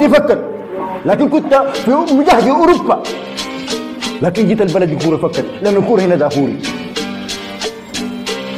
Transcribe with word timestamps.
كنت 0.00 0.12
يفكر. 0.12 0.38
لكن 1.06 1.28
كنت 1.28 1.54
في 1.54 1.90
مجهد 1.90 2.48
أوروبا. 2.48 3.02
لكن 4.22 4.48
جيت 4.48 4.60
البلد 4.62 4.90
الكوره 4.90 5.16
فكر 5.16 5.44
لأن 5.62 5.76
الكوره 5.76 6.02
هنا 6.02 6.14
دافوري. 6.14 6.58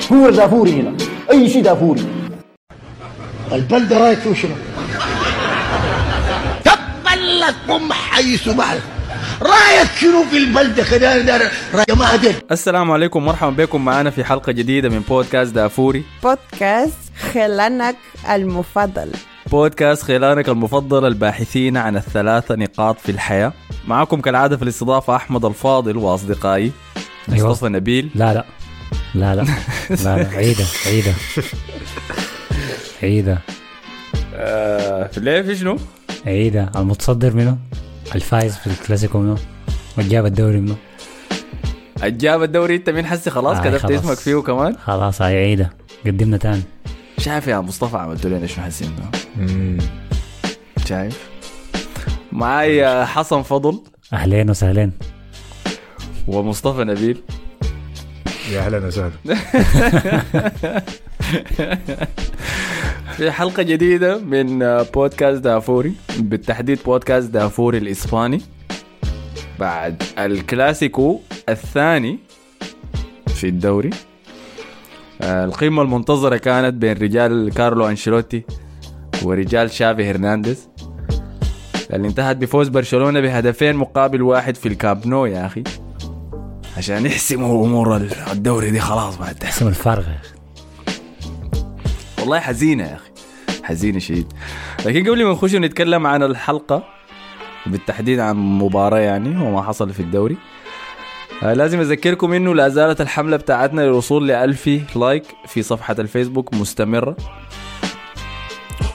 كوره 0.09 0.31
دافوري 0.31 0.73
هنا. 0.73 0.97
أي 1.31 1.49
شيء 1.49 1.63
دافوري. 1.63 2.07
البلده 3.53 3.99
رأيك 3.99 4.19
فيه 4.19 4.35
شنو؟ 4.35 4.55
تبلت 6.65 7.57
ام 7.71 7.93
حيث 7.93 8.49
بعد 8.49 8.81
رأيك 9.43 9.89
شنو 10.01 10.25
في 10.31 10.37
البلده 10.37 10.85
كده 10.91 11.19
جماعة 11.89 12.21
السلام 12.51 12.91
عليكم. 12.91 13.25
مرحبا 13.25 13.51
بكم. 13.51 13.85
معنا 13.85 14.11
في 14.11 14.25
حلقة 14.25 14.53
جديدة 14.53 14.89
من 14.89 15.01
بودكاست 15.01 15.55
دافوري. 15.55 16.05
بودكاست 16.23 16.99
خلانك 17.35 17.97
المفضل. 18.31 19.11
بودكاست 19.53 20.03
خلانك 20.03 20.49
المفضل 20.49 21.07
الباحثين 21.07 21.77
عن 21.77 21.97
الثلاثة 21.97 22.55
نقاط 22.55 22.99
في 23.01 23.13
الحياة. 23.13 23.53
معكم 23.89 24.21
كالعادة 24.21 24.57
في 24.57 24.63
الاستضافة 24.63 25.17
أحمد 25.17 25.45
الفاضل 25.45 25.97
وأصدقائي 25.97 26.73
أيوة. 27.33 27.51
مصطفى 27.51 27.69
نبيل. 27.69 28.11
لا 28.15 28.35
لا. 28.35 28.45
لا 29.15 29.35
لا. 29.35 29.43
لا 29.91 30.17
لا. 30.17 30.29
عيدة 30.39 30.65
عيدة. 30.87 31.13
عيدة. 33.03 33.39
آه 34.35 35.07
في 35.07 35.21
ليه 35.21 35.43
في 35.43 35.57
شنو؟ 35.57 35.77
عيدة. 36.27 36.71
المتصدر 36.77 37.35
منه؟ 37.35 37.59
الفايز 38.15 38.57
في 38.57 38.67
الكلاسيكو 38.67 39.19
منه؟ 39.19 39.37
والجاب 39.99 40.27
الدوري 40.27 40.61
منه؟ 40.61 40.77
الجاب 42.03 42.43
الدوري 42.43 42.77
أنت 42.77 42.91
مين 42.91 43.07
حسي؟ 43.07 43.31
خلاص 43.31 43.57
آه، 43.57 43.61
كتبت 43.63 43.81
خلاص. 43.81 44.05
اسمك 44.05 44.17
فيه 44.17 44.37
كمان. 44.37 44.77
خلاص 44.77 45.23
هاي 45.23 45.37
عيدة. 45.37 45.71
قدمنا 46.07 46.37
تاني. 46.37 46.63
شايف 47.19 47.47
يا 47.47 47.61
مصطفى 47.61 47.97
عملت 47.97 48.27
لنا 48.27 48.47
شنو 48.47 48.65
حسين 48.65 48.91
ده 48.97 49.05
شايف؟ 50.87 51.29
معاي 52.33 52.87
آه، 52.87 53.05
حسن 53.05 53.43
فضل. 53.43 53.83
أهلين 54.13 54.51
وسهلين. 54.51 54.93
ومصطفى 56.29 56.85
نبيل. 56.85 57.23
يا 58.53 58.61
أهلا 58.61 58.87
وسهلا. 58.87 59.11
في 63.17 63.31
حلقة 63.31 63.63
جديدة 63.63 64.19
من 64.19 64.59
بودكاست 64.83 65.43
دافوري 65.43 65.93
بالتحديد 66.19 66.79
بودكاست 66.85 67.31
دافوري 67.31 67.79
الإسباني. 67.79 68.43
بعد 69.59 70.03
الكلاسيكو 70.19 71.21
الثاني 71.49 72.19
في 73.27 73.49
الدوري. 73.49 73.91
القمة 75.23 75.83
المنتظرة 75.83 76.37
كانت 76.37 76.75
بين 76.75 76.93
رجال 76.93 77.51
كارلو 77.55 77.89
أنشيلوتي 77.89 78.45
ورجال 79.23 79.71
شافي 79.71 80.11
هرنانديز 80.11 80.69
اللي 81.93 82.09
انتهت 82.09 82.37
بفوز 82.37 82.69
برشلونة 82.69 83.21
بهدفين 83.21 83.77
مقابل 83.77 84.23
واحد 84.23 84.57
في 84.57 84.69
الكامب 84.69 85.07
نو 85.07 85.27
يا 85.27 85.47
أخي. 85.47 85.63
عشان 86.77 87.07
يحسموا 87.07 87.67
أمور 87.67 87.97
الدوري 88.33 88.71
دي 88.71 88.81
خلاص 88.81 89.19
بعد. 89.19 89.45
اسم 89.45 89.69
الفارغة 89.69 90.09
يا 90.11 90.19
أخي. 90.21 90.35
والله 92.21 92.41
حزينة 92.41 92.85
يا 92.85 92.95
أخي. 92.95 93.11
حزينة 93.65 93.99
شديد. 93.99 94.33
لكن 94.87 95.09
قبل 95.11 95.25
ما 95.25 95.33
نخش 95.33 95.55
نتكلم 95.55 96.07
عن 96.07 96.23
الحلقة 96.23 96.85
بالتحديد 97.67 98.21
عن 98.21 98.37
مباراة 98.37 98.99
يعني 98.99 99.43
وما 99.43 99.63
حصل 99.63 99.91
في 99.93 100.01
الدوري 100.01 100.35
آه، 100.35 100.62
لازم 101.43 101.81
أذكركم 101.81 102.33
إنه 102.33 102.55
لا 102.55 102.69
زالت 102.69 103.01
الحملة 103.01 103.37
بتاعتنا 103.37 103.81
للوصول 103.81 104.29
لألف 104.29 104.71
like 104.97 105.23
في 105.47 105.63
صفحة 105.63 105.97
الفيسبوك 105.99 106.55
مستمرة. 106.55 107.17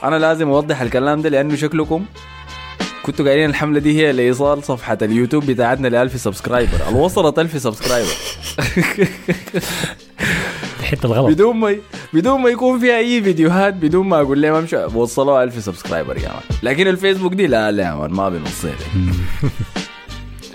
أنا 0.04 0.16
لازم 0.16 0.48
أوضح 0.48 0.80
الكلام 0.80 1.22
ده 1.22 1.28
لأنه 1.28 1.56
شكلكم 1.56 2.04
كنتوا 3.02 3.24
قايلين 3.26 3.50
الحملة 3.50 3.80
دي 3.80 3.98
هي 4.00 4.12
لإيصال 4.12 4.64
صفحة 4.64 4.98
اليوتيوب 5.02 5.46
بتاعتنا 5.46 5.88
لألف 5.88 6.20
subscriber 6.20 6.88
الوصلت 6.88 7.38
ألف 7.38 7.62
subscriber 7.62 8.10
الحتة 10.80 11.06
الغلط. 11.06 11.26
بدون 11.34 11.56
ما 11.56 11.76
بدون 12.12 12.40
ما 12.40 12.48
يكون 12.50 12.78
فيها 12.80 12.98
أي 12.98 13.22
فيديوهات 13.22 13.74
بدون 13.74 14.06
ما 14.08 14.20
أقول 14.20 14.42
لهم 14.42 14.54
أمشوا 14.54 14.84
وصلوا 14.86 15.42
1000 15.42 15.64
subscriber 15.64 16.16
يا 16.16 16.28
man. 16.28 16.40
لكن 16.62 16.88
الفيسبوك 16.88 17.32
دي 17.34 17.46
لا 17.46 17.70
لا 17.72 17.82
يا 17.84 17.94
man 17.94 18.10
ما 18.10 18.28
بنوصل 18.28 18.68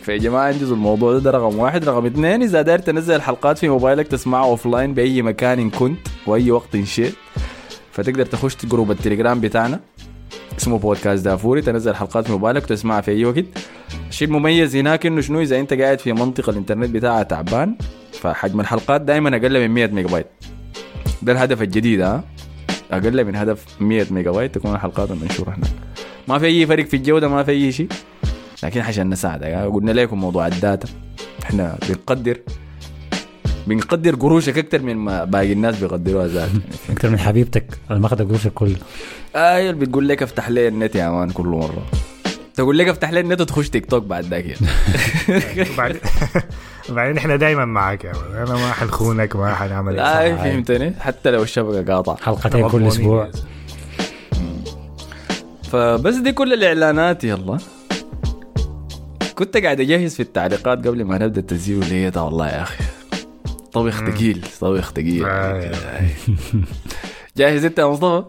فيا 0.04 0.18
جماعة؟ 0.18 0.50
انجزوا 0.50 0.76
الموضوع 0.76 1.14
ده, 1.14 1.20
ده 1.20 1.32
رقم 1.32 1.60
واحد. 1.60 1.90
رقم 1.90 2.06
اثنين 2.06 2.42
إذا 2.44 2.62
داير 2.62 2.80
تنزل 2.80 3.16
الحلقات 3.16 3.58
في 3.58 3.70
موبايلك 3.70 4.08
تسمعها 4.08 4.46
offline 4.46 4.94
بأي 4.94 5.22
مكان 5.22 5.60
إن 5.60 5.70
كنت 5.70 6.08
وأي 6.28 6.52
وقت 6.52 6.76
إن 6.76 6.86
شئت. 6.86 7.14
فتقدر 7.92 8.26
تخش 8.26 8.66
group 8.66 8.92
التليجرام 8.92 9.40
بتاعنا 9.42 9.80
اسمه 10.60 10.78
بودكاست 10.78 11.26
دافوري. 11.26 11.62
تنزل 11.62 11.92
الحلقات 11.92 12.26
في 12.26 12.32
موبايلك 12.32 12.64
وتسمعها 12.64 13.02
في 13.02 13.12
أي 13.12 13.26
وقت. 13.26 13.46
الشيء 14.10 14.28
المميز 14.28 14.76
هناك 14.76 15.06
إنه 15.06 15.22
شنو؟ 15.22 15.42
إذا 15.42 15.60
أنت 15.60 15.74
قاعد 15.74 16.00
في 16.00 16.14
منطقة 16.14 16.50
الإنترنت 16.50 16.90
بتاعها 16.90 17.24
تعبان 17.24 17.76
فحجم 18.12 18.60
الحلقات 18.60 19.02
دائما 19.02 19.30
أقل 19.38 19.60
من 19.60 19.72
100 19.74 19.88
ميجا 19.88 20.08
بايت 20.08 20.28
ده 21.22 21.32
الهدف 21.32 21.62
الجديد 21.62 22.02
ها؟ 22.02 22.24
أقل 22.92 23.26
من 23.26 23.36
هدف 23.36 23.66
100 23.80 24.06
ميجا 24.12 24.32
بايت 24.32 24.56
تكون 24.56 24.76
الحلقات 24.76 25.12
المنشوره 25.12 25.50
هناك. 25.50 25.72
ما 26.28 26.40
في 26.40 26.46
أي 26.46 26.66
فرق 26.66 26.86
في 26.86 26.96
الجودة 26.96 27.28
ما 27.28 27.44
في 27.44 27.52
أي 27.52 27.72
شيء. 27.72 27.88
لكن 28.64 28.82
عشان 28.82 29.10
نساعدك؟ 29.10 29.48
قلنا 29.48 29.92
لكم 29.92 30.20
موضوع 30.20 30.48
ال 30.48 30.54
data. 30.54 30.88
إحنا 31.44 31.78
بنقدر 31.90 32.38
بنقدر 33.68 34.16
قروشك 34.16 34.58
أكثر 34.58 34.82
من 34.82 34.96
ما 34.96 35.24
باقي 35.24 35.54
الناس 35.54 35.80
بيقدروها 35.80 36.28
ذات 36.28 36.50
أكتر 36.90 37.10
من 37.10 37.20
حبيبتك. 37.20 37.66
اللي 37.90 38.02
ما 38.02 38.08
أخذ 38.08 38.28
قروشك 38.28 38.54
كله. 38.54 38.76
أيوه 39.36 39.70
اللي 39.70 39.86
بتقول 39.86 40.10
لك 40.10 40.24
افتح 40.24 40.50
لي 40.50 40.68
النت 40.68 40.96
يا 40.96 41.10
man 41.10 41.30
كل 41.30 41.48
مرة. 41.48 41.86
تقول 42.56 42.78
لك 42.78 42.88
افتح 42.88 43.12
لي 43.12 43.20
النت 43.20 43.42
وتخش 43.42 43.70
تيك 43.70 43.86
توك 43.86 44.04
بعد 44.04 44.26
ذاك 44.26 44.46
يعني. 44.46 44.68
بعدين 46.90 47.18
إحنا 47.18 47.36
دايما 47.36 47.66
معك 47.66 48.04
يا 48.04 48.14
ولد. 48.16 48.50
أنا 48.50 48.54
ما 48.54 48.72
حنخونك 48.72 49.36
ما 49.36 49.56
حنعمل 49.56 50.00
اي 50.00 50.34
إصلاحات. 50.34 50.48
فهمتني. 50.48 50.94
حتى 51.00 51.32
لو 51.32 51.44
الشبكة 51.44 51.94
قاطعة. 51.94 52.18
حلقتين 52.18 52.70
كل 52.70 52.92
زلمة. 52.92 53.32
فبس 55.72 56.16
دي 56.16 56.32
كل 56.32 56.54
الإعلانات 56.54 57.24
يلا. 57.24 57.58
كنت 59.36 59.58
قاعد 59.58 59.80
أجهز 59.80 60.16
في 60.16 60.20
التعليقات 60.20 60.88
قبل 60.88 61.04
ما 61.04 61.18
نبدأ 61.18 61.40
التسجيل 61.42 61.78
ولقيتها 61.78 62.22
والله 62.22 62.48
يا 62.48 62.62
أخي. 62.62 62.84
طبخ 63.74 64.00
ثقيل 64.10 64.46
طبخ 64.62 64.92
ثقيل 64.92 65.26
آه. 65.26 65.72
جاهز 67.38 67.66
أنت 67.66 67.80
يا 67.80 67.86
مصطفى؟ 67.86 68.24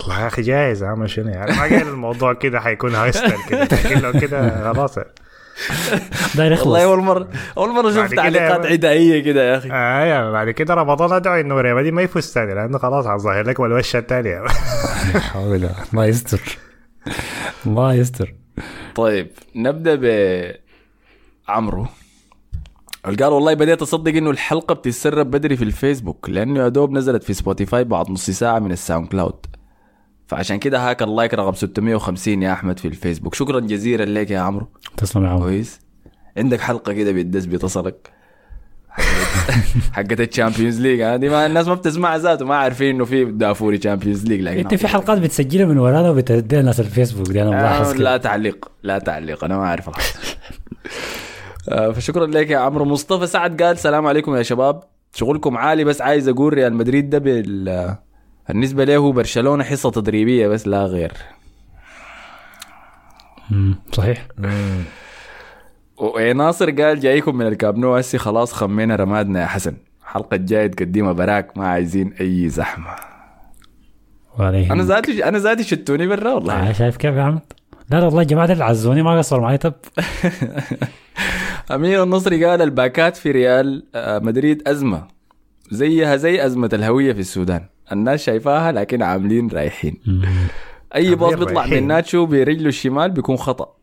والله 0.00 0.22
يا 0.22 0.26
أخي 0.26 0.42
جاهز 0.42 0.82
عامل 0.82 1.10
شنو 1.10 1.28
يعني؟ 1.28 1.52
ما 1.52 1.60
قايل 1.60 1.88
الموضوع 1.88 2.32
كده 2.32 2.60
حيكون 2.60 2.94
هايستر 2.94 3.36
كده 3.48 3.62
لكن 3.62 4.00
لو 4.00 4.12
كده 4.12 4.72
خلاص. 4.72 4.98
داير 6.34 6.52
يخلص. 6.52 6.66
والله 6.66 6.84
أول 6.84 6.98
مرة 6.98 7.28
أول 7.56 7.70
مرة 7.70 7.90
كده 7.92 8.16
تعليقات 8.16 8.66
عدائية 8.66 9.22
كده 9.22 9.50
يا 9.52 9.56
أخي. 9.58 9.70
آه 9.72 10.04
يا 10.04 10.30
بعد 10.30 10.50
كده 10.50 10.74
رمضان 10.74 11.12
أدعو 11.12 11.40
إنه 11.40 11.60
ريال 11.60 11.94
ما 11.94 12.02
يفوز 12.02 12.24
ثاني 12.24 12.54
لأنه 12.54 12.78
خلاص 12.78 13.06
حظهر 13.06 13.42
لك 13.42 13.60
الوشه 13.60 13.98
الثانية. 13.98 14.44
حول 15.18 15.70
الله 15.92 16.06
يستر. 16.06 16.58
الله 17.66 17.94
يستر. 17.94 18.34
طيب 18.94 19.30
نبدأ 19.54 19.94
ب 19.94 20.04
عمرو. 21.48 21.86
قال 23.04 23.24
والله 23.24 23.54
بديت 23.54 23.82
أصدق 23.82 24.16
إنه 24.16 24.30
الحلقة 24.30 24.74
بتتسرب 24.74 25.30
بدري 25.30 25.56
في 25.56 25.64
الفيسبوك 25.64 26.30
لأنه 26.30 26.60
يا 26.60 26.68
دوب 26.68 26.92
نزلت 26.92 27.22
في 27.22 27.34
سبوتيفاي 27.34 27.84
بعد 27.84 28.10
نص 28.10 28.30
ساعة 28.30 28.58
من 28.58 28.72
الساوند 28.72 29.08
كلاود. 29.08 29.46
فعشان 30.26 30.58
كده 30.58 30.90
هاك 30.90 31.02
ال 31.02 31.08
like 31.08 31.34
رقم 31.34 31.52
650 31.52 32.42
يا 32.42 32.52
أحمد 32.52 32.78
في 32.78 32.88
الفيسبوك. 32.88 33.34
شكرا 33.34 33.60
جزيلا 33.60 34.20
لك 34.20 34.30
يا 34.30 34.38
عمرو. 34.40 34.66
تسلم 34.96 35.24
يا 35.24 35.28
عمر 35.28 35.40
كويس. 35.40 35.80
عندك 36.36 36.60
حلقة 36.60 36.92
كده 36.92 37.12
بتدس 37.12 37.44
بتصلك 37.44 38.19
حقت 39.92 40.20
ال 40.20 40.26
Champions 40.26 40.80
League. 40.80 41.00
هذه 41.02 41.28
ما 41.28 41.46
الناس 41.46 41.66
ما 41.68 41.74
بتسمعها 41.74 42.18
ذاته 42.18 42.44
ما 42.46 42.56
عارفين 42.56 42.94
إنه 42.94 43.04
في 43.04 43.24
دافوري 43.24 43.78
Champions 43.78 44.26
League 44.26 44.40
لكن 44.40 44.58
أنت 44.58 44.74
في 44.74 44.88
حلقات 44.88 45.18
بتسجلها 45.18 45.66
من 45.66 45.78
ورانا 45.78 46.10
وبتديها 46.10 46.60
الناس 46.60 46.80
الفيسبوك 46.80 47.26
دي 47.28 47.42
أنا 47.42 47.50
آه 47.50 47.54
ملاحظ 47.60 47.90
لا 47.92 47.94
كده 47.96 48.16
تعليق 48.16 48.70
لا 48.82 48.98
تعليق 48.98 49.44
أنا 49.44 49.56
ما 49.56 49.64
أعرف 49.64 49.90
آه 51.68 51.90
فشكرا 51.92 52.26
لك 52.26 52.50
يا 52.50 52.58
عمرو. 52.58 52.84
مصطفى 52.84 53.26
سعد 53.26 53.62
قال 53.62 53.72
السلام 53.72 54.06
عليكم 54.06 54.36
يا 54.36 54.42
شباب. 54.42 54.82
شغلكم 55.14 55.56
عالي 55.56 55.84
بس 55.84 56.00
عايز 56.00 56.28
أقول 56.28 56.52
ريال 56.54 56.74
مدريد 56.74 57.10
ده 57.10 57.18
بال 57.18 57.96
بالنسبة 58.48 58.84
له 58.84 59.12
برشلونة 59.12 59.64
حصة 59.64 59.90
تدريبية 59.90 60.48
بس 60.48 60.66
لا 60.68 60.84
غير. 60.84 61.12
صحيح. 63.92 64.26
وناصر 66.00 66.70
قال 66.70 67.00
جايكم 67.00 67.36
من 67.36 67.46
الكابنو 67.46 67.96
هسي 67.96 68.18
خلاص 68.18 68.52
خمينا 68.52 68.96
رمادنا 68.96 69.40
يا 69.40 69.46
حسن. 69.46 69.76
الحلقة 70.02 70.34
الجايه 70.34 70.66
تقدمها 70.66 71.12
براك 71.12 71.58
ما 71.58 71.68
عايزين 71.68 72.12
أي 72.20 72.48
زحمة. 72.48 72.96
وعليهم. 74.38 74.72
أنا 74.72 74.82
ذاتي 74.82 75.24
أنا 75.24 75.38
ذاتي 75.38 75.64
شتوني 75.64 76.06
برا 76.06 76.32
والله. 76.32 76.68
آه، 76.68 76.72
شايف 76.72 76.96
كيف 76.96 77.14
يا 77.14 77.22
عمد؟ 77.22 77.40
لا 77.90 77.96
لا 77.96 78.04
والله 78.04 78.22
الجماعه 78.22 78.52
اللي 78.52 78.64
عزوني 78.64 79.02
ما 79.02 79.18
قصروا 79.18 79.42
معي. 79.42 79.58
طب. 79.58 79.74
أمير 81.74 82.02
النصري 82.02 82.44
قال 82.44 82.62
الباكات 82.62 83.16
في 83.16 83.30
ريال 83.30 83.86
آه، 83.94 84.18
مدريد 84.18 84.68
أزمة. 84.68 85.02
زيها 85.70 86.16
زي 86.16 86.46
أزمة 86.46 86.70
الهوية 86.72 87.12
في 87.12 87.20
السودان. 87.20 87.66
الناس 87.92 88.22
شايفاها 88.22 88.72
لكن 88.72 89.02
عاملين 89.02 89.48
رايحين. 89.48 90.00
أي 90.94 91.14
باص 91.14 91.34
بيطلع. 91.34 91.66
من 91.66 91.86
ناتشو 91.86 92.26
برجله 92.26 92.68
الشمال 92.68 93.10
بيكون 93.10 93.36
خطأ. 93.36 93.79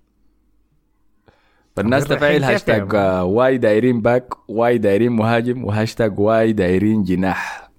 فالناس 1.77 2.03
تفعل 2.03 2.43
هاشتاج 2.43 2.95
آه، 2.95 3.23
واي 3.23 3.57
دايرين 3.57 4.01
back 4.01 4.33
واي 4.47 4.77
دايرين 4.77 5.11
مهاجم 5.11 5.65
وهاشتاج 5.65 6.19
واي 6.19 6.53
دايرين 6.53 7.03
جناح. 7.03 7.69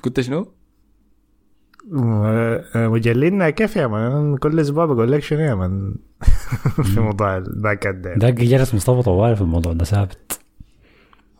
كنت 0.00 0.20
شنو؟ 0.20 0.52
مجلدنا 2.74 3.50
كيف 3.50 3.76
يا 3.76 3.86
man 3.86 4.36
كل 4.36 4.60
أسبوع 4.60 4.86
بقول 4.86 5.12
لك 5.12 5.22
شنو 5.22 5.40
يا 5.40 5.54
man 5.54 5.94
في 6.94 7.00
موضوع 7.00 7.36
الباكات 7.36 7.94
ده 7.94 8.14
دق 8.14 8.30
جرس 8.30 8.74
مصطفى 8.74 9.02
طوال 9.02 9.36
في 9.36 9.42
الموضوع 9.42 9.72
ده 9.72 9.84
ثابت. 9.84 10.40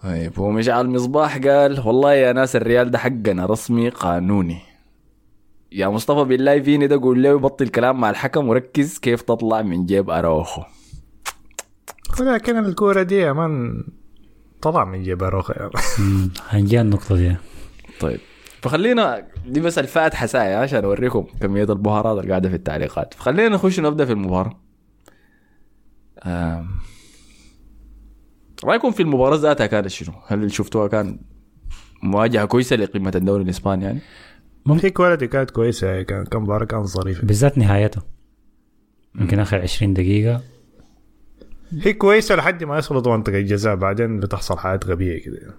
طيب 0.02 0.38
ومشعل 0.38 0.86
مصباح 0.88 1.38
قال 1.38 1.80
والله 1.86 2.12
يا 2.12 2.32
ناس 2.32 2.56
الريال 2.56 2.90
ده 2.90 2.98
حقنا 2.98 3.46
رسمي 3.46 3.88
قانوني. 3.88 4.73
يا 5.72 5.88
مصطفى 5.88 6.24
بالله 6.24 6.60
فيني 6.60 6.86
ده 6.86 7.00
قول 7.00 7.22
له 7.22 7.38
بطل 7.38 7.68
كلام 7.68 8.00
مع 8.00 8.10
الحكم 8.10 8.48
وركز 8.48 8.98
كيف 8.98 9.22
تطلع 9.22 9.62
من 9.62 9.86
جيب 9.86 10.10
اراوخو 10.10 10.62
ولكن 12.20 12.58
الكورة 12.58 13.02
دي 13.02 13.14
يا 13.14 13.32
مان 13.32 13.84
طلع 14.62 14.84
من 14.84 15.02
جيب. 15.02 15.24
مم. 15.98 16.30
هنجي 16.48 16.78
على 16.78 16.84
النقطة 16.84 17.16
دي 17.16 17.36
طيب 18.00 18.20
فخلينا 18.62 19.26
دي 19.46 19.60
بس 19.60 19.78
الفاتحه 19.78 20.26
ساعه 20.26 20.62
عشان 20.62 20.84
أوريكم 20.84 21.26
كمية 21.40 21.64
البهارات 21.64 22.18
اللي 22.18 22.30
قاعدة 22.30 22.48
في 22.48 22.54
التعليقات 22.54 23.14
فخلينا 23.14 23.48
نخش 23.48 23.80
نبدأ 23.80 24.04
في 24.04 24.12
المباراة 24.12 24.60
آم. 26.24 26.68
رأيكم 28.64 28.90
في 28.90 29.02
المباراة 29.02 29.36
ذاتها 29.36 29.66
كانت 29.66 29.86
شنو؟ 29.86 30.12
هل 30.26 30.52
شفتوها 30.52 30.88
كان 30.88 31.18
مواجهة 32.02 32.44
كويسة 32.44 32.76
لقمه 32.76 33.12
الدوري 33.14 33.42
الإسباني 33.42 33.84
يعني؟ 33.84 34.00
في 34.78 34.90
كواليتي 34.90 35.26
كانت 35.26 35.50
كويسة 35.50 36.02
كان 36.02 36.24
كان 36.24 36.42
مباراة 36.42 36.64
كانت 36.64 36.86
ظريفة. 36.86 37.26
بالذات 37.26 37.58
نهايته. 37.58 38.02
يمكن 39.20 39.38
آخر 39.38 39.60
20 39.60 39.94
دقيقة. 39.94 40.42
هي 41.72 41.92
كويسة 41.92 42.34
لحد 42.34 42.64
ما 42.64 42.78
يصلوا 42.78 43.16
منطقة 43.16 43.38
الجزاء 43.38 43.76
بعدين 43.76 44.20
بتحصل 44.20 44.58
حاجات 44.58 44.86
غبية 44.86 45.22
كده. 45.22 45.58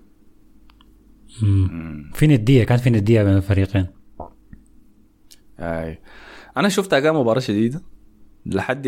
في 2.14 2.28
ندية 2.28 2.64
كان 2.64 2.78
في 2.78 2.90
ندية 2.90 3.24
بين 3.24 3.38
الفريقين. 3.38 3.88
أي. 5.60 6.00
أنا 6.58 6.70
شفتها 6.70 7.00
كان 7.00 7.16
مباراة 7.16 7.40
شديدة 7.40 7.82
لحد 8.46 8.88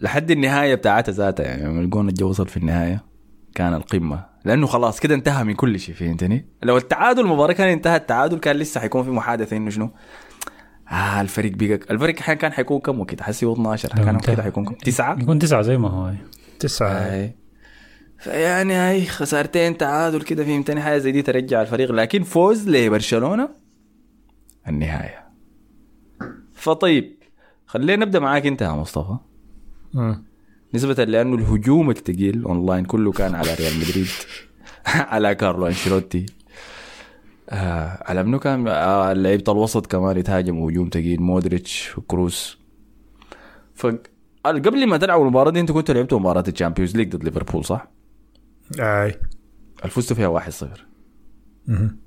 لحد 0.00 0.30
النهاية 0.30 0.74
بتاعتها 0.74 1.12
ذاتها 1.12 1.46
يعني 1.46 1.64
لما 1.64 1.80
الجون 1.80 2.08
الجو 2.08 2.28
وصل 2.28 2.48
في 2.48 2.56
النهاية 2.56 3.04
كان 3.54 3.74
القمة. 3.74 4.33
لأنه 4.44 4.66
خلاص 4.66 5.00
كده 5.00 5.14
انتهى 5.14 5.44
من 5.44 5.54
كل 5.54 5.80
شيء 5.80 5.94
فهمتني؟ 5.94 6.46
لو 6.62 6.76
التعادل 6.76 7.20
المباراه 7.20 7.52
كان 7.52 7.68
انتهى 7.68 7.96
التعادل 7.96 8.38
كان 8.38 8.56
لسه 8.56 8.80
حيكون 8.80 9.02
في 9.04 9.10
محادثة 9.10 9.56
إنه 9.56 9.70
شنو؟ 9.70 9.90
آه 10.90 11.20
الفريق 11.20 11.52
بقى 11.56 11.80
الفريق 11.90 12.20
حين 12.20 12.34
كان 12.34 12.52
حيكون 12.52 12.80
كم 12.80 13.00
وكده 13.00 13.24
حسي 13.24 13.46
هو 13.46 13.52
12 13.52 13.98
لو 13.98 14.04
كان. 14.04 14.18
كده 14.20 14.42
حيكون 14.42 14.64
كم؟ 14.64 14.74
تسعة؟ 14.74 15.18
يكون 15.22 15.38
تسعة 15.38 15.62
زي 15.62 15.78
ما 15.78 15.88
هو 15.88 16.12
تسعة 16.60 16.88
اي 16.88 17.36
فيعني 18.18 18.72
هاي 18.74 19.06
خسارتين 19.06 19.76
تعادل 19.76 20.22
كده 20.22 20.44
فهمتني 20.44 20.80
حاجة 20.82 20.98
زي 20.98 21.12
دي 21.12 21.22
ترجع 21.22 21.62
الفريق 21.62 21.92
لكن 21.92 22.22
فوز 22.22 22.68
لبرشلونة 22.68 23.48
النهاية 24.68 25.24
فطيب 26.54 27.16
خلينا 27.66 28.04
نبدأ 28.04 28.18
معاك 28.18 28.46
أنت 28.46 28.62
يا 28.62 28.68
مصطفى. 28.72 29.16
نسبة 30.74 31.04
لأنه 31.04 31.34
الهجوم 31.36 31.90
الثقيل 31.90 32.44
أونلاين 32.44 32.84
كله 32.84 33.12
كان 33.12 33.34
على 33.34 33.54
ريال 33.54 33.72
مدريد. 33.76 34.06
على 35.14 35.34
كارلو 35.34 35.66
أنشيلوتي. 35.66 36.26
آه 37.50 38.02
على 38.10 38.22
منو 38.22 38.38
كان؟ 38.38 38.68
آه 38.68 39.12
لعيبة 39.12 39.52
الوسط 39.52 39.86
كمان 39.86 40.16
يتهاجموا 40.16 40.70
هجوم 40.70 40.90
ثقيل 40.92 41.22
مودريتش 41.22 41.98
وكروس 41.98 42.58
ف 43.74 43.86
قبل 44.44 44.86
ما 44.86 44.96
تلعبوا 44.96 45.24
المباراة 45.24 45.50
دي 45.50 45.60
أنتوا 45.60 45.74
كنتوا 45.74 45.94
لعبتوا 45.94 46.18
مباراة 46.18 46.44
ال 46.48 46.53
Champions 46.53 46.96
League 46.96 47.16
ضد 47.16 47.24
ليفربول 47.24 47.64
صح؟ 47.64 47.88
أي. 48.80 49.14
الفزتوا 49.84 50.16
فيها 50.16 50.40
1-0 50.40 50.66
مهم. 51.66 51.98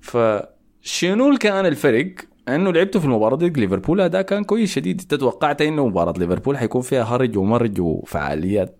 فشنو 0.00 1.36
كان 1.38 1.66
الفرق 1.66 2.14
أنه 2.48 2.72
لعبتوا 2.72 3.00
في 3.00 3.06
المباراة 3.06 3.36
ضد 3.36 3.58
ليفربول 3.58 4.00
اداء 4.00 4.22
كان 4.22 4.44
كويس 4.44 4.72
شديد. 4.74 5.00
انت 5.00 5.14
توقعت 5.14 5.62
إنه 5.62 5.86
مباراة 5.86 6.14
ليفربول 6.18 6.58
حيكون 6.58 6.82
فيها 6.82 7.02
هرج 7.02 7.38
ومرج 7.38 7.80
وفعاليات. 7.80 8.78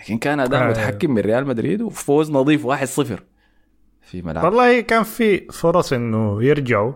لكن 0.00 0.18
كان 0.18 0.40
أداء 0.40 0.62
آه. 0.64 0.68
متحكم 0.68 1.10
من 1.10 1.18
ريال 1.18 1.46
مدريد 1.46 1.82
وفوز 1.82 2.30
نظيف 2.30 2.66
1-0 2.66 3.20
في 4.02 4.22
ملعب. 4.22 4.44
والله 4.44 4.80
كان 4.80 5.02
في 5.02 5.46
فرص 5.52 5.92
إنه 5.92 6.44
يرجعوا 6.44 6.92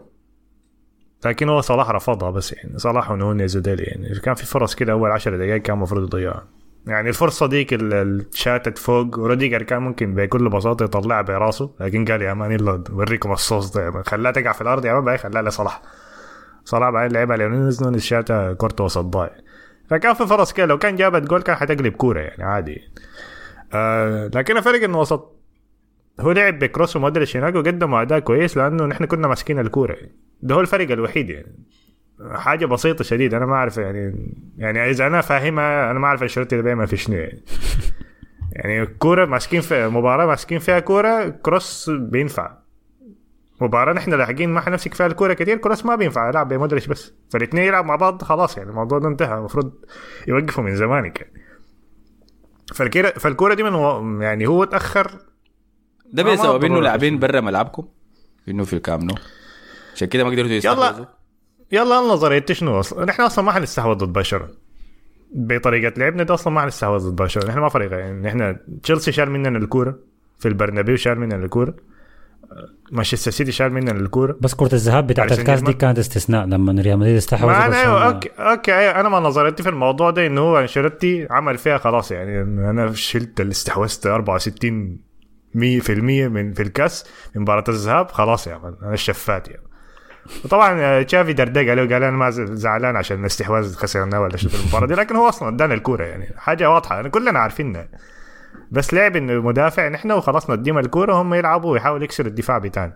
لكن 1.25 1.49
هو 1.49 1.61
صلاح 1.61 1.91
رفضها 1.91 2.31
بس 2.31 2.53
يعني 2.53 2.79
صلاح 2.79 3.11
ونونيز 3.11 3.57
وديلي 3.57 3.83
يعني. 3.83 4.21
كان 4.21 4.35
في 4.35 4.47
فرص 4.47 4.75
كده 4.75 4.93
أول 4.93 5.11
10 5.11 5.37
دقائق 5.37 5.63
كان 5.63 5.77
المفروض 5.77 6.03
يضيعها. 6.03 6.47
يعني 6.87 7.09
الفرصه 7.09 7.47
ديك 7.47 7.75
اللي 7.75 8.27
شاتت 8.33 8.79
فوق 8.79 9.19
وروديجر 9.19 9.63
كان 9.63 9.83
ممكن 9.83 10.15
بكل 10.15 10.49
بساطة 10.49 10.85
يطلعها 10.85 11.23
براسه 11.23 11.75
لكن 11.81 12.05
قال 12.05 12.23
يا 12.23 12.35
man 12.35 12.53
يلا 12.53 12.85
اوريكم 12.91 13.33
الصوص 13.33 13.71
ده 13.73 13.91
man. 13.91 14.03
خلاها 14.03 14.33
تقع 14.33 14.53
في 14.53 14.61
الأرض 14.61 14.85
يا 14.85 14.93
man 14.95 15.05
بعدين 15.05 15.19
خلاها 15.31 15.43
لصلاح. 15.43 15.83
صلاح 16.65 16.91
بعدين 16.91 17.17
لعبها 17.17 17.37
لنونيز 17.37 17.83
نونيز 17.83 18.03
شاتها 18.03 18.53
كورته 18.53 18.85
وسط 18.85 19.05
ضايع 19.05 19.33
فكان 19.91 20.15
في 20.15 20.27
فرص 20.27 20.53
كده 20.53 20.67
لو 20.67 20.79
كان 20.79 20.97
جابت 20.97 21.23
جول 21.23 21.43
كان 21.43 21.57
حتقلب 21.57 21.93
كورة 21.93 22.21
يعني 22.21 22.45
عادي. 22.45 22.81
آه 23.73 24.31
لكن 24.35 24.57
الفرق 24.57 24.83
إنه 24.83 25.01
وسط 25.01 25.35
هو 26.21 26.33
لعب 26.33 26.59
بكروس 26.59 26.97
ومودريتش 26.97 27.37
هناك 27.37 27.55
وقدموا 27.55 28.03
أداء 28.03 28.19
كويس 28.19 28.57
لأنه 28.57 28.87
نحن 28.87 29.05
كنا 29.05 29.29
ماسكين 29.29 29.59
الكورة. 29.59 29.97
ده 30.43 30.55
هو 30.55 30.61
الفرق 30.61 30.91
الوحيد 30.91 31.31
يعني. 31.31 31.57
حاجة 32.33 32.67
بسيطة 32.67 33.05
شديد 33.05 33.35
أنا 33.35 33.47
ما 33.47 33.55
أعرف 33.55 33.77
يعني 33.77 34.35
يعني 34.59 34.91
إذا 34.91 35.07
أنا 35.07 35.21
فاهمها 35.21 35.91
أنا 35.91 35.99
ما 35.99 36.07
أعرف 36.07 36.39
ده 36.39 36.63
بيعمل 36.63 36.87
في 36.87 36.97
شنو 36.97 37.17
يعني 37.17 37.43
يعني 38.53 38.83
الكوره 38.83 39.27
ماسكين 39.27 39.61
في 39.61 39.89
مباراة 39.89 40.27
ماسكين 40.27 40.59
فيها 40.59 40.79
كورة 40.79 41.29
كروس 41.29 41.91
بينفع. 41.91 42.59
مباراة 43.61 43.93
نحن 43.93 44.15
لاحقين 44.15 44.49
ما 44.49 44.61
حنمسك 44.61 44.95
فيها 44.95 45.07
الكورة 45.07 45.33
كثير 45.33 45.57
كروس 45.57 45.87
ما 45.87 45.97
بينفع 45.97 46.29
يلعب 46.29 46.49
بمودريتش 46.49 46.87
بس. 46.87 47.15
فالاثنين 47.31 47.65
يلعب 47.65 47.85
مع 47.85 47.97
بعض 47.97 48.23
خلاص 48.23 48.59
يعني 48.59 48.71
الموضوع 48.71 48.99
ده 48.99 49.09
انتهى 49.09 49.39
المفروض 49.39 49.73
يوقفوا 50.29 50.65
من 50.65 50.77
زمانك 50.77 51.21
يعني. 51.21 51.43
فالكوره 52.75 53.11
فالكورة 53.11 53.55
دي 53.55 53.63
من 53.63 53.75
و... 53.75 54.21
يعني 54.23 54.47
هو 54.47 54.65
تأخر. 54.65 55.11
ده 56.13 56.23
بسبب 56.23 56.65
إنه. 56.65 56.81
لاعبين 56.81 57.19
برا 57.19 57.41
ملعبكم 57.41 57.89
إنه 58.49 58.65
في 58.65 58.73
الكام 58.73 59.01
نو. 59.05 59.15
عشان 59.95 60.09
كده 60.09 60.25
ما 60.25 60.31
قدرتوا 60.31 60.53
يستحوذوا. 60.53 61.07
يلا 61.73 61.97
نظريتي 62.01 62.55
شنو 62.55 62.81
أصلا؟ 62.81 63.05
نحن 63.05 63.23
أصلا 63.23 63.45
ما 63.45 63.53
حنستحوذ 63.53 63.95
ضد 63.95 64.13
برشلونة. 64.13 64.49
بطريقة 65.35 65.99
لعبنا 65.99 66.23
ده 66.23 66.35
أصلا 66.35 66.53
ما 66.53 66.61
حنستحوذ 66.61 67.11
ضد 67.11 67.17
برشلونة. 67.17 67.49
نحن 67.49 67.59
ما 67.59 67.69
فريق 67.69 67.93
يعني 67.93 68.29
نحن 68.29 68.57
تشيلسي 68.83 69.13
شال 69.13 69.31
مننا 69.31 69.59
الكورة 69.59 69.99
في 70.39 70.49
البرنابيو 70.49 70.97
شال 70.97 71.19
مننا 71.19 71.37
الكورة. 71.37 71.75
مانشستر 72.93 73.31
سيتي 73.31 73.53
شال 73.53 73.73
مننا 73.73 73.91
الكورة. 73.91 74.37
بس 74.41 74.55
كرة 74.55 74.73
الذهاب 74.73 75.07
بتاعت 75.07 75.39
الكاس 75.39 75.63
دي. 75.63 75.73
كانت 75.73 75.99
استثناء 75.99 76.47
لما 76.47 76.83
ريال 76.83 76.99
مدريد 76.99 77.17
استحوذ 77.17 77.51
أنا 77.51 77.81
أيوه. 77.81 78.07
أوكي 78.07 78.29
أوكي 78.39 78.75
أيوة 78.75 79.01
أنا 79.01 79.09
ما 79.09 79.21
نظرتي 79.21 79.63
في 79.63 79.69
الموضوع 79.69 80.11
ده 80.11 80.27
إنه 80.27 80.41
هو 80.41 80.59
أنشيلوتي 80.59 81.27
عمل 81.31 81.59
فيها 81.59 81.79
خلاص 81.79 82.13
يعني 82.13 82.43
أنا 82.71 82.93
شلت 82.93 83.41
اللي 83.41 83.51
استحوذت 83.51 84.07
64 84.07 84.99
100% 85.55 85.59
من 85.61 86.53
في 86.53 86.63
الكاس 86.63 87.05
من 87.35 87.43
مباراة 87.43 87.65
الذهاب 87.69 88.11
خلاص 88.11 88.47
يا 88.47 88.59
man 88.59 88.77
أنا 88.83 88.95
الشفات 88.95 89.49
يعني 89.49 89.63
وطبعا 90.45 90.81
آه، 90.81 91.03
تشافي 91.03 91.33
دردق 91.33 91.61
عليه 91.61 91.83
وقال 91.83 91.93
أنا 92.03 92.11
ما 92.11 92.31
زعلان 92.31 92.97
عشان 92.97 93.21
الاستحواذ 93.21 93.75
خسرناه 93.75 94.21
ولا 94.21 94.37
شو 94.37 94.49
في 94.49 94.63
المباراة 94.63 94.87
دي 94.87 94.95
لكن 94.95 95.17
هو 95.17 95.29
أصلا 95.29 95.49
ادانا 95.49 95.75
الكورة 95.75 96.05
يعني. 96.05 96.35
حاجة 96.37 96.71
واضحة 96.71 96.95
يعني 96.95 97.11
كلنا 97.11 97.39
عارفينها 97.39 97.89
بس 98.71 98.95
لعب 98.95 99.17
إنه 99.17 99.33
مدافع 99.43 99.89
نحن 99.89 100.13
وخلاص 100.13 100.51
نديهم 100.51 100.79
الكورة 100.79 101.23
هم 101.23 101.35
يلعبوا 101.35 101.73
ويحاولوا 101.73 102.05
يكسروا 102.05 102.29
الدفاع 102.29 102.59
بتاعنا. 102.59 102.93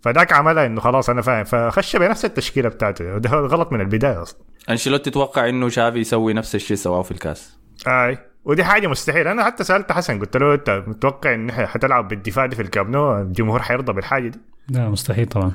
فذاك 0.00 0.32
عملها 0.32 0.66
إنه 0.66 0.80
خلاص 0.80 1.10
أنا 1.10 1.22
فاهم 1.22 1.44
فخش 1.44 1.96
بنفس 1.96 2.24
التشكيلة 2.24 2.68
بتاعته. 2.68 3.14
وده 3.14 3.30
غلط 3.30 3.72
من 3.72 3.80
البداية 3.80 4.22
أصلا. 4.22 4.38
أنشيلوتي 4.70 5.10
تتوقع 5.10 5.48
إنه 5.48 5.68
شافي 5.68 5.98
يسوي 5.98 6.32
نفس 6.32 6.54
الشيء 6.54 6.76
سواه 6.76 7.02
في 7.02 7.10
الكاس. 7.10 7.58
أي. 7.86 8.18
ودي 8.44 8.64
حاجة 8.64 8.86
مستحيل 8.86 9.28
أنا 9.28 9.44
حتى 9.44 9.64
سألت 9.64 9.92
حسن 9.92 10.20
قلت 10.20 10.36
له 10.36 10.54
أنت 10.54 10.84
متوقع 10.86 11.34
إن 11.34 11.52
حتلعب 11.52 12.08
بالدفاع 12.08 12.46
دي 12.46 12.56
في 12.56 12.62
الكابنو 12.62 13.20
الجمهور 13.20 13.62
حيرضى 13.62 13.92
بالحاجة 13.92 14.28
دي؟ 14.28 14.40
لا 14.68 14.88
مستحيل 14.88 15.26
طبعا. 15.26 15.52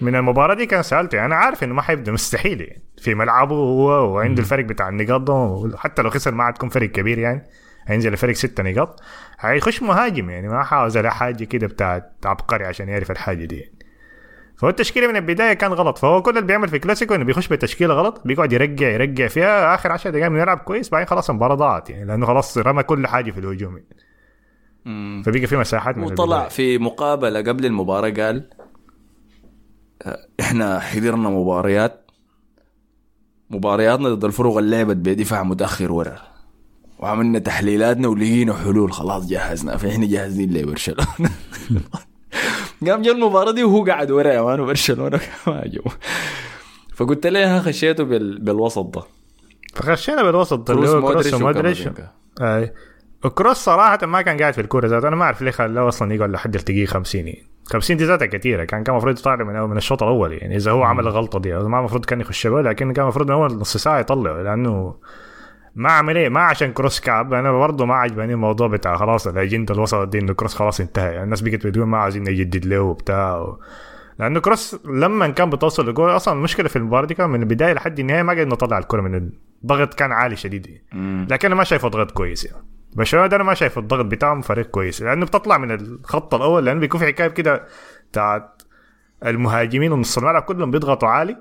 من 0.00 0.16
المباراة 0.16 0.54
دي 0.54 0.66
كان 0.66 0.82
سألته 0.82 1.16
يعني 1.16 1.26
أنا 1.26 1.36
عارف 1.36 1.64
إنه 1.64 1.74
ما 1.74 1.82
حيبدا 1.82 2.12
مستحيل. 2.12 2.60
يعني 2.60 2.82
في 2.98 3.14
ملعبه 3.14 3.54
هو 3.54 4.14
وعنده 4.14 4.40
الفرق 4.42 4.64
بتاع 4.64 4.88
النقاط 4.88 5.20
ده 5.20 5.78
حتى 5.78 6.02
لو 6.02 6.10
خسر 6.10 6.34
ما 6.34 6.44
عاد 6.44 6.72
فرق 6.72 6.90
كبير 6.90 7.18
يعني. 7.18 7.46
هينزل 7.86 8.12
الفرق 8.12 8.32
ستة 8.32 8.62
نقاط. 8.62 9.00
هيخش 9.40 9.82
مهاجم 9.82 10.30
يعني 10.30 10.48
ما 10.48 10.62
حاوز 10.62 10.96
على 10.96 11.10
حاجة 11.10 11.44
كده 11.44 11.66
بتاعت 11.66 12.12
عبقري 12.24 12.64
عشان 12.64 12.88
يعرف 12.88 13.10
الحاجة 13.10 13.44
دي. 13.44 13.56
يعني. 13.56 13.72
فهو 14.58 14.70
التشكيلة 14.70 15.06
من 15.08 15.16
البداية 15.16 15.52
كان 15.52 15.72
غلط. 15.72 15.98
فهو 15.98 16.22
كل 16.22 16.30
اللي 16.30 16.46
بيعمل 16.46 16.68
في 16.68 16.78
كلاسيكو 16.78 17.14
إنه 17.14 17.24
بيخش 17.24 17.48
بتشكيلة 17.48 17.94
غلط 17.94 18.22
بيقعد 18.24 18.52
يرجع 18.52 18.88
يرجع 18.88 19.26
فيها. 19.26 19.74
آخر 19.74 19.92
10 19.92 20.10
دقائق 20.10 20.28
بنلعب 20.28 20.58
كويس 20.58 20.88
بعدين 20.88 21.06
خلاص 21.08 21.30
المباراة 21.30 21.54
ضاعت 21.54 21.90
يعني 21.90 22.04
لأنه 22.04 22.26
خلاص 22.26 22.58
رمى 22.58 22.82
كل 22.82 23.06
حاجة 23.06 23.30
في 23.30 23.38
الهجوم. 23.40 23.72
يعني. 23.76 25.22
فبقى 25.22 25.46
في 25.46 25.56
مساحات 25.56 25.96
من 25.98 26.04
وطلع 26.04 26.36
البداية. 26.36 26.48
في 26.48 26.78
مقابلة 26.78 27.40
قبل 27.40 27.66
المباراة 27.66 28.10
قال 28.10 28.48
إحنا 30.40 30.80
حضرنا 30.80 31.28
مباريات 31.28 32.10
مبارياتنا 33.50 34.08
ضد 34.08 34.24
الفرق 34.24 34.56
اللي 34.56 34.76
لعبت 34.76 34.96
بدفاع 34.96 35.42
متأخر 35.42 35.92
ورا. 35.92 36.18
وعملنا 36.98 37.38
تحليلاتنا 37.38 38.08
ولقينا 38.08 38.54
حلول 38.54 38.92
خلاص 38.92 39.26
جهزنا 39.26 39.76
فاحنا 39.76 40.06
جاهزين 40.06 40.52
لبرشلونة. 40.52 41.06
قام 42.86 43.02
جا 43.02 43.12
المباراة 43.12 43.50
دي 43.52 43.64
وهو 43.64 43.84
قاعد 43.84 44.10
ورا 44.10 44.32
يا 44.32 44.42
man 44.42 44.60
وبرشلونة 44.60 45.20
ما 45.46 45.62
جو. 45.66 45.82
فقلت 46.94 47.26
له 47.26 47.56
ها 47.56 47.60
خشيته 47.60 48.04
بال... 48.04 48.38
بالوسط 48.38 48.86
ده. 48.96 49.02
فخشينا 49.74 50.22
بالوسط 50.22 50.70
اللي 50.70 50.82
كروس 50.86 50.94
هو 50.94 51.08
كروس 51.08 51.34
مودريتش. 51.34 51.86
ومودريتش. 51.86 51.88
أي. 52.40 52.72
وكروس 53.24 53.56
صراحة 53.56 54.06
ما 54.06 54.22
كان 54.22 54.36
قاعد 54.38 54.54
في 54.54 54.60
الكورة 54.60 54.86
ذات 54.86 55.04
أنا 55.04 55.16
ما 55.16 55.24
أعرف 55.24 55.42
ليه 55.42 55.50
خلاه 55.50 55.88
أصلا 55.88 56.14
يقعد 56.14 56.30
لحد 56.30 56.54
الدقيقة 56.54 56.90
50 56.90 57.20
يعني 57.26 57.46
50 57.66 57.96
دي 57.96 58.04
ذاتها 58.04 58.26
كثيرة 58.26 58.64
كان 58.64 58.84
كان 58.84 58.94
المفروض 58.94 59.18
يطلع 59.18 59.36
من 59.36 59.60
من 59.70 59.76
الشوط 59.76 60.02
الأول. 60.02 60.32
يعني 60.32 60.56
إذا 60.56 60.70
هو 60.70 60.82
عمل 60.82 61.06
الغلطة 61.06 61.38
دي 61.38 61.56
ما 61.56 61.78
المفروض 61.78 62.04
كان 62.04 62.20
يخش 62.20 62.46
جول 62.46 62.64
لكن 62.64 62.92
كان 62.92 63.02
المفروض 63.02 63.26
من 63.26 63.32
اول 63.32 63.58
نص 63.58 63.76
ساعة 63.76 63.98
يطلعه 63.98 64.42
لأنه 64.42 64.94
ما 65.74 65.92
عمل 65.92 66.16
إيه؟ 66.16 66.28
ما 66.28 66.40
عشان 66.40 66.72
كروس 66.72 67.00
كعب. 67.00 67.34
أنا 67.34 67.52
برضه 67.52 67.86
ما 67.86 67.94
عجبني 67.94 68.32
الموضوع 68.32 68.68
بتاع 68.68 68.96
خلاص 68.96 69.26
الاجنده 69.26 69.74
الوسط 69.74 70.08
دي 70.08 70.18
إنه 70.18 70.34
كروس 70.34 70.54
خلاص 70.54 70.80
انتهى. 70.80 71.12
يعني 71.12 71.24
الناس 71.24 71.40
بقت 71.40 71.66
بتقول 71.66 71.86
ما 71.86 71.98
عايزين 71.98 72.22
نجدد 72.22 72.66
له 72.66 72.80
وبتاع. 72.80 73.38
و... 73.38 73.58
لأنه 74.18 74.40
كروس 74.40 74.76
لما 74.84 75.28
كان 75.28 75.50
بتوصل 75.50 75.88
لجول 75.90 76.16
أصلا 76.16 76.34
المشكلة 76.34 76.68
في 76.68 76.76
المباراة 76.76 77.06
دي 77.06 77.14
كان 77.14 77.30
من 77.30 77.40
البداية 77.40 77.72
لحد 77.72 77.98
النهاية 77.98 78.22
ما 78.22 78.32
قدرنا 78.32 78.50
نطلع 78.50 78.78
الكره 78.78 79.00
من 79.00 79.30
الضغط 79.62 79.94
كان 79.94 80.12
عالي 80.12 80.36
شديد. 80.36 80.66
يعني. 80.66 81.26
لكن 81.30 81.46
أنا 81.48 81.54
ما 81.54 81.64
شايفه 81.64 81.88
ضغط 81.88 82.10
كويس 82.10 82.44
يعني. 82.44 82.75
برشلونه 82.92 83.26
ده 83.26 83.36
أنا 83.36 83.44
ما 83.44 83.54
شايف 83.54 83.78
الضغط 83.78 84.04
بتاعهم 84.04 84.40
فريق 84.42 84.66
كويس 84.66 85.02
لأنه 85.02 85.26
بتطلع 85.26 85.58
من 85.58 85.70
الخط 85.70 86.34
الأول 86.34 86.64
لأنه 86.66 86.80
بيكون 86.80 87.00
في 87.00 87.06
حكاية 87.06 87.28
كده 87.28 87.66
بتاعت 88.10 88.62
المهاجمين 89.26 89.92
ونص 89.92 90.18
الملعب 90.18 90.42
كلهم 90.42 90.70
بيضغطوا 90.70 91.08
عالي 91.08 91.36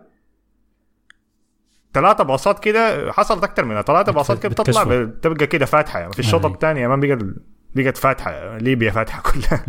ثلاثة 1.94 2.24
باصات 2.24 2.60
كده 2.60 3.12
حصلت 3.12 3.44
أكثر 3.44 3.66
منها 3.66 3.82
ثلاثة 3.82 4.12
باصات 4.12 4.40
كده 4.40 4.50
بتطلع. 4.50 4.84
بتبقى 4.84 5.48
كده 5.48 5.66
فاتحة 5.66 6.00
يعني 6.00 6.14
في 6.14 6.20
الشوط. 6.20 6.46
الثاني 6.46 6.88
ما 6.88 6.96
بقت 6.96 7.20
بقت 7.76 7.98
فاتحة 7.98 8.58
ليبيا 8.58 8.92
فاتحة 8.92 9.22
كلها. 9.32 9.66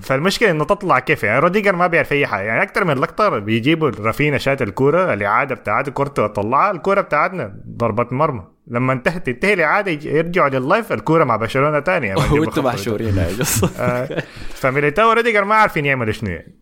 فالمشكلة 0.00 0.50
إنه 0.50 0.64
تطلع 0.64 0.98
كيف؟ 0.98 1.22
يعني 1.22 1.38
روديجر 1.38 1.76
ما 1.76 1.86
بيعرف 1.86 2.12
أي 2.12 2.26
حاجة. 2.26 2.46
يعني 2.46 2.62
أكثر 2.62 2.84
من 2.84 2.94
لقطة 2.94 3.38
بيجيبوا 3.38 3.90
رافينا 4.00 4.38
شات 4.38 4.62
الكورة 4.62 5.12
الإعادة 5.14 5.54
بتاعت 5.54 5.90
كورته 5.90 6.26
طلعها 6.26 6.70
الكورة 6.70 7.00
بتاعتنا 7.00 7.54
ضربه 7.68 8.06
مرمى. 8.10 8.42
لما 8.66 8.92
انتهت 8.92 9.26
تنتهي 9.26 9.52
الإعادة 9.54 9.90
يرجعوا 10.10 10.48
لل 10.48 10.63
live 10.63 10.92
الكورة 10.92 11.24
مع 11.24 11.36
برشلونة 11.36 11.80
ثانية 11.80 12.14
وأنتم 12.32 12.64
محشورين. 12.64 13.26
جص 13.38 13.64
فميليتاو 14.54 15.08
وروديجر 15.08 15.44
ما 15.44 15.54
عارفين 15.54 15.84
يعملوا 15.86 16.12
شنو 16.12 16.30
يعني. 16.30 16.54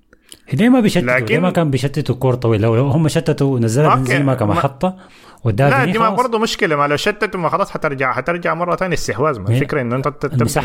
ليه 0.53 0.69
ما 0.69 0.81
بيشتتوا 0.81 1.07
لكن- 1.09 1.25
ليه 1.35 1.39
ما 1.39 1.51
كان 1.51 1.71
بيشتتوا 1.71 2.15
كور 2.15 2.35
طويل 2.35 2.61
لو 2.61 2.77
لو 2.77 2.87
هم 2.89 3.09
شتتوا 3.09 3.59
نزلها. 3.61 3.95
بنزيما 3.95 4.35
كمحطة 4.35 4.97
واداها 5.45 5.71
لا 5.87 5.93
دي 5.93 5.99
ما. 5.99 6.11
برضه 6.11 6.39
مشكلة. 6.39 6.77
ما 6.77 6.87
لو 6.89 6.97
شتتوا 6.97 7.41
ما 7.41 7.49
خلاص 7.49 7.71
حترجع 7.71 8.13
حترجع 8.13 8.55
مرة 8.55 8.77
ثانية 8.77 8.95
استحواذ. 8.95 9.39
ما 9.39 9.49
الفكرة 9.49 9.81
انه 9.81 9.97
أنت 9.97 10.07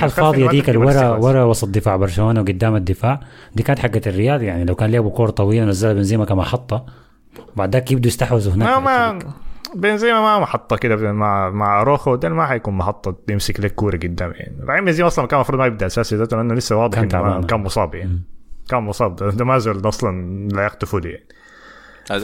الفاضية 0.04 0.46
ما 0.46 0.52
ديك 0.52 0.70
اللي 0.70 0.86
ورا. 0.86 1.08
ورا 1.10 1.44
وسط 1.44 1.68
دفاع 1.68 1.96
برشلونة 1.96 2.42
وقدام 2.42 2.76
الدفاع. 2.76 3.20
دي 3.56 3.64
كانت 3.64 3.80
حقت 3.80 4.08
الريال 4.08 4.44
يعني. 4.44 4.66
لو 4.66 4.76
كان 4.76 4.92
لعبوا 4.92 5.12
كور 5.12 5.30
طويلة 5.30 5.66
نزلها 5.66 5.94
بنزيما 5.94 6.26
كمحطة 6.26 6.86
وبعد 7.56 7.74
ذاك 7.74 7.92
يبدوا 7.92 8.08
يستحوذوا 8.08 8.56
ما 8.56 8.78
هناك 8.78 8.84
ما 8.84 9.20
بنزيما 9.76 10.22
ما 10.22 10.40
محطة 10.40 10.76
كده. 10.78 11.12
مع 11.12 11.50
مع 11.50 11.84
روخو 11.84 12.16
ده 12.16 12.30
ما 12.30 12.46
حيكون 12.46 12.74
محطة 12.74 13.16
يمسك 13.30 13.60
لك 13.60 13.76
كورة 13.76 13.98
قدام 13.98 14.32
يعني. 14.36 14.56
بعدين 14.64 14.86
بنزيما 14.86 15.08
أصلا 15.08 15.28
كان 15.28 15.38
المفروض 15.38 15.60
ما 15.60 15.66
يبدأ 15.66 15.86
أساسي 15.86 16.16
لأنه 16.16 16.54
لسه 16.54 16.76
واضح 16.76 17.04
كان 17.04 17.22
ما-. 17.22 17.42
كان 17.42 17.60
مصاب 17.60 17.96
يعني. 17.96 18.22
كان 18.70 18.84
مصاب 18.84 19.16
ده, 19.16 19.46
ما 19.46 19.58
زال 19.58 19.88
أصلا 19.88 20.48
لا 20.50 20.66
يختفوا 20.66 21.00
لي 21.00 21.10
يعني 21.10 21.28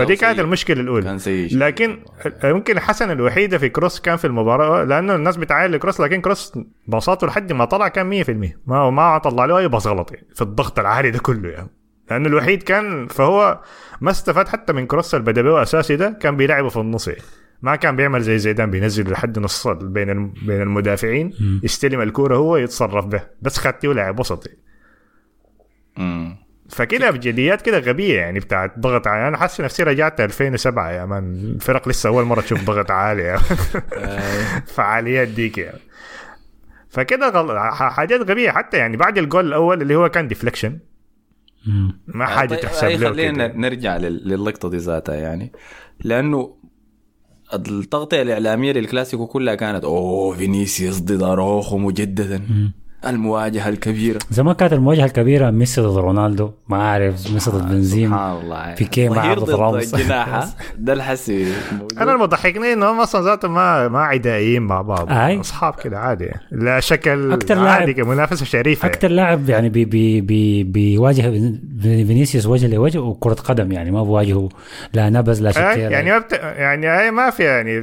فدي 0.05 0.15
كانت 0.15 0.35
سيء. 0.35 0.45
المشكلة 0.45 0.81
الأولى 0.81 1.03
كان 1.05 1.17
سيء. 1.19 1.57
لكن 1.57 1.99
يمكن 2.43 2.77
الحسنة 2.77 3.11
الوحيدة 3.13 3.57
في 3.57 3.69
كروس 3.69 3.99
كان 3.99 4.15
في 4.17 4.27
المباراة 4.27 4.83
لأنه 4.83 5.15
الناس 5.15 5.37
بتعاين 5.37 5.71
لكروس 5.71 6.01
لكن 6.01 6.21
كروس 6.21 6.59
باصاته 6.87 7.27
لحد 7.27 7.53
ما 7.53 7.65
طلع 7.65 7.87
كان 7.87 8.23
100% 8.23 8.29
ما 8.67 8.89
ما 8.89 9.17
طلع 9.17 9.45
له 9.45 9.57
أي 9.57 9.67
باص 9.67 9.87
غلط 9.87 10.11
يعني 10.11 10.27
في 10.35 10.41
الضغط 10.41 10.79
العالي 10.79 11.11
ده 11.11 11.19
كله 11.19 11.49
يعني 11.49 11.69
لأنه 12.11 12.27
الوحيد 12.27 12.63
كان 12.63 13.07
فهو 13.07 13.61
ما 14.01 14.11
استفاد 14.11 14.47
حتى 14.47 14.73
من 14.73 14.85
كروس 14.87 15.15
به 15.15 15.61
أساسي 15.61 15.95
ده 15.95 16.17
كان 16.21 16.37
بيلعبه 16.37 16.69
في 16.69 16.77
النص 16.77 17.07
يعني. 17.07 17.21
ما 17.61 17.75
كان 17.75 17.95
بيعمل 17.95 18.21
زي 18.21 18.37
زيدان 18.37 18.71
بينزل 18.71 19.11
لحد 19.11 19.39
نص 19.39 19.67
بين 19.67 20.09
الم- 20.09 20.33
بين 20.47 20.61
المدافعين 20.61 21.33
يستلم 21.63 22.01
الكورة 22.01 22.35
هو 22.37 22.57
يتصرف 22.57 23.05
به 23.05 23.21
بس 23.41 23.57
خدتيه 23.57 23.87
ولعب 23.87 24.19
وسط 24.19 24.47
يعني. 24.47 24.59
مم. 25.97 26.37
فكده 26.69 27.11
بجديات 27.11 27.61
كده 27.61 27.79
غبية 27.79 28.19
يعني 28.19 28.39
بتاعت 28.39 28.79
ضغط 28.79 29.07
عالي. 29.07 29.27
أنا 29.27 29.37
حاسس 29.37 29.61
نفسي 29.61 29.83
رجعت 29.83 30.21
2007 30.21 30.91
يا 30.91 31.05
man. 31.05 31.33
الفرق 31.33 31.89
لسه 31.89 32.09
أول 32.09 32.23
مرة 32.23 32.41
تشوف 32.41 32.63
ضغط 32.63 32.91
عالي 32.91 33.21
يا 33.23 33.33
man. 33.37 33.57
فعاليات 34.75 35.27
ديك 35.27 35.57
يعني. 35.57 35.79
فكده 36.89 37.29
غل... 37.29 37.59
حاجات 37.73 38.21
غبية. 38.29 38.51
حتى 38.51 38.77
يعني 38.77 38.97
بعد 38.97 39.17
الجول 39.17 39.47
الأول 39.47 39.81
اللي 39.81 39.95
هو 39.95 40.09
كان 40.09 40.27
deflection. 40.27 40.79
ما 42.07 42.25
حاجة 42.25 42.49
طيب، 42.49 42.59
تحسب 42.59 42.87
له 42.87 43.09
خلينا 43.09 43.47
كده. 43.47 43.57
نرجع 43.57 43.97
لل- 43.97 44.29
للقطه 44.29 44.69
دي 44.69 44.77
ذاتها 44.77 45.15
يعني. 45.15 45.51
لأنه 46.03 46.55
التغطية 47.53 48.21
الإعلامية 48.21 48.71
للكلاسيكو 48.71 49.27
كلها 49.27 49.55
كانت 49.55 49.83
أوه 49.83 50.35
فينيسيوس 50.37 50.99
ضد 50.99 51.23
أروخو 51.23 51.77
مجددا. 51.77 52.41
المواجهة 53.07 53.69
الكبيرة. 53.69 54.19
زمان 54.31 54.55
كانت 54.55 54.73
المواجهة 54.73 55.05
الكبيرة 55.05 55.51
ميسي 55.51 55.81
ضد 55.81 55.97
رونالدو 55.97 56.51
ما 56.69 56.81
أعرف 56.81 57.31
ميسي 57.33 57.51
ضد 57.51 57.69
بنزيما 57.69 58.17
سبحان 58.17 58.41
الله. 58.41 58.75
بيكيه 58.75 59.09
مع 59.09 59.15
ظهير 59.15 59.39
ضد 59.39 59.49
راموس. 59.49 59.95
ده 60.77 60.93
هسي. 60.93 61.47
أنا 61.97 62.11
المضحكني 62.13 62.73
إنهم 62.73 62.99
أصلا 62.99 63.21
ذاتهم 63.25 63.53
ما 63.53 63.87
ما 63.87 63.99
عدائيين 64.03 64.61
مع 64.61 64.81
بعض. 64.81 65.11
أي. 65.11 65.39
أصحاب 65.39 65.75
كده 65.83 65.99
عادي. 65.99 66.29
لا 66.51 66.79
شكل 66.79 67.31
أكتر 67.33 67.53
عادي 67.59 67.65
لاعب- 67.85 67.89
كده، 67.91 68.05
منافسه 68.07 68.45
شرسة. 68.45 68.87
أكتر 68.87 69.07
لاعب 69.11 69.49
يعني 69.49 69.69
بي 69.69 69.85
بي 69.85 70.21
بي 70.21 70.63
بيواجه 70.63 71.21
فين- 71.21 71.61
فينيسيوس 71.81 72.45
وجه 72.45 72.67
لوجه 72.67 72.99
وكرة 72.99 73.33
قدم 73.33 73.71
يعني 73.71 73.91
ما 73.91 74.03
بواجهه 74.03 74.49
لا 74.93 75.09
نبز 75.09 75.41
لا 75.41 75.49
آه، 75.49 75.51
شكيرة 75.51 75.89
يعني 75.89 76.11
ما 76.11 76.17
بت... 76.19 76.33
يعني 76.33 76.87
هي 76.89 77.11
ما 77.11 77.29
في 77.29 77.43
يعني 77.43 77.81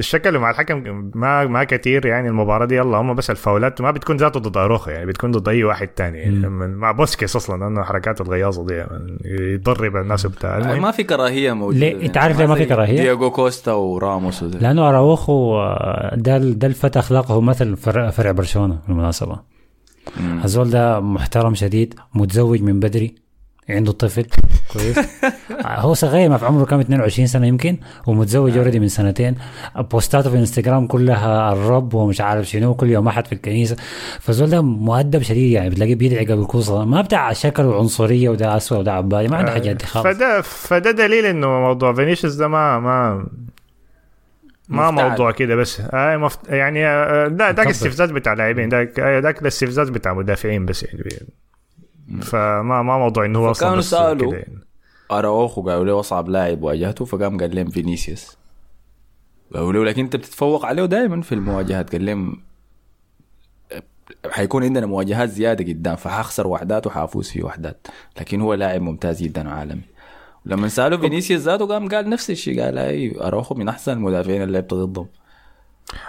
شكله 0.00 0.38
مع 0.38 0.50
الحكم 0.50 1.10
ما 1.14 1.46
ما 1.46 1.64
كثير 1.64 2.06
يعني 2.06 2.28
المباراة 2.28 2.66
دي 2.66 2.74
يلا 2.76 2.96
هم 2.96 3.14
بس 3.14 3.30
الفاولات 3.30 3.80
ما 3.80 3.90
بتكون 3.90 4.16
ذاته 4.16 4.40
ضد 4.46 4.56
اروخا 4.56 4.90
يعني 4.90 5.06
بتكون 5.06 5.30
ضد 5.30 5.48
أي 5.48 5.64
واحد 5.64 5.88
تاني 5.88 6.18
يعني 6.18 6.48
من 6.48 6.74
مع 6.74 6.92
بوسكيس 6.92 7.36
أصلا 7.36 7.64
لأنه 7.64 7.82
حركاته 7.82 8.22
الغياظه 8.22 8.66
دي 8.66 8.74
يعني 8.74 9.18
يضرب 9.24 9.96
الناس 9.96 10.26
بتاع 10.26 10.58
المهم 10.58 10.82
ما 10.82 10.90
في 10.90 11.04
كراهية 11.04 11.52
موجودة 11.52 11.78
ليه؟ 11.78 12.06
أنت 12.06 12.16
عارف 12.16 12.38
ليه 12.38 12.46
ما 12.46 12.54
في 12.54 12.60
زي 12.60 12.66
كراهية؟ 12.66 13.00
دياغو 13.02 13.30
كوستا 13.30 13.72
وراموس 13.72 14.42
وده. 14.42 14.58
لأنه 14.58 14.88
أراوخو 14.88 15.58
آه، 15.58 16.14
ده 16.16 16.38
ده 16.38 16.66
الفتى 16.66 16.98
أخلاقه 16.98 17.40
مثل 17.40 17.76
فرع, 17.76 18.10
فرع 18.10 18.30
برشلونة 18.30 18.78
بالمناسبة. 18.88 19.38
الزول 20.44 20.70
ده 20.70 21.00
محترم 21.00 21.54
شديد 21.54 21.94
متزوج 22.14 22.62
من 22.62 22.80
بدري 22.80 23.14
عنده 23.70 23.92
طفل. 23.92 24.26
كويس. 24.72 24.98
هو 25.66 25.94
صغير 25.94 26.28
ما 26.30 26.36
في 26.36 26.46
عمره 26.46 26.64
كام 26.64 26.80
22 26.80 27.26
سنة 27.26 27.46
يمكن. 27.46 27.76
ومتزوج 28.06 28.56
already 28.56 28.78
من 28.80 28.88
سنتين. 28.88 29.34
بوستاته 29.76 30.30
في 30.30 30.36
انستغرام 30.36 30.86
كلها 30.86 31.52
الرب 31.52 31.94
ومش 31.94 32.20
عارف 32.20 32.46
شنو. 32.48 32.74
كل 32.74 32.90
يوم 32.90 33.08
أحد 33.08 33.26
في 33.26 33.32
الكنيسة. 33.32 33.76
فالزول 34.20 34.50
ده 34.50 34.60
مؤدب 34.62 35.22
شديد 35.22 35.52
يعني. 35.52 35.70
بتلاقيه 35.70 35.94
بيدعي 35.94 36.26
قبل 36.26 36.46
كل 36.46 36.62
صلاة. 36.62 36.84
ما 36.84 37.00
بتاع 37.00 37.32
شكل 37.32 37.62
وعنصريه 37.64 38.28
وده 38.28 38.56
اسوء 38.56 38.78
وده 38.78 38.92
عبالي. 38.92 39.28
ما 39.28 39.36
عنده 39.36 39.52
حاجات 39.52 39.76
دي 39.76 39.86
خالص. 39.86 40.06
فده 40.06 40.40
فده 40.40 40.90
دليل 40.90 41.26
إنه 41.26 41.46
موضوع 41.48 41.92
فينيسيوس 41.94 42.34
ده 42.34 42.48
ما 42.48 42.78
ما 42.80 43.26
ما 44.68 44.90
مفتعل. 44.90 45.08
موضوع 45.10 45.30
كده 45.30 45.56
بس. 45.56 45.80
آه 45.80 46.16
مفت... 46.16 46.38
يعني 46.48 46.86
آه 46.86 47.28
ده 47.28 47.50
داك 47.50 47.58
مكبر. 47.58 47.70
استفزاز 47.70 48.10
بتاع 48.10 48.32
لاعبين. 48.32 48.68
داك 48.68 49.00
آه، 49.00 49.20
داك 49.20 49.42
الاستفزاز 49.42 49.88
بتاع 49.88 50.14
مدافعين 50.14 50.66
بس 50.66 50.82
يعني. 50.82 51.02
فما 52.22 52.82
ما 52.82 52.98
موضوع 52.98 53.24
إنه 53.24 53.38
هو 53.38 53.50
أصلا 53.50 53.80
سألوا. 53.80 54.30
كده 54.30 54.38
يعني. 54.38 54.60
اراوخو 55.10 55.62
قالوا 55.62 55.84
له 55.84 56.00
أصعب 56.00 56.28
لاعب 56.28 56.62
واجهته 56.62 57.04
فقام 57.04 57.38
قال 57.38 57.56
لهم 57.56 57.70
فينيسيوس 57.70 58.36
قالوا 59.54 59.72
له 59.72 59.84
لكن 59.84 60.02
أنت 60.02 60.16
بتتفوق 60.16 60.66
عليه 60.66 60.84
دائما 60.84 61.22
في 61.22 61.34
المواجهات 61.34 61.92
قال 61.92 62.06
لهم 62.06 62.42
حيكون 64.30 64.64
عندنا 64.64 64.86
مواجهات 64.86 65.28
زيادة 65.28 65.72
قدام 65.72 65.96
فحخسر 65.96 66.46
وحدات 66.46 66.86
وحافوز 66.86 67.30
في 67.30 67.42
وحدات 67.42 67.86
لكن 68.20 68.40
هو 68.40 68.54
لاعب 68.54 68.82
ممتاز 68.82 69.22
جدا 69.22 69.48
وعالمي 69.48 69.82
لما 70.46 70.68
سألوا 70.68 70.98
فينيسيوس 70.98 71.42
ذاته 71.42 71.66
قام 71.66 71.88
قال 71.88 72.10
نفس 72.10 72.30
الشيء 72.30 72.62
قال 72.62 72.78
أي 72.78 73.20
اراوخو 73.20 73.54
من 73.54 73.68
أحسن 73.68 73.92
المدافعين 73.92 74.42
اللي 74.42 74.52
لعبت 74.52 74.74
ضدهم 74.74 75.06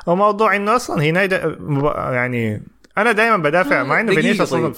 وموضوع 0.07 0.55
إنه 0.55 0.75
أصلا 0.75 1.03
هنا 1.03 1.23
يعني 2.13 2.61
أنا 2.97 3.11
دائما 3.11 3.37
بدافع 3.37 3.83
مع 3.83 3.99
إنه 3.99 4.13
فينيسيوس 4.13 4.49
طيب. 4.49 4.73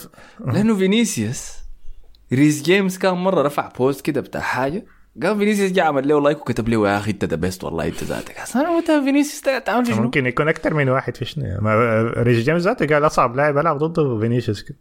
لأنه 0.46 0.76
فينيسيوس 0.76 1.54
ريس 2.34 2.62
جيمس 2.62 2.98
كان 2.98 3.14
مرة 3.14 3.42
رفع 3.42 3.70
post 3.78 4.02
كده 4.02 4.22
بتاع 4.22 4.42
حاجة. 4.42 4.86
قام 5.24 5.40
فينيسيوس 5.40 5.72
جا 5.72 5.84
عمل 5.84 6.08
له 6.08 6.22
like 6.22 6.42
وكتب 6.42 6.70
له 6.70 6.90
يا 6.90 6.98
أخي 6.98 7.12
أنت 7.12 7.26
the 7.26 7.36
beast 7.36 7.64
والله 7.64 7.88
أنت 7.88 8.04
ذاتك. 8.04 8.36
أنا 8.56 8.76
قلت 8.76 8.92
فينيسيوس 8.92 9.42
تعمل 9.66 9.86
في 9.86 9.94
شنو؟ 9.94 10.04
ممكن 10.04 10.26
يكون 10.26 10.48
أكثر 10.48 10.74
من 10.74 10.90
واحد 10.90 11.18
في 11.18 11.26
شنو؟ 11.26 11.44
ريس 12.18 12.46
جيمس 12.46 12.62
ذاته 12.62 12.88
قال 12.88 13.06
أصعب 13.06 13.36
لاعب 13.36 13.58
ألعب 13.58 13.78
ضده 13.78 14.20
فينيسيوس 14.20 14.64
كده. 14.64 14.78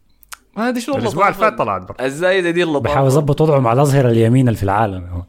هذه 0.59 0.79
شو 0.79 0.97
الأسبوع 0.97 1.27
اللي 1.27 1.39
فات 1.39 1.57
طلعت 1.57 1.81
برا 1.81 2.05
الزايده 2.05 2.49
دي 2.49 2.63
اللطافه 2.63 2.93
بحاول 2.93 3.07
يظبط 3.07 3.41
وضعه 3.41 3.59
مع 3.59 3.73
الأظهرة 3.73 4.09
اليمين 4.09 4.47
اللي 4.47 4.57
في 4.57 4.63
العالم. 4.63 5.23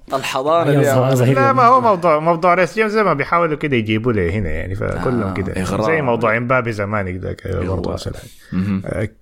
ظهير 1.14 1.34
لا 1.34 1.52
ما. 1.52 1.66
هو 1.66 1.80
موضوع 1.80 2.18
موضوع 2.18 2.54
ريس 2.54 2.75
جيمس 2.75 2.90
زي 2.90 3.02
ما 3.02 3.14
بيحاولوا 3.14 3.56
كده 3.56 3.76
يجيبوا 3.76 4.12
لي 4.12 4.32
هنا 4.32 4.50
يعني 4.50 4.75
فكلهم 4.75 5.22
آه، 5.22 5.34
كده. 5.34 5.82
زي 5.87 6.02
موضوع 6.02 6.37
امبابي 6.37 6.72
زمان 6.72 7.18
ذاك 7.18 7.49
برضه 7.49 7.92
مثلا 7.92 8.14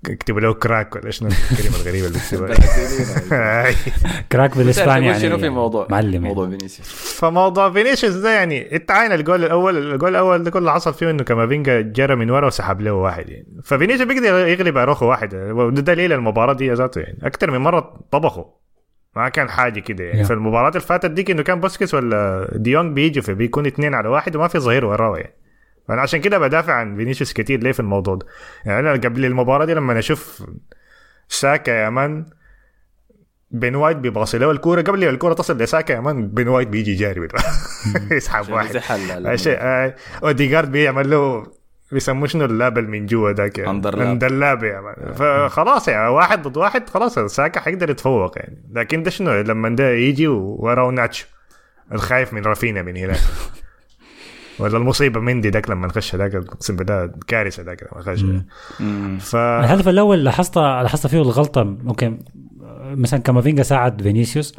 اكتبوا 0.06 0.40
له 0.40 0.54
crack 0.54 0.96
ولا 0.96 1.10
شنو 1.10 1.28
الكلمة 1.52 1.76
الغريبة 1.76 2.06
اللي 2.06 2.18
بيكتبوها 2.18 2.54
crack 4.32 4.58
بالإسباني 4.58 5.06
يعني 5.06 5.20
شنو 5.20 5.38
في 5.38 5.48
موضوع 5.48 5.86
معلم 5.90 6.22
موضوع 6.22 6.44
يعني. 6.44 6.58
فينيسيوس. 6.58 6.88
فموضوع 7.20 7.70
فينيسيوس 7.70 8.14
ده 8.14 8.30
يعني 8.30 8.76
انت 8.76 8.90
عاين 8.90 9.12
الجول 9.12 9.44
الأول 9.44 9.92
الجول 9.92 10.10
الأول 10.10 10.42
ده 10.42 10.50
كله 10.50 10.72
حصل 10.72 10.94
فيه 10.94 11.10
إنه 11.10 11.22
كامافينجا 11.22 11.80
جرى 11.80 12.14
من 12.14 12.30
ورا 12.30 12.46
وسحب 12.46 12.80
له 12.80 12.92
واحد 12.92 13.28
يعني. 13.28 13.46
ففينيسيوس 13.64 14.08
بيقدر 14.08 14.48
يغلب 14.48 14.76
أروخو 14.76 15.06
واحد. 15.06 15.34
دليل 15.98 16.12
المباراة 16.12 16.52
دي 16.52 16.72
ذاته 16.72 17.00
يعني. 17.00 17.18
أكثر 17.22 17.50
من 17.50 17.58
مرة 17.58 18.00
طبخوا 18.10 18.44
ما 19.16 19.28
كان 19.28 19.50
حاجة 19.50 19.80
كده 19.80 20.04
يعني. 20.04 20.24
Yeah. 20.24 20.26
في 20.26 20.32
المباراة 20.32 20.68
اللي 20.68 20.80
فاتت 20.80 21.10
ديك 21.10 21.30
إنه 21.30 21.42
كان 21.42 21.60
بوسكيس 21.60 21.94
ولا 21.94 22.48
ديونج 22.54 22.92
بيجوا 22.94 23.22
فبيكون 23.22 23.66
اثنين 23.66 23.94
على 23.94 24.08
واحد 24.08 24.36
وما 24.36 24.48
في 24.48 24.58
ظهير 24.58 24.84
وراه 24.84 25.18
يعني. 25.18 25.34
فانا 25.88 26.02
عشان 26.02 26.20
كده 26.20 26.38
بدافع 26.38 26.72
عن 26.72 26.96
فينيسيوس 26.96 27.32
كتير 27.32 27.60
ليه 27.60 27.72
في 27.72 27.80
الموضوع 27.80 28.14
ده. 28.14 28.26
يعني 28.64 28.80
أنا 28.80 28.92
قبل 28.92 29.24
المباراة 29.24 29.64
دي 29.64 29.74
لما 29.74 29.98
أشوف 29.98 30.46
ساكا 31.28 31.70
يا 31.70 31.90
man 31.90 32.26
بين 33.50 33.74
وايت 33.76 33.96
بيباصي. 33.96 34.38
له 34.38 34.50
الكورة 34.50 34.82
قبل 34.82 35.04
ما 35.04 35.10
الكورة 35.10 35.34
تصل 35.34 35.58
لساكا 35.58 35.92
يا 35.92 36.00
man 36.00 36.28
بين 36.28 36.48
وايت 36.48 36.68
بيجي 36.68 36.94
جاري. 36.94 37.28
يسحب 38.16 38.52
واحد. 38.52 38.78
شيء. 39.34 39.58
اوديجارد 40.22 40.70
بيعمل 40.72 41.10
له 41.10 41.46
بيسموه 41.92 42.28
شنو 42.28 42.44
اللابل 42.44 42.88
من 42.88 43.06
جوا 43.06 43.32
ذاك 43.32 43.58
يعني. 43.58 43.70
يا 44.64 44.80
man 44.80 45.12
فخلاص 45.12 45.88
يعني 45.88 46.08
واحد 46.08 46.48
ضد 46.48 46.56
واحد 46.56 46.88
خلاص 46.88 47.18
ساكا 47.18 47.60
حيقدر 47.60 47.90
يتفوق 47.90 48.38
يعني. 48.38 48.64
لكن 48.72 49.02
ده 49.02 49.10
شنو؟ 49.10 49.40
لما 49.40 49.68
ده 49.68 49.90
يجي 49.90 50.26
وراه 50.28 50.90
ناتشو 50.90 51.26
الخايف 51.92 52.32
من 52.32 52.42
رافينيا 52.42 52.82
من 52.82 52.96
هناك. 52.96 53.20
ولا 54.58 54.76
المصيبة 54.78 55.20
مندي 55.20 55.48
ذاك 55.48 55.70
لما 55.70 55.88
خش 55.88 56.16
ذاك 56.16 56.34
اقسم 56.34 56.76
بالله 56.76 57.10
كارثة 57.26 57.62
ذاك 57.62 57.82
لما 57.82 58.02
خش 58.02 58.24
ف 59.20 59.36
الهدف 59.36 59.88
الأول 59.88 60.24
لاحظت 60.24 60.56
لاحظت 60.58 61.06
فيه 61.06 61.22
الغلطة؟ 61.22 61.62
ممكن 61.64 62.18
مثلا 62.94 63.20
كامافينجا 63.20 63.62
ساعد 63.62 64.02
فينيسيوس 64.02 64.54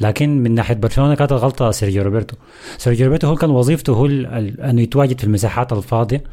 لكن 0.00 0.42
من 0.42 0.54
ناحية 0.54 0.74
برشلونة 0.74 1.14
كانت 1.14 1.32
الغلطة 1.32 1.70
سيرجيو 1.70 2.02
روبرتو. 2.02 2.36
سيرجيو 2.78 3.06
روبرتو 3.06 3.26
هو 3.26 3.34
كان 3.34 3.50
وظيفته 3.50 3.92
هو 3.92 4.06
أنه 4.06 4.80
يتواجد 4.82 5.18
في 5.18 5.24
المساحات 5.24 5.72
الفاضية. 5.72 6.24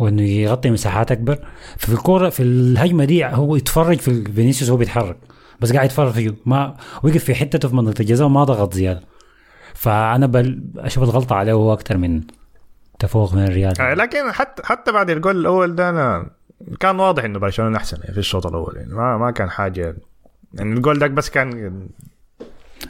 وإنه 0.00 0.22
يغطي 0.22 0.70
مساحات 0.70 1.12
أكبر. 1.12 1.38
ففي 1.78 1.92
الكورة 1.92 2.28
في 2.28 2.42
الهجمة 2.42 3.04
دي 3.04 3.26
هو 3.26 3.56
يتفرج 3.56 3.98
في 3.98 4.24
فينيسيوس 4.24 4.70
وهو 4.70 4.78
بيتحرك. 4.78 5.16
بس 5.60 5.72
قاعد 5.72 5.84
يتفرج 5.86 6.12
فيه. 6.12 6.34
ما 6.46 6.74
وقف 7.02 7.24
في 7.24 7.34
حتته 7.34 7.68
في 7.68 7.76
منطقة 7.76 8.00
الجزاء 8.00 8.26
وما 8.26 8.44
ضغط 8.44 8.74
زيادة. 8.74 9.00
فأنا 9.74 10.26
بل 10.26 10.62
أشوف 10.78 11.02
الغلطة 11.04 11.36
عليه 11.36 11.52
هو 11.52 11.72
أكثر 11.72 11.96
من 11.96 12.20
تفوق 12.98 13.34
من 13.34 13.42
الريال. 13.44 13.80
آه، 13.80 13.94
لكن 13.94 14.32
حتى 14.32 14.62
حتى 14.64 14.92
بعد 14.92 15.10
الجول 15.10 15.36
الأول 15.36 15.74
ده 15.74 15.90
أنا 15.90 16.30
كان 16.80 17.00
واضح 17.00 17.24
إنه 17.24 17.38
برشلونة 17.38 17.76
أحسن 17.76 17.96
يعني 18.00 18.12
في 18.12 18.18
الشوط 18.18 18.46
الأول. 18.46 18.76
يعني 18.76 18.94
ما 18.94 19.16
ما 19.18 19.30
كان 19.30 19.50
حاجة. 19.50 19.96
يعني 20.54 20.72
الجول 20.72 20.98
ده 20.98 21.06
بس 21.06 21.30
كان 21.30 21.80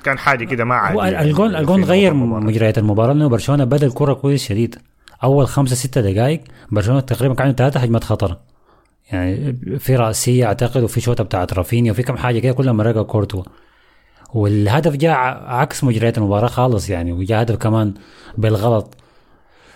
كان 0.04 0.18
حاجة 0.18 0.44
كده 0.44 0.64
ما 0.64 0.74
عادي 0.74 0.98
هو 0.98 1.04
يعني 1.04 1.34
في 1.34 1.72
غير. 1.72 2.14
مجريات 2.14 2.78
المباراة 2.78 3.12
لأنه 3.12 3.28
برشلونة 3.28 3.64
بدا 3.64 3.86
الكره 3.86 4.12
كويس 4.14 4.44
شديد 4.44 4.78
أول 5.24 5.46
خمسة 5.46 5.76
ستة 5.76 6.00
دقائق 6.00 6.40
برشلونة 6.70 7.00
تقريبا 7.00 7.34
كانوا 7.34 7.52
ثلاثة 7.52 7.80
هجمات 7.80 8.04
خطر. 8.04 8.36
يعني 9.12 9.56
في 9.78 9.96
رأسية 9.96 10.44
أعتقد 10.44 10.82
وفي 10.82 11.00
شوطة 11.00 11.24
بتاعت 11.24 11.52
رافينيا 11.52 11.92
وفي 11.92 12.02
كم 12.02 12.16
حاجة 12.16 12.38
كده 12.38 12.52
كلها 12.52 12.72
مرقها 12.72 13.02
كورتوا. 13.02 13.42
والهدف 14.34 14.96
جاء 14.96 15.16
عكس 15.46 15.84
مجريات 15.84 16.18
المباراة 16.18 16.46
خالص 16.48 16.90
يعني 16.90 17.12
وجاء 17.12 17.42
هدف 17.42 17.56
كمان 17.56 17.94
بالغلط. 18.38 18.96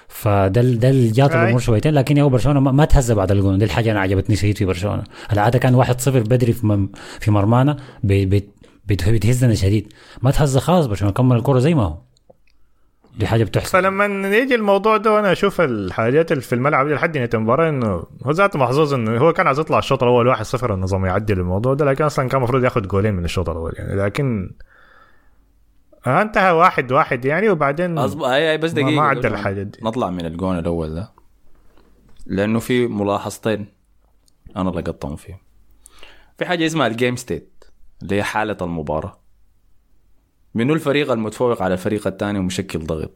فده 0.09 0.63
ده 0.63 0.91
اللي 0.91 1.11
جات. 1.11 1.33
الأمور 1.33 1.61
شويتين 1.61 1.95
لكن 1.95 2.17
يا 2.17 2.25
برشلونة 2.25 2.61
ما 2.61 2.85
تهز 2.85 3.13
بعد 3.13 3.33
الجون. 3.33 3.59
دي 3.59 3.65
الحاجة 3.65 3.91
أنا 3.91 4.01
عجبتني 4.01 4.37
شديد 4.37 4.59
في 4.59 4.65
برشلونة. 4.65 5.05
العادة 5.33 5.59
كان 5.59 5.85
1-0 5.85 6.09
بدري 6.09 6.53
في 6.53 6.89
في 7.21 7.31
مرمانا 7.31 7.77
بتهزنا 8.89 9.55
شديد. 9.55 9.93
ما 10.23 10.31
تهز 10.31 10.59
خالص 10.59 10.87
برشلونة 10.87 11.13
كمل 11.13 11.37
الكرة 11.37 11.59
زي 11.59 11.75
ما 11.75 11.83
هو. 11.83 11.99
دي 13.19 13.27
حاجة 13.27 13.45
بتحصل. 13.45 13.71
فلما 13.73 14.29
يجي 14.37 14.55
الموضوع 14.55 14.97
ده 14.97 15.13
وأنا 15.13 15.33
أشوف 15.33 15.61
الحاجات 15.61 16.33
اللي 16.33 16.43
في 16.43 16.55
الملعب 16.55 16.87
دي 16.89 16.95
لحد 16.95 17.17
نهاية 17.17 17.31
المباراة 17.35 17.69
إنه 17.69 17.87
هو 18.25 18.31
ذاته 18.31 18.59
محظوظ 18.59 18.95
إنه 18.95 19.19
هو 19.19 19.33
كان 19.33 19.47
عايز 19.47 19.59
يطلع 19.59 19.79
الشوط 19.79 20.03
الأول 20.03 20.37
1-0 20.37 20.71
النظام 20.71 21.05
يعدل 21.07 21.39
الموضوع 21.41 21.75
ده 21.75 21.85
لكن 21.85 22.05
أصلا 22.05 22.29
كان 22.29 22.39
المفروض 22.39 22.65
ياخذ 22.65 22.87
جولين 22.87 23.15
من 23.15 23.25
الشوط 23.25 23.49
الأول 23.51 23.73
يعني 23.77 23.95
لكن 23.97 24.51
انتهى 26.07 26.51
واحد 26.53 26.93
واحد 26.93 27.25
يعني 27.25 27.49
وبعدين 27.51 27.99
أصبح 27.99 28.27
هي 28.29 28.59
بس 28.59 28.71
ما- 28.71 28.75
دقيقة 28.83 28.97
ما 28.97 29.03
عدل 29.03 29.27
الحاجات 29.27 29.67
دي. 29.67 29.79
نطلع 29.83 30.11
من 30.11 30.27
الجون 30.27 30.59
الأول 30.59 30.95
ده 30.95 31.11
لأنه 32.27 32.59
في 32.59 32.87
ملاحظتين 32.87 33.67
أنا 34.57 34.71
لقطتهم 34.71 35.17
فيهم. 35.17 35.39
في 36.39 36.45
حاجة 36.45 36.67
اسمها 36.67 36.87
ال 36.87 36.93
game 36.93 37.17
state 37.17 37.65
اللي 38.03 38.17
هي 38.17 38.23
حالة 38.23 38.57
المباراة. 38.63 39.24
منو 40.55 40.75
الفريق 40.75 41.11
المتفوق 41.13 41.63
على 41.63 41.75
الفريق 41.75 42.07
الثاني 42.07 42.39
ومشكل 42.39 42.79
ضغط؟ 42.79 43.11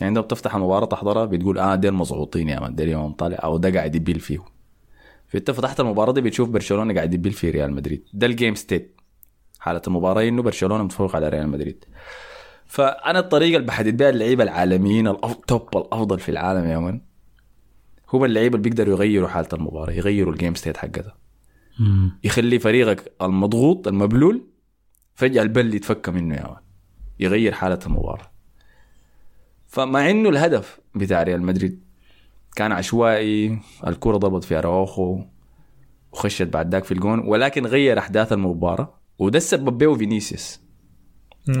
يعني 0.00 0.18
انت 0.18 0.24
بتفتح 0.24 0.54
المباراة 0.54 0.86
تحضرها 0.86 1.24
بتقول 1.24 1.58
آه 1.58 1.74
ديل 1.74 1.94
مضغوطين 1.94 2.48
يا 2.48 2.60
man 2.60 2.74
ديل 2.74 2.88
يوم 2.88 3.12
طالع 3.12 3.38
أو 3.44 3.56
ده 3.56 3.70
قاعد 3.70 3.94
يبيل 3.94 4.20
فيه. 4.20 4.38
فأنت 5.28 5.50
فتحت 5.50 5.80
المباراة 5.80 6.12
دي 6.12 6.20
بتشوف 6.20 6.48
برشلونة 6.48 6.94
قاعد 6.94 7.14
يبيل 7.14 7.32
في 7.32 7.50
ريال 7.50 7.72
مدريد. 7.72 8.04
ده 8.12 8.26
ال 8.26 8.32
game 8.32 8.54
state 8.54 9.00
حالة 9.58 9.82
المباراة 9.86 10.22
إنه 10.22 10.42
برشلونة 10.42 10.84
متفوق 10.84 11.16
على 11.16 11.28
ريال 11.28 11.48
مدريد. 11.48 11.84
فأنا 12.66 13.18
الطريقة 13.18 13.56
اللي 13.56 13.66
بحدد 13.66 13.96
بها 13.96 14.10
اللعيبة 14.10 14.44
العالميين 14.44 15.06
ال 15.08 15.25
top 15.25 15.76
الأفضل 15.76 16.18
في 16.18 16.28
العالم 16.28 16.64
يا 16.66 16.78
man 16.78 17.00
هم 18.12 18.24
اللعيبة 18.24 18.56
اللي 18.56 18.70
بيقدروا 18.70 18.94
يغيروا 18.94 19.28
حالة 19.28 19.48
المباراة 19.52 19.92
يغيروا 19.92 20.32
ال 20.32 20.36
game 20.36 20.54
state 20.54 20.76
حقتها. 20.76 21.16
يخلي 22.24 22.58
فريقك 22.58 23.12
المضغوط 23.22 23.88
المبلول 23.88 24.42
فجأة 25.16 25.42
البل 25.42 25.74
يتفك 25.74 26.08
منه 26.08 26.34
يا 26.34 26.42
man 26.42 26.62
يغير 27.20 27.52
حالة 27.52 27.78
المباراة. 27.86 28.30
فمع 29.66 30.10
إنه 30.10 30.28
الهدف 30.28 30.80
بتاع 30.94 31.22
ريال 31.22 31.42
مدريد 31.42 31.84
كان 32.56 32.72
عشوائي 32.72 33.58
الكرة 33.86 34.16
ضربت 34.16 34.44
في 34.44 34.58
اراوخو 34.58 35.20
وخشت 36.12 36.42
بعد 36.42 36.72
ذاك 36.72 36.84
في 36.84 36.92
الجون 36.92 37.18
ولكن 37.18 37.66
غير 37.66 37.98
أحداث 37.98 38.32
المباراة 38.32 38.94
وده 39.18 39.36
السبب 39.36 39.78
به 39.78 39.94
فينيسيوس. 39.94 40.60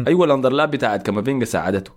أيوه 0.06 0.24
ال 0.24 0.29
underlap 0.29 0.70
بتاعت 0.70 1.06
كامافينجا 1.06 1.44
ساعدته 1.44 1.92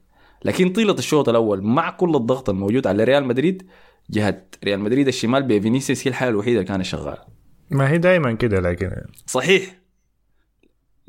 لكن 0.46 0.70
طيلة 0.70 0.94
الشوط 0.94 1.30
الأول 1.30 1.62
مع 1.62 1.90
كل 1.90 2.16
الضغط 2.16 2.50
الموجود 2.50 2.88
على 2.88 3.04
ريال 3.04 3.26
مدريد 3.26 3.68
جهة 4.10 4.44
ريال 4.64 4.80
مدريد 4.80 5.08
الشمال 5.08 5.44
بفينيسيوس 5.44 6.08
هي 6.08 6.10
الحالة 6.10 6.32
الوحيدة 6.32 6.60
اللي 6.60 6.68
كانت 6.68 6.86
شغالة. 6.86 7.24
ما 7.70 7.90
هي 7.90 7.98
دائما 7.98 8.34
كده 8.34 8.60
لكن 8.60 8.92
صحيح. 9.26 9.80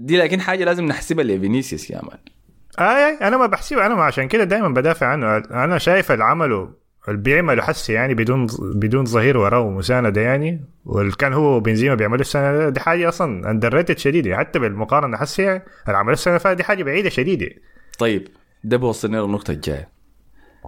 دي 0.01 0.17
لكن 0.17 0.41
حاجة 0.41 0.65
لازم 0.65 0.85
نحسبها 0.85 1.25
لفينيسيوس 1.25 1.91
يا 1.91 2.01
man 2.03 2.19
آه 2.79 3.19
أنا 3.29 3.37
ما 3.37 3.47
بحسبه 3.47 3.87
أنا 3.87 3.95
ما 3.95 4.05
عشان 4.05 4.29
كده 4.29 4.45
دائما 4.45 4.69
بدافع 4.69 5.07
عنه. 5.07 5.37
أنا 5.37 5.79
شايف 5.79 6.13
اللي 6.13 6.25
عمله 6.25 6.71
اللي 7.09 7.21
بيعمله 7.21 7.63
هسي 7.63 7.93
يعني 7.93 8.15
بدون 8.15 8.47
بدون 8.61 9.05
ظهير 9.05 9.37
وراه 9.37 9.61
ومساندة 9.61 10.21
يعني 10.21 10.65
واللي 10.85 11.13
كان 11.13 11.33
هو 11.33 11.57
وبنزيما 11.57 11.95
بيعملوا 11.95 12.21
السنة 12.21 12.69
دي, 12.69 12.81
حاجة 12.81 13.09
أصلا 13.09 13.51
اندر 13.51 13.85
شديدة. 13.97 14.37
حتى 14.37 14.59
بالمقارنة 14.59 15.17
هسي 15.17 15.43
يعني 15.43 15.63
اللي 15.89 16.13
السنة 16.13 16.33
اللي 16.33 16.41
فاتت 16.41 16.57
دي 16.57 16.65
حاجة 16.65 16.83
بعيدة 16.83 17.09
شديدة. 17.09 17.49
طيب 17.99 18.29
ده 18.65 18.77
بوصلنا 18.77 19.17
للنقطة 19.17 19.51
الجاية. 19.51 19.89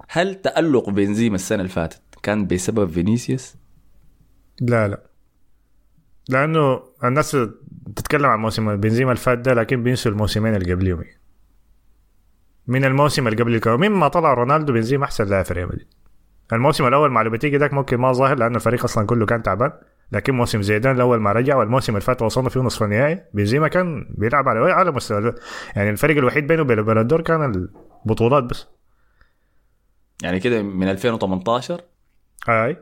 هل 0.09 0.35
تألق 0.35 0.91
بنزيما 0.91 1.35
السنة 1.35 1.59
اللي 1.59 1.73
فاتت 1.73 2.03
كان 2.23 2.47
بسبب 2.47 2.91
فينيسيوس؟ 2.91 3.55
لا 4.61 4.89
لا. 4.89 5.03
لأنه 6.29 6.83
الناس 7.05 7.37
تتكلم 7.97 8.27
عن 8.27 8.39
موسم 8.39 8.77
بنزيما 8.77 9.13
اللي 9.13 9.23
فات 9.23 9.39
ده 9.39 9.55
لكن 9.55 9.83
بينسوا 9.83 10.13
الموسمين 10.13 10.55
اللي 10.55 10.73
قبليهم. 10.75 11.05
من 12.67 12.85
الموسم 12.85 13.29
اللي 13.29 13.43
قبل 13.43 13.55
الكو 13.55 13.77
من 13.77 13.89
ما 13.89 14.09
طلع 14.09 14.35
رونالدو 14.35 14.73
بنزيما 14.73 15.05
أحسن 15.05 15.25
لاعب 15.25 15.45
في 15.45 15.55
ريال 15.55 15.67
مدريد. 15.67 15.87
الموسم 16.53 16.87
الأول 16.87 17.11
مع 17.11 17.23
لوبيتيجي 17.23 17.57
ذاك 17.57 17.73
ممكن 17.73 17.97
ما 17.97 18.13
ظاهر 18.13 18.39
لأنه 18.39 18.57
الفريق 18.57 18.85
أصلا 18.85 19.07
كله 19.07 19.27
كان 19.27 19.43
تعبان. 19.43 19.73
لكن 20.13 20.35
موسم 20.35 20.63
زيدان 20.63 20.97
الأول 20.97 21.21
ما 21.21 21.33
رجع 21.33 21.57
والموسم 21.57 21.93
اللي 21.93 22.01
فات 22.01 22.23
وصلنا 22.23 22.49
فيه 22.49 22.61
نصف 22.61 22.83
النهائي. 22.83 23.25
بنزيما 23.35 23.69
كان 23.69 24.15
بيلعب 24.19 24.49
على 24.49 24.73
اعلى 24.73 24.91
مستوى 24.91 25.35
يعني 25.77 25.91
الفرق 25.91 26.17
الوحيد 26.17 26.47
بينه 26.47 26.63
وبين 26.63 26.79
البلندور 26.79 27.21
كان 27.21 27.69
البطولات 28.07 28.45
بس. 28.45 28.67
يعني 30.23 30.41
كده 30.41 30.63
من 30.63 30.89
2018 30.89 31.81
أي. 32.49 32.77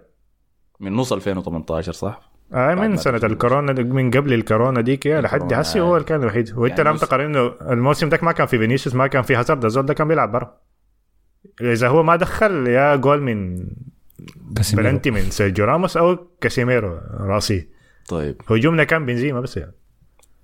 من 0.80 0.92
نص 0.92 1.12
2018 1.12 1.92
صح؟ 1.92 2.29
آه 2.54 2.74
من 2.74 2.96
سنة. 2.96 3.16
الكورونا 3.16 3.72
من 3.72 4.10
قبل 4.10 4.32
الكورونا 4.32 4.80
ديك 4.80 5.06
يا 5.06 5.20
لحد 5.20 5.52
هسي. 5.52 5.80
هو 5.80 5.96
اللي 5.96 6.06
كان 6.08 6.20
الوحيد. 6.22 6.52
وانت 6.56 6.78
يعني 6.78 6.90
لم 6.90 6.94
بص- 6.94 7.00
تقارن 7.00 7.24
إنه 7.36 7.54
الموسم 7.72 8.08
ده 8.08 8.18
ما 8.22 8.32
كان 8.32 8.46
في 8.46 8.58
فينيسيوس 8.58 8.94
ما 8.94 9.06
كان 9.06 9.22
في 9.22 9.34
هازارد 9.36 9.64
الزول 9.64 9.86
ده 9.86 9.94
كان 9.94 10.08
بيلعب 10.08 10.32
برا. 10.32 10.56
إذا 11.60 11.88
هو 11.88 12.02
ما 12.02 12.16
دخل 12.16 12.66
يا 12.66 12.96
جون 12.96 13.22
من 13.22 13.66
كاسيميرو. 14.56 14.88
بلنتي 14.88 15.10
من 15.10 15.20
سيرجيو 15.20 15.64
راموس 15.64 15.96
أو 15.96 16.18
كاسيميرو 16.40 17.00
راسي. 17.20 17.68
طيب. 18.08 18.36
هجومنا 18.50 18.84
كان 18.84 19.06
بنزيما 19.06 19.40
بس 19.40 19.56
يعني. 19.56 19.72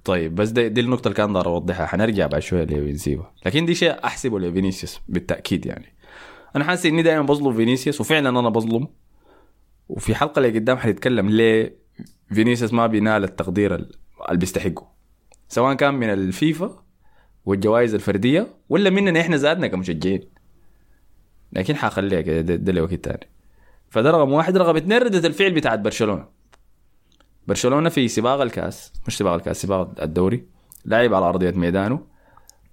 طيب 0.04 0.34
بس 0.34 0.48
دي, 0.50 0.68
دي 0.68 0.80
النقطة 0.80 1.08
اللي 1.08 1.16
كان 1.16 1.32
ضار 1.32 1.46
أوضحها. 1.46 1.86
حنرجع 1.86 2.26
بعد 2.26 2.40
شوية 2.42 2.62
لبنزيما 2.62 3.24
لكن 3.46 3.66
دي 3.66 3.74
شيء 3.74 4.04
أحسبه 4.04 4.38
لفينيسيوس 4.40 5.00
بالتأكيد 5.08 5.66
يعني. 5.66 5.94
أنا 6.56 6.64
حاسس 6.64 6.86
إني 6.86 7.02
دائما 7.02 7.22
بظلم 7.22 7.52
فينيسيوس 7.56 8.00
وفعلا 8.00 8.28
أنا 8.28 8.48
بظلم. 8.48 8.88
وفي 9.88 10.14
حلقة 10.14 10.38
اللي 10.38 10.58
قدام 10.58 10.76
حنتكلم 10.76 11.28
ليه؟ 11.28 11.85
فينيسيوس 12.34 12.72
ما 12.72 12.86
بينال 12.86 13.24
التقدير 13.24 13.74
ال- 13.74 13.90
اللي 14.28 14.38
بيستحقه. 14.38 14.88
سواء 15.48 15.74
كان 15.74 15.94
من 15.94 16.10
الفيفا 16.12 16.82
والجوائز 17.44 17.94
الفردية 17.94 18.46
ولا 18.68 18.90
مننا 18.90 19.20
إحنا 19.20 19.36
ذاتنا 19.36 19.66
كمشجعين. 19.66 20.20
لكن 21.52 21.76
حخليها 21.76 22.20
كده 22.20 22.40
ده, 22.40 22.54
ده 22.54 22.72
لوقت 22.72 22.94
تاني. 22.94 23.28
فده 23.90 24.10
رقم 24.10 24.32
واحد 24.32 24.56
رقم 24.56 24.76
اثنين 24.76 24.98
ردة 25.02 25.28
الفعل 25.28 25.50
بتاعت 25.52 25.78
برشلونة. 25.78 26.28
برشلونة 27.46 27.88
في 27.88 28.08
سباق 28.08 28.40
الكاس 28.40 28.92
مش 29.06 29.18
سباق 29.18 29.32
الكاس 29.34 29.62
سباق 29.62 30.02
الدوري 30.02 30.46
لاعب 30.84 31.14
على 31.14 31.24
أرضية 31.28 31.50
ميدانه. 31.50 32.00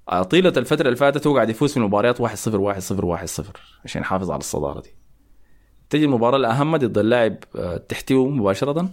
آه، 0.10 0.24
طيلة 0.24 0.54
الفترة 0.58 0.86
اللي 0.86 0.96
فاتت 0.96 1.28
هو 1.28 1.36
قاعد 1.36 1.50
يفوز 1.50 1.72
في 1.72 1.78
المباريات 1.78 2.22
1-0 2.22 2.26
1-0 2.62 3.06
1-0 3.06 3.44
عشان 3.86 4.02
يحافظ 4.02 4.32
على 4.32 4.40
الصدارة 4.40 4.82
دي. 4.82 4.96
تجي 5.90 6.06
المباراة 6.06 6.38
الأهم 6.38 6.78
ضد 6.78 6.98
اللاعب 6.98 7.36
آه، 7.56 7.78
تحتيه 7.78 8.26
مباشرة 8.28 8.82
في 8.84 8.90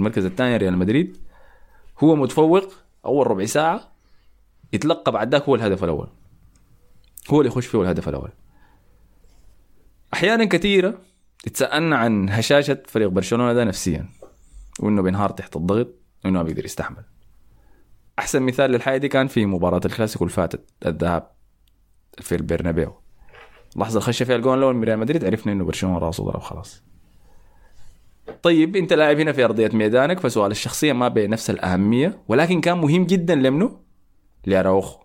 المركز 0.00 0.24
الثاني 0.24 0.56
ريال 0.56 0.78
مدريد. 0.78 1.16
هو 1.98 2.16
متفوق 2.16 2.72
أول 3.06 3.26
ربع 3.26 3.44
ساعة 3.44 3.92
يتلقى 4.72 5.12
بعد 5.12 5.32
ذاك 5.32 5.42
هو 5.42 5.54
الهدف 5.54 5.84
الأول. 5.84 6.08
هو 7.30 7.40
اللي 7.40 7.52
يخش 7.52 7.66
فيه 7.66 7.82
الهدف 7.82 8.08
الأول. 8.08 8.30
أحيانا 10.14 10.44
كثيرة 10.44 10.98
تتسالنا 11.42 11.96
عن 11.96 12.28
هشاشة 12.28 12.82
فريق 12.86 13.08
برشلونة 13.08 13.52
ده 13.52 13.64
نفسيا 13.64 14.08
وإنه 14.80 15.02
بينهار 15.02 15.30
تحت 15.30 15.56
الضغط 15.56 15.88
وإنه 16.24 16.38
ما 16.38 16.42
بيقدر 16.42 16.64
يستحمل. 16.64 17.04
أحسن 18.18 18.42
مثال 18.42 18.70
للحاجة 18.70 18.96
دي 18.96 19.08
كان 19.08 19.26
في 19.26 19.46
مباراة 19.46 19.80
الكلاسيكو 19.84 20.24
اللي 20.24 20.34
فاتت 20.34 20.70
الذهاب 20.86 21.30
في 22.20 22.34
البرنابيو. 22.34 22.94
اللحظه 23.74 23.90
اللي 23.90 24.00
خش 24.00 24.22
فيها 24.22 24.36
الجون 24.36 24.58
الأول 24.58 24.74
من 24.74 24.84
ريال 24.84 24.98
مدريد 24.98 25.24
عرفنا 25.24 25.52
إنه 25.52 25.64
برشلونة 25.64 25.98
راسه 25.98 26.24
ضرب 26.24 26.40
خلاص. 26.40 26.82
طيب 28.42 28.76
انت 28.76 28.92
لاعب 28.92 29.20
هنا 29.20 29.32
في 29.32 29.44
أرضية 29.44 29.70
ميدانك 29.72 30.20
فسؤال 30.20 30.50
الشخصية 30.50 30.92
ما 30.92 31.08
بنفس 31.08 31.50
الأهمية 31.50 32.22
ولكن 32.28 32.60
كان 32.60 32.78
مهم 32.78 33.04
جدا 33.04 33.34
لمنه 33.34 33.80
لأراوخو. 34.46 35.00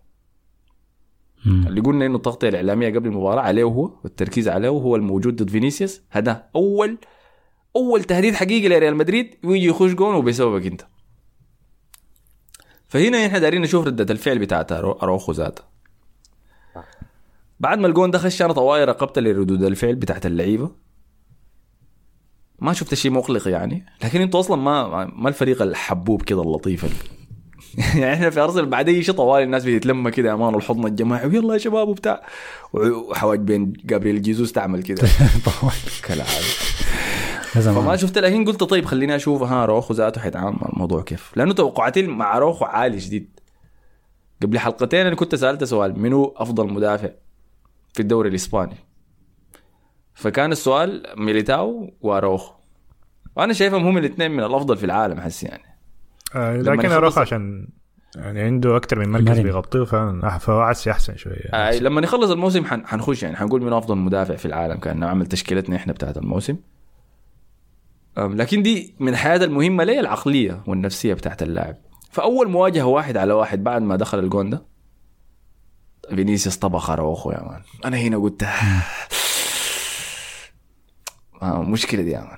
اللي 1.45 1.81
قلنا 1.81 2.05
إنه 2.05 2.15
التغطية 2.15 2.49
الإعلامية 2.49 2.89
قبل 2.89 3.07
المباراة 3.07 3.41
عليه 3.41 3.63
هو 3.63 3.91
والتركيز 4.03 4.47
عليه 4.49 4.69
هو 4.69 4.95
الموجود 4.95 5.43
ضد 5.43 5.49
فينيسيوس. 5.49 6.01
هذا 6.09 6.49
أول 6.55 6.97
أول 7.75 8.03
تهديد 8.03 8.33
حقيقي 8.33 8.67
لريال 8.69 8.95
مدريد 8.95 9.35
ويجي 9.43 9.65
يخش 9.67 9.91
جون 9.91 10.15
وبسببك 10.15 10.65
انت. 10.65 10.81
فهنا 12.87 13.25
إحنا 13.25 13.39
دايرين 13.39 13.61
نشوف 13.61 13.85
ردة 13.87 14.13
الفعل 14.13 14.39
بتاعت 14.39 14.73
أرو- 14.73 15.03
اروخو 15.03 15.31
ذاته. 15.31 15.63
بعد 17.59 17.79
ما 17.79 17.87
الجون 17.87 18.11
ده 18.11 18.19
خش 18.19 18.41
أنا 18.41 18.53
طوالي 18.53 18.83
راقبت 18.83 19.19
لردود 19.19 19.63
الفعل 19.63 19.95
بتاعت 19.95 20.25
اللعيبة. 20.25 20.71
ما 22.59 22.73
شفت 22.73 22.93
شيء 22.93 23.11
مقلق 23.11 23.47
يعني. 23.47 23.85
لكن 24.03 24.21
أنتوا 24.21 24.39
أصلا 24.39 24.57
ما 24.61 25.05
ما 25.15 25.29
الفريق 25.29 25.61
الحبوب 25.61 26.21
كده 26.21 26.41
اللطيف 26.41 26.85
ال- 26.85 26.89
يعني 27.99 28.13
إحنا 28.13 28.29
في 28.29 28.39
أرسنال 28.39 28.65
بعد 28.65 28.89
اي 28.89 29.03
شيء 29.03 29.15
طوالي 29.15 29.43
الناس 29.43 29.65
بتتلم 29.65 30.09
كده 30.09 30.33
أمان 30.33 30.55
الحضن 30.55 30.85
الجماعي 30.87 31.27
ويلا 31.27 31.53
يا 31.53 31.57
شباب 31.57 31.87
وبتاع. 31.87 32.21
وحواج 32.73 33.39
بين 33.39 33.73
جابرييل 33.85 34.21
جيزوس 34.21 34.51
تعمل 34.51 34.83
كده 34.83 35.07
كالعاده 36.03 36.31
لازم 37.55 37.73
فما 37.73 37.95
شفت 37.95 38.17
لكن 38.17 38.45
قلت 38.45 38.63
طيب 38.63 38.85
خليني 38.85 39.15
أشوف 39.15 39.43
ها 39.43 39.65
روخو 39.65 39.93
ذاته 39.93 40.21
حيتعامل 40.21 40.55
مع 40.61 40.69
الموضوع 40.73 41.01
كيف؟ 41.01 41.31
لأنه 41.35 41.53
توقعاتي 41.53 42.01
مع 42.07 42.37
روخو 42.37 42.65
عالي 42.65 42.99
شديد. 42.99 43.39
قبل 44.41 44.59
حلقتين 44.59 45.05
أنا 45.05 45.15
كنت 45.15 45.35
سالت 45.35 45.63
سؤال 45.63 45.99
منو 45.99 46.33
أفضل 46.37 46.73
مدافع 46.73 47.09
في 47.93 47.99
الدوري 48.01 48.29
الإسباني؟ 48.29 48.75
فكان 50.15 50.51
السؤال 50.51 51.03
ميليتاو 51.17 51.93
واروخو 52.01 52.53
وأنا 53.35 53.53
شايفهم 53.53 53.85
هم 53.87 53.97
الاثنين 53.97 54.31
من 54.31 54.43
الأفضل 54.43 54.77
في 54.77 54.85
العالم 54.85 55.19
حس 55.21 55.43
يعني. 55.43 55.63
آه 56.35 56.57
لكن 56.57 56.81
يخلص- 56.89 56.91
اروخ 56.93 57.17
عشان 57.19 57.67
يعني 58.15 58.41
عنده 58.41 58.77
أكثر 58.77 58.99
من 58.99 59.09
مركز. 59.09 59.39
بيغطيه 59.39 59.85
فأنا- 59.85 60.37
فهو 60.37 60.59
عسي 60.59 60.91
أحسن 60.91 61.17
شوية. 61.17 61.49
آه 61.53 61.71
لما 61.79 62.01
نخلص 62.01 62.31
الموسم 62.31 62.65
حن 62.65 62.87
حنخش 62.87 63.23
يعني 63.23 63.35
حنقول 63.35 63.61
من 63.61 63.73
أفضل 63.73 63.97
مدافع 63.97 64.35
في 64.35 64.45
العالم 64.45 64.75
كان 64.79 64.99
نعمل 64.99 65.25
تشكيلتنا 65.25 65.75
إحنا 65.75 65.93
بتاعت 65.93 66.17
الموسم. 66.17 66.57
لكن 68.17 68.63
دي 68.63 68.95
من 68.99 69.09
الحاجات 69.09 69.37
المهمة 69.43 69.83
ليه 69.83 69.99
العقلية 69.99 70.63
والنفسية 70.67 71.13
بتاعت 71.13 71.43
اللاعب. 71.43 71.75
فأول 72.11 72.49
مواجهة 72.49 72.85
واحد 72.85 73.17
على 73.17 73.33
واحد 73.33 73.63
بعد 73.63 73.81
ما 73.81 73.95
دخل 73.95 74.19
الجون 74.19 74.49
ده 74.49 74.63
فينيسيوس 76.09 76.57
طبخ 76.57 76.89
اروخو 76.89 77.31
يا 77.31 77.43
man. 77.43 77.61
أنا 77.85 77.97
هنا 77.97 78.17
قلت 78.17 78.45
آه 81.41 81.63
مشكلة 81.63 82.01
دي 82.01 82.11
يا 82.11 82.19
man 82.19 82.37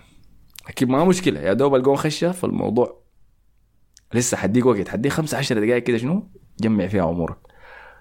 أكيد 0.68 0.90
ما 0.90 1.06
مشكلة. 1.06 1.40
يا 1.40 1.54
دوب 1.54 1.76
الجون 1.76 1.96
خشة 1.96 2.32
فالموضوع 2.32 3.04
لسه 4.14 4.38
حديك 4.38 4.66
وقت. 4.66 4.88
حديك 4.90 5.12
15 5.12 5.56
دقائق 5.66 5.84
كده 5.84 5.98
شنو؟ 5.98 6.30
جمع 6.60 6.88
فيها 6.88 7.10
أمورك. 7.10 7.38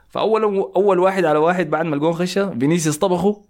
فأول 0.09 0.43
أول 0.77 0.99
واحد 0.99 1.25
على 1.25 1.39
واحد 1.39 1.71
بعد 1.71 1.87
ما 1.87 1.95
الجون 1.95 2.13
خشة 2.13 2.59
فينيسيوس 2.59 2.99
طبخه 2.99 3.43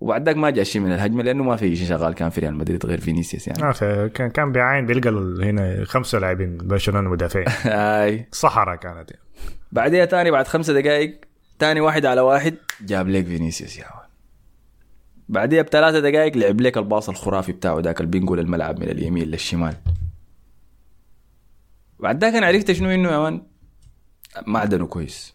وبعد 0.00 0.26
ذاك 0.26 0.36
ما 0.36 0.50
جاء 0.50 0.64
شيء 0.64 0.82
من 0.82 0.92
الهجمة 0.92 1.22
لأنه 1.22 1.42
ما 1.42 1.56
في 1.56 1.76
شيء 1.76 1.88
شغال 1.88 2.14
كان 2.14 2.30
في 2.30 2.40
ريال 2.40 2.54
مدريد 2.54 2.86
غير 2.86 3.00
فينيسيوس 3.00 3.48
يعني. 3.48 3.62
آه 3.62 3.72
فكان 3.72 4.30
كان 4.30 4.52
بيعاين 4.52 4.86
بيلقى 4.86 5.10
هنا 5.50 5.84
خمسة 5.84 6.18
لاعبين 6.18 6.56
برشلونة 6.56 7.10
مدافعين. 7.10 7.46
أي. 7.66 8.28
صحراء 8.32 8.76
كانت 8.76 9.10
يعني. 9.10 9.22
بعدها 9.72 10.04
تاني 10.04 10.30
بعد 10.30 10.46
خمسة 10.46 10.80
دقائق 10.80 11.20
تاني 11.58 11.80
واحد 11.80 12.06
على 12.06 12.20
واحد 12.20 12.54
جاب 12.80 13.08
لك 13.08 13.24
فينيسيوس 13.26 13.78
يا 13.78 13.84
man 13.84 14.03
بعدها 15.28 15.62
بثلاثة 15.62 16.00
دقائق 16.00 16.36
لعب 16.36 16.60
لك 16.60 16.78
ال 16.78 16.84
pass 16.84 17.08
الخرافي 17.08 17.52
بتاعه 17.52 17.80
ذاك 17.80 18.00
اللي 18.00 18.10
بينقل 18.10 18.38
الملعب 18.38 18.80
من 18.80 18.88
اليمين 18.88 19.24
للشمال. 19.28 19.76
بعد 22.00 22.24
ذاك 22.24 22.34
أنا 22.34 22.46
عرفت 22.46 22.72
شنو 22.72 22.90
إنه 22.90 23.10
يا 23.10 23.18
man؟ 23.18 23.42
معدنه 24.46 24.86
كويس. 24.86 25.34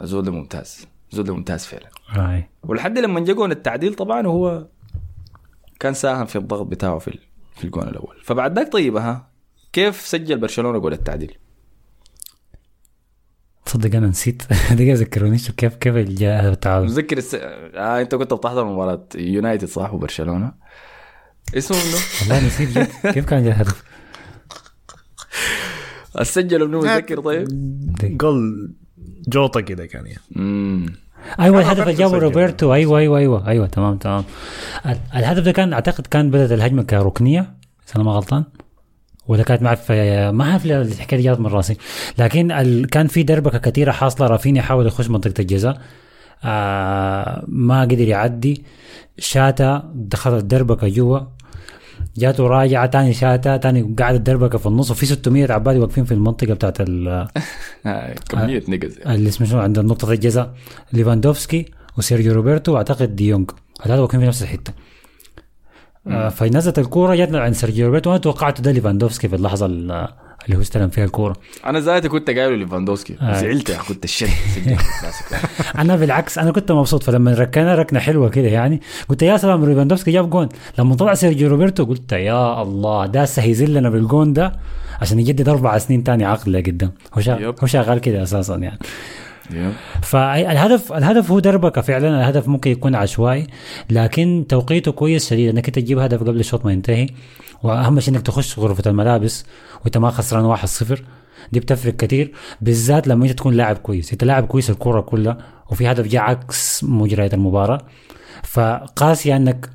الزول 0.00 0.22
ده 0.22 0.32
ممتاز. 0.32 0.86
الزول 1.12 1.24
ده 1.24 1.34
ممتاز 1.34 1.64
فعلا. 1.66 1.88
ولحد 2.62 2.98
لما 2.98 3.20
جا 3.20 3.32
جون 3.32 3.52
التعديل 3.52 3.94
طبعا 3.94 4.26
هو 4.26 4.66
كان 5.80 5.94
ساهم 5.94 6.26
في 6.26 6.36
الضغط 6.36 6.66
بتاعه 6.66 6.98
في 6.98 7.18
في 7.56 7.64
الجون 7.64 7.88
الأول. 7.88 8.16
فبعد 8.24 8.58
ذاك 8.58 8.72
طيب 8.72 8.96
ها؟ 8.96 9.28
كيف 9.72 10.06
سجل 10.06 10.38
برشلونة 10.38 10.78
جول 10.78 10.92
التعديل؟ 10.92 11.38
تصدق 13.68 13.96
أنا 13.96 14.06
نسيت. 14.06 14.42
دقيقة 14.72 14.94
ذكرونيش 14.94 15.50
كيف 15.50 15.74
كيف 15.74 15.94
جاء 15.94 16.48
التعادل 16.52 16.86
متذكر 16.86 17.18
الس... 17.18 17.34
آه 17.34 18.00
أنت 18.00 18.14
كنت 18.14 18.34
بتحضر 18.34 18.64
مباراة 18.64 19.04
يونايتد 19.14 19.68
صح؟ 19.68 19.94
وبرشلونة. 19.94 20.52
اسمه 21.56 21.76
منه 21.76 21.96
والله 22.20 22.46
نسيت 22.46 22.68
جد. 22.78 23.12
كيف 23.12 23.24
كان 23.24 23.44
جاء 23.44 23.52
الهدف؟ 23.54 23.82
سجلوا 26.22 26.68
منه 26.68 26.78
متذكر 26.78 27.20
طيب؟ 27.20 27.48
جول 28.18 28.72
جوطه 29.28 29.60
كده 29.60 29.86
كان 29.86 30.06
يعني. 30.06 30.18
امم 30.36 30.86
أيوه 31.40 31.58
الهدف 31.60 31.80
اللي 31.82 31.94
جابه. 31.94 32.18
روبرتو. 32.18 32.74
أيوه 32.74 32.98
أيوه 32.98 33.18
أيوه. 33.18 33.48
أيوه 33.48 33.66
تمام 33.66 33.96
تمام. 33.96 34.24
ال- 34.86 35.00
الهدف 35.14 35.42
ده 35.44 35.52
كان 35.52 35.72
أعتقد 35.72 36.06
كان 36.06 36.30
بدأت 36.30 36.52
الهجمة 36.52 36.82
كركنية 36.82 37.40
إذا 37.40 37.96
أنا 37.96 38.04
ما 38.04 38.12
غلطان. 38.12 38.44
ولا 39.28 39.42
كانت 39.42 39.62
ما 39.62 39.68
اعرف 39.68 39.92
ما 40.34 40.50
أعرف 40.50 40.66
الحكاية 40.66 41.20
دي 41.20 41.24
جات 41.24 41.40
من 41.40 41.46
راسي. 41.46 41.76
لكن 42.18 42.52
ال... 42.52 42.86
كان 42.86 43.06
في 43.06 43.22
دربكة 43.22 43.58
كثيرة 43.58 43.92
حاصلة 43.92 44.26
رافينيا 44.26 44.62
حاول 44.62 44.86
يخش 44.86 45.10
منطقة 45.10 45.34
الجزاء. 45.38 45.80
آه 46.44 47.44
ما 47.48 47.82
قدر 47.82 48.08
يعدي. 48.08 48.64
شاتا 49.18 49.92
دخلت 49.94 50.42
الدربكة 50.42 50.88
جوا. 50.88 51.20
جاته 52.16 52.46
راجعه 52.46 52.86
تاني 52.86 53.12
شاتا 53.12 53.56
تاني 53.56 53.94
قاعد 53.98 54.14
الدربكة 54.14 54.58
في 54.58 54.66
النص. 54.66 54.90
وفي 54.90 55.06
600 55.06 55.52
عبالي 55.52 55.78
واقفين 55.78 56.04
في 56.04 56.12
المنطقة 56.12 56.54
بتاعت 56.54 56.80
ال... 56.80 57.08
آه 57.86 58.14
كمية 58.28 58.62
نقز. 58.68 58.98
اللي 59.06 59.28
اسمه 59.28 59.46
شنو؟ 59.46 59.60
عند 59.60 59.78
نقطة 59.78 60.12
الجزاء. 60.12 60.54
ليفاندوفسكي 60.92 61.66
وسيرجيو 61.98 62.32
روبرتو 62.32 62.72
وأعتقد 62.72 63.16
ديونج. 63.16 63.50
هذول 63.82 63.98
واقفين 63.98 64.20
في 64.20 64.26
نفس 64.26 64.42
الحتة. 64.42 64.72
فنزلت 66.30 66.78
الكورة 66.78 67.14
جت 67.14 67.34
عند 67.34 67.54
سيرجيو 67.54 67.86
روبرتو. 67.86 68.10
وأنا 68.10 68.20
توقعت 68.20 68.60
ده 68.60 68.70
ليفاندوفسكي 68.72 69.28
في 69.28 69.36
اللحظة 69.36 69.66
ال- 69.66 70.08
اللي 70.46 70.56
هو 70.56 70.60
استلم 70.60 70.88
فيها 70.88 71.04
الكورة. 71.04 71.36
أنا 71.66 71.80
ذاتي 71.80 72.08
كنت 72.08 72.30
قايله 72.30 72.56
ليفاندوسكي 72.56 73.16
آه. 73.20 73.40
زعلت 73.40 73.68
يا 73.70 73.78
كنت 73.88 74.04
الشد 74.04 74.28
سجل 74.54 74.72
الكلاسيكو. 74.72 75.46
أنا 75.78 75.96
بالعكس 75.96 76.38
أنا 76.38 76.50
كنت 76.52 76.72
مبسوط. 76.72 77.02
فلما 77.02 77.34
ركنا 77.34 77.74
ركنة 77.74 78.00
حلوة 78.00 78.28
كده 78.28 78.48
يعني. 78.48 78.80
قلت 79.08 79.22
يا 79.22 79.36
سلام 79.36 79.64
ليفاندوفسكي 79.64 80.10
جاب 80.10 80.30
جون. 80.30 80.48
لما 80.78 80.94
طلع 80.94 81.14
سيرجيو 81.14 81.48
روبرتو 81.48 81.84
قلت 81.84 82.12
يا 82.12 82.62
الله 82.62 83.06
ده 83.06 83.28
هيذلنا 83.38 83.90
بالجون 83.90 84.32
ده 84.32 84.52
عشان 85.00 85.20
يجدد 85.20 85.48
أربع 85.48 85.78
سنين 85.78 86.04
تاني 86.04 86.24
عقد 86.24 86.48
لقدام. 86.48 86.92
هو 87.62 87.66
شغال 87.66 87.98
كده 87.98 88.22
أساسا 88.22 88.56
يعني. 88.56 88.78
فالهدف 90.02 90.92
الهدف 90.92 91.30
هو 91.30 91.38
دربكه 91.38 91.80
فعلا. 91.80 92.20
الهدف 92.20 92.48
ممكن 92.48 92.70
يكون 92.70 92.94
عشوائي 92.94 93.46
لكن 93.90 94.46
توقيته 94.48 94.92
كويس 94.92 95.30
شديد 95.30 95.48
إنك 95.48 95.66
أنت 95.66 95.78
تجيب 95.78 95.98
هدف 95.98 96.20
قبل 96.20 96.40
الشوط 96.40 96.64
ما 96.64 96.72
ينتهي. 96.72 97.06
وأهم 97.62 98.00
شيء 98.00 98.14
إنك 98.14 98.22
تخش 98.22 98.58
غرفة 98.58 98.90
الملابس 98.90 99.44
وأنت 99.82 99.98
ما 99.98 100.10
خسران 100.10 100.56
1-0 100.56 101.00
دي 101.52 101.60
بتفرق 101.60 101.96
كثير 101.96 102.32
بالذات 102.60 103.08
لما 103.08 103.24
أنت 103.24 103.32
تكون 103.32 103.54
لاعب 103.54 103.78
كويس. 103.78 104.12
أنت 104.12 104.24
لاعب 104.24 104.46
كويس 104.46 104.70
الكرة 104.70 105.00
كلها 105.00 105.38
وفي 105.70 105.90
هدف 105.90 106.06
جاء 106.06 106.22
عكس 106.22 106.84
مجريات 106.84 107.34
المباراة. 107.34 107.80
فقاسي 108.42 109.36
انك 109.36 109.70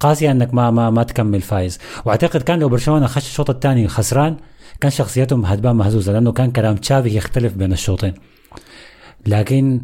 قاسي 0.00 0.30
إنك 0.30 0.54
ما 0.54 0.70
ما 0.70 0.90
ما 0.90 1.02
تكمل 1.02 1.40
فايز. 1.40 1.78
وأعتقد 2.04 2.42
كان 2.42 2.58
لو 2.58 2.68
برشلونة 2.68 3.06
خش 3.06 3.26
الشوط 3.26 3.50
الثاني 3.50 3.88
خسران 3.88 4.36
كان 4.80 4.90
شخصيتهم 4.90 5.44
هتبان 5.44 5.76
مهزوزة 5.76 6.12
لأنه 6.12 6.32
كان 6.32 6.50
كلام 6.50 6.76
تشافي 6.76 7.16
يختلف 7.16 7.54
بين 7.54 7.72
الشوطين. 7.72 8.14
لكن 9.26 9.80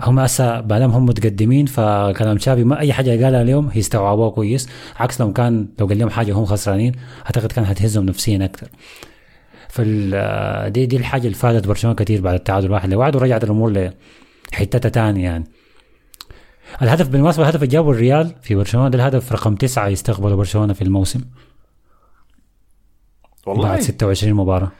هم 0.00 0.18
هسه 0.18 0.60
بعدهم 0.60 0.90
هم 0.90 1.06
متقدمين 1.06 1.66
فكلام 1.66 2.36
تشافي 2.36 2.64
ما 2.64 2.80
أي 2.80 2.92
حاجة 2.92 3.24
قالها 3.24 3.42
اليوم 3.42 3.68
هيستوعبوها 3.72 4.30
كويس. 4.30 4.68
عكس 4.96 5.20
لو 5.20 5.32
كان 5.32 5.68
لو 5.80 5.86
قال 5.86 5.98
لهم 5.98 6.10
حاجة 6.10 6.32
هم 6.32 6.44
خسرانين 6.44 6.92
أعتقد 7.26 7.52
كان 7.52 7.64
هتهزهم 7.64 8.04
نفسيا 8.06 8.44
أكثر 8.44 8.68
فال 9.68 10.72
دي 10.72 10.86
دي 10.86 10.96
الحاجة 10.96 11.22
اللي 11.22 11.34
فادت 11.34 11.66
برشلونة 11.66 11.96
كثير 11.96 12.20
بعد 12.20 12.34
التعادل 12.34 12.70
واحد 12.70 12.88
لواحد 12.90 13.16
ورجعت 13.16 13.44
الأمور 13.44 13.90
لحتتها 14.52 14.88
ثانية 14.88 15.24
يعني. 15.24 15.44
الهدف 16.82 17.08
بالمناسبة 17.08 17.42
الهدف 17.42 17.56
اللي 17.62 17.66
جابه 17.72 17.90
الريال 17.90 18.34
في 18.42 18.54
برشلونة 18.54 18.88
ده 18.88 18.96
الهدف 18.98 19.32
رقم 19.32 19.54
تسعة 19.54 19.88
يستقبله 19.88 20.36
برشلونة 20.36 20.72
في 20.72 20.82
الموسم. 20.82 21.20
والله. 23.46 23.68
بعد 23.68 23.80
26 23.80 24.34
مباراة. 24.34 24.70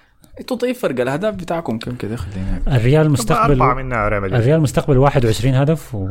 أنتوا 0.41 0.57
طيب 0.57 0.75
فرق 0.75 1.01
الأهداف 1.01 1.35
بتاعكم 1.35 1.79
كم 1.79 1.97
كده؟ 1.97 2.17
خلينا 2.17 2.63
الريال 2.69 3.11
مستقبل 3.11 3.53
أربعة 3.53 3.75
منها 3.75 4.09
ريال 4.09 4.23
مدريد. 4.23 4.41
الريال 4.41 4.61
مستقبل 4.61 4.99
21 4.99 5.55
هدف 5.55 5.95
و... 5.95 6.09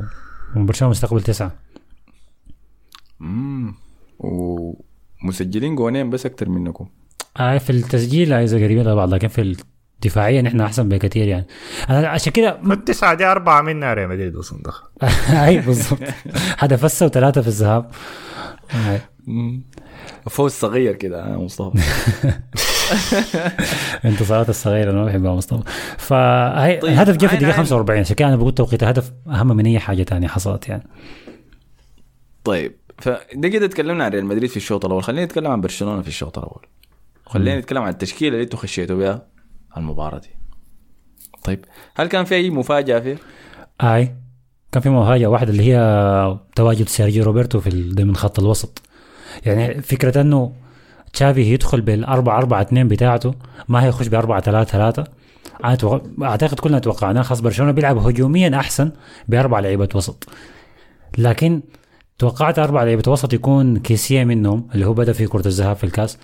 وبرشلونة 0.55 0.91
مستقبل 0.91 1.21
تسعة. 1.21 1.51
امم 3.21 3.73
ومسجلين 4.19 5.75
جونين 5.75 6.09
بس 6.09 6.25
أكتر 6.25 6.49
منكم. 6.49 6.87
آه 7.39 7.57
في 7.57 7.69
التسجيل 7.69 8.33
عايزه 8.33 8.57
قريبين 8.57 8.87
لبعض 8.87 9.13
لكن 9.13 9.27
في 9.27 9.55
الدفاعيا 10.01 10.41
نحن 10.41 10.61
أحسن 10.61 10.89
بكثير 10.89 11.27
يعني. 11.27 11.47
أنا 11.89 12.07
عشان 12.07 12.31
كده 12.33 12.59
التسعة 12.71 13.13
دي 13.13 13.25
أربعة 13.25 13.61
منها 13.61 13.93
ريال 13.93 14.09
مدريد 14.09 14.35
أصلا 14.35 14.59
دخل 14.65 14.83
أي 15.45 15.57
بالضبط. 15.59 15.99
هدف 16.57 16.85
هسه 16.85 17.05
وثلاثة 17.05 17.41
في 17.41 17.47
الذهاب. 17.47 17.91
آه. 18.75 19.01
فوز 20.29 20.51
صغير 20.51 20.93
كده 20.95 21.31
يا 21.31 21.37
مصطفى. 21.37 21.79
انتصارات 24.05 24.49
الصغيرة 24.49 24.91
أنا 24.91 24.99
ما 24.99 25.05
بحبها 25.05 25.35
مصطفى. 25.35 25.63
فهي 25.97 26.77
طيب، 26.77 26.91
الهدف 26.91 27.17
جاء 27.17 27.29
في 27.29 27.35
الدقيقه 27.35 27.55
عين. 27.55 27.65
45 27.65 27.99
عشان 27.99 28.15
كده 28.15 28.27
أنا 28.27 28.35
بقول 28.35 28.55
توقيت 28.55 28.83
الهدف 28.83 29.11
أهم 29.27 29.47
من 29.47 29.65
أي 29.65 29.79
حاجة 29.79 30.03
ثانية 30.03 30.27
حصلت 30.27 30.69
يعني. 30.69 30.87
طيب 32.43 32.75
فده 32.97 33.49
كده 33.49 33.67
تكلمنا 33.67 34.03
عن 34.03 34.11
ريال 34.11 34.25
مدريد 34.25 34.49
في 34.49 34.57
الشوط 34.57 34.85
الأول. 34.85 35.03
خلينا 35.03 35.25
نتكلم 35.25 35.51
عن 35.51 35.61
برشلونة 35.61 36.01
في 36.01 36.07
الشوط 36.07 36.37
الأول. 36.37 36.65
خلينا 37.25 37.59
نتكلم 37.59 37.81
عن 37.81 37.89
التشكيلة 37.89 38.33
اللي 38.33 38.43
أنتوا 38.43 38.59
خشيتوا 38.59 38.95
بها 38.95 39.27
المباراة 39.77 40.19
دي. 40.19 40.29
طيب 41.43 41.65
هل 41.95 42.07
كان 42.07 42.25
في 42.25 42.35
أي 42.35 42.49
مفاجأة 42.49 42.99
فيه؟ 42.99 43.17
أي 43.81 44.15
كان 44.71 44.81
في 44.81 44.89
مفاجأة 44.89 45.27
واحدة 45.27 45.51
اللي 45.51 45.73
هي 45.73 46.39
تواجد 46.55 46.87
سيرجيو 46.87 47.23
روبرتو 47.23 47.59
في 47.59 47.69
ضمن 47.69 48.15
خط 48.15 48.39
الوسط. 48.39 48.81
يعني 49.45 49.81
فكرة 49.81 50.21
إنه 50.21 50.53
تشافي 51.15 51.41
يدخل 51.53 51.81
بالأربعة 51.81 52.37
أربعة 52.37 52.61
اثنين 52.61 52.87
بتاعته 52.87 53.33
ما 53.67 53.83
هيخش 53.85 54.07
بأربعة 54.07 54.41
ثلاثة 54.41 54.71
ثلاثة. 54.71 55.03
أنا 55.65 55.75
أتوقع- 55.77 56.23
أعتقد 56.23 56.59
كلنا 56.59 56.79
توقعناه 56.79 57.21
خاص 57.21 57.39
برشلونة 57.39 57.71
بيلعب 57.71 57.97
هجوميا 57.97 58.55
أحسن 58.59 58.91
بأربع 59.27 59.59
لعيبة 59.59 59.89
وسط. 59.95 60.27
لكن 61.17 61.61
توقعت 62.19 62.59
أربع 62.59 62.83
لعيبة 62.83 63.11
وسط 63.11 63.33
يكون 63.33 63.77
كيسيه 63.77 64.23
منهم 64.23 64.67
اللي 64.75 64.85
هو 64.85 64.93
بدأ 64.93 65.13
في 65.13 65.27
كرة 65.27 65.47
الذهاب 65.47 65.75
في 65.75 65.83
الكاس 65.83 66.17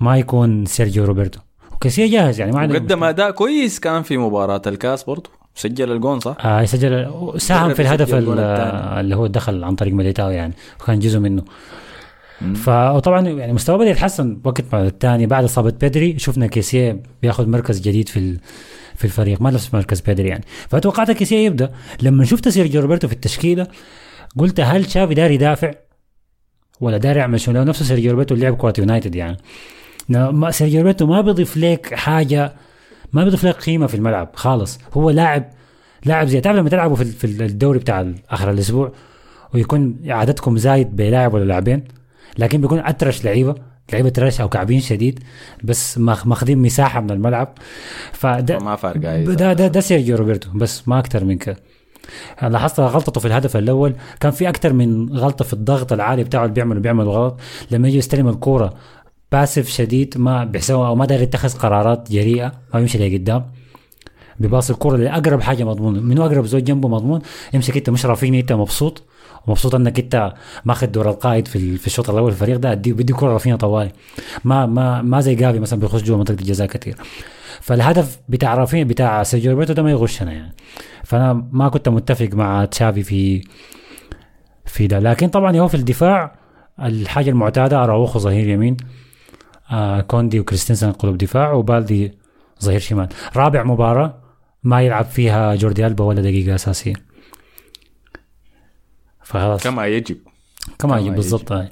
ما 0.00 0.16
يكون 0.18 0.66
سيرجيو 0.66 1.04
روبرتو. 1.04 1.40
وكيسيه 1.72 2.10
جاهز 2.10 2.40
يعني 2.40 2.52
ما 2.52 2.58
عنده 2.60 2.74
قدم 2.74 3.04
أداء 3.04 3.30
كويس 3.30 3.80
كان 3.80 4.02
في 4.02 4.18
مباراة 4.18 4.62
الكاس 4.66 5.04
برضه 5.04 5.30
سجل 5.54 5.92
الجون 5.92 6.20
صح؟ 6.20 6.36
آه 6.40 6.64
سجل 6.64 7.10
ساهم 7.36 7.74
في 7.74 7.82
الهدف. 7.82 8.14
اللي 8.14 9.16
هو 9.16 9.26
دخل 9.26 9.64
عن 9.64 9.74
طريق 9.74 9.94
ميليتاو 9.94 10.30
يعني 10.30 10.54
وكان 10.82 10.98
جزء 10.98 11.18
منه. 11.18 11.42
فطبعا 12.54 13.28
يعني 13.28 13.52
مستواه 13.52 13.76
بدأ 13.76 13.90
يتحسن 13.90 14.40
وقت 14.44 14.64
ما 14.72 14.86
الثاني 14.86 15.26
بعد 15.26 15.44
إصابة 15.44 15.70
بيدري 15.80 16.18
شفنا 16.18 16.46
كيسيه 16.46 17.02
بياخذ 17.22 17.48
مركز 17.48 17.80
جديد 17.80 18.08
في 18.08 18.38
في 18.94 19.04
الفريق 19.04 19.42
ما 19.42 19.50
نفس 19.50 19.74
مركز 19.74 20.00
بيدري 20.00 20.28
يعني. 20.28 20.44
فتوقعت 20.68 21.10
كيسيه 21.10 21.46
يبدأ. 21.46 21.72
لما 22.02 22.24
شفت 22.24 22.48
سيرجيو 22.48 22.80
روبرتو 22.80 23.08
في 23.08 23.14
التشكيلة 23.14 23.66
قلت 24.38 24.60
هل 24.60 24.90
تشافي 24.90 25.14
داير 25.14 25.34
يدافع؟ 25.34 25.72
ولا 26.80 26.96
داير 26.96 27.18
يعمل 27.18 27.40
شنو 27.40 27.54
لو 27.58 27.64
نفسه 27.64 27.84
سيرجيو 27.84 28.10
روبرتو 28.10 28.34
لعب 28.34 28.56
كرة 28.56 28.74
يونايتد 28.78 29.14
يعني. 29.14 29.36
سيرجيو 30.50 30.80
روبرتو 30.80 31.06
ما 31.06 31.20
بيضيف 31.20 31.56
لك 31.56 31.94
حاجة 31.94 32.52
ما 33.12 33.24
بيضيف 33.24 33.44
لك 33.44 33.54
قيمة 33.54 33.86
في 33.86 33.94
الملعب 33.94 34.30
خالص. 34.34 34.78
هو 34.92 35.10
لاعب 35.10 35.50
لاعب 36.04 36.26
زي 36.26 36.40
تعرف 36.40 36.56
لما 36.56 36.68
تلعبوا 36.68 36.96
في 36.96 37.24
الدوري 37.24 37.78
بتاع 37.78 38.12
آخر 38.30 38.50
الأسبوع 38.50 38.92
ويكون 39.54 39.96
عددكم 40.06 40.58
زايد 40.58 40.96
بلاعب 40.96 41.34
ولا 41.34 41.44
لاعبين؟ 41.44 41.84
لكن 42.38 42.60
بيكون 42.60 42.78
اطرش 42.78 43.24
لعيبة 43.24 43.54
لعيبة 43.92 44.08
ترش 44.08 44.40
أو 44.40 44.48
كعبين 44.48 44.80
شديد 44.80 45.20
بس 45.64 45.98
ماخ- 45.98 46.26
ماخذين 46.26 46.58
مساحة 46.58 47.00
من 47.00 47.10
الملعب. 47.10 47.54
فده 48.12 48.58
ما 48.58 48.76
فارقة 48.76 49.14
أي 49.14 49.24
ده 49.24 49.52
ده, 49.52 49.66
ده 49.66 49.80
سيرجيو 49.80 50.16
روبرتو 50.16 50.50
بس 50.54 50.88
ما 50.88 50.98
أكثر 50.98 51.24
من 51.24 51.38
كده. 51.38 51.56
لاحظت 52.42 52.80
غلطته 52.80 53.20
في 53.20 53.26
الهدف 53.26 53.56
الأول 53.56 53.94
كان 54.20 54.30
في 54.32 54.48
أكثر 54.48 54.72
من 54.72 55.08
غلطة 55.18 55.44
في 55.44 55.52
الضغط 55.52 55.92
العالي 55.92 56.24
بتاعه 56.24 56.42
اللي 56.42 56.54
بيعمل 56.54 56.80
بيعمل 56.80 57.08
غلط. 57.08 57.40
لما 57.70 57.88
يجي 57.88 57.98
يستلم 57.98 58.28
الكورة 58.28 58.74
باسف 59.32 59.68
شديد 59.68 60.14
ما 60.18 60.44
بيحسبها 60.44 60.88
أو 60.88 60.94
ما 60.94 61.06
داير 61.06 61.22
يتخذ 61.22 61.58
قرارات 61.58 62.10
جريئة 62.12 62.52
ما 62.74 62.80
يمشي 62.80 62.98
لقدام 63.08 63.44
بيباص 64.40 64.70
الكورة 64.70 64.96
لأقرب 64.96 65.40
حاجة 65.40 65.64
مضمون 65.64 66.02
منو 66.02 66.26
أقرب 66.26 66.46
زوج 66.46 66.64
جنبه 66.64 66.88
مضمون 66.88 67.20
يمسك 67.54 67.76
انت 67.76 67.90
مش 67.90 68.06
رافيني 68.06 68.40
انت 68.40 68.52
مبسوط. 68.52 69.02
ومبسوط 69.46 69.74
انك 69.74 69.98
انت 69.98 70.32
ماخذ 70.64 70.86
دور 70.86 71.10
القائد 71.10 71.48
في 71.48 71.76
في 71.76 71.86
الشوط 71.86 72.10
الأول 72.10 72.30
الفريق 72.30 72.56
ده. 72.56 72.74
بدي 72.74 73.12
كوره 73.12 73.32
رافينيا 73.32 73.56
طوالي 73.56 73.92
ما 74.44 74.66
ما 74.66 75.02
ما 75.02 75.20
زي 75.20 75.34
جافي 75.34 75.58
مثلا 75.58 75.80
بيخش 75.80 76.02
جوا 76.02 76.16
منطقة 76.16 76.32
الجزاء 76.40 76.66
كثير 76.66 76.96
فالهدف 77.60 78.18
بتاع 78.28 78.54
رافينيا 78.54 78.84
بتاع 78.84 79.22
سيرجيو 79.22 79.52
روبرتو 79.52 79.72
ده 79.72 79.82
ما 79.82 79.90
يغشنا 79.90 80.32
يعني. 80.32 80.54
فأنا 81.04 81.46
ما 81.52 81.68
كنت 81.68 81.88
متفق 81.88 82.28
مع 82.32 82.64
تشافي 82.64 83.02
في 83.02 83.42
في 84.66 84.86
ده. 84.86 84.98
لكن 84.98 85.28
طبعا 85.28 85.56
هو 85.56 85.68
في 85.68 85.74
الدفاع 85.74 86.38
الحاجة 86.82 87.30
المعتادة 87.30 87.84
أراوخو 87.84 88.18
ظهير 88.18 88.48
يمين. 88.48 88.76
آه 89.70 90.00
كوندي 90.00 90.40
وكريستنسن 90.40 90.92
قلوب 90.92 91.18
دفاع 91.18 91.52
وبالدي 91.52 92.18
ظهير 92.62 92.80
شمال. 92.80 93.08
رابع 93.36 93.62
مباراة 93.62 94.14
ما 94.62 94.82
يلعب 94.82 95.04
فيها 95.04 95.54
جوردي 95.54 95.86
ألبا 95.86 96.04
ولا 96.04 96.22
دقيقة 96.22 96.54
أساسية. 96.54 97.11
فخلاص 99.32 99.62
كما 99.62 99.86
يجب. 99.86 100.16
كما 100.78 100.98
يجب. 100.98 101.10
بالضبط. 101.10 101.52
هاي 101.52 101.68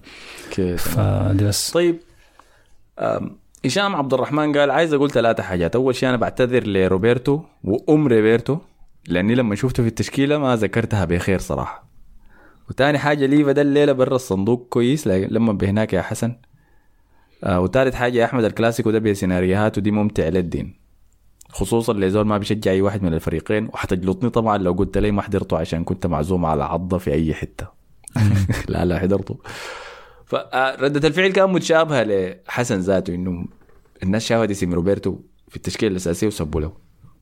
كده 0.56 0.76
فدي 0.76 1.44
بس. 1.44 1.70
طيب 1.70 2.00
هشام 3.64 3.96
عبد 3.96 4.14
الرحمن 4.14 4.58
قال 4.58 4.70
عايز 4.70 4.94
أقول 4.94 5.10
ثلاثة 5.10 5.42
حاجات. 5.42 5.76
أول 5.76 5.94
شيء 5.94 6.08
أنا 6.08 6.16
بعتذر 6.16 6.66
لروبرتو 6.66 7.40
وأم 7.64 8.08
روبرتو 8.08 8.58
لأني 9.08 9.34
لما 9.34 9.54
شفته 9.54 9.82
في 9.82 9.88
التشكيلة 9.88 10.38
ما 10.38 10.56
ذكرتها 10.56 11.04
بخير 11.04 11.38
صراحة. 11.38 11.90
وتاني 12.70 12.98
حاجة 12.98 13.26
ليفا 13.26 13.52
ده 13.52 13.62
الليلة 13.62 13.92
برا 13.92 14.16
الصندوق 14.16 14.66
كويس 14.70 15.06
لما 15.06 15.52
بهناك 15.52 15.92
يا 15.92 16.02
حسن. 16.02 16.36
آه 17.44 17.60
وثالث 17.60 17.94
حاجة 17.94 18.18
يا 18.18 18.24
أحمد 18.24 18.44
الكلاسيكو 18.44 18.90
ده 18.90 18.98
بسيناريوهاته 18.98 19.80
دي 19.80 19.90
ممتع 19.90 20.28
للدين. 20.28 20.79
خصوصا 21.52 21.92
لزول 21.92 22.26
ما 22.26 22.38
بيشجع 22.38 22.70
أي 22.70 22.80
واحد 22.80 23.02
من 23.02 23.14
الفريقين. 23.14 23.66
وحتجلطني 23.66 24.30
طبعا 24.30 24.58
لو 24.58 24.72
قلت 24.72 24.98
لي 24.98 25.10
ما 25.10 25.22
حضرته 25.22 25.58
عشان 25.58 25.84
كنت 25.84 26.06
معزوم 26.06 26.46
على 26.46 26.64
عضة 26.64 26.98
في 26.98 27.12
أي 27.12 27.34
حتة. 27.34 27.66
لا 28.68 28.84
لا 28.84 28.98
حضرته. 28.98 29.38
فردة 30.26 31.08
الفعل 31.08 31.28
كان 31.28 31.50
متشابهة 31.50 32.02
لحسن 32.02 32.78
ذاته 32.78 33.14
إنه 33.14 33.44
الناس 34.02 34.26
شافت 34.26 34.50
اسم 34.50 34.74
روبرتو 34.74 35.18
في 35.48 35.56
التشكيلة 35.56 35.90
الأساسية 35.90 36.26
وسبوا 36.26 36.60
له. 36.60 36.72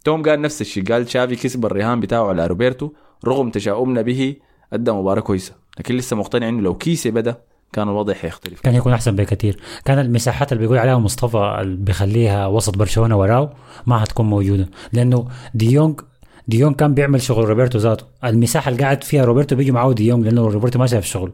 توم 0.05 0.23
قال 0.23 0.41
نفس 0.41 0.61
الشيء. 0.61 0.85
قال 0.93 1.11
شافي 1.11 1.37
كسب 1.37 1.67
الرهان 1.67 2.01
بتاعه 2.01 2.29
على 2.29 2.47
روبرتو 2.47 2.91
رغم 3.25 3.51
تشاؤمنا 3.51 4.03
به 4.03 4.37
أدى 4.73 4.91
مباراة 4.91 5.21
كويسة. 5.21 5.55
لكن 5.79 5.97
لسه 5.97 6.17
مقتنع 6.17 6.49
إنه 6.49 6.63
لو 6.63 6.75
كيسي 6.75 7.11
بدأ 7.11 7.43
كان 7.73 7.89
الوضع 7.89 8.15
حيختلف 8.15 8.61
كان 8.61 8.75
يكون 8.75 8.93
أحسن 8.93 9.17
بكثير. 9.17 9.59
كان 9.85 9.99
المساحات 9.99 10.53
اللي 10.53 10.61
بيقول 10.61 10.79
عليها 10.79 10.99
مصطفى 10.99 11.59
اللي 11.61 11.77
بيخليها 11.77 12.47
وسط 12.47 12.77
برشلونة 12.77 13.17
وراه 13.17 13.53
ما 13.87 13.99
حتكون 13.99 14.27
موجودة. 14.27 14.69
لأنه 14.93 15.29
ديونج 15.55 16.01
ديونج 16.49 16.77
كان 16.77 16.95
بيعمل 16.95 17.23
شغل 17.23 17.49
روبرتو 17.49 17.79
ذاته. 17.79 18.05
المساحة 18.25 18.69
اللي 18.69 18.83
قاعد 18.83 19.05
فيها 19.05 19.25
روبرتو 19.25 19.57
بيجي 19.57 19.73
معاه 19.73 19.93
ديونج 19.93 20.25
لأنه 20.25 20.47
روبرتو 20.47 20.79
ما 20.79 20.87
شايف 20.87 21.05
شغله. 21.05 21.33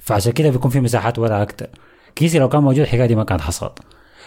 فعشان 0.00 0.32
كده 0.32 0.50
بيكون 0.50 0.70
في 0.70 0.80
مساحات 0.80 1.18
ورا 1.18 1.42
أكتر. 1.42 1.66
كيسي 2.14 2.38
لو 2.38 2.48
كان 2.48 2.62
موجود 2.62 2.80
الحكاية 2.80 3.06
دي 3.06 3.14
ما 3.14 3.24
كانت 3.24 3.40
حصلت. 3.40 3.78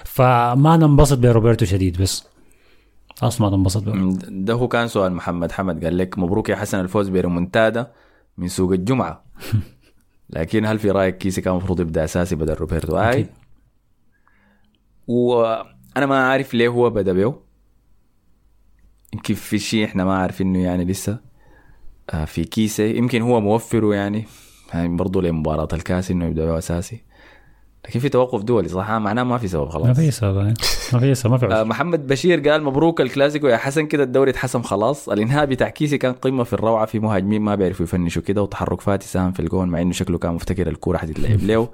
فما 0.04 0.78
ننبسط 0.78 1.18
بروبرتو 1.18 1.66
شديد 1.66 2.02
بس. 2.02 2.28
أصلا 3.24 3.50
ما 3.50 3.56
تنبسط 3.56 3.84
به 3.84 4.18
ده 4.28 4.54
هو 4.54 4.68
كان 4.68 4.88
سؤال 4.88 5.14
محمد. 5.14 5.52
حمد 5.52 5.84
قال 5.84 5.98
لك 5.98 6.18
مبروك 6.20 6.50
يا 6.50 6.56
حسن 6.56 6.80
الفوز 6.80 7.10
بريمونتادا 7.10 7.92
من 8.38 8.48
سوق 8.48 8.72
الجمعة. 8.72 9.24
لكن 10.30 10.66
هل 10.66 10.80
في 10.80 10.92
رأيك 10.92 11.18
كيسي 11.18 11.42
كان 11.42 11.54
المفروض 11.54 11.80
يبدأ 11.80 12.04
أساسي 12.04 12.36
بدل 12.36 12.54
روبرتو؟ 12.54 13.00
أي. 13.00 13.30
وأنا 15.08 16.06
ما 16.06 16.28
عارف 16.28 16.54
ليه 16.54 16.68
هو 16.68 16.90
بدأ 16.90 17.14
به. 17.14 17.36
يمكن 19.14 19.34
في 19.34 19.60
شيء 19.60 19.86
إحنا 19.86 20.06
ما 20.06 20.18
عارفينه 20.18 20.60
يعني 20.60 20.86
لسه. 20.86 21.20
آه، 22.10 22.26
في 22.26 22.44
كيسي. 22.44 22.98
يمكن 22.98 23.22
هو 23.22 23.42
موفره 23.42 23.96
يعني. 23.96 24.26
يعني 24.74 24.96
برضه 24.96 25.22
لمباراة 25.22 25.68
الكاس 25.74 26.12
إنه 26.12 26.26
يبدأ 26.26 26.58
أساسي. 26.58 27.04
لكن 27.90 28.00
في 28.00 28.10
توقف 28.10 28.42
دولي 28.44 28.68
صح؟ 28.68 28.92
معناه 28.92 29.24
ما 29.24 29.38
في 29.38 29.48
سبب 29.48 29.66
ما 29.66 29.70
خلاص 29.72 29.98
في 30.00 30.12
سبب 30.12 30.38
يعني. 30.38 30.54
ما 30.94 31.00
في 31.00 31.16
سبب 31.16 31.32
ما 31.32 31.38
في 31.38 31.46
آه،. 31.46 31.64
محمد 31.64 32.08
بشير 32.08 32.50
قال 32.50 32.64
مبروك 32.64 33.02
الكلاسيكو 33.02 33.48
يا 33.48 33.58
حسن 33.58 33.86
كده 33.88 34.04
الدوري 34.04 34.32
اتحسم 34.32 34.62
خلاص. 34.62 35.10
الإنهاء 35.10 35.46
بتاع 35.46 35.70
كيسي 35.70 35.98
كان 35.98 36.14
قمة 36.14 36.44
في 36.44 36.54
الروعة 36.54 36.86
في 36.86 37.00
مهاجمين 37.00 37.42
ما 37.42 37.56
بيعرفوا 37.56 37.84
يفنشوا 37.86 38.22
كده 38.22 38.42
وتحرك 38.42 38.82
فاتي 38.82 39.08
ساهم 39.08 39.32
في 39.32 39.40
الجون 39.40 39.70
مع 39.70 39.82
إنه 39.82 39.92
شكله 39.92 40.18
كان 40.18 40.34
مفتكر 40.34 40.68
الكوره 40.68 40.98
حتتلعب 40.98 41.40
له. 41.44 41.70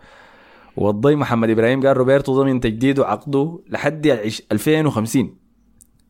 والضي 0.77 1.15
محمد 1.15 1.49
إبراهيم 1.49 1.87
قال 1.87 1.97
روبرتو 1.97 2.41
ضمن 2.43 2.59
تجديده 2.59 3.05
عقده 3.07 3.59
لحد 3.69 4.05
العش- 4.07 4.41
2050 4.51 5.35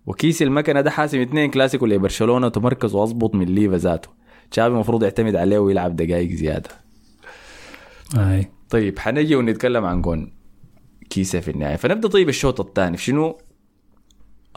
وكيسي 0.06 0.44
المكنة 0.44 0.82
ده 0.82 0.92
حاسم 0.92 1.22
اثنين 1.22 1.52
كلاسيكو 1.52 1.86
لبرشلونة 1.86 2.46
وتمركز 2.46 2.96
وأظبط 2.96 3.36
من 3.36 3.46
ليفا 3.46 3.76
ذاته. 3.76 4.10
تشافي 4.52 4.68
المفروض 4.68 5.04
يعتمد 5.04 5.36
عليه 5.36 5.60
ويلعب 5.60 5.96
دقائق 5.96 6.32
زيادة. 6.32 6.70
أي. 8.18 8.50
طيب 8.76 9.00
حنجي 9.00 9.36
ونتكلم 9.36 9.86
عن 9.86 10.02
جون 10.02 10.34
كيسي 11.10 11.42
في 11.42 11.52
النهاية. 11.52 11.76
فنبدأ 11.76 12.08
طيب 12.08 12.30
الشوط 12.30 12.62
الثاني. 12.62 12.98
في 12.98 13.04
شنو 13.04 13.38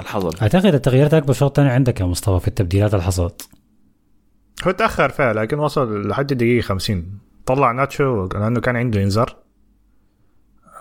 الحصل 0.01 0.37
أعتقد 0.43 0.75
التغييرات 0.75 1.15
الاكبر 1.15 1.33
شوط 1.33 1.57
ثاني 1.57 1.69
عندك 1.69 2.01
يا 2.01 2.07
مصطفى 2.07 2.41
في 2.41 2.49
التبديلات 2.49 2.95
اللي 2.95 3.05
حصلت 3.05 3.49
هو 4.67 4.71
تأخر 4.71 5.09
فيها 5.09 5.33
لكن 5.33 5.59
وصل 5.59 6.09
لحد 6.09 6.33
الدقيقه 6.33 6.63
50 6.63 7.19
طلع 7.47 7.73
ناتشو 7.73 8.29
لأنه 8.35 8.61
كان 8.61 8.77
عنده 8.77 9.03
إنذار. 9.03 9.37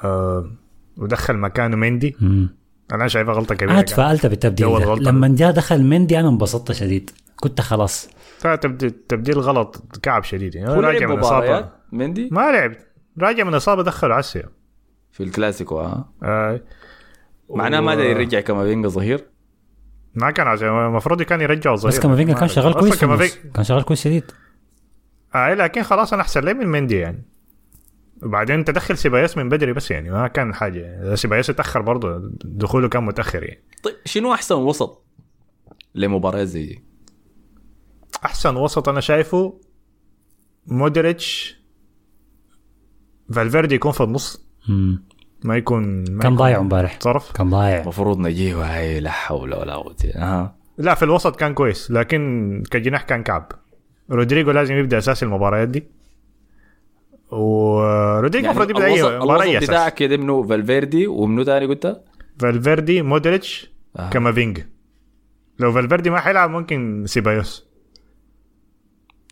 آه 0.03 0.51
ودخل 0.97 1.37
مكانه 1.37 1.75
مندي. 1.77 2.15
أنا 2.91 3.07
شايفها 3.07 3.33
غلطة 3.33 3.55
كبيرة 3.55 3.71
أنا. 3.71 3.81
تفائلت 3.81 4.25
بالتبديل 4.25 4.79
ده. 4.79 4.95
لما 4.95 5.27
جاء 5.27 5.51
دخل 5.51 5.83
مندي 5.83 6.19
أنا 6.19 6.29
انبسطت 6.29 6.71
شديد. 6.71 7.09
كنت 7.35 7.61
خلاص. 7.61 8.09
تبديل, 8.61 8.91
تبديل 8.91 9.39
غلط 9.39 9.83
كعب 10.01 10.23
شديد. 10.23 10.55
يعني 10.55 10.69
هو 10.69 10.73
هو 10.73 10.81
لعب 10.81 10.93
راجع 10.93 11.07
من 11.07 11.19
اصابه 11.19 11.37
مباريات 11.37 11.71
مندي؟ 11.91 12.29
ما 12.31 12.51
لعب. 12.51 12.86
راجع 13.19 13.43
من 13.43 13.53
إصابة 13.53 13.83
دخله 13.83 14.15
عسى 14.15 14.43
في 15.11 15.23
الكلاسيكو 15.23 15.79
ها 15.79 16.09
آه 16.23 16.61
معناه 17.49 17.79
ما 17.79 17.91
قدر 17.91 18.03
يرجع 18.03 18.39
كامافينجا 18.39 18.89
ظهير؟ 18.89 19.27
ما 20.15 20.31
كان 20.31 20.47
عسى 20.47 20.67
المفروض 20.67 21.21
كان 21.21 21.41
يرجعه 21.41 21.75
صغير 21.75 21.93
بس 21.93 21.99
كامافينجا 21.99 22.33
ما 22.33 22.39
كان 22.39 22.49
شغال 22.49 22.73
كويس. 22.73 22.99
كان 23.53 23.63
شغال 23.63 23.83
كويس 23.83 24.03
شديد. 24.03 24.31
آه 25.35 25.53
لكن 25.53 25.83
خلاص 25.83 26.13
أنا 26.13 26.21
أحسن 26.21 26.41
لي 26.41 26.53
من 26.53 26.67
مندي 26.67 26.95
يعني. 26.95 27.25
وبعدين 28.23 28.65
تدخل 28.65 28.97
سيبايوس 28.97 29.37
من 29.37 29.49
بدري 29.49 29.73
بس 29.73 29.91
يعني 29.91 30.09
ما 30.09 30.27
كان 30.27 30.53
حاجة. 30.53 30.79
يعني 30.79 31.15
سيبايوس 31.15 31.49
اتاخر 31.49 31.81
برضه 31.81 32.31
دخوله 32.45 32.89
كان 32.89 33.03
متأخر 33.03 33.43
يعني. 33.43 33.63
طيب 33.83 33.95
شنو 34.05 34.33
أحسن 34.33 34.55
وسط 34.55 35.05
لمباريات 35.95 36.47
زي 36.47 36.65
دي؟ 36.65 36.83
أحسن 38.25 38.55
وسط 38.55 38.89
أنا 38.89 38.99
شايفه 38.99 39.61
مودريتش 40.67 41.56
فالفيردي 43.33 43.75
يكون 43.75 43.91
في 43.91 44.01
النص. 44.03 44.47
مم. 44.69 45.03
ما 45.43 45.57
يكون 45.57 45.83
ما 45.99 46.05
كان 46.05 46.17
يكون 46.17 46.35
ضايع 46.35 46.59
امبارح. 46.59 46.97
طرف. 46.97 47.31
كان 47.31 47.49
ضايع. 47.49 47.81
المفروض 47.81 48.19
نجيه 48.19 48.55
هاي 48.55 48.99
لا 48.99 49.11
حول 49.11 49.55
ولا 49.55 49.75
قوة 49.75 49.95
إلا 50.03 50.23
ها 50.23 50.55
لا 50.77 50.95
في 50.95 51.05
الوسط 51.05 51.35
كان 51.35 51.53
كويس 51.53 51.91
لكن 51.91 52.63
كجناح 52.71 53.03
كان 53.03 53.23
كعب. 53.23 53.51
رودريجو 54.11 54.51
لازم 54.51 54.75
يبدأ 54.75 54.97
أساسي 54.97 55.25
المباريات 55.25 55.67
دي. 55.67 55.83
ورودريجو 57.31 58.45
يعني 58.45 58.59
المفروض 58.59 58.69
يبدأ 58.69 58.85
أي 58.85 59.19
مباراة 59.19 59.43
الوسط 59.43 59.63
بتاعك 59.69 59.93
كده 59.93 60.17
منه 60.17 60.43
فالفيردي 60.43 61.07
ومنو 61.07 61.43
تاني 61.43 61.65
قلت؟ 61.65 62.01
فالفيردي 62.39 63.01
مودريتش 63.01 63.71
آه. 63.95 64.09
كامافينجا 64.09 64.69
لو 65.59 65.71
فالفيردي 65.71 66.09
ما 66.09 66.19
حيلعب 66.19 66.49
ممكن 66.49 67.03
سيبايوس. 67.07 67.67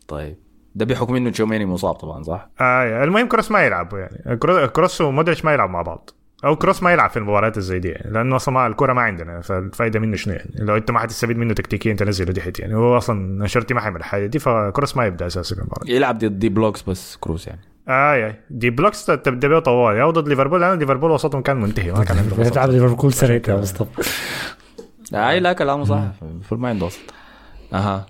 طيب. 0.07 0.35
ده 0.75 0.85
بحكم 0.85 1.15
إنه 1.15 1.29
تشواميني 1.29 1.65
مصاب 1.65 1.93
طبعا 1.95 2.23
صح؟ 2.23 2.49
آه 2.61 3.03
المهم 3.03 3.27
كروس 3.27 3.51
ما 3.51 3.61
يلعب 3.65 3.93
يعني. 3.93 4.37
كرو- 4.37 4.65
كروس 4.67 5.01
ومودريتش 5.01 5.45
ما 5.45 5.53
يلعب 5.53 5.69
مع 5.69 5.81
بعض. 5.81 6.09
أو 6.45 6.55
كروس 6.55 6.83
ما 6.83 6.93
يلعب 6.93 7.09
في 7.09 7.17
المباريات 7.17 7.59
زي 7.59 7.79
دي 7.79 7.87
يعني 7.89 8.11
لأنه 8.13 8.35
أصلا 8.35 8.53
ما 8.53 8.67
الكرة 8.67 8.93
ما 8.93 9.01
عندنا 9.01 9.41
فالفائده 9.41 9.99
منه 9.99 10.15
شنو 10.15 10.33
يعني؟ 10.33 10.51
لو 10.55 10.77
أنت 10.77 10.91
ما 10.91 10.99
حتستفيد 10.99 11.37
منه 11.37 11.53
تكتيكيا 11.53 11.93
تنزله 11.93 12.33
دحيت 12.33 12.59
يعني. 12.59 12.75
هو 12.75 12.97
أصلا 12.97 13.43
أنشيلوتي 13.43 13.73
ما 13.73 13.81
حيعمل 13.81 13.99
الحاجة 13.99 14.25
دي 14.25 14.39
فكروس 14.39 14.97
ما 14.97 15.05
يبدأ 15.05 15.27
أساسا 15.27 15.55
في 15.55 15.61
المباراة. 15.61 15.87
يلعب 15.91 16.17
ضد 16.17 16.39
deep 16.39 16.49
blocks 16.49 16.81
بس 16.81 17.15
كروس 17.15 17.47
يعني. 17.47 17.61
آه 17.89 17.91
آه 18.27 18.35
deep 18.49 18.69
blocks 18.69 19.05
تبدا 19.05 19.47
بيه 19.47 19.59
طوال. 19.59 19.99
أو 19.99 20.11
ضد 20.11 20.27
ليفربول 20.27 20.61
لأن 20.61 20.79
ليفربول 20.79 21.11
وسطهم 21.11 21.41
كان 21.41 21.57
منتهي 21.61 21.91
ما 21.91 22.03
كان 22.03 22.17
عنده 22.17 22.35
وسط. 22.39 22.57
ليفربول 22.57 23.13
سريع 23.13 23.41
يا 23.47 23.55
مصطفى 23.55 24.09
أي 25.13 25.39
لا 25.39 25.53
كلامه 25.53 25.83
صح. 25.83 26.01
المفروض 26.21 26.59
ما 26.61 26.69
عنده 26.69 26.85
وسط. 26.85 26.99
أها. 27.73 28.05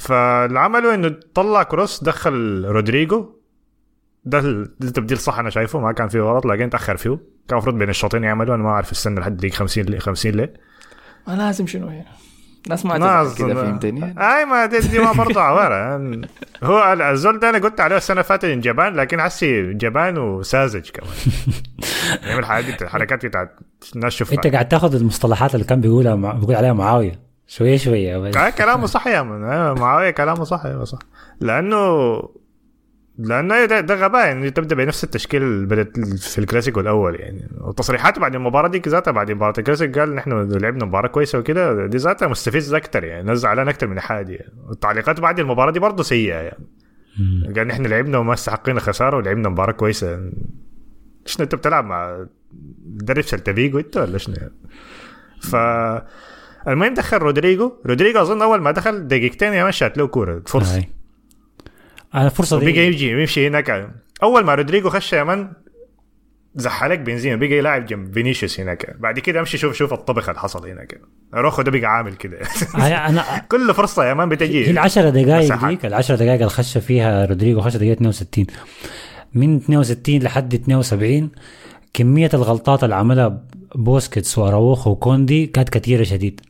فاللي 0.00 0.60
عمله 0.60 0.94
إنه 0.94 1.14
طلع 1.34 1.62
كروس 1.62 2.04
دخل 2.04 2.64
رودريجو. 2.68 3.36
ده 4.24 4.38
ال- 4.38 4.64
ده 4.80 4.88
التبديل 4.88 5.18
صح 5.18 5.38
أنا 5.38 5.50
شايفه 5.50 5.80
ما 5.80 5.92
كان 5.92 6.08
فيه 6.08 6.20
غلط 6.20 6.46
لكن 6.46 6.70
تأخر 6.70 6.96
فيه. 6.96 7.10
كان 7.10 7.20
المفروض 7.52 7.74
بين 7.78 7.88
الشوطين 7.88 8.24
يعملوا 8.24 8.54
أنا 8.54 8.62
ما 8.62 8.68
أعرف 8.70 8.90
استنى 8.92 9.20
لحد 9.20 9.36
دقيقة 9.36 9.54
50 9.54 9.84
ليه 9.84 9.98
50 9.98 10.32
ليه. 10.32 10.52
ما 11.28 11.32
لازم 11.32 11.66
شنو 11.66 11.86
هنا 11.88 12.04
ما 12.84 12.98
ناس 12.98 13.34
تزعل 13.34 13.48
كده 13.52 13.62
فهمتني. 13.64 14.04
أي 14.18 14.44
ما 14.44 14.66
دي, 14.66 14.78
دي 14.78 14.98
ما 14.98 15.12
برضه 15.12 15.40
عواره 15.40 15.74
يعني 15.74 16.28
هو 16.62 16.92
ال- 16.92 17.02
الزول 17.02 17.38
ده 17.38 17.48
أنا 17.50 17.58
قلت 17.58 17.80
عليه 17.80 17.96
السنة 17.96 18.14
اللي 18.14 18.24
فاتت 18.24 18.44
جبان 18.44 18.94
لكن 18.94 19.20
حسي 19.20 19.72
جبان 19.72 20.18
وساذج 20.18 20.90
كمان. 20.90 21.10
يعمل 22.22 22.44
حاجات 22.44 22.82
الحركات 22.82 23.26
بتاعت 23.26 23.56
الناس 23.96 24.12
شوفها. 24.12 24.34
أنت 24.34 24.46
قاعد 24.46 24.68
تاخذ 24.68 24.94
المصطلحات 24.94 25.54
اللي 25.54 25.66
كان 25.66 25.80
بيقولها 25.80 26.14
مع... 26.14 26.32
بيقول 26.32 26.54
عليها 26.54 26.72
معاوية. 26.72 27.29
شوية 27.50 27.76
شوية 27.76 28.18
بس. 28.18 28.36
آه 28.36 28.50
كلامه 28.50 28.86
صح 28.86 29.06
يا 29.06 29.22
من 29.22 29.44
آه 29.44 29.74
معاوية 29.74 30.10
كلامه 30.10 30.44
صح 30.44 30.64
أيوه 30.66 30.84
صح 30.84 30.98
لأنه 31.40 32.22
لأنه 33.18 33.64
ده, 33.64 33.80
ده 33.80 33.94
غباء 33.94 34.32
انه 34.32 34.48
تبدأ 34.48 34.76
بنفس 34.76 35.04
التشكيل 35.04 35.42
اللي 35.42 35.66
بدت 35.66 35.98
في 36.18 36.38
الكلاسيكو 36.38 36.80
الأول 36.80 37.20
يعني 37.20 37.48
وتصريحاته 37.60 38.20
بعد 38.20 38.34
المباراة 38.34 38.68
دي 38.68 38.82
ذاتها 38.88 39.10
بعد 39.10 39.30
مباراة 39.30 39.54
الكلاسيكو 39.58 40.00
قال 40.00 40.14
نحن 40.14 40.52
لعبنا 40.52 40.84
مباراة 40.84 41.08
كويسة 41.08 41.38
وكده 41.38 41.86
دي 41.86 41.96
ذاتها 41.96 42.28
مستفز 42.28 42.74
أكثر 42.74 43.04
يعني 43.04 43.30
نزل 43.30 43.48
علينا 43.48 43.70
أكثر 43.70 43.86
من 43.86 43.96
الحاجة 43.96 44.22
دي 44.24 44.34
يعني. 44.34 44.52
والتعليقات 44.68 45.20
بعد 45.20 45.40
المباراة 45.40 45.70
دي 45.70 45.78
برضه 45.78 46.02
سيئة 46.02 46.34
يعني. 46.34 46.64
قال 47.56 47.66
نحن 47.66 47.86
لعبنا 47.86 48.18
وما 48.18 48.32
استحقينا 48.32 48.80
خساره 48.80 49.16
ولعبنا 49.16 49.48
مباراة 49.48 49.72
كويسة 49.72 50.30
شنو 51.26 51.44
أنت 51.44 51.54
بتلعب 51.54 51.84
مع 51.84 52.26
مدرب 52.86 53.22
سلتا 53.22 53.52
فيجو 53.52 53.78
أنت 53.78 53.96
ولا 53.96 54.18
شنو 54.18 54.34
يعني؟ 54.36 54.52
ف 55.40 55.56
المهم 56.68 56.94
دخل 56.94 57.16
رودريجو. 57.16 57.72
رودريجو 57.86 58.20
أظن 58.20 58.42
أول 58.42 58.60
ما 58.60 58.70
دخل 58.70 59.08
دقيقتين 59.08 59.52
يا 59.52 59.62
man 59.62 59.72
شات 59.72 59.98
له 59.98 60.06
كورة. 60.06 60.42
فرصة. 60.46 60.84
أنا 62.14 62.26
الفرصه 62.26 62.56
وبقى 62.56 62.72
دي 62.72 62.78
يجي 62.80 63.10
يمشي 63.10 63.46
هناك. 63.48 63.90
أول 64.22 64.44
ما 64.44 64.54
رودريجو 64.54 64.90
خش 64.90 65.12
يا 65.12 65.24
man 65.24 65.52
زحلك 66.54 66.98
بنزيما. 66.98 67.36
بقى 67.36 67.50
يلاعب 67.50 67.86
جنب 67.86 68.14
فينيسيوس 68.14 68.60
هناك. 68.60 68.96
بعد 69.00 69.18
كده 69.18 69.40
أمشي 69.40 69.58
شوف 69.58 69.74
شوف 69.74 69.92
الطبخ 69.92 70.28
اللي 70.28 70.40
حصل 70.40 70.68
هناك. 70.68 71.00
اروخو 71.34 71.62
ده 71.62 71.70
بقى 71.70 71.86
عامل 71.86 72.14
كده. 72.14 72.38
أنا 72.74 73.24
كل 73.50 73.74
فرصة 73.74 74.04
يا 74.04 74.14
man 74.14 74.28
هي 74.28 74.36
بتجي 74.36 74.70
العشر 74.70 75.10
دقائق. 75.10 75.68
ديك 75.68 75.86
العشر 75.86 76.14
دقائق 76.14 76.32
اللي 76.32 76.48
خش 76.48 76.78
فيها 76.78 77.26
رودريجو 77.26 77.60
خش 77.60 77.76
دقيقة 77.76 77.92
62 77.92 78.46
من 79.34 79.56
62 79.56 80.18
لحد 80.18 80.54
72 80.54 81.30
كمية 81.94 82.30
الغلطات 82.34 82.84
اللي 82.84 82.94
عملها 82.94 83.44
بوسكيتس 83.74 84.38
وأراوخو 84.38 84.90
وكوندي 84.90 85.46
كانت 85.46 85.68
كثيره 85.68 86.02
شديد. 86.02 86.40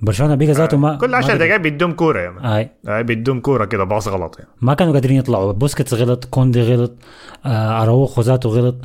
برشلونة 0.00 0.34
بقى 0.34 0.46
ذاته 0.52 0.76
ما 0.76 0.96
كل 0.96 1.10
ما 1.10 1.16
10 1.16 1.28
قدر- 1.34 1.36
دقائق 1.44 1.56
بيدوم 1.60 1.92
كورة 1.92 2.20
يا 2.20 2.30
man. 2.30 2.44
هاي 2.44 2.70
آه، 2.88 3.00
بيدوم 3.02 3.40
كورة 3.40 3.64
كده 3.64 3.84
باص 3.84 4.08
غلط 4.08 4.36
يعني. 4.38 4.50
ما 4.60 4.74
كانوا 4.74 4.92
قادرين 4.92 5.16
يطلعوا. 5.16 5.52
بوسكيتس 5.52 5.94
غلط 5.94 6.24
كوندي 6.24 6.62
غلط 6.62 6.92
آه 7.46 7.82
أراوخو 7.82 8.22
ذاته 8.22 8.48
غلط. 8.48 8.76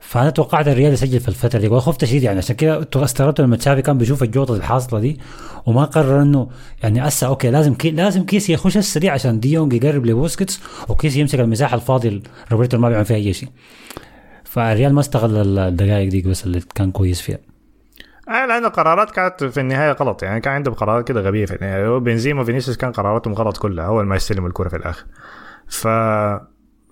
فأنا 0.00 0.30
توقعت 0.30 0.68
الريال 0.68 0.92
يسجل 0.92 1.20
في 1.20 1.28
الفترة 1.28 1.58
دي. 1.58 1.68
وخفت 1.68 2.04
شديد 2.04 2.22
يعني. 2.22 2.38
عشان 2.38 2.56
كده 2.56 2.88
استغربت 2.96 3.40
لما 3.40 3.56
تشافي 3.56 3.82
كان 3.82 3.98
بيشوف 3.98 4.22
الجوطة 4.22 4.54
الحاصلة 4.56 5.00
دي 5.00 5.20
وما 5.66 5.84
قرر 5.84 6.22
إنه 6.22 6.48
يعني 6.82 7.08
هسه 7.08 7.26
okay 7.26 7.50
لازم 7.50 7.74
كي 7.74 7.90
لازم 7.90 8.24
كيسي 8.24 8.52
يخش 8.52 8.76
السريع 8.76 9.12
عشان 9.12 9.40
ديونج 9.40 9.72
يقرب 9.72 10.06
لبوسكيتس 10.06 10.60
وكيسي 10.88 11.20
يمسك 11.20 11.40
المساحة 11.40 11.74
الفاضيه 11.76 12.20
روبرتو 12.52 12.78
ما 12.78 12.88
بيعمل 12.88 13.04
فيها 13.04 13.16
أي 13.16 13.32
شيء. 13.32 13.48
فالريال 14.44 14.94
ما 14.94 15.00
استغل 15.00 15.58
الدقائق 15.58 16.08
دي 16.10 16.22
بس 16.22 16.44
اللي 16.44 16.60
كان 16.74 16.90
كويس 16.90 17.20
فيها. 17.20 17.38
آه 18.28 18.46
لأنه 18.46 18.68
قرارات 18.68 19.10
كانت 19.10 19.44
في 19.44 19.60
النهاية 19.60 19.92
غلط. 19.92 20.22
يعني 20.22 20.40
كان 20.40 20.54
عندهم 20.54 20.74
قرارات 20.74 21.08
كده 21.08 21.20
غبية 21.20 21.46
في 21.46 21.54
النهاية. 21.54 21.98
بنزيما 21.98 22.40
وفينيسيوس 22.40 22.76
كان 22.76 22.92
قراراتهم 22.92 23.34
غلط 23.34 23.56
كلها. 23.56 23.86
اول 23.86 24.06
ما 24.06 24.16
يستلموا 24.16 24.48
الكرة 24.48 24.68
في 24.68 24.76
الآخر. 24.76 25.06
ف 25.68 25.88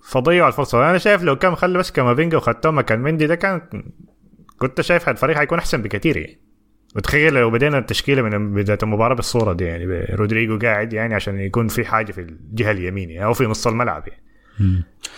فضيعوا 0.03 0.47
الفرصة. 0.47 0.89
أنا 0.89 0.97
شايف 0.97 1.23
لو 1.23 1.35
كان 1.35 1.55
خلى 1.55 1.77
بس 1.77 1.91
كامافينجا 1.91 2.37
وختاه 2.37 2.77
مكان 2.77 2.99
مندي 2.99 3.27
ده 3.27 3.35
كان 3.35 3.61
كنت 4.57 4.81
شايف 4.81 5.09
الفريق 5.09 5.37
حيكون 5.37 5.57
أحسن 5.57 5.81
بكثير 5.81 6.17
يعني. 6.17 6.41
وتخيل 6.95 7.33
لو 7.33 7.51
بدينا 7.51 7.77
التشكيلة 7.77 8.21
من 8.21 8.53
بداية 8.53 8.77
المباراة 8.83 9.15
بالصورة 9.15 9.53
دي 9.53 9.63
يعني 9.65 9.85
رودريجو 10.15 10.59
قاعد 10.59 10.93
يعني 10.93 11.15
عشان 11.15 11.39
يكون 11.39 11.67
في 11.67 11.85
حاجة 11.85 12.11
في 12.11 12.21
الجهة 12.21 12.71
اليمين 12.71 13.09
يعني 13.09 13.25
أو 13.25 13.33
في 13.33 13.43
نص 13.43 13.67
الملعب 13.67 14.03
يعني. 14.07 14.21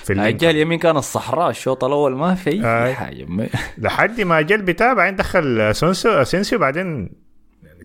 في 0.04 0.14
هاي 0.14 0.20
ال- 0.30 0.34
الجهه 0.34 0.50
اليمين 0.50 0.80
كان 0.80 0.98
الصحراء 0.98 1.50
الشوط 1.50 1.84
الأول 1.84 2.16
ما 2.16 2.36
في 2.36 2.50
أي 2.50 2.86
آي. 2.86 2.94
حاجة. 2.94 3.28
لحد 3.78 4.22
ما 4.22 4.42
جا 4.42 4.56
البتاع 4.56 4.94
بعدين 4.94 5.16
دخل 5.16 5.62
اسونسيو 5.62 6.12
اسينسيو 6.12 6.60
بعدين 6.60 7.10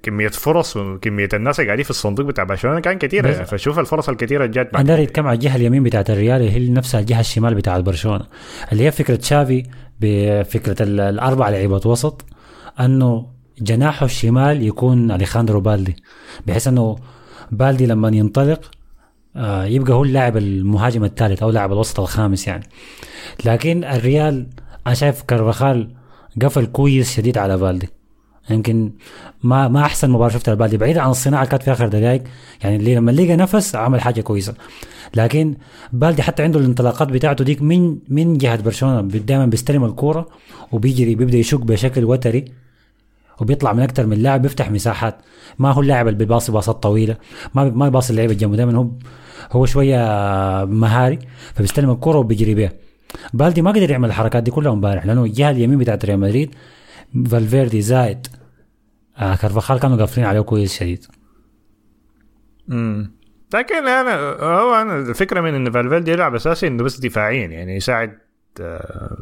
كمية 0.02 0.28
فرص 0.28 0.76
وكمية 0.76 1.28
الناس 1.34 1.60
اللي 1.60 1.66
قاعدين 1.68 1.84
في 1.84 1.90
الصندوق 1.90 2.26
بتاع 2.26 2.44
برشلونة 2.44 2.80
كان 2.80 2.98
كثيرة 2.98 3.28
بس- 3.28 3.34
يعني 3.34 3.46
فشوف 3.46 3.78
الفرص 3.78 4.08
الكثيرة 4.08 4.44
اللي 4.44 4.54
جات 4.54 4.74
أنا 4.74 4.82
داير 4.82 4.98
يتكلم 4.98 5.26
على 5.26 5.34
الجهة 5.34 5.56
اليمين 5.56 5.82
بتاعت 5.82 6.10
الريال 6.10 6.40
اللي 6.40 6.50
هي 6.50 6.70
نفسها 6.70 7.00
الجهة 7.00 7.20
الشمال 7.20 7.54
بتاعت 7.54 7.80
برشلونة. 7.82 8.26
اللي 8.72 8.84
هي 8.86 8.90
فكرة 8.90 9.18
تشافي 9.22 9.62
بفكرة 10.00 10.82
ال- 10.82 11.00
الأربع 11.00 11.48
لعيبة 11.48 11.80
وسط 11.84 12.24
أنه 12.80 13.26
جناحه 13.60 14.06
الشمال 14.06 14.62
يكون 14.62 15.10
أليخاندرو 15.10 15.60
بالدي. 15.60 15.96
بحيث 16.46 16.68
أنه 16.68 16.96
بالدي 17.50 17.86
لما 17.86 18.08
ينطلق 18.08 18.60
آه، 18.64 18.77
يبقى 19.64 19.92
هو 19.92 20.04
اللاعب 20.04 20.36
المهاجم 20.36 21.04
الثالث 21.04 21.42
أو 21.42 21.50
لاعب 21.50 21.72
الوسط 21.72 22.00
الخامس 22.00 22.46
يعني. 22.46 22.64
لكن 23.44 23.84
الريال 23.84 24.46
أنا 24.86 24.94
شايف 24.94 25.22
كارفاخال 25.22 25.90
قفل 26.42 26.66
كويس 26.66 27.16
شديد 27.16 27.38
على 27.38 27.56
بالدي 27.56 27.88
يمكن 28.50 28.92
ما 29.42 29.68
ما 29.68 29.80
أحسن 29.80 30.10
مباراة 30.10 30.28
شفتها 30.30 30.54
لبالدي 30.54 30.76
بعيد 30.76 30.98
عن 30.98 31.10
الصناعة 31.10 31.44
كانت 31.46 31.62
في 31.62 31.72
آخر 31.72 31.88
دقائق 31.88 32.22
يعني 32.62 32.76
اللي 32.76 32.94
لما 32.94 33.10
لقى 33.10 33.36
نفس 33.36 33.74
عمل 33.74 34.00
حاجة 34.00 34.20
كويسة. 34.20 34.54
لكن 35.14 35.54
بالدي 35.92 36.22
حتى 36.22 36.42
عنده 36.42 36.58
الانطلاقات 36.60 37.08
بتاعته 37.08 37.44
ديك 37.44 37.62
من 37.62 37.98
من 38.08 38.38
جهة 38.38 38.62
برشلونة 38.62 39.00
دائما 39.00 39.46
بيستلم 39.46 39.84
الكورة 39.84 40.28
وبيجري 40.72 41.14
بيبدأ 41.14 41.38
يشق 41.38 41.58
بشكل 41.60 42.04
وتري 42.04 42.44
وبيطلع 43.40 43.72
من 43.72 43.82
أكثر 43.82 44.06
من 44.06 44.18
لاعب 44.22 44.42
بيفتح 44.42 44.70
مساحات. 44.70 45.16
ما 45.58 45.72
هو 45.72 45.80
اللاعب 45.80 46.08
اللي 46.08 46.18
بيباصي 46.18 46.52
باصات 46.52 46.82
طويلة 46.82 47.16
ما 47.54 47.64
ما 47.64 47.86
يباصي 47.86 48.10
اللعيبة 48.10 48.34
جنبه 48.34 48.56
دائما 48.56 48.78
هو 48.78 48.86
هو 49.52 49.66
شوية 49.66 49.96
مهاري 50.64 51.18
فبيستلم 51.54 51.90
الكوره 51.90 52.18
وبيجري 52.18 52.54
بيها 52.54 52.72
بالدي 53.34 53.62
ما 53.62 53.70
قدر 53.70 53.90
يعمل 53.90 54.08
الحركات 54.08 54.42
دي 54.42 54.50
كلها 54.50 54.72
امبارح 54.72 55.06
لأنه 55.06 55.24
الجهة 55.24 55.50
اليمين 55.50 55.78
بتاعت 55.78 56.04
ريال 56.04 56.20
مدريد 56.20 56.54
فالفيردي 57.30 57.80
زائد 57.80 58.26
آه 59.18 59.34
كارفاخال 59.36 59.80
كانوا 59.80 59.96
قافلين 59.96 60.26
عليه 60.26 60.40
كويس 60.40 60.78
شديد 60.78 61.04
مم. 62.68 63.12
لكن 63.54 63.88
أنا 63.88 64.14
هو 64.42 64.74
أنا 64.74 64.98
الفكرة 64.98 65.40
من 65.40 65.54
إن 65.54 65.70
فالفيردي 65.70 66.10
يلعب 66.10 66.34
أساسي 66.34 66.66
إنه 66.66 66.82
بس 66.84 67.00
دفاعيا 67.00 67.46
يعني 67.46 67.76
يساعد 67.76 68.18
آه، 68.60 69.18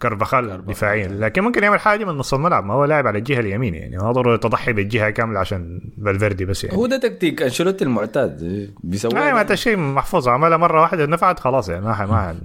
كارفاخال 0.00 0.66
دفاعيا. 0.66 1.08
لكن 1.08 1.42
ممكن 1.42 1.62
يعمل 1.62 1.80
حاجة 1.80 2.04
من 2.04 2.14
نص 2.14 2.34
الملعب. 2.34 2.64
ما 2.64 2.74
هو 2.74 2.84
لاعب 2.84 3.06
على 3.06 3.18
الجهة 3.18 3.40
اليمين 3.40 3.74
يعني. 3.74 3.96
ما 3.96 4.12
ضروري 4.12 4.38
تضحي 4.38 4.72
بالجهة 4.72 5.10
كاملة 5.10 5.40
عشان 5.40 5.80
فالفيردي 6.04 6.44
بس 6.44 6.64
يعني. 6.64 6.76
هو 6.76 6.86
ده 6.86 6.96
تكتيك. 6.96 7.42
أنشيلوتي 7.42 7.84
المعتاد. 7.84 8.70
بيسوي 8.84 9.12
آه 9.16 9.32
ما 9.32 9.54
شيء 9.54 9.76
محفوظ. 9.76 10.28
عملها 10.28 10.56
مرة 10.56 10.80
واحدة 10.80 11.06
نفعت 11.06 11.40
خلاص 11.40 11.68
يعني. 11.68 11.84
ما 11.84 12.06
ما 12.06 12.36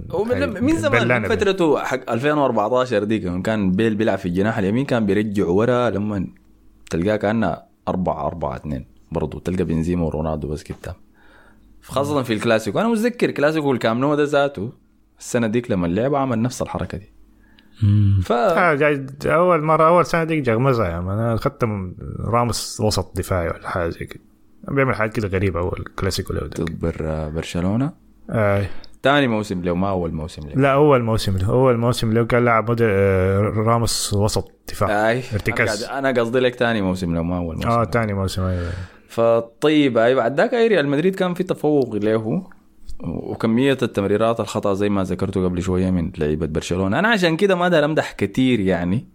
من, 0.60 0.76
زمان 0.76 1.22
من. 1.22 1.28
فترته 1.28 1.78
حق 1.78 2.10
2014 2.10 3.04
ديك 3.04 3.42
كان 3.42 3.72
بيل 3.72 3.94
بيلعب 3.94 4.18
في 4.18 4.26
الجناح 4.26 4.58
اليمين 4.58 4.84
كان 4.84 5.06
بيرجع 5.06 5.46
ورا 5.46 5.90
لما 5.90 6.26
تلقاه 6.90 7.16
كأنه 7.16 7.56
4 7.88 8.26
4 8.26 8.56
2 8.56 8.84
برضه 9.12 9.40
تلقى 9.40 9.64
بنزيما 9.64 10.04
ورونالدو 10.04 10.48
بس 10.48 10.64
قدام 10.64 10.94
خاصة 11.82 12.22
في 12.22 12.32
الكلاسيكو. 12.32 12.80
أنا 12.80 12.88
متذكر 12.88 13.30
كلاسيكو 13.30 13.72
الكام 13.72 13.98
نو 14.00 14.14
ده 14.14 14.24
ذاته. 14.24 14.72
السنة 15.18 15.46
ديك 15.46 15.70
لما 15.70 15.86
اللعب 15.86 16.14
عمل 16.14 16.42
نفس 16.42 16.62
الحركة 16.62 16.98
دي. 16.98 17.13
ف 18.22 18.32
آه 18.32 18.74
جاي 18.74 19.06
أول 19.26 19.62
مره 19.62 19.88
أول 19.88 20.06
سنة 20.06 20.24
ديك 20.24 20.42
جغمزه 20.42 20.84
يعني 20.84 21.12
أنا 21.12 21.34
اخذت 21.34 21.64
من 21.64 21.94
راموس 22.20 22.80
وسط 22.80 23.16
دفاعي 23.16 23.48
ولا 23.48 23.68
حاجة 23.68 23.88
زي 23.88 24.04
كده. 24.06 24.20
بيعمل 24.68 24.94
حاجات 24.94 25.16
كده 25.16 25.28
غريبة 25.28 25.60
أول 25.60 25.84
كلاسيكو 25.98 26.32
ده. 26.34 26.40
ضد 26.40 26.78
بر- 26.80 27.28
برشلونة؟ 27.28 27.92
آه. 28.30 28.66
ثاني 29.02 29.28
موسم 29.28 29.62
له 29.62 29.74
ما 29.74 29.90
أول 29.90 30.12
موسم 30.14 30.42
له. 30.48 30.54
لا 30.54 30.72
أول 30.72 31.02
موسم 31.02 31.36
له. 31.36 31.48
أول 31.50 31.76
موسم 31.76 32.12
له 32.12 32.24
كان 32.24 32.44
لاعب 32.44 32.70
مد... 32.70 32.78
آه 32.82 33.40
راموس 33.40 34.14
وسط 34.14 34.52
دفاع. 34.68 35.10
أي 35.10 35.22
ارتكاز. 35.32 35.84
أنا 35.84 36.10
قصدي 36.20 36.38
لك 36.38 36.54
ثاني 36.54 36.82
موسم 36.82 37.14
له 37.14 37.22
ما 37.22 37.36
أول 37.36 37.54
موسم 37.56 37.68
آه. 37.68 37.84
ثاني 37.84 38.12
موسم 38.14 38.42
أيوه. 38.42 38.70
فطيب 39.08 39.98
اي 39.98 40.14
بعد 40.14 40.36
ذاك 40.40 40.54
أي 40.54 40.66
ريال 40.68 40.88
مدريد 40.88 41.14
كان 41.14 41.34
في 41.34 41.42
تفوق 41.42 41.94
له. 41.96 42.46
وكمية 43.00 43.78
التمريرات 43.82 44.40
الخطأ 44.40 44.74
زي 44.74 44.88
ما 44.88 45.02
ذكرته 45.02 45.44
قبل 45.44 45.62
شوية 45.62 45.90
من 45.90 46.12
لعيبة 46.18 46.46
برشلونة. 46.46 46.98
أنا 46.98 47.08
عشان 47.08 47.36
كده 47.36 47.54
ما 47.54 47.68
دار 47.68 47.84
أمدح 47.84 48.12
كتير 48.12 48.60
يعني 48.60 49.06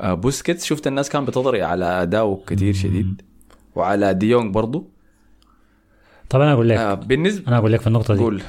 آه، 0.00 0.14
بوسكيتس 0.14 0.64
شفت 0.64 0.86
الناس 0.86 1.08
كان 1.10 1.24
بتضري 1.24 1.62
على 1.62 1.84
أداؤه 1.84 2.42
كتير 2.46 2.74
شديد 2.74 3.22
وعلى 3.74 4.14
ديونج 4.14 4.54
برضو. 4.54 4.90
طب 6.28 6.40
أنا 6.40 6.52
أقول 6.52 6.68
لك 6.68 6.78
آه، 6.78 6.94
بالنسبة 6.94 7.48
أنا 7.48 7.58
أقول 7.58 7.72
لك 7.72 7.80
في 7.80 7.86
النقطة 7.86 8.14
دي. 8.14 8.20
قول. 8.20 8.42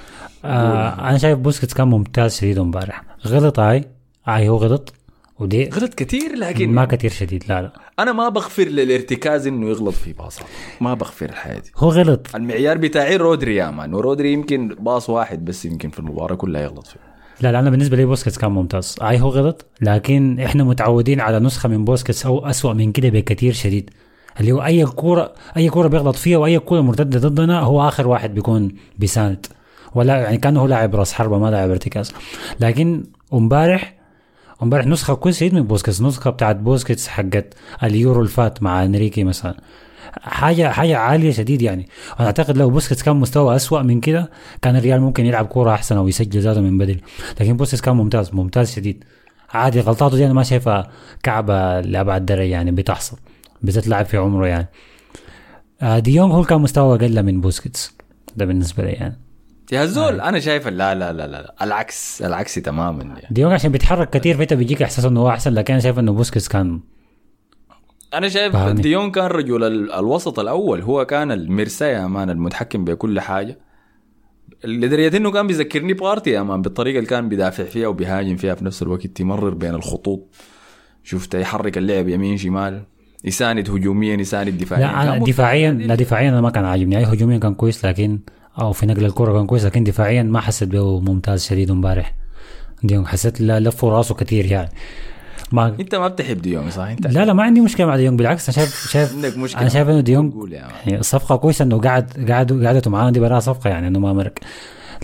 آه 0.45 1.09
أنا 1.09 1.17
شايف 1.17 1.39
بوسكيتس 1.39 1.73
كان 1.73 1.87
ممتاز 1.87 2.37
شديد 2.37 2.57
امبارح. 2.57 3.03
غلط 3.27 3.59
هاي 3.59 3.85
هاي 4.25 4.49
هو 4.49 4.57
غلط. 4.57 4.93
ودي 5.39 5.69
غلط 5.69 5.93
كتير 5.93 6.35
لكن 6.35 6.69
ما 6.69 6.85
كتير 6.85 7.11
شديد. 7.11 7.43
لا 7.49 7.61
لا. 7.61 7.73
أنا 7.99 8.11
ما 8.11 8.29
بغفر 8.29 8.63
للارتكاز 8.63 9.47
إنه 9.47 9.69
يغلط 9.69 9.93
في 9.93 10.13
باصات 10.13 10.45
ما 10.81 10.93
بغفر 10.93 11.29
الحاجات 11.29 11.59
دي 11.59 11.71
هو 11.77 11.89
غلط. 11.89 12.27
المعيار 12.35 12.77
بتاعي 12.77 13.15
رودري 13.15 13.55
يا 13.55 13.71
man 13.71 13.93
ورودري 13.93 14.33
يمكن 14.33 14.67
باص 14.79 15.09
واحد 15.09 15.45
بس 15.45 15.65
يمكن 15.65 15.89
في 15.89 15.99
المباراة 15.99 16.35
كلها 16.35 16.61
يغلط 16.61 16.87
فيه. 16.87 16.99
لا 17.41 17.51
لا 17.51 17.59
أنا 17.59 17.69
بالنسبة 17.69 17.97
لي 17.97 18.05
بوسكيتس 18.05 18.37
كان 18.37 18.51
ممتاز. 18.51 18.95
أي 19.01 19.21
هو 19.21 19.29
غلط 19.29 19.65
لكن 19.81 20.39
إحنا 20.39 20.63
متعودين 20.63 21.21
على 21.21 21.39
نسخة 21.39 21.69
من 21.69 21.85
بوسكيتس 21.85 22.25
أو 22.25 22.45
أسوأ 22.45 22.73
من 22.73 22.91
كده 22.91 23.09
بكثير 23.09 23.53
شديد. 23.53 23.89
اللي 24.39 24.51
هو 24.51 24.63
أي 24.63 24.85
كورة 24.85 25.33
أي 25.57 25.69
كورة 25.69 25.87
بيغلط 25.87 26.15
فيها 26.15 26.37
وأي 26.37 26.59
كورة 26.59 26.81
مرتدة 26.81 27.29
ضدنا 27.29 27.59
هو 27.59 27.87
آخر 27.87 28.07
واحد 28.07 28.33
بيكون 28.33 28.75
بيساند 28.97 29.45
ولا 29.95 30.17
يعني 30.17 30.37
كانه 30.37 30.61
هو 30.61 30.67
لاعب 30.67 30.95
راس 30.95 31.13
حربة 31.13 31.39
ما 31.39 31.51
لاعب 31.51 31.69
ارتكاز. 31.69 32.13
لكن 32.59 33.03
امبارح 33.33 33.96
امبارح 34.63 34.85
نسخة 34.85 35.13
كويسه 35.13 35.49
من 35.49 35.63
بوسكيتس 35.63 36.01
نسخة 36.01 36.29
بتاعت 36.29 36.55
بوسكيتس 36.55 37.07
حقت 37.07 37.53
اليورو 37.83 38.21
الفات 38.21 38.63
مع 38.63 38.83
انريكي 38.85 39.23
مثلا. 39.23 39.57
حاجة 40.21 40.71
حاجة 40.71 40.97
عالية 40.97 41.31
شديد 41.31 41.61
يعني. 41.61 41.89
أنا 42.19 42.27
أعتقد 42.27 42.57
لو 42.57 42.69
بوسكيتس 42.69 43.03
كان 43.03 43.15
مستوى 43.15 43.55
أسوأ 43.55 43.81
من 43.81 44.01
كده 44.01 44.29
كان 44.61 44.75
الريال 44.75 45.01
ممكن 45.01 45.25
يلعب 45.25 45.45
كورة 45.45 45.73
أحسن 45.73 45.97
أو 45.97 46.07
يسجل 46.07 46.39
ذاته 46.39 46.61
من 46.61 46.77
بدري. 46.77 47.01
لكن 47.41 47.57
بوسكيتس 47.57 47.81
كان 47.81 47.95
ممتاز 47.95 48.33
ممتاز 48.33 48.71
شديد. 48.71 49.03
عادي 49.49 49.79
غلطاته 49.79 50.17
دي 50.17 50.25
أنا 50.25 50.33
ما 50.33 50.43
شايفها 50.43 50.91
كعبة 51.23 51.81
لابعد 51.81 52.25
درجه 52.25 52.41
يعني 52.43 52.71
بتحصل 52.71 53.17
بالذات 53.61 53.87
لاعب 53.87 54.05
في 54.05 54.17
عمره 54.17 54.47
يعني. 54.47 54.67
آه، 55.81 55.99
ديونج 55.99 56.33
هو 56.33 56.43
كان 56.43 56.61
مستوى 56.61 56.95
أقل 56.95 57.23
من 57.23 57.41
بوسكيتس 57.41 57.93
ده 58.35 58.45
بالنسبة 58.45 58.83
لي 58.83 58.91
يعني. 58.91 59.26
يا 59.71 59.85
زول. 59.85 60.21
أنا 60.21 60.39
شايف 60.39 60.67
لا 60.67 60.95
لا 60.95 61.13
لا 61.13 61.27
لا 61.27 61.55
العكس 61.61 62.21
العكس 62.21 62.55
تماما 62.55 63.03
يعني. 63.03 63.27
ديونج 63.31 63.53
عشان 63.53 63.71
بيتحرك 63.71 64.09
كتير 64.09 64.37
فانت 64.37 64.53
بيجيك 64.53 64.81
إحساس 64.81 65.05
إنه 65.05 65.19
هو 65.19 65.29
أحسن 65.29 65.53
لكن 65.53 65.73
أنا 65.73 65.81
شايف 65.83 65.99
إنه 65.99 66.11
بوسكيتس 66.13 66.47
كان 66.47 66.79
أنا 68.13 68.29
شايف 68.29 68.53
فاهمني. 68.53 68.81
ديونج 68.81 69.11
كان 69.11 69.25
رجل 69.25 69.63
ال- 69.63 69.91
الوسط 69.93 70.39
الأول. 70.39 70.81
هو 70.81 71.05
كان 71.05 71.31
المرساه 71.31 71.87
يا 71.87 72.07
man 72.07 72.29
المتحكم 72.29 72.85
بكل 72.85 73.19
حاجة. 73.19 73.57
لدرجة 74.63 75.17
إنه 75.17 75.31
كان 75.31 75.47
بيذكرني 75.47 75.93
بارتي 75.93 76.29
يا 76.29 76.41
man 76.43 76.61
بالطريقة 76.61 76.97
اللي 76.97 77.09
كان 77.09 77.29
بيدافع 77.29 77.63
فيها 77.63 77.87
وبيهاجم 77.87 78.35
فيها 78.35 78.55
في 78.55 78.65
نفس 78.65 78.81
الوقت 78.83 79.19
يمرر 79.19 79.53
بين 79.53 79.75
الخطوط. 79.75 80.35
شفت 81.03 81.33
يحرك 81.33 81.77
اللعب 81.77 82.07
يمين 82.07 82.37
شمال. 82.37 82.83
يساند 83.23 83.69
هجوميا 83.69 84.15
يساند 84.15 84.57
دفاعيا. 84.57 84.87
لا 85.05 85.11
ممتاز. 85.19 85.29
دفاعيا 85.29 85.71
لا 85.71 85.95
دفاعيا 85.95 86.29
أنا 86.29 86.41
ما 86.41 86.49
كان 86.49 86.65
عاجبني. 86.65 86.97
أي 86.97 87.03
هجوميا 87.03 87.37
كان 87.37 87.53
كويس 87.53 87.85
لكن 87.85 88.19
أو 88.59 88.71
في 88.71 88.85
نقل 88.85 89.05
الكرة 89.05 89.33
كان 89.33 89.45
كويس 89.45 89.65
لكن 89.65 89.83
دفاعيا 89.83 90.23
ما 90.23 90.41
حسيت 90.41 90.69
به 90.69 90.99
ممتاز 90.99 91.45
شديد 91.45 91.71
امبارح. 91.71 92.13
ديونج 92.83 93.07
حسيت 93.07 93.41
لا 93.41 93.59
لفوا 93.59 93.91
راسه 93.91 94.15
كتير 94.15 94.45
يعني. 94.45 94.69
ما 95.51 95.75
أنت 95.79 95.95
ما 95.95 96.07
بتحب 96.07 96.41
ديونج 96.41 96.71
صح؟ 96.71 96.83
انت 96.83 97.07
لا 97.07 97.25
لا 97.25 97.33
ما 97.33 97.43
عندي 97.43 97.61
مشكلة 97.61 97.85
مع 97.85 97.95
ديونج 97.95 98.17
بالعكس 98.17 98.49
أنا 98.49 98.55
شايف 98.55 98.87
شايف 98.91 99.15
عندك 99.15 99.37
مشكلة. 99.37 99.61
أنا 99.61 99.69
شايف 99.69 99.89
إنه 99.89 99.99
ديونج. 99.99 100.33
يعني 100.51 101.03
صفقة 101.03 101.35
كويسة 101.35 101.63
إنه 101.63 101.79
قاعد 101.79 102.25
قاعد 102.29 102.65
قعدته 102.65 102.91
معانا 102.91 103.11
دي 103.11 103.19
براها 103.19 103.39
صفقة 103.39 103.69
يعني 103.69 103.87
إنه 103.87 103.99
ما 103.99 104.13
مرق. 104.13 104.33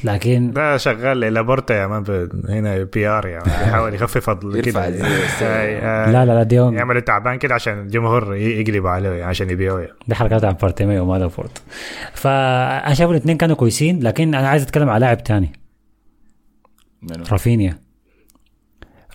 لكن 0.04 0.52
ده 0.52 0.78
شغال 0.78 1.20
لابورتا 1.20 1.74
يا 1.82 1.88
man 1.88 2.04
ب- 2.04 2.46
هنا 2.50 2.84
PR 2.84 3.26
يعني 3.28 3.44
بيحاول 3.60 3.94
يخفف 3.94 4.30
كده. 4.30 4.82
آي- 4.82 5.44
آي. 5.44 6.12
لا 6.12 6.26
لا 6.26 6.32
لا 6.34 6.44
ديونج 6.44 6.78
يعملوا 6.78 7.02
تعبان 7.02 7.38
كده 7.38 7.56
عشان 7.56 7.80
الجمهور 7.80 8.36
ي- 8.36 8.62
يقلبوا 8.62 8.90
عليه 8.90 9.10
يعني 9.10 9.24
عشان 9.24 9.50
يبيعوه 9.50 9.82
يعني. 9.82 9.94
دي 10.08 10.16
حركات 10.16 10.44
عن 10.46 10.54
بارتوميو 10.54 11.04
وما 11.04 11.18
لابورتا 11.18 11.62
فأنا 12.14 12.94
شايف 12.94 13.10
الاثنين 13.10 13.38
كانوا 13.38 13.56
كويسين 13.56 14.04
لكن 14.04 14.36
أنا 14.36 14.48
عايز 14.48 14.64
أتكلم 14.64 14.90
على 14.90 15.00
لاعب 15.06 15.24
تاني 15.24 15.52
منو؟ 17.02 17.24
رافينيا 17.32 17.78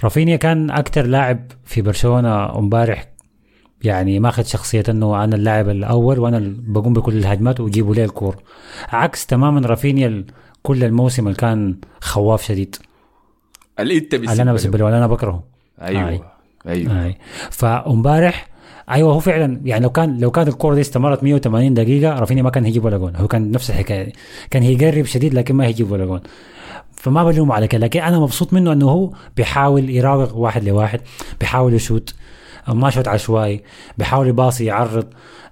رافينيا 0.04 0.36
كان 0.36 0.70
أكتر 0.70 1.06
لاعب 1.06 1.38
في 1.64 1.82
برشلونة 1.82 2.58
امبارح 2.58 3.04
يعني 3.82 4.20
ماخذ 4.20 4.42
شخصية 4.44 4.82
إنه 4.88 5.24
أنا 5.24 5.36
اللاعب 5.36 5.68
الأول 5.68 6.18
وأنا 6.18 6.36
اللي 6.38 6.56
بقوم 6.72 6.92
بكل 6.92 7.16
الهجمات 7.18 7.60
ويجيبوا 7.60 7.94
لي 7.94 8.04
الكور 8.04 8.36
عكس 8.88 9.26
تماما 9.26 9.66
رافينيا 9.66 10.24
كل 10.68 10.84
الموسم 10.84 11.26
اللي 11.26 11.38
كان 11.38 11.76
خواف 12.00 12.42
شديد. 12.42 12.76
اللي 13.80 13.98
انت 13.98 14.14
اللي 14.14 14.42
أنا 14.42 14.52
بسبب 14.52 14.76
له 14.76 14.86
اللي 14.86 14.98
أنا 14.98 15.06
بكرهه. 15.06 15.42
أيوه 15.82 16.08
آي. 16.08 16.20
أيوه. 16.66 17.04
آي. 17.04 17.18
فامبارح 17.50 18.48
أيوه 18.90 19.12
هو 19.12 19.20
فعلا 19.20 19.60
يعني 19.64 19.82
لو 19.82 19.90
كان 19.90 20.18
لو 20.20 20.30
كانت 20.30 20.48
الكوره 20.48 20.74
دي 20.74 20.80
استمرت 20.80 21.24
180 21.24 21.74
دقيقة 21.74 22.18
رافينيا 22.18 22.42
ما 22.42 22.50
كان 22.50 22.64
هيجيب 22.64 22.84
ولا 22.84 22.98
جون. 22.98 23.16
هو 23.16 23.28
كان 23.28 23.50
نفس 23.50 23.70
الحكاية. 23.70 24.04
دي 24.04 24.12
كان 24.50 24.62
هيقرب 24.62 25.04
شديد 25.04 25.34
لكن 25.34 25.54
ما 25.54 25.66
هيجيب 25.66 25.90
ولا 25.90 26.04
جون. 26.04 26.20
فما 26.92 27.24
بلومه 27.24 27.54
على 27.54 27.68
كده. 27.68 27.86
لكن 27.86 28.00
أنا 28.00 28.18
مبسوط 28.18 28.52
منه 28.52 28.72
إنه 28.72 28.90
هو 28.90 29.12
بيحاول 29.36 29.90
يراوغ 29.90 30.38
واحد 30.38 30.64
لواحد 30.64 31.00
بيحاول 31.40 31.74
يشوت. 31.74 32.14
ما 32.74 32.90
شوت 32.90 33.08
عشوائي 33.08 33.62
بيحاول 33.98 34.28
يباصي 34.28 34.64
يعرض 34.64 35.06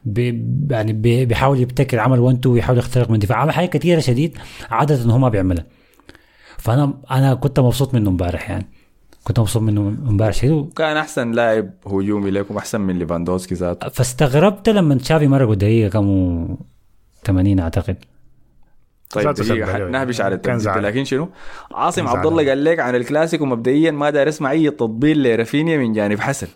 بي 0.05 0.45
يعني 0.71 0.93
بي 0.93 1.25
بيحاول 1.25 1.61
يبتكر 1.61 1.99
عمل 1.99 2.21
1 2.21 2.39
2 2.39 2.55
ويحاول 2.55 2.79
يخترق 2.79 3.11
من 3.11 3.19
دفاع 3.19 3.39
عمل 3.39 3.53
حاجات 3.53 3.73
كثيره 3.73 4.01
شديد 4.01 4.39
عادة 4.71 5.13
هو 5.13 5.19
ما 5.19 5.29
بيعملها 5.29 5.65
فأنا 6.59 6.95
أنا 7.11 7.35
كنت 7.35 7.61
مبسوط 7.61 7.95
منه 7.95 8.11
امبارح 8.11 8.51
يعني 8.51 8.67
كنت 9.25 9.41
مبسوط 9.41 9.63
منه 9.63 9.81
امبارح 10.09 10.35
شديد 10.35 10.73
كان 10.77 10.97
أحسن 10.97 11.33
لاعب 11.33 11.71
هجومي 11.87 12.31
لكم 12.31 12.57
احسن 12.57 12.81
من 12.81 12.99
ليفاندوسكي 12.99 13.55
ذاته 13.55 13.89
فاستغربت 13.89 14.69
لما 14.69 14.95
تشافي 14.95 15.29
مرق 15.29 15.53
دقيقه 15.53 15.89
كم 15.91 16.57
80 17.25 17.61
أعتقد 17.61 17.97
طيب 19.11 19.29
دقيقة. 19.31 19.89
نهبش 19.89 20.21
على 20.21 20.41
زعلان. 20.47 20.85
لكن 20.85 21.05
شنو؟ 21.05 21.29
عاصم 21.75 22.09
عبد 22.09 22.27
الله. 22.27 22.49
قال 22.49 22.65
لك 22.65 22.81
عن 22.81 22.95
الكلاسيكو 22.95 23.47
مبدئيا 23.47 23.91
ما 23.91 24.11
داير 24.11 24.29
اسمع 24.29 24.51
أي 24.51 24.71
تطبيل 24.71 25.23
لرافينيا 25.23 25.79
من 25.79 25.93
جانب 25.93 26.21
حسن 26.21 26.47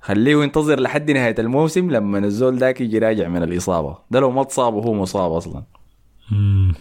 خليه 0.00 0.42
ينتظر 0.42 0.80
لحد 0.80 1.10
نهاية 1.10 1.34
الموسم 1.38 1.90
لما 1.90 2.18
الزول 2.18 2.58
ذاك 2.58 2.80
يجي 2.80 2.98
راجع 2.98 3.28
من 3.28 3.42
الإصابة. 3.42 3.98
ده 4.10 4.20
لو 4.20 4.30
ما 4.30 4.42
اتصاب 4.42 4.74
وهو 4.74 4.94
مصاب 4.94 5.32
أصلا. 5.32 5.62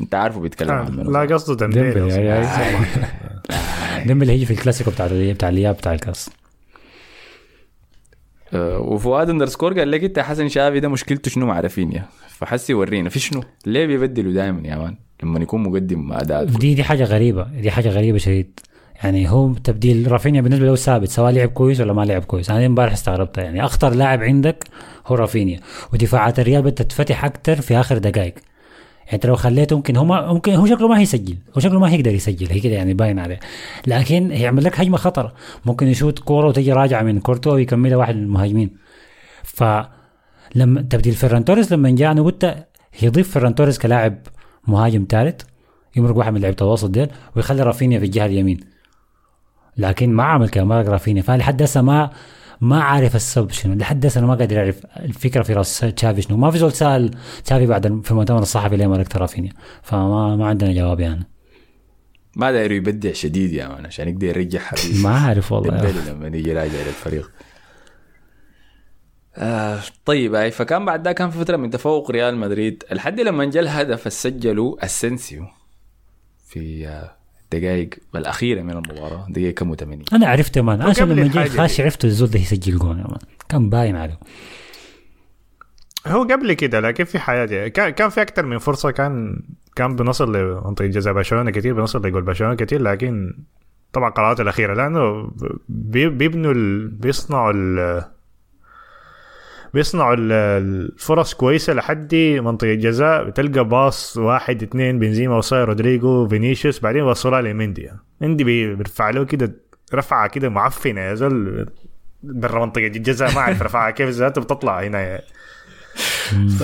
أنت 0.01 0.15
عارفه 0.15 0.39
بيتكلم 0.39 0.71
عن 0.71 0.97
منو 0.97 1.11
لا 1.11 1.19
قصده 1.35 1.67
ديمبلي 1.67 2.33
أي. 2.39 2.47
ديمبلي 4.05 4.31
هيجي 4.31 4.45
في 4.45 4.51
الكلاسيكو 4.51 4.91
بتاع 4.91 5.07
بتاع 5.11 5.49
الاياب 5.49 5.75
بتاع 5.75 5.93
الكاس. 5.93 6.29
آه، 8.53 8.79
وفؤاد 8.79 9.29
underscore 9.29 9.79
قال 9.79 9.91
لك 9.91 10.03
إنت 10.03 10.19
حسن 10.19 10.47
شافي 10.47 10.79
ده 10.79 10.88
مشكلته 10.88 11.31
شنو؟ 11.31 11.45
مع 11.45 11.59
رافينيا 11.59 12.05
فحسي 12.29 12.73
ورينا 12.73 13.09
في 13.09 13.19
شنو؟ 13.19 13.43
ليه 13.65 13.85
بيبدلوا 13.85 14.33
دائما 14.33 14.67
يا 14.67 14.75
man؟ 14.75 14.97
لما 15.23 15.39
يكون 15.39 15.63
مقدم 15.63 16.13
اداء 16.13 16.43
دي 16.43 16.73
دي 16.73 16.83
حاجة 16.83 17.03
غريبة. 17.03 17.43
دي 17.43 17.71
حاجة 17.71 17.89
غريبة 17.89 18.17
شديد. 18.17 18.59
يعني 19.03 19.29
هو 19.29 19.53
تبديل 19.53 20.11
رافينيا 20.11 20.41
بالنسبة 20.41 20.65
له 20.65 20.75
ثابت 20.75 21.09
سواء 21.09 21.31
لعب 21.31 21.49
كويس 21.49 21.79
ولا 21.79 21.93
ما 21.93 22.05
لعب 22.05 22.23
كويس. 22.23 22.49
أنا 22.49 22.65
امبارح 22.65 22.93
استغربت 22.93 23.37
يعني. 23.37 23.65
أخطر 23.65 23.93
لاعب 23.93 24.23
عندك 24.23 24.63
هو 25.07 25.15
رافينيا. 25.15 25.59
ودفاعات 25.93 26.39
الريال 26.39 26.61
بدها 26.61 26.71
تتفتح 26.85 27.25
أكثر 27.25 27.61
في 27.61 27.79
آخر 27.79 27.97
دقائق. 27.97 28.33
يعني 29.05 29.13
انت 29.13 29.25
لو 29.25 29.35
خليته 29.35 29.75
ممكن 29.75 29.95
هو 29.95 30.33
ممكن 30.33 30.53
هو 30.53 30.65
شكله 30.65 30.87
ما 30.87 30.99
هيسجل. 30.99 31.37
هو 31.57 31.61
شكله 31.61 31.79
ما 31.79 31.91
هيقدر 31.91 32.11
يسجل. 32.11 32.47
هي 32.51 32.59
كده 32.59 32.73
يعني 32.73 32.93
باين 32.93 33.19
عليه. 33.19 33.39
لكن 33.87 34.31
هيعمل 34.31 34.63
لك 34.63 34.79
هجمة 34.79 34.97
خطرة. 34.97 35.33
ممكن 35.65 35.87
يشوت 35.87 36.19
كورة 36.19 36.47
وتجي 36.47 36.73
راجعة 36.73 37.01
من 37.01 37.19
كورتو 37.19 37.53
ويكملها 37.53 37.97
واحد 37.97 38.15
من 38.15 38.23
المهاجمين. 38.23 38.69
ف 39.43 39.63
لما 40.55 40.81
تبديل 40.81 41.13
فيران 41.13 41.45
توريس 41.45 41.71
لما 41.71 41.89
جاء 41.89 42.11
أنا 42.11 42.21
قلت 42.21 42.65
يضيف 43.01 43.31
فيران 43.31 43.55
توريس 43.55 43.79
كلاعب 43.79 44.17
مهاجم 44.67 45.05
ثالث 45.09 45.41
يمرق 45.95 46.17
واحد 46.17 46.33
من 46.33 46.41
لعيبة 46.41 46.57
الوسط 46.61 46.89
ديل 46.89 47.07
ويخلي 47.35 47.63
رافينيا 47.63 47.99
في 47.99 48.05
الجهة 48.05 48.25
اليمين. 48.25 48.76
لكن 49.78 50.13
ما 50.13 50.23
عمل 50.23 50.49
كده 50.49 50.63
مرق 50.63 50.89
رافينيا 50.89 51.21
فلحد 51.21 51.61
هسه 51.63 51.82
ما 51.82 52.09
ما 52.61 52.84
عارف 52.84 53.15
السبب 53.15 53.51
شنو. 53.51 53.73
لحد 53.73 54.05
هسه 54.05 54.19
أنا 54.19 54.28
ما 54.28 54.36
قادر 54.36 54.57
أعرف 54.57 54.86
الفكرة 54.99 55.43
في 55.43 55.53
راس 55.53 55.80
تشافي 55.80 56.21
شنو. 56.21 56.38
ما 56.38 56.51
في 56.51 56.57
زول 56.57 56.71
سأل 56.71 57.11
تشافي 57.45 57.65
بعد 57.65 58.01
في 58.03 58.11
المؤتمر 58.11 58.41
الصحفي 58.41 58.78
ليه 58.78 58.88
مرقت 58.88 59.17
رافينيا 59.17 59.53
فما 59.84 60.36
ما 60.36 60.47
عندنا 60.47 60.73
جواب 60.73 60.99
يعني. 60.99 61.28
ما 62.36 62.51
داير 62.51 62.71
يبدع 62.71 63.13
شديد 63.13 63.53
يا 63.53 63.67
man 63.67 63.85
عشان 63.86 64.07
يقدر 64.07 64.28
يرجع 64.28 64.59
حبيبي 64.59 65.03
ما 65.03 65.19
عارف 65.19 65.51
والله 65.51 66.11
لما 66.11 66.28
يجي 66.28 66.53
راجع 66.53 66.78
للفريق. 66.88 67.32
آه 69.36 69.80
طيب 70.05 70.36
هاي 70.36 70.51
فكان 70.51 70.86
بعد 70.86 71.03
ده 71.03 71.11
كان 71.11 71.30
في 71.30 71.39
فترة 71.39 71.57
من 71.57 71.69
تفوق 71.69 72.11
ريال 72.11 72.38
مدريد. 72.38 72.84
لحد 72.91 73.19
لما 73.19 73.45
جاء 73.45 73.63
الهدف 73.63 74.13
سجلوا 74.13 74.86
اسنسيو 74.86 75.45
في 76.45 76.88
آه، 76.88 77.16
الدقائق 77.53 77.89
الأخيرة 78.15 78.61
من 78.61 78.69
المباراة 78.71 79.25
دقيقة 79.29 79.51
كم 79.51 79.75
80 79.75 80.01
أنا 80.13 80.27
عرفت 80.27 80.57
يا 80.57 80.61
man. 80.61 80.81
أنا 80.81 80.93
لما 81.13 81.27
جاي 81.27 81.49
خاش. 81.49 81.81
عرفت 81.81 82.05
الزول 82.05 82.29
ده 82.29 82.39
يسجل 82.39 82.77
جون 82.77 82.95
man. 82.97 83.17
كان 83.49 83.69
باين 83.69 83.95
عليه. 83.95 84.19
هو 86.07 86.23
قبل 86.23 86.53
كده 86.53 86.79
لكن 86.79 87.03
في 87.03 87.19
حياتي. 87.19 87.69
كان 87.69 87.89
كان 87.89 88.09
في 88.09 88.21
أكثر 88.21 88.45
من 88.45 88.57
فرصة 88.57 88.91
كان 88.91 89.43
كان 89.75 89.95
بنوصل 89.95 90.35
لمنطقه 90.35 90.85
جزاء 90.85 91.13
برشلونة 91.13 91.51
كثير 91.51 91.73
بنوصل 91.73 92.05
لجول 92.07 92.21
برشلونة 92.21 92.55
كثير 92.55 92.81
لكن 92.81 93.33
طبعا 93.93 94.09
القرارات 94.09 94.39
الأخيرة 94.39 94.73
لأنه 94.73 95.31
بي- 95.69 96.09
بيبنوا 96.09 96.51
ال... 96.53 96.87
بيصنعوا 96.87 97.51
ال... 97.55 98.03
بيصنعوا 99.78 100.13
ال- 100.13 100.32
الفرص 100.32 101.34
كويسة 101.34 101.73
لحد 101.73 102.15
منطقة 102.15 102.73
جزاء 102.73 103.23
بتلقى 103.23 103.63
باص 103.65 104.17
واحد 104.17 104.63
اثنين 104.63 104.99
بنزيما 104.99 105.38
وصاير 105.38 105.67
رودريجو 105.67 106.28
فينيسيوس 106.28 106.80
بعدين 106.80 107.01
وصلها 107.03 107.41
لمندي. 107.41 107.89
مندي 108.21 108.43
بي- 108.43 108.75
بيرفع 108.75 109.09
له 109.09 109.25
كده 109.25 109.51
رفعة 109.93 110.28
كده 110.30 110.49
معفنة 110.49 111.01
يا 111.01 111.13
زول. 111.15 111.65
برا 112.23 112.65
منطقة 112.65 112.88
الجزاء 112.88 113.32
ما 113.36 113.38
أعرف 113.39 113.61
رفعها 113.61 113.91
كيف 113.91 114.09
ذاته 114.09 114.41
بتطلع 114.41 114.82
هنا. 114.84 115.21
ف 116.59 116.63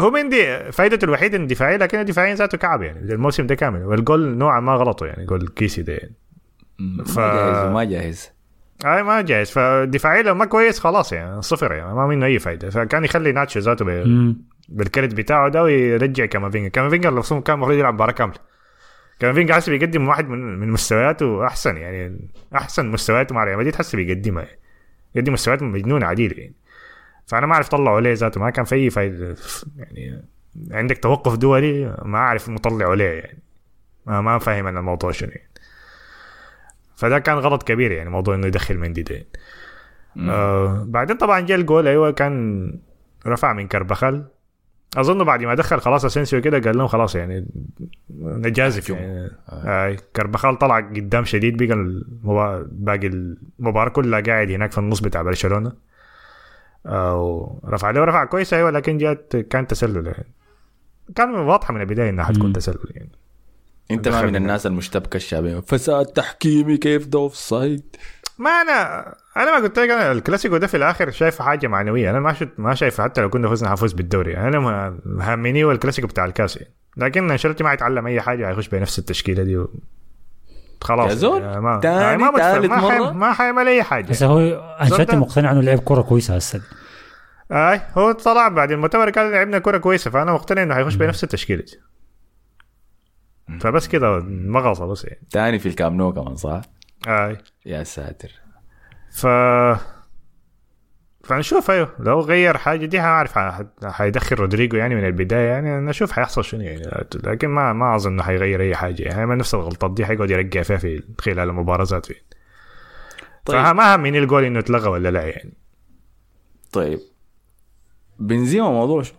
هو 0.00 0.10
مندي 0.10 0.58
فائدته 0.72 1.04
الوحيدة 1.04 1.36
انه 1.38 1.46
دفاعي 1.46 1.76
لكن 1.76 2.00
الدفاعيين 2.00 2.34
ذاته 2.36 2.58
كعب 2.58 2.82
يعني. 2.82 3.12
الموسم 3.12 3.46
ده 3.46 3.54
كامل. 3.54 3.84
والجول 3.84 4.36
نوعا 4.38 4.60
ما 4.60 4.72
غلطه 4.74 5.06
يعني 5.06 5.24
جول 5.26 5.48
كيسي 5.48 5.82
ده 5.82 5.92
يعني. 5.92 6.14
ما 6.78 7.04
ف- 7.04 7.18
جاهز 7.18 7.66
وما 7.66 7.84
جاهز. 7.84 8.30
أي 8.84 9.02
ما 9.02 9.20
جاهز 9.20 9.50
فدفاعي 9.50 10.22
لو 10.22 10.34
ما 10.34 10.44
كويس 10.44 10.78
خلاص 10.78 11.12
يعني 11.12 11.42
صفر 11.42 11.72
يعني 11.72 11.94
ما 11.94 12.06
منه 12.06 12.26
أي 12.26 12.38
فائده 12.38 12.70
فكان 12.70 13.04
يخلي 13.04 13.32
ناتشو 13.32 13.60
ذاته. 13.60 14.04
بالكريت 14.68 15.14
بتاعه 15.14 15.48
ده 15.48 15.62
ويرجع 15.62 16.26
كامافينجا. 16.26 16.68
كامافينجا 16.68 17.08
المفروض 17.08 17.42
كان 17.42 17.54
المفروض 17.54 17.78
يلعب 17.78 17.94
مباراة 17.94 18.12
كاملة. 18.12 18.38
كامافينجا 19.20 19.54
حسب 19.54 19.72
بيقدم 19.72 20.08
واحد 20.08 20.28
من 20.28 20.58
من 20.58 20.70
مستوياته 20.70 21.46
أحسن 21.46 21.76
يعني 21.76 22.30
أحسن 22.54 22.86
مستوياته 22.86 23.34
مع 23.34 23.44
ريال 23.44 23.58
مدريد 23.58 23.76
حسب 23.76 23.98
بيقدمها 23.98 24.42
يعني. 24.42 24.58
يقدم 25.14 25.32
مستويات 25.32 25.62
مجنونة 25.62 26.06
عديده 26.06 26.36
يعني. 26.36 26.54
فأنا 27.26 27.46
ما 27.46 27.54
أعرف 27.54 27.68
طلعوا 27.68 27.96
عليه 27.96 28.12
ذاته 28.12 28.40
ما 28.40 28.50
كان 28.50 28.64
في 28.64 28.74
أي 28.74 28.90
فايدة. 28.90 29.36
يعني 29.76 30.22
عندك 30.70 30.98
توقف 30.98 31.36
دولي 31.36 31.96
ما 32.04 32.18
أعرف 32.18 32.48
مطلع 32.48 32.90
عليه 32.90 33.04
يعني. 33.04 33.38
ما, 34.06 34.20
ما 34.20 34.38
فاهم 34.38 34.66
أنا 34.66 34.80
الموضوع 34.80 35.10
شنو 35.10 35.30
يعني. 35.30 35.51
فده 37.02 37.18
كان 37.18 37.38
غلط 37.38 37.62
كبير 37.62 37.92
يعني 37.92 38.10
موضوع 38.10 38.34
إنه 38.34 38.46
يدخل 38.46 38.78
مندي 38.78 39.02
ده 39.02 39.26
آه 40.18 40.84
بعدين 40.88 41.16
طبعا 41.16 41.40
جاء 41.40 41.58
الجول 41.58 41.88
أيوه 41.88 42.10
كان 42.10 42.74
رفع 43.26 43.52
من 43.52 43.68
كرفخال. 43.68 44.24
أظن 44.96 45.24
بعد 45.24 45.44
ما 45.44 45.54
دخل 45.54 45.80
خلاص 45.80 46.04
أسينسيو 46.04 46.40
كده 46.40 46.58
قال 46.58 46.78
لهم 46.78 46.86
خلاص 46.86 47.14
يعني 47.14 47.46
نجازف 48.20 48.90
يعني 48.90 49.30
آه. 49.48 49.96
كرفخال 50.16 50.58
طلع 50.58 50.80
قدام 50.80 51.24
شديد 51.24 51.62
بقى 51.62 51.72
المبا... 51.72 52.68
باقي 52.72 53.06
المباراه 53.06 53.90
كلها 53.90 54.20
قاعد 54.20 54.50
هناك 54.50 54.72
في 54.72 54.78
النص 54.78 55.00
بتاع 55.00 55.22
برشلونة. 55.22 55.72
آه 56.86 57.22
ورفع 57.62 57.90
له 57.90 58.04
رفع 58.04 58.24
كويس 58.24 58.54
أيوه 58.54 58.70
لكن 58.70 58.98
جات 58.98 59.36
كان 59.36 59.66
تسلل 59.66 60.06
يعني. 60.06 60.32
كان 61.16 61.34
واضحة 61.34 61.74
من 61.74 61.80
البداية 61.80 62.10
إنها 62.10 62.24
حتكون 62.24 62.52
تسلل 62.52 62.90
يعني. 62.90 63.12
انت 63.90 64.08
ما 64.08 64.22
من 64.22 64.36
الناس 64.36 64.66
المشتبكة 64.66 65.16
الشعبية. 65.16 65.60
فساد 65.60 66.06
تحكيمي 66.06 66.76
كيف 66.76 67.06
ده 67.06 67.18
offside 67.18 67.96
ما 68.38 68.50
أنا 68.50 69.00
أنا 69.36 69.58
ما 69.58 69.64
قلت 69.64 69.78
لك 69.78 69.90
أنا 69.90 70.12
الكلاسيكو 70.12 70.56
ده 70.56 70.66
في 70.66 70.76
الآخر 70.76 71.10
شايفه 71.10 71.44
حاجة 71.44 71.66
معنوية. 71.66 72.10
أنا 72.10 72.20
ما 72.20 72.32
شفت 72.32 72.48
ما 72.58 72.74
شايف 72.74 73.00
حتى 73.00 73.20
لو 73.20 73.30
كنا 73.30 73.48
فزنا 73.48 73.70
حفوز 73.70 73.92
بالدوري. 73.92 74.36
أنا 74.36 74.58
ما- 74.58 74.98
مهمني 75.04 75.64
هو 75.64 75.72
الكلاسيكو 75.72 76.06
بتاع 76.08 76.24
الكاس. 76.24 76.56
يعني. 76.56 76.72
لكن 76.96 77.30
أنشيلوتي 77.30 77.64
ما 77.64 77.72
يتعلم 77.72 78.06
أي 78.06 78.20
حاجة 78.20 78.48
هيخش 78.50 78.68
بنفس 78.68 78.98
التشكيلة 78.98 79.42
دي 79.42 79.56
و... 79.56 79.70
خلاص. 80.80 81.10
يا 81.10 81.14
زول، 81.14 81.42
يعني 81.42 81.60
ما 81.60 81.80
تاني 81.80 82.00
يعني 82.00 82.16
ما 82.16 82.30
ما 82.30 82.90
حي-؟ 82.90 83.12
ما 83.12 83.32
حيعمل 83.32 83.68
أي 83.68 83.82
حاجة. 83.82 84.10
هسه 84.10 84.26
هو 84.26 84.38
أنشيلوتي 84.80 85.02
زلطان. 85.04 85.18
مقتنع 85.18 85.52
إنه 85.52 85.60
لعب 85.60 85.78
كوره 85.78 86.02
كويسة 86.02 86.36
هسه. 86.36 86.62
أي 87.52 87.80
هو 87.98 88.12
طلع 88.12 88.48
بعد 88.48 88.72
المؤتمر 88.72 89.10
قال 89.10 89.32
لعبنا 89.32 89.58
كرة 89.58 89.78
كويسة 89.78 90.10
فأنا 90.10 90.32
مقتنع 90.32 90.62
إنه 90.62 90.74
هيخش 90.74 90.94
بنفس 90.94 91.24
التشكيلة 91.24 91.62
دي. 91.62 91.80
فبس 93.60 93.88
كده 93.88 94.18
مغصه 94.28 94.86
بس 94.86 95.04
يعني. 95.04 95.20
تاني 95.30 95.58
في 95.58 95.66
الكام 95.68 95.96
نو 95.96 96.12
كمان 96.12 96.36
صح؟ 96.36 96.60
أي. 97.08 97.38
يا 97.66 97.82
ساتر. 97.84 98.32
ف 99.12 99.26
فنشوف 101.24 101.70
أيوه. 101.70 101.94
لو 101.98 102.20
غير 102.20 102.56
حاجة 102.58 102.86
دي 102.86 102.98
هعرف 103.00 103.38
ح- 103.38 103.62
حيدخل 103.84 104.36
رودريجو 104.36 104.76
يعني 104.76 104.94
من 104.94 105.04
البداية 105.06 105.48
يعني 105.48 105.80
نشوف 105.80 106.12
حيحصل 106.12 106.44
شنو 106.44 106.60
يعني. 106.60 106.82
لكن 107.24 107.48
ما 107.48 107.72
ما 107.72 107.96
أظن 107.96 108.12
إنه 108.12 108.22
حيغير 108.22 108.60
أي 108.62 108.74
حاجة. 108.76 109.02
يعني 109.02 109.26
ما 109.26 109.34
نفس 109.34 109.54
الغلطات 109.54 109.90
دي 109.94 110.06
حيقعد 110.06 110.30
يرجع 110.30 110.62
فيها 110.62 110.76
في 110.76 111.02
خلال 111.20 111.38
المباراه 111.38 111.84
ذاته 111.84 112.12
يعني. 112.12 112.26
طيب 113.44 113.62
فما 113.64 113.94
همني 113.96 114.18
الجول 114.18 114.44
إنه 114.44 114.58
اتلغى 114.58 114.88
ولا 114.88 115.08
لا 115.10 115.22
يعني. 115.26 115.52
طيب. 116.72 116.98
بنزيما 118.18 118.70
موضوع 118.70 119.02
شو؟ 119.02 119.14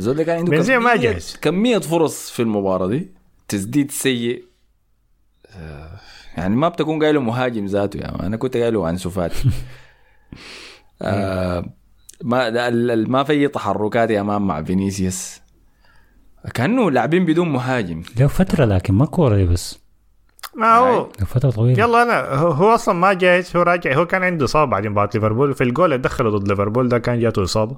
الزول 0.00 0.16
ده 0.16 0.24
كان 0.24 0.38
عنده 0.38 0.50
بنزيما 0.50 0.78
ما 0.78 0.94
كمية- 0.94 1.00
جاهز. 1.00 1.36
كمية 1.42 1.78
فرص 1.78 2.30
في 2.30 2.42
المباراة 2.42 2.86
دي 2.86 3.08
تسديد 3.48 3.90
سيء. 3.90 4.44
يعني 6.36 6.56
ما 6.56 6.68
بتكون 6.68 7.02
قايله 7.02 7.20
مهاجم 7.20 7.66
ذاته 7.66 7.96
يا 7.96 8.02
يعني 8.02 8.26
أنا 8.26 8.36
كنت 8.36 8.56
قايله 8.56 8.86
عن 8.86 8.96
سفاتي 8.96 9.50
آه 11.02 11.64
ما 12.24 12.70
ما 12.94 13.24
في 13.24 13.48
تحركات 13.48 14.10
يا 14.10 14.22
مان 14.22 14.42
مع 14.42 14.62
فينيسيوس. 14.62 15.40
كأنه 16.54 16.90
لاعبين 16.90 17.24
بدون 17.24 17.48
مهاجم. 17.48 18.02
له 18.18 18.26
فترة 18.26 18.64
لكن 18.64 18.94
ما 18.94 19.06
كورة 19.06 19.44
بس. 19.44 19.78
ما 20.56 20.76
هو 20.76 21.08
له 21.20 21.26
فترة 21.26 21.50
طويلة. 21.50 21.82
يلا 21.82 22.02
أنا 22.02 22.34
هو, 22.34 22.50
هو 22.50 22.74
أصلا 22.74 22.94
ما 22.94 23.12
جاهز 23.12 23.56
هو 23.56 23.62
راجع 23.62 23.94
هو 23.96 24.06
كان 24.06 24.22
عنده 24.22 24.44
إصابة 24.44 24.70
بعد 24.70 24.86
مباراه 24.86 25.10
ليفربول 25.14 25.54
في 25.54 25.64
الجول 25.64 25.84
اللي 25.92 25.98
دخله 26.02 26.30
ضد 26.30 26.48
ليفربول 26.48 26.88
ده 26.88 26.98
كان 26.98 27.20
جاته 27.20 27.42
إصابة. 27.44 27.76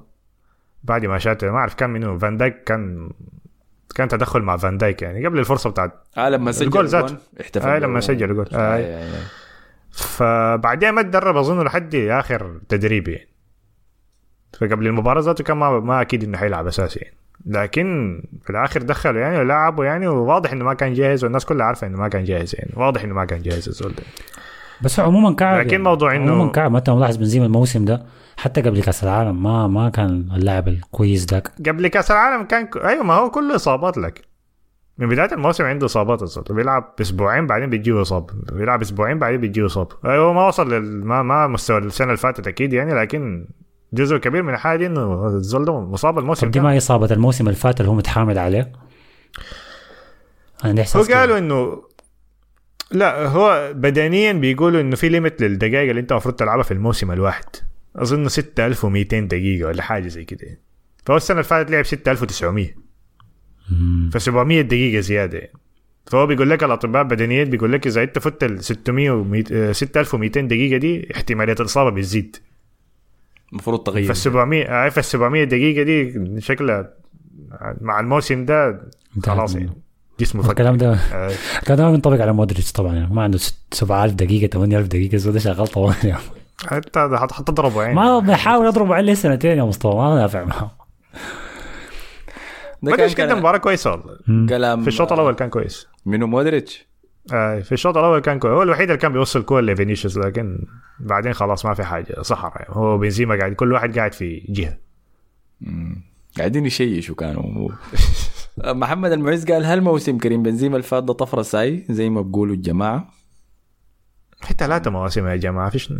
بعد 0.83 1.05
ما 1.05 1.17
شات 1.17 1.45
ما 1.45 1.57
أعرف 1.57 1.73
كان 1.73 1.89
منو 1.89 2.19
فان 2.19 2.37
دايك 2.37 2.63
كان 2.63 3.09
كان 3.95 4.07
تدخل 4.07 4.41
مع 4.41 4.57
فان 4.57 4.77
دايك 4.77 5.01
يعني 5.01 5.25
قبل 5.25 5.39
الفرصة 5.39 5.69
بتاعت 5.69 5.91
آه 6.17 6.29
لما 6.29 6.51
سجل 6.51 6.65
الجول 6.65 6.87
ذاته. 6.87 7.17
احتفل 7.41 7.69
آه 7.69 7.79
لما. 7.79 7.99
سجل 7.99 8.31
الجول. 8.31 8.47
آه 8.53 8.57
آه. 8.57 8.77
آه 8.77 9.03
آه. 9.03 9.23
فبعدين 9.91 10.89
ما 10.89 11.01
تدرب 11.01 11.37
أظن 11.37 11.63
لحد 11.63 11.95
اخر 11.95 12.59
تدريب 12.69 13.07
يعني. 13.07 13.27
فقبل 14.59 14.87
المباراة 14.87 15.21
ذاته 15.21 15.43
كان 15.43 15.57
ما, 15.57 15.79
ما 15.79 16.01
أكيد 16.01 16.23
إنه 16.23 16.37
حيلعب 16.37 16.67
أساسي 16.67 16.99
يعني. 16.99 17.15
لكن 17.45 18.19
في 18.43 18.49
الآخر 18.49 18.81
دخله 18.81 19.19
يعني 19.19 19.37
ولعبه 19.37 19.83
يعني 19.83 20.07
وواضح 20.07 20.51
إنه 20.51 20.65
ما 20.65 20.73
كان 20.73 20.93
جاهز 20.93 21.23
والناس 21.23 21.45
كلها 21.45 21.65
عارفة 21.65 21.87
إنه 21.87 21.97
ما 21.97 22.07
كان 22.07 22.23
جاهز 22.23 22.55
يعني. 22.55 22.71
واضح 22.75 23.03
إنه 23.03 23.13
ما 23.13 23.25
كان 23.25 23.41
جاهز 23.41 23.67
الزول 23.67 23.91
ده. 23.91 24.03
بس 24.83 24.99
عموما 24.99 25.33
كعب 25.35 25.59
لكن 25.65 25.83
موضوع 25.83 26.11
إنه- 26.11 26.15
عموما 26.29 26.51
كعب 26.51 26.75
انت 26.75 26.89
ملاحظ 26.89 27.15
بنزيما 27.17 27.45
الموسم 27.45 27.85
ده 27.85 28.05
حتى 28.37 28.61
قبل 28.61 28.81
كأس 28.81 29.03
العالم 29.03 29.43
ما 29.43 29.67
ما 29.67 29.89
كان 29.89 30.29
اللاعب 30.35 30.67
الكويس 30.67 31.25
ذاك. 31.25 31.51
قبل 31.67 31.87
كأس 31.87 32.11
العالم 32.11 32.43
كان 32.43 32.65
ك... 32.65 32.77
أيوه 32.77 33.03
ما 33.03 33.13
هو 33.13 33.29
كله 33.31 33.55
إصابات 33.55 33.97
لك. 33.97 34.21
من 34.97 35.09
بداية 35.09 35.31
الموسم 35.33 35.63
عنده 35.63 35.85
إصابات 35.85 36.21
الزول 36.23 36.43
بيلعب 36.49 36.93
أسبوعين 37.01 37.47
بعدين 37.47 37.69
بيجيه 37.69 38.01
اصاب 38.01 38.29
بيلعب 38.53 38.81
أسبوعين 38.81 39.19
بعدين 39.19 39.41
بيجيه 39.41 39.65
اصاب 39.65 39.87
أيوه 40.05 40.33
ما 40.33 40.47
وصل 40.47 40.73
لل... 40.73 41.05
ما 41.05 41.21
ما 41.23 41.47
مستوى 41.47 41.77
السنة 41.77 42.07
اللي 42.07 42.17
فاتت 42.17 42.47
أكيد 42.47 42.73
يعني 42.73 42.93
لكن 42.93 43.47
جزء 43.93 44.17
كبير 44.17 44.43
من 44.43 44.53
الحاجة 44.53 44.77
دي 44.77 44.85
إنه 44.85 45.27
الزول 45.27 45.65
ده 45.65 45.79
مصاب 45.79 46.19
الموسم 46.19 46.51
دي. 46.51 46.59
ما 46.59 46.77
إصابة 46.77 47.11
الموسم 47.11 47.45
اللي 47.47 47.55
فات 47.59 47.79
اللي 47.81 47.91
هو 47.91 47.95
متحامل 47.95 48.37
عليه؟ 48.37 48.71
أنا 50.65 50.85
هو. 50.95 51.01
قالوا 51.03 51.37
إنه 51.37 51.81
لا 52.93 53.27
هو 53.27 53.73
بدنيا 53.75 54.33
بيقولوا 54.33 54.81
إنه 54.81 54.95
في 54.95 55.09
ليميت 55.09 55.41
للدقائق 55.41 55.89
اللي 55.89 56.01
أنت 56.01 56.11
المفروض 56.11 56.35
تلعبها 56.35 56.63
في 56.63 56.71
الموسم 56.71 57.11
الواحد. 57.11 57.45
أظن 57.95 58.27
6200 58.27 59.19
دقيقة 59.19 59.67
ولا 59.67 59.81
حاجة 59.83 60.07
زي 60.07 60.23
كده. 60.25 60.59
فهو 61.05 61.17
السنة 61.17 61.35
اللي 61.35 61.43
فاتت 61.43 61.71
لعب 61.71 61.85
6900 61.85 62.67
مم. 63.71 64.09
ف 64.13 64.21
700 64.21 64.61
دقيقة 64.61 64.99
زيادة. 64.99 65.37
يعني. 65.37 65.53
فهو 66.05 66.27
بيقول 66.27 66.49
لك 66.49 66.63
الأطباء 66.63 67.03
بدنيين 67.03 67.49
بيقول 67.49 67.73
لك 67.73 67.87
إذا 67.87 68.03
أنت 68.03 68.19
فت 68.19 68.43
ال 68.43 68.63
600 68.63 69.11
و 69.11 69.43
6200 69.71 70.41
دقيقة 70.41 70.77
دي 70.77 71.15
احتمالية 71.15 71.55
الإصابة 71.59 71.89
بتزيد. 71.89 72.37
المفروض 73.51 73.83
تغير. 73.83 74.07
فال 74.07 74.17
700 74.17 74.65
آه، 74.65 74.89
فال 74.89 75.05
700 75.05 75.43
دقيقة 75.43 75.83
دي 75.83 76.13
شكلها 76.41 76.93
مع 77.81 77.99
الموسم 77.99 78.45
ده 78.45 78.81
خلاص 79.23 79.55
يعني. 79.55 79.82
جسمه 80.23 80.41
فك 80.43 80.49
الكلام 80.49 80.77
ده. 80.77 80.93
آه، 80.93 81.31
الكلام 81.59 81.77
ده 81.77 81.83
ما 81.85 81.91
بينطبق 81.91 82.21
على 82.21 82.33
مودريتش 82.33 82.71
طبعا. 82.71 82.95
يعني 82.95 83.13
ما 83.13 83.23
عنده 83.23 83.37
ست- 83.37 83.73
7000 83.73 84.13
دقيقة 84.13 84.47
8000 84.51 84.87
دقيقة 84.87 85.17
زود 85.17 85.33
ده 85.33 85.39
شغال 85.39 85.67
طوال 85.67 85.95
يعني. 86.03 86.21
انت 86.71 86.97
هت- 86.97 87.33
هتضربه 87.33 87.83
يعني. 87.83 87.95
ما 87.95 88.19
بحاول 88.19 88.67
اضربه 88.67 88.95
عليه 88.95 89.13
سنتين 89.13 89.57
يا 89.57 89.63
مصطفى 89.63 89.95
ما 89.95 90.15
نافع 90.15 90.43
معه. 90.43 90.71
ده 92.83 92.91
مودريتش 92.91 93.15
كان 93.15 93.29
قدم 93.29 93.39
مباراة 93.39 93.57
كويسة 93.57 93.91
والله. 93.91 94.17
كلام 94.49 94.81
في 94.81 94.87
الشوط 94.87 95.13
الأول 95.13 95.33
كان 95.35 95.49
كويس. 95.49 95.87
منو؟ 96.05 96.27
مودريتش؟ 96.27 96.85
آه، 97.33 97.59
في 97.59 97.71
الشوط 97.71 97.97
الأول 97.97 98.19
كان 98.19 98.39
كويس 98.39 98.53
هو 98.53 98.63
الوحيد 98.63 98.89
اللي 98.89 98.97
كان 99.01 99.13
بيوصل 99.13 99.43
كور 99.43 99.67
لفينيسيوس 99.67 100.17
لكن 100.17 100.59
بعدين 100.99 101.33
خلاص 101.33 101.65
ما 101.65 101.73
في 101.73 101.83
حاجة 101.83 102.21
صحراء 102.21 102.61
يعني. 102.61 102.75
هو 102.75 102.97
بنزيما 102.97 103.35
قاعد 103.37 103.53
كل 103.53 103.73
واحد 103.73 103.97
قاعد 103.97 104.13
في 104.13 104.45
جهة. 104.49 104.77
قاعدين 106.37 106.65
يشيشوا 106.65 107.15
كانوا. 107.15 107.69
محمد 108.57 109.11
المعز 109.11 109.45
قال 109.45 109.65
هل 109.65 109.81
موسم 109.81 110.17
كريم 110.17 110.43
بنزيما 110.43 110.77
الفات 110.77 111.03
ده 111.03 111.13
طفرة 111.13 111.41
ساي 111.41 111.85
زي 111.89 112.09
ما 112.09 112.21
بيقولوا 112.21 112.55
الجماعة. 112.55 113.09
في 114.41 114.53
ثلاثة 114.53 114.91
مواسم 114.91 115.27
يا 115.27 115.35
جماعة 115.35 115.69
فيش 115.69 115.93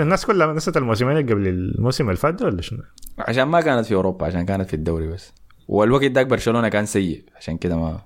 الناس 0.00 0.26
كلها 0.26 0.52
نسيت 0.52 0.76
الموسمين 0.76 1.16
قبل 1.16 1.48
الموسم 1.48 2.04
اللي 2.04 2.16
فات 2.16 2.34
ده 2.34 2.46
ولا 2.46 2.62
شنو؟ 2.62 2.82
عشان 3.18 3.42
ما 3.42 3.60
كانت 3.60 3.86
في 3.86 3.94
أوروبا 3.94 4.26
عشان 4.26 4.46
كانت 4.46 4.68
في 4.68 4.74
الدوري 4.74 5.06
بس. 5.08 5.32
والوقت 5.68 6.04
داك 6.04 6.26
برشلونة 6.26 6.68
كان 6.68 6.86
سيء 6.86 7.24
عشان 7.36 7.56
كده 7.56 7.76
ما 7.76 8.00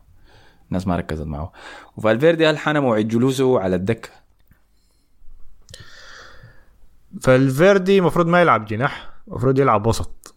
الناس 0.69 0.87
ما 0.87 0.97
ركزت 0.97 1.27
معه. 1.27 1.53
وفالفيردي 1.97 2.47
هل 2.47 2.59
حان 2.59 2.79
موعد 2.79 3.09
جلوسه 3.09 3.61
على 3.61 3.77
الدكة؟ 3.77 4.09
فالفيردي 7.21 7.99
المفروض 7.99 8.27
ما 8.27 8.41
يلعب 8.41 8.65
جناح 8.65 9.11
المفروض 9.29 9.59
يلعب 9.59 9.87
وسط. 9.87 10.30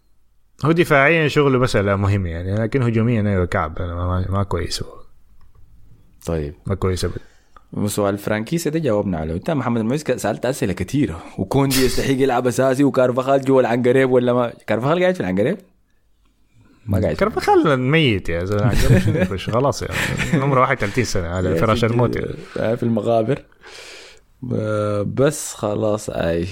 هو 0.64 0.72
دفاعيا 0.72 1.28
شغله 1.28 1.58
بس 1.58 1.76
لا 1.76 1.96
مهم 1.96 2.26
يعني 2.26 2.54
لكن 2.54 2.82
هجوميا 2.82 3.22
أيوه 3.30 3.46
كعب 3.46 3.82
ما, 3.82 4.26
ما, 4.28 4.42
كويس 4.42 4.82
هو. 4.82 4.88
طيب. 6.26 6.54
ما 6.66 6.74
كويس 6.74 7.04
ابدا. 7.04 7.20
وسؤال 7.72 8.18
فرانك 8.18 8.44
كيسي 8.44 8.70
ده 8.70 8.78
جاوبنا 8.78 9.18
عليه. 9.18 9.34
أنت 9.34 9.50
محمد 9.50 9.80
المعز 9.80 10.02
سألت 10.02 10.46
أسئلة 10.46 10.72
كثيره 10.72 11.22
وكوندي 11.38 11.84
يستحق 11.84 12.10
يلعب 12.10 12.46
أساسي 12.46 12.84
وكرفخال 12.84 13.40
جوا 13.44 13.60
العنقريب 13.60 14.10
ولا 14.10 14.32
ما 14.32 14.52
كرفخال 14.66 15.00
قاعد 15.00 15.14
في 15.14 15.20
العنقريب؟ 15.20 15.58
ما 16.86 17.00
قاعد. 17.00 17.14
في 17.14 17.20
كرفخال 17.20 17.80
ميت 17.80 18.28
يا 18.28 18.44
زلمة. 18.44 19.36
خلاص 19.36 19.82
يعني. 19.82 20.42
عمره 20.42 20.60
31 20.60 21.04
سنة 21.04 21.28
على 21.28 21.56
فراش 21.56 21.84
الموت. 21.84 22.16
يعني. 22.16 22.76
في 22.76 22.82
المقابر. 22.82 23.42
آه، 24.52 25.02
بس 25.02 25.54
خلاص 25.54 26.10
أي. 26.10 26.46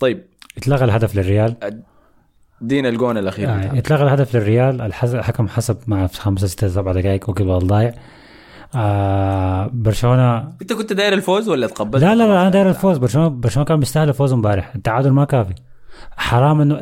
طيب. 0.00 0.24
اتلغى 0.56 0.84
الهدف 0.84 1.16
للريال. 1.16 1.82
دينا 2.62 2.88
الجون 2.88 3.18
الأخير 3.18 3.48
يعني. 3.48 3.78
اتلغى 3.78 4.02
الهدف 4.04 4.36
للريال 4.36 4.80
الحكم 4.82 5.48
حسب 5.48 5.76
مع 5.86 6.06
خمسة 6.06 6.46
ستة 6.46 6.68
سبعة 6.68 6.94
دقائق 6.94 7.30
وقبل 7.30 7.50
الضايع 7.56 7.94
آه 8.74 9.70
برشلونة 9.72 10.38
أنت 10.62 10.72
كنت 10.72 10.92
داير 10.92 11.12
الفوز 11.12 11.48
ولا 11.48 11.66
تقبلت 11.66 12.02
لا 12.02 12.14
لا 12.14 12.22
لا 12.28 12.42
أنا 12.42 12.50
داير 12.50 12.68
الفوز. 12.68 12.98
برشلونة 12.98 13.28
برشلونة 13.28 13.66
كان 13.66 13.80
بيستاهل 13.80 14.08
الفوز 14.08 14.32
امبارح. 14.32 14.74
التعادل 14.74 15.10
ما 15.10 15.24
كافي. 15.24 15.54
حرام 16.16 16.60
انه 16.60 16.74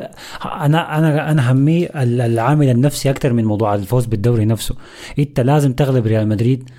أنا 0.45 0.97
أنا 0.97 1.31
أنا 1.31 1.51
همي 1.51 1.85
ال- 1.85 2.21
العامل 2.21 2.69
النفسي 2.69 3.09
أكثر 3.09 3.33
من 3.33 3.45
موضوع 3.45 3.75
الفوز 3.75 4.05
بالدوري 4.05 4.45
نفسه. 4.45 4.75
أنت 5.19 5.39
لازم 5.39 5.73
تغلب 5.73 6.07
ريال 6.07 6.27
مدريد 6.27 6.69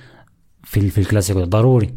في 0.65 0.91
في 0.91 0.99
الكلاسيكو 0.99 1.45
ضروري. 1.45 1.95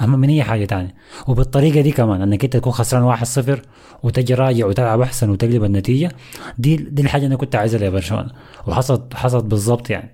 أهم 0.00 0.18
من 0.18 0.28
أي 0.28 0.42
حاجة 0.42 0.64
تانية. 0.64 0.94
وبالطريقة 1.26 1.80
دي 1.80 1.92
كمان 1.92 2.22
إنك 2.22 2.44
أنت 2.44 2.56
تكون 2.56 2.72
خسران 2.72 3.02
1-0 3.02 3.58
وتجي 4.02 4.34
راجع 4.34 4.66
وتلعب 4.66 5.00
أحسن 5.00 5.30
وتقلب 5.30 5.64
النتيجة 5.64 6.12
دي 6.58 6.76
دي 6.76 7.02
الحاجة 7.02 7.26
أنا 7.26 7.36
كنت 7.36 7.56
عايزها 7.56 7.88
لبرشلونه 7.88 8.30
وحصلت 8.66 9.14
حصلت 9.14 9.44
بالضبط 9.44 9.90
يعني. 9.90 10.10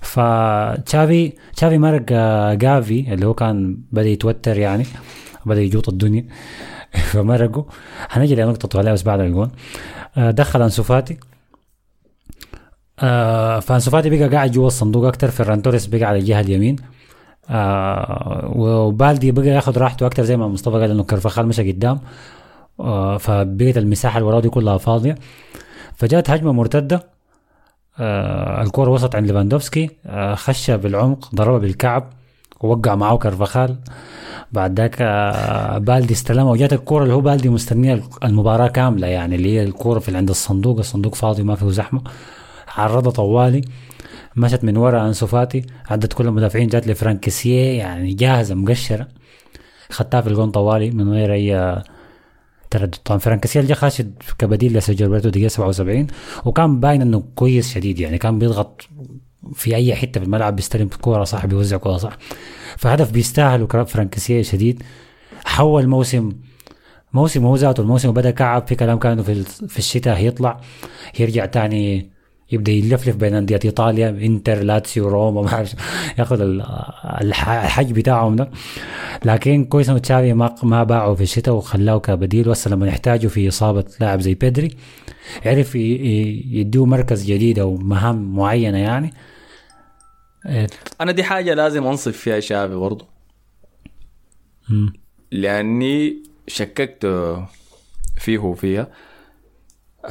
فتشافي 0.00 1.32
تشافي 1.56 1.78
مرق 1.78 2.04
آه، 2.10 2.54
جافي 2.54 3.14
اللي 3.14 3.26
هو 3.26 3.34
كان 3.34 3.78
بدأ 3.92 4.08
يتوتر 4.08 4.58
يعني 4.58 4.86
بدأ 5.46 5.60
يجوط 5.60 5.88
الدنيا 5.88 6.26
فمرقه. 7.12 7.66
هنجي 8.10 8.34
لنقطة 8.34 8.68
طوالي 8.68 8.92
بس 8.92 9.02
بعد 9.02 9.20
الجون 9.20 9.50
آه، 10.16 10.30
دخل 10.30 10.62
أنسو 10.62 10.82
فاتي. 10.82 11.16
آه، 13.00 13.60
فأنسو 13.60 13.90
فاتي 13.90 14.10
بقى 14.10 14.28
قاعد 14.28 14.50
جوا 14.52 14.66
الصندوق 14.66 15.04
أكتر. 15.04 15.30
فيران 15.30 15.62
توريس 15.62 15.86
بقى 15.86 16.04
على 16.04 16.18
الجهة 16.18 16.40
اليمين. 16.40 16.76
آه، 17.50 18.52
وبالدي 18.56 19.32
بقى 19.32 19.46
ياخذ 19.46 19.78
راحته 19.78 20.06
أكتر 20.06 20.22
زي 20.22 20.36
ما 20.36 20.48
مصطفى 20.48 20.76
قال 20.80 20.90
إنه 20.90 21.02
كرفخال 21.04 21.46
مشى 21.46 21.72
قدام. 21.72 21.98
آه، 22.80 23.16
فبقت 23.16 23.76
المساحة 23.76 24.18
اللي 24.18 24.28
وراه 24.28 24.40
دي 24.40 24.48
كلها 24.48 24.78
فاضية. 24.78 25.14
فجات 25.94 26.30
هجمة 26.30 26.52
مرتدة. 26.52 27.16
آه 27.98 28.62
الكرة 28.62 28.90
وسط 28.90 29.16
عند 29.16 29.26
ليفاندوفسكي. 29.26 29.90
آه 30.06 30.34
خش 30.34 30.70
بالعمق 30.70 31.34
ضربها 31.34 31.58
بالكعب. 31.58 32.10
ووقع 32.60 32.94
معاه 32.94 33.16
كرفخال. 33.16 33.76
بعد 34.52 34.80
ذاك 34.80 34.96
آه 35.00 35.78
بالدي 35.78 36.14
استلمها 36.14 36.50
وجات 36.52 36.72
الكرة 36.72 37.02
اللي 37.02 37.14
هو 37.14 37.20
بالدي 37.20 37.48
مستنيها 37.48 38.00
المباراة 38.24 38.68
كاملة 38.68 39.06
يعني 39.06 39.34
اللي 39.36 39.54
هي 39.56 39.62
الكرة 39.62 39.98
في 39.98 40.16
عند 40.16 40.28
الصندوق. 40.30 40.78
الصندوق 40.78 41.14
فاضي 41.14 41.42
ما 41.42 41.54
فيه 41.54 41.68
زحمة. 41.70 42.00
عرضها 42.76 43.10
طوالي. 43.10 43.60
مشت 44.36 44.64
من 44.64 44.76
ورا 44.76 45.06
أنسو 45.06 45.26
فاتي 45.26 45.62
عدت 45.90 46.12
كل 46.12 46.26
المدافعين 46.26 46.68
جات 46.68 46.86
لفرانك 46.86 47.32
كيسيه 47.32 47.78
يعني 47.78 48.14
جاهزة 48.14 48.54
مقشرة. 48.54 49.08
خدتها 49.90 50.20
في 50.20 50.28
الجون 50.28 50.50
طوالي 50.50 50.90
من 50.90 51.12
غير 51.12 51.32
اي 51.32 51.82
تردد. 52.70 52.94
طبعا 53.04 53.18
فرانك 53.18 53.38
كيسيه 53.38 53.62
جا 53.62 53.74
خاش 53.74 54.12
كبديل 54.38 54.76
لسيرجي 54.76 55.08
روبيرتو 55.08 55.28
دقيقة 55.28 55.48
77 55.48 56.06
وكان 56.44 56.80
باين 56.80 57.02
إنه 57.02 57.24
كويس 57.34 57.74
شديد 57.74 58.00
يعني 58.00 58.18
كان 58.18 58.38
بيضغط 58.38 58.88
في 59.54 59.74
أي 59.74 59.94
حتة 59.94 60.20
في 60.20 60.26
الملعب 60.26 60.56
بيستلم 60.56 60.88
كورة 60.88 61.24
صح 61.24 61.46
بيوزع 61.46 61.76
كورة 61.76 61.96
صح. 61.96 62.16
فهدف 62.76 63.10
بيستاهل 63.12 63.62
وكرا- 63.62 63.84
فرانك 63.84 64.10
كيسيه 64.10 64.42
شديد. 64.42 64.82
حول 65.44 65.86
موسم 65.88 66.32
موسم 67.12 67.44
هو 67.44 67.56
ذاته 67.56 67.80
الموسم 67.80 68.12
بدأ 68.12 68.30
كعب 68.30 68.66
في 68.66 68.74
كلام 68.74 68.98
ال- 69.04 69.44
في 69.44 69.78
الشتاء 69.78 70.16
هيطلع 70.16 70.60
يرجع 71.20 71.46
تاني 71.46 72.10
يبدأ 72.52 72.72
يلفلف 72.72 73.16
بين 73.16 73.34
أندية 73.34 73.60
إيطاليا 73.64 74.08
إنتر 74.08 74.62
لاتسيو 74.62 75.08
روما 75.08 75.42
ما 75.42 75.52
أعرف 75.52 75.74
يأخذ 76.18 76.40
ال- 76.40 76.62
الح- 77.20 77.48
الحج 77.48 77.92
بتاعهم 77.92 78.36
ده. 78.36 78.50
لكن 79.24 79.64
كويس 79.64 79.88
إنه 79.88 79.98
تشافي 79.98 80.32
ما 80.32 80.54
ما 80.62 80.84
باعه 80.84 81.14
في 81.14 81.22
الشتاء 81.22 81.54
وخلاه 81.54 81.98
كبديل. 81.98 82.48
وهسه 82.48 82.70
لما 82.70 82.86
يحتاجوا 82.88 83.30
في 83.30 83.48
إصابة 83.48 83.84
لاعب 84.00 84.20
زي 84.20 84.34
بيدري 84.34 84.70
عرف 85.46 85.74
يديه 85.74 86.84
مركز 86.84 87.24
جديد 87.24 87.58
أو 87.58 87.76
مهام 87.76 88.36
معينة 88.36 88.78
يعني. 88.78 89.14
إيه، 90.46 90.66
أنا 91.00 91.12
دي 91.12 91.24
حاجة 91.24 91.54
لازم 91.54 91.86
أنصف 91.86 92.16
فيها 92.16 92.40
شافي 92.40 92.74
برضو 92.74 93.04
مم. 94.68 94.92
لأني 95.32 96.16
شككت 96.48 97.06
فيه 98.18 98.38
وفيها. 98.38 98.88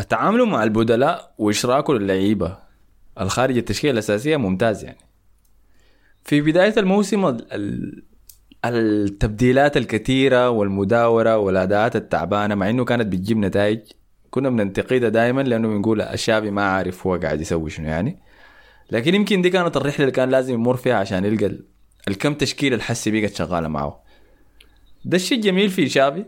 تعامله 0.02 0.46
مع 0.46 0.64
البدلاء 0.64 1.34
واشراكه 1.38 1.94
للعيبه 1.94 2.58
الخارج 3.22 3.58
التشكيلة 3.58 3.94
الأساسية 3.94 4.38
ممتاز 4.38 4.84
يعني. 4.84 4.98
في 6.24 6.42
بداية 6.42 6.74
الموسم 6.78 7.26
ال- 7.26 7.54
ال- 7.54 8.04
التبديلات 8.66 9.78
الكثيرة 9.78 10.50
والمداورة 10.50 11.38
والأداءات 11.38 11.96
التعبانة 11.96 12.56
مع 12.56 12.70
إنه 12.70 12.86
كانت 12.86 13.08
بتجيب 13.08 13.38
نتائج 13.38 13.80
كنا 14.30 14.50
بننتقدها 14.50 15.10
دائما 15.10 15.42
لأنه 15.42 15.68
بنقول 15.68 16.02
الشافي 16.02 16.52
ما 16.52 16.64
عارف 16.64 17.08
هو 17.08 17.16
قاعد 17.16 17.42
يسوي 17.42 17.70
شنو 17.70 17.88
يعني. 17.88 18.20
لكن 18.92 19.16
يمكن 19.16 19.42
دي 19.42 19.50
كانت 19.50 19.78
الرحلة 19.78 20.00
اللي 20.00 20.12
كان 20.12 20.30
لازم 20.30 20.54
يمر 20.54 20.76
فيها 20.78 20.96
عشان 20.96 21.26
يلقى 21.26 21.46
ال- 21.46 21.66
الكم 22.08 22.34
تشكيلة 22.34 22.76
الحسي 22.76 23.12
بقت 23.22 23.36
شغالة 23.36 23.68
معه. 23.68 24.04
ده 25.06 25.16
الشيء 25.16 25.38
الجميل 25.38 25.70
في 25.70 25.90
شافي 25.90 26.26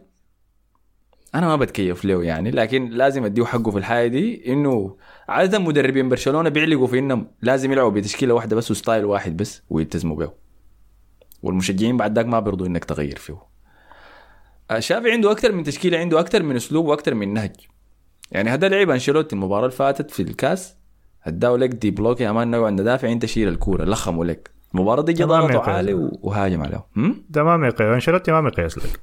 أنا 1.36 1.48
ما 1.48 1.56
بتكيف 1.56 2.06
له 2.06 2.24
يعني 2.24 2.52
لكن 2.52 2.90
لازم 2.90 3.26
أديه 3.26 3.46
حقه 3.46 3.72
في 3.72 3.78
الحاجة 3.78 4.08
دي 4.08 4.54
إنه 4.54 4.98
عادة 5.30 5.60
مدربين 5.60 6.10
برشلونة 6.10 6.50
بيعلقوا 6.50 6.88
في 6.88 7.00
إنهم 7.00 7.28
لازم 7.42 7.72
يلعبوا 7.72 7.92
بتشكيلة 7.92 8.34
واحدة 8.34 8.56
بس 8.56 8.72
و 8.72 8.77
style 8.77 9.06
واحد 9.06 9.38
بس 9.38 9.62
ويلتزموا 9.70 10.16
به. 10.16 10.32
والمشجعين 11.44 11.98
بعد 11.98 12.16
ذاك 12.16 12.26
ما 12.26 12.40
بيرضوا 12.40 12.68
إنك 12.68 12.86
تغير 12.86 13.18
فيه. 13.18 13.38
آه، 14.72 14.80
شافي 14.80 15.12
عنده 15.12 15.32
أكثر 15.32 15.52
من 15.52 15.64
تشكيلة 15.64 15.98
عنده 15.98 16.20
أكثر 16.20 16.44
من 16.44 16.56
أسلوب 16.56 16.86
وأكثر 16.86 17.14
من 17.14 17.34
نهج. 17.34 17.56
يعني 18.32 18.50
هذا 18.50 18.70
لعب 18.70 18.90
أنشيلوتي 18.90 19.36
المباراة 19.36 19.66
اللي 19.66 19.76
فاتت 19.76 20.12
في 20.12 20.22
الكاس 20.22 20.76
اداه 21.26 21.58
لك 21.58 21.70
deep 21.70 21.91
block 21.91 22.22
يا 22.22 22.32
man 22.32 22.52
نوع 22.52 22.70
ندافع 22.70 23.12
انت 23.12 23.26
شيل 23.26 23.48
الكورة 23.48 23.86
لخموا 23.86 24.26
لك. 24.26 24.52
المباراة 24.76 25.02
دي 25.02 25.14
ضغطوا. 25.14 25.62
عالي 25.62 25.94
وهاجم 26.22 26.62
عليهم. 26.62 26.82
هم؟ 26.98 27.26
ده 27.30 27.44
ما 27.44 27.58
مقياس 27.58 27.82
أنشيلوتي 27.82 28.32
ما 28.32 28.42
مقياس 28.42 28.78
لك. 28.78 29.00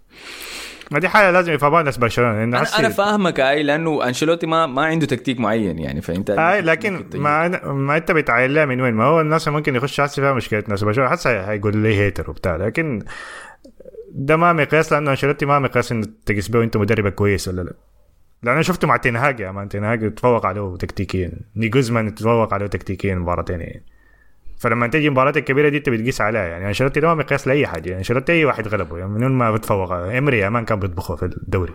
ما 0.90 0.98
دي 0.98 1.08
حاجة 1.08 1.30
لازم 1.30 1.52
يفهمها 1.52 1.82
ناس 1.82 1.96
برشلونة 1.96 2.44
أنا 2.44 2.64
أنا 2.78 2.88
فاهمك 2.88 3.40
أي 3.40 3.62
لأنه 3.62 4.08
أنشيلوتي 4.08 4.46
ما 4.46 4.66
ما 4.66 4.84
عنده 4.84 5.06
تكتيك 5.06 5.40
معين 5.40 5.78
يعني 5.78 6.00
فأنت 6.00 6.30
أي 6.30 6.60
لكن. 6.60 7.04
ما 7.14 7.48
ما 7.72 7.96
أنت 7.96 8.12
بتعاين 8.12 8.50
لها 8.50 8.64
من 8.64 8.80
وين؟ 8.80 8.94
ما 8.94 9.04
هو 9.04 9.20
الناس 9.20 9.48
ممكن 9.48 9.76
يخش 9.76 10.00
حسي 10.00 10.20
فيها 10.20 10.32
مشكلة 10.32 10.64
ناس 10.68 10.84
برشلونة 10.84 11.10
حتى 11.10 11.28
هيقول 11.28 11.76
لي 11.76 11.96
hater 11.98 12.30
وبتاع 12.30 12.56
لكن 12.56 13.02
ده 14.10 14.36
ما 14.36 14.52
مقياس 14.52 14.92
لأنه 14.92 15.10
أنشيلوتي 15.10 15.46
ما 15.46 15.58
مقياس 15.58 15.92
إنه 15.92 16.06
تقيس 16.26 16.48
به 16.48 16.62
أنت 16.62 16.76
مدربك 16.76 17.14
كويس 17.14 17.48
ولا 17.48 17.62
لا. 17.62 17.72
لأن 18.42 18.54
أنا 18.54 18.62
شفته 18.62 18.88
مع 18.88 18.96
تنهاج 18.96 19.40
يا 19.40 19.50
man 19.50 19.68
تنهاج 19.68 20.14
تفوق 20.14 20.46
عليه 20.46 20.76
تكتيكيا 20.76 21.32
ناجلزمان 21.56 22.14
تفوق 22.14 22.54
عليه 22.54 22.66
تكتيكيا 22.66 23.14
مباراتين 23.14 23.60
يعني 23.60 23.84
فلما 24.64 24.86
تيجي 24.86 25.06
المباريات 25.06 25.36
الكبيره 25.36 25.68
دي 25.68 25.76
انت 25.76 25.88
بتقيس 25.88 26.20
عليها. 26.20 26.42
يعني 26.42 26.68
أنشيلوتي 26.68 27.00
ده 27.00 27.08
ما 27.08 27.14
مقياس 27.14 27.48
لأي 27.48 27.66
حاجة 27.66 27.86
يعني 27.86 27.98
أنشيلوتي 27.98 28.32
أي 28.32 28.44
واحد 28.44 28.68
غلبه. 28.68 28.98
يعني 28.98 29.10
من 29.10 29.28
ما 29.28 29.50
بتفوق. 29.50 29.92
إمري 29.92 30.38
يا 30.38 30.48
man 30.48 30.64
كان 30.64 30.78
بيطبخه 30.80 31.16
في 31.16 31.24
الدوري. 31.24 31.72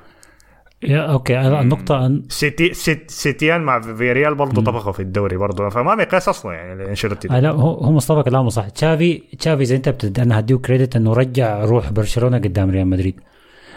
يا 0.84 1.12
okay 1.12 1.40
النقطة 1.40 2.06
أن 2.06 2.24
سيتي 2.30 2.74
سيت 2.74 3.12
سيتيان 3.12 3.62
مع 3.62 3.82
فيريال 3.82 4.36
برضه 4.36 4.64
طبخه 4.64 4.92
في 4.92 5.00
الدوري 5.00 5.38
برضه. 5.38 5.70
فما 5.70 5.96
مقياس 5.96 6.30
أصلا 6.30 6.54
يعني 6.54 6.90
انشيلوتي 6.90 7.28
لا 7.28 7.50
هو 7.50 7.92
مصطفى 7.92 8.24
كلامه 8.24 8.50
صح. 8.50 8.70
تشافي 8.70 9.24
تشافي 9.40 9.66
زي 9.66 9.76
أنت 9.76 9.90
بتد... 9.90 10.20
أنا 10.20 10.40
هديه 10.40 10.56
credit 10.56 10.96
أنه 10.96 11.14
رجع 11.14 11.66
روح 11.66 11.92
برشلونة 11.92 12.38
قدام 12.38 12.72
ريال 12.72 12.88
مدريد. 12.88 13.20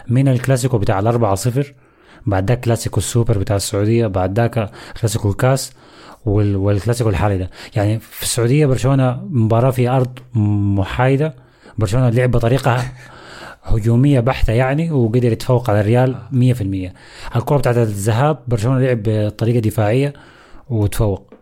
من 0.08 0.28
الكلاسيكو 0.28 0.78
بتاع 0.78 0.98
الأربعة 0.98 1.34
صفر 1.34 1.74
بعد 2.26 2.48
ذاك 2.48 2.60
كلاسيكو 2.60 2.98
السوبر 2.98 3.38
بتاع 3.38 3.56
السعودية 3.56 4.06
بعد 4.06 4.40
ذاك 4.40 4.70
كلاسيكو 5.00 5.30
الكاس. 5.30 5.72
والكلاسيكو 6.26 7.10
الحالي 7.10 7.38
ده. 7.38 7.50
يعني 7.76 7.98
في 7.98 8.22
السعودية 8.22 8.66
برشلونة 8.66 9.20
مباراة 9.30 9.70
في 9.70 9.88
أرض 9.88 10.18
محايدة. 10.34 11.34
برشلونة 11.78 12.08
لعب 12.08 12.30
بطريقه 12.30 12.84
هجومية 13.64 14.20
بحتة 14.20 14.52
يعني 14.52 14.90
وقدر 14.92 15.32
يتفوق 15.32 15.70
على 15.70 15.80
الريال 15.80 16.16
100% 16.32 17.36
الكرة 17.36 17.56
بتاعت 17.56 17.76
الذهاب 17.76 18.38
برشلونة 18.48 18.80
لعب 18.80 19.02
بطريقة 19.04 19.58
دفاعية 19.60 20.12
وتفوق. 20.70 21.32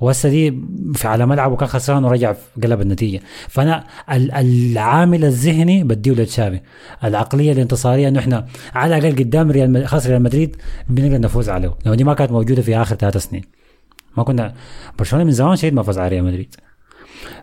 وهسه 0.00 0.28
دي 0.28 0.58
في 0.94 1.08
على 1.08 1.26
ملعبه 1.26 1.56
كان 1.56 1.68
خسران 1.68 2.04
ورجع 2.04 2.34
قلب 2.62 2.80
النتيجة. 2.80 3.20
فأنا 3.48 3.84
ال- 4.12 4.32
العامل 4.32 5.24
الذهني 5.24 5.84
بديه 5.84 6.12
لتشافي. 6.12 6.60
العقلية 7.04 7.52
الانتصارية 7.52 8.08
إنه 8.08 8.18
إحنا 8.20 8.46
على 8.74 8.98
الأقل 8.98 9.16
قدام 9.18 9.50
ريال 9.50 9.72
مد- 9.72 9.84
خاص 9.84 10.06
ريال 10.06 10.22
مدريد 10.22 10.56
بنقدر 10.88 11.20
نفوز 11.20 11.48
عليه. 11.48 11.74
لو 11.86 11.94
دي 11.94 12.04
ما 12.04 12.14
كانت 12.14 12.32
موجودة 12.32 12.62
في 12.62 12.76
آخر 12.76 12.96
ثلاث 12.96 13.16
سنين. 13.16 13.42
ما 14.16 14.22
كنا 14.22 14.54
برشلونة 14.98 15.24
من 15.24 15.30
زمان 15.32 15.56
شديد 15.56 15.74
ما 15.74 15.82
فاز 15.82 15.98
على 15.98 16.08
ريال 16.08 16.24
مدريد. 16.24 16.54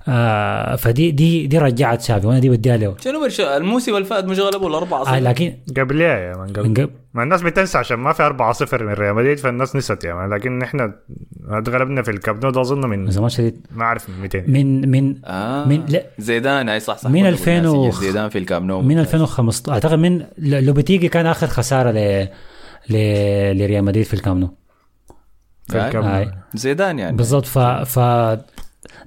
آه 0.07 0.76
فدي 0.76 1.11
دي 1.11 1.47
دي 1.47 1.57
رجعت 1.57 2.01
شافي 2.01 2.28
وأنا 2.28 2.39
دي 2.39 2.49
بديها 2.49 2.78
له. 2.78 2.95
شنو 3.03 3.28
الموسم 3.57 3.95
اللي 3.95 4.05
فات 4.05 4.26
مش 4.26 4.39
غلبوا 4.39 4.70
الأربعة 4.70 5.01
آه 5.01 5.03
صفر 5.03 5.15
لكن 5.15 5.53
قبلها 5.78 6.18
يا 6.18 6.38
man 6.38 6.47
قبل. 6.49 6.63
من 6.68 6.74
قبل. 6.74 6.89
ما 7.13 7.24
الناس 7.24 7.41
بتنسى 7.41 7.78
عشان 7.78 7.97
ما 7.97 8.13
في 8.13 8.24
4 8.24 8.53
0 8.53 8.84
من 8.84 8.93
ريال 8.93 9.15
مدريد 9.15 9.39
فالناس 9.39 9.76
نسيت 9.76 10.03
يا 10.03 10.13
man. 10.13 10.30
لكن 10.34 10.61
إحنا 10.61 10.93
غلبنا 11.70 12.01
في 12.01 12.11
الكامب 12.11 12.45
نو 12.45 12.51
ده 12.51 12.61
أظن 12.61 12.86
من 12.89 12.99
من 13.05 13.11
زمان 13.11 13.30
شديد. 13.30 13.68
ما 13.76 13.84
أعرف 13.84 14.09
من 14.09 14.22
200 14.22 14.43
من 14.47 14.89
من 14.91 15.15
آه. 15.26 15.65
من 15.68 15.86
لا. 15.89 16.03
زيدان 16.20 16.70
أي 16.70 16.80
صح 16.80 16.97
صح. 16.97 17.09
من 17.09 17.13
برضو 17.24 17.28
2000 17.30 17.45
بالناس 17.61 17.74
و- 17.97 18.01
زيدان 18.01 18.30
في 18.30 18.38
الكامب 18.38 18.68
نو. 18.68 18.82
من 18.82 18.99
2015 18.99 19.72
أعتقد 19.74 19.93
من 19.99 20.18
ل- 20.38 20.65
لوبيتيجي 20.65 21.09
كان 21.09 21.26
آخر 21.26 21.47
خسارة 21.47 21.91
ل 21.91 22.28
ل 22.89 22.93
لريال 23.57 23.84
مدريد 23.84 24.05
في 24.05 24.13
الكامب 24.13 24.38
نو. 24.38 24.49
هاي. 25.76 26.32
زيدان 26.55 26.99
يعني. 26.99 27.18
بالضبط. 27.18 27.45
ف 27.45 27.59
ف 27.59 27.99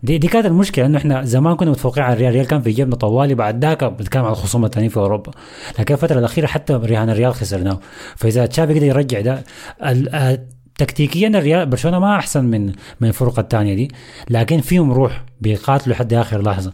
دي, 0.02 0.18
دي 0.18 0.28
كانت 0.28 0.46
المشكلة 0.46 0.86
إنه 0.86 0.98
إحنا 0.98 1.24
زمان 1.24 1.56
كنا 1.56 1.70
متفوقين 1.70 2.02
على 2.02 2.12
الريال. 2.12 2.28
الريال 2.30 2.46
كان 2.46 2.62
في 2.62 2.70
جيبنا 2.70 2.96
طوالي. 2.96 3.34
بعد 3.34 3.64
ذاك 3.64 3.84
بنتكلم 3.84 4.24
عن 4.24 4.30
الخصوم 4.30 4.64
الثانيين 4.64 4.90
في 4.90 4.96
أوروبا. 4.96 5.32
لكن 5.78 5.94
الفترة 5.94 6.18
الأخيرة 6.18 6.46
حتى 6.46 6.72
رهان 6.72 7.10
الريال 7.10 7.34
خسرناه. 7.34 7.80
فإذا 8.16 8.46
تشافي 8.46 8.74
قدر 8.74 8.82
يرجع 8.82 9.20
ده 9.20 9.44
ال- 9.84 10.14
آه، 10.14 10.38
تكتيكيا 10.78 11.28
الريال 11.28 11.66
برشلونة 11.66 11.98
ما 11.98 12.16
أحسن 12.16 12.44
من 12.44 12.66
من 13.00 13.08
الفرق 13.08 13.38
الثانية 13.38 13.74
دي. 13.74 13.90
لكن 14.30 14.60
فيهم 14.60 14.92
روح 14.92 15.24
بيقاتلوا 15.40 15.94
لحد 15.94 16.12
آخر 16.14 16.42
لحظة. 16.42 16.72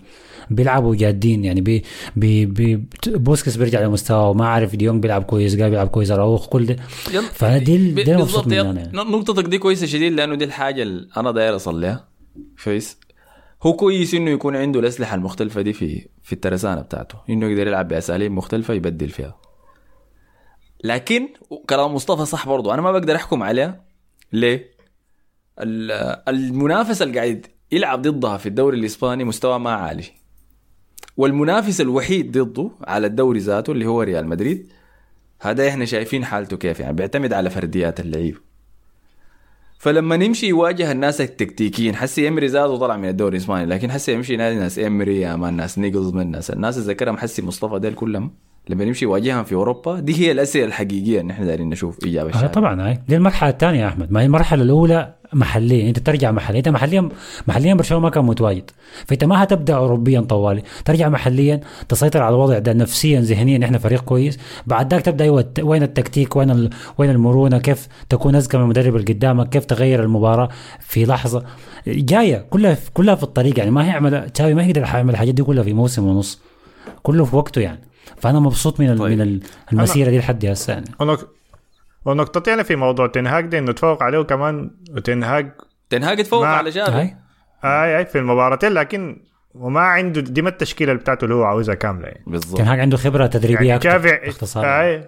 بيلعبوا 0.51 0.95
جادين 0.95 1.45
يعني 1.45 1.61
بي 1.61 1.83
بي 2.17 2.47
بي 2.47 2.85
بوسكس 3.07 3.57
بيرجع 3.57 3.81
لمستواه 3.81 4.31
وما 4.31 4.47
عارف 4.49 4.77
ديونج 4.77 5.03
بيلعب 5.03 5.23
كويس 5.23 5.61
قال 5.61 5.71
بيلعب 5.71 5.89
كويس 5.89 6.11
اراوخو 6.11 6.49
كل 6.49 6.67
ده. 6.67 6.77
فدي 7.33 7.77
دي 7.93 8.15
منها 8.47 8.73
يلا. 8.73 8.81
يعني. 8.81 8.97
نقطتك 9.11 9.45
دي 9.45 9.59
كويسة 9.59 9.87
شديد 9.87 10.13
لأنه 10.13 10.35
دي 10.35 10.45
الحاجة 10.45 10.83
اللي 10.83 11.09
أنا 11.17 11.31
داير 11.31 11.57
أصليها 11.57 12.09
كويس 12.65 12.99
هو 13.63 13.73
كويس 13.73 14.15
إنه 14.15 14.31
يكون 14.31 14.57
عنده 14.57 14.81
الأسلحة 14.81 15.15
المختلفة 15.15 15.61
دي 15.63 15.73
في 15.73 16.09
في 16.23 16.33
الترسانة 16.33 16.81
بتاعته 16.81 17.19
إنه 17.31 17.47
يقدر 17.47 17.67
يلعب 17.67 17.89
بأساليب 17.89 18.33
مختلفة 18.33 18.75
يبدل 18.75 19.09
فيها 19.09 19.37
لكن 20.85 21.29
كلام 21.69 21.95
مصطفى 21.95 22.25
صح 22.25 22.49
برضو 22.49 22.71
أنا 22.71 22.83
ما 22.83 22.93
بقدر 22.93 23.15
أحكم 23.17 23.43
عليها 23.43 23.85
ليه؟ 24.33 24.71
ال- 25.61 26.23
المنافس 26.29 27.03
اللي 27.03 27.15
قاعد 27.19 27.47
يلعب 27.73 28.03
ضدها 28.03 28.37
في 28.37 28.47
الدوري 28.47 28.79
الإسباني 28.79 29.25
مستوى 29.25 29.59
ما 29.59 29.71
عالي 29.71 30.05
والمنافس 31.17 31.81
الوحيد 31.81 32.39
ضده 32.39 32.71
على 32.85 33.07
الدوري 33.07 33.39
ذاته 33.39 33.71
اللي 33.73 33.87
هو 33.87 34.03
ريال 34.03 34.27
مدريد. 34.29 34.67
هذا 35.41 35.69
إحنا 35.69 35.85
شايفين 35.85 36.25
حالته 36.25 36.57
كيف 36.57 36.81
يعني 36.81 36.93
بيعتمد 36.97 37.33
على 37.33 37.51
فرديات 37.51 38.01
اللعيب. 38.01 38.37
فلما 39.79 40.17
نمشي 40.17 40.47
يواجه 40.49 40.93
الناس 40.93 41.21
التكتيكيين 41.21 41.97
حسي 41.97 42.29
إمري 42.29 42.49
زاد 42.49 42.71
وطلع 42.71 42.97
من 42.97 43.09
الدوري 43.09 43.37
الإسباني 43.37 43.67
لكن 43.67 43.91
حسي 43.91 44.13
يمشي 44.13 44.37
نادي 44.37 44.59
ناس 44.59 44.79
إمري 44.79 45.21
يا 45.21 45.37
مان 45.37 45.55
ناس 45.55 45.79
نيجلزمان 45.79 46.31
ناس 46.31 46.51
الناس 46.51 46.79
اللي 46.79 46.89
ذكرهم 46.93 47.17
حسي 47.17 47.43
مصطفى 47.43 47.79
ديل 47.79 47.95
كلهم 47.95 48.31
لما 48.69 48.85
نمشي 48.85 49.05
يواجههم 49.05 49.45
في 49.45 49.55
أوروبا 49.55 50.01
دي 50.01 50.27
هي 50.27 50.33
الأسئلة 50.33 50.65
الحقيقية 50.65 51.21
ان 51.21 51.31
إحنا 51.31 51.45
دايرين 51.47 51.69
نشوف 51.69 52.05
إجابة 52.05 52.45
آه 52.45 52.47
طبعا 52.47 52.89
هاي. 52.89 53.03
دي 53.09 53.17
المرحلة 53.17 53.51
الثانية 53.51 53.81
يا 53.81 53.87
أحمد. 53.89 54.13
ما 54.13 54.21
هي 54.21 54.25
المرحلة 54.27 54.63
الأولى 54.63 55.15
محليا 55.33 55.89
انت 55.89 55.99
ترجع 55.99 56.31
محليا 56.33 56.59
انت 56.59 56.69
محليا 56.69 57.09
محليا 57.47 57.75
برشلونة 57.75 58.03
ما 58.03 58.11
كان 58.11 58.25
متواجد. 58.25 58.71
فانت 59.07 59.25
ما 59.25 59.43
هتبدأ 59.43 59.75
اوروبيا 59.77 60.21
طوالي 60.21 60.63
ترجع 60.85 61.09
محليا 61.09 61.61
تسيطر 61.89 62.23
على 62.23 62.35
الوضع 62.35 62.59
ده 62.59 62.73
نفسيا 62.73 63.21
ذهنيا 63.21 63.65
إحنا 63.65 63.79
فريق 63.79 64.01
كويس. 64.05 64.39
بعد 64.67 64.95
ذاك 64.95 65.03
تبدأ 65.05 65.25
أيوه 65.25 65.47
وين 65.61 65.83
التكتيك؟ 65.83 66.37
وين 66.37 66.51
ال... 66.51 66.71
وين 66.99 67.11
المرونة؟ 67.11 67.59
كيف 67.59 67.89
تكون 68.09 68.35
أذكى 68.35 68.57
من 68.57 68.63
المدرب 68.63 68.97
اللي 68.97 69.13
قدامك؟ 69.13 69.49
كيف 69.49 69.65
تغير 69.65 70.03
المباراة 70.03 70.49
في 70.81 71.05
لحظة؟ 71.05 71.45
جاية 71.87 72.47
كلها 72.51 72.77
كلها 72.95 73.15
في 73.15 73.23
الطريق 73.23 73.59
يعني. 73.59 73.71
ما 73.71 73.85
هيعمل 73.87 74.31
تشاوي 74.31 74.55
ما 74.55 74.63
يقدر 74.63 74.81
يعمل 74.83 75.11
الحاجات 75.11 75.35
دي 75.35 75.43
كلها 75.43 75.63
في 75.65 75.73
موسم 75.73 76.05
ونص. 76.07 76.41
كله 77.03 77.25
في 77.25 77.37
وقته 77.37 77.61
يعني. 77.61 77.81
فأنا 78.17 78.41
مبسوط 78.41 78.81
من. 78.81 78.99
طيب. 78.99 79.13
من 79.13 79.21
ال- 79.21 79.41
المسيرة 79.73 80.11
دي 80.11 80.19
لحد 80.19 80.47
هسه 80.47 80.73
يعني. 80.73 80.87
ونق- 81.01 81.27
ونقطتين 82.07 82.63
في 82.63 82.77
موضوع 82.77 83.07
تنهاج 83.07 83.47
دي 83.47 83.59
إنه 83.59 83.73
تفوق 83.73 84.03
عليه 84.03 84.23
كمان 84.23 84.71
وتنهاج 84.91 85.51
تنهاج 85.91 86.23
تفوق 86.25 86.41
ما- 86.43 86.49
على 86.49 86.71
هاي. 86.81 87.17
اي 87.65 87.99
اي 87.99 88.07
في 88.07 88.19
المباراتين 88.19 88.73
لكن 88.73 89.23
وما 89.55 89.81
عنده 89.81 90.21
دي 90.21 90.43
ما 90.43 90.49
التشكيلة 90.49 90.93
بتاعته 90.93 91.25
اللي 91.25 91.35
هو 91.35 91.45
عاوزها 91.45 91.75
كاملة 91.75 92.07
يعني. 92.09 92.25
بالضبط. 92.27 92.59
تنهاج 92.59 92.81
عنده 92.81 92.97
خبرة 92.97 93.27
تدريبية 93.27 93.67
يعني 93.69 93.75
أكثر 93.77 93.99
تشافي 93.99 94.27
باختصار. 94.27 94.65
اي 94.65 95.05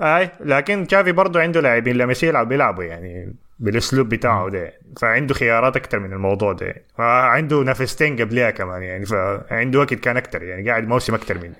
اي 0.00 0.30
لكن 0.40 0.86
تشافي 0.86 1.12
برضه 1.12 1.40
عنده 1.40 1.60
لاعبين 1.60 1.96
لما 1.96 2.14
يلعب 2.22 2.48
بيلعبوا 2.48 2.84
يعني 2.84 3.36
بالأسلوب 3.58 4.08
بتاعه 4.08 4.48
ده. 4.50 4.72
فعنده 5.00 5.34
خيارات 5.34 5.76
أكثر 5.76 5.98
من 5.98 6.12
الموضوع 6.12 6.52
ده. 6.52 6.74
عنده 6.98 7.62
نفستين 7.62 8.16
قبلها 8.16 8.50
كمان 8.50 8.82
يعني 8.82 9.06
فعنده 9.06 9.78
وقت 9.78 9.94
كان 9.94 10.16
أكثر 10.16 10.42
يعني 10.42 10.70
قاعد 10.70 10.88
موسم 10.88 11.14
أكثر 11.14 11.38
منه 11.38 11.54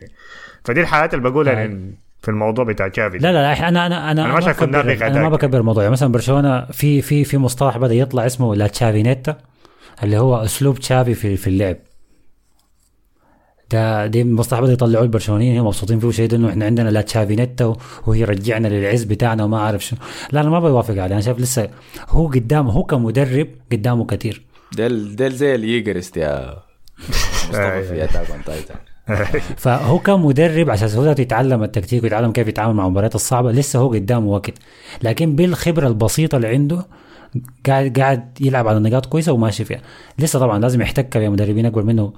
فدي 0.64 0.80
الحالات 0.80 1.14
اللي 1.14 1.30
بقولها 1.30 1.62
أي. 1.62 1.92
في 2.22 2.28
الموضوع 2.28 2.64
بتاع 2.64 2.88
تشافي 2.88 3.18
لا 3.18 3.32
لا 3.32 3.42
لا 3.42 3.68
أنا 3.68 3.86
أنا 3.86 4.10
أنا 4.10 4.24
أنا 4.24 4.34
ما 4.34 4.40
شايف 4.40 4.62
أنا 4.62 5.22
ما. 5.22 5.28
بكبر 5.28 5.58
الموضوع 5.58 5.82
يعني 5.82 5.92
مثلا 5.92 6.12
برشلونة 6.12 6.64
في 6.64 7.02
في 7.02 7.24
في 7.24 7.38
مصطلح 7.38 7.78
بدأ 7.78 7.94
يطلع 7.94 8.26
اسمه 8.26 8.54
لا 8.54 8.66
تشافينيتا 8.66 9.38
اللي 10.02 10.18
هو 10.18 10.36
أسلوب 10.36 10.78
تشافي 10.78 11.14
في 11.14 11.36
في 11.36 11.46
اللعب. 11.46 11.76
ده 13.70 14.06
دي 14.06 14.24
مصطلح 14.24 14.60
بدأ 14.60 14.72
يطلعوه 14.72 15.04
البرشلونيين 15.04 15.58
هم 15.58 15.66
مبسوطين 15.66 16.00
فيه 16.00 16.10
شيء 16.10 16.34
إنه 16.34 16.48
إحنا 16.50 16.64
عندنا 16.64 16.88
لا 16.88 17.00
تشافينيتا 17.00 17.76
وهي 18.06 18.24
رجعنا 18.24 18.68
للعز 18.68 19.04
بتاعنا 19.04 19.44
وما 19.44 19.56
أعرف 19.58 19.84
شنو. 19.84 19.98
لا 20.32 20.40
أنا 20.40 20.50
ما 20.50 20.60
بوافق 20.60 20.90
عليه. 21.02 21.14
أنا 21.14 21.20
شايف 21.20 21.38
لسه 21.38 21.68
هو 22.08 22.26
قدامه 22.26 22.72
هو 22.72 22.84
كمدرب 22.84 23.48
قدامه 23.72 24.06
كثير 24.06 24.42
ديل 24.72 25.16
ديل 25.16 25.32
زي 25.32 25.54
ال 25.54 25.61
Yeagerist 25.61 26.16
يا 26.16 26.56
مصطفى 27.48 27.72
أي. 27.72 27.82
في 27.84 28.04
Attack 28.04 28.30
on 28.30 28.44
Titan 28.44 28.74
فهو 29.62 29.98
كان 29.98 30.20
مدرب 30.20 30.70
عشان 30.70 30.88
هو 30.88 31.14
يتعلم 31.18 31.62
التكتيك 31.62 32.02
ويتعلم 32.02 32.32
كيف 32.32 32.48
يتعامل 32.48 32.74
مع 32.74 32.86
المباريات 32.86 33.14
الصعبة. 33.14 33.52
لسه 33.52 33.78
هو 33.78 33.92
قدامه 33.92 34.26
وقت. 34.26 34.54
لكن 35.02 35.36
بالخبرة 35.36 35.88
البسيطة 35.88 36.36
اللي 36.36 36.48
عنده 36.48 36.86
قاعد 37.66 37.98
قاعد 37.98 38.38
يلعب 38.40 38.68
على 38.68 38.78
نقاط 38.78 39.06
كويسة 39.06 39.32
وماشي 39.32 39.64
فيها. 39.64 39.80
لسه 40.18 40.38
طبعا 40.38 40.58
لازم 40.58 40.82
يحتك 40.82 41.16
بمدربين 41.16 41.66
أكبر 41.66 41.82
منه 41.82 42.12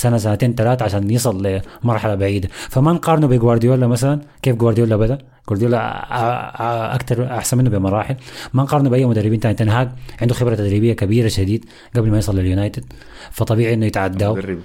سنة 0.00 0.16
سنتين 0.16 0.54
ثلاثة 0.54 0.84
عشان 0.84 1.10
يصل 1.10 1.60
لمرحلة 1.84 2.14
بعيدة. 2.14 2.48
فما 2.52 2.92
نقارنه 2.92 3.26
بجوارديولا 3.26 3.86
مثلا؟ 3.86 4.20
كيف 4.42 4.56
جوارديولا 4.56 4.96
بدأ؟ 4.96 5.18
جوارديولا 5.48 6.94
أكثر 6.94 7.26
أحسن 7.26 7.58
منه 7.58 7.70
بمراحل. 7.70 8.16
ما 8.52 8.62
نقارنه 8.62 8.90
بأي 8.90 9.06
مدربين 9.06 9.40
ثاني 9.40 9.54
تنهاج 9.54 9.88
عنده 10.20 10.34
خبرة 10.34 10.54
تدريبية 10.54 10.92
كبيرة 10.92 11.28
شديد 11.28 11.64
قبل 11.96 12.10
ما 12.10 12.18
يصل 12.18 12.38
لليونايتد. 12.38 12.84
فطبيعي 13.30 13.74
إنه 13.74 13.86
يتعداه. 13.86 14.32
مدرب. 14.34 14.58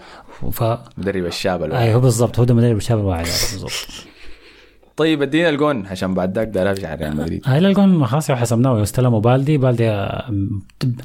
ف 0.52 0.64
مدرب 0.98 1.26
الشاب 1.26 1.64
الواحد. 1.64 1.82
أيوه 1.84 2.00
بالضبط. 2.00 2.40
هو 2.40 2.46
ده 2.46 2.54
مدرب 2.54 2.78
الشباب 2.78 3.00
الواعي 3.00 3.24
بالضبط. 3.24 3.72
طيب 4.98 5.22
ادينا 5.22 5.50
الجون. 5.50 5.88
عشان 5.88 6.14
بعد 6.14 6.36
ذاك 6.38 6.48
دار 6.48 6.70
ارجع 6.70 6.96
ريال 6.96 7.18
مدريد. 7.18 7.42
هاي 7.46 7.58
الجون 7.58 8.06
خلاص 8.06 8.32
حسبناه. 8.32 8.84
استلموا 8.84 9.20
بالدي 9.20 9.58
بالدي 9.58 9.90
آه، 9.90 10.32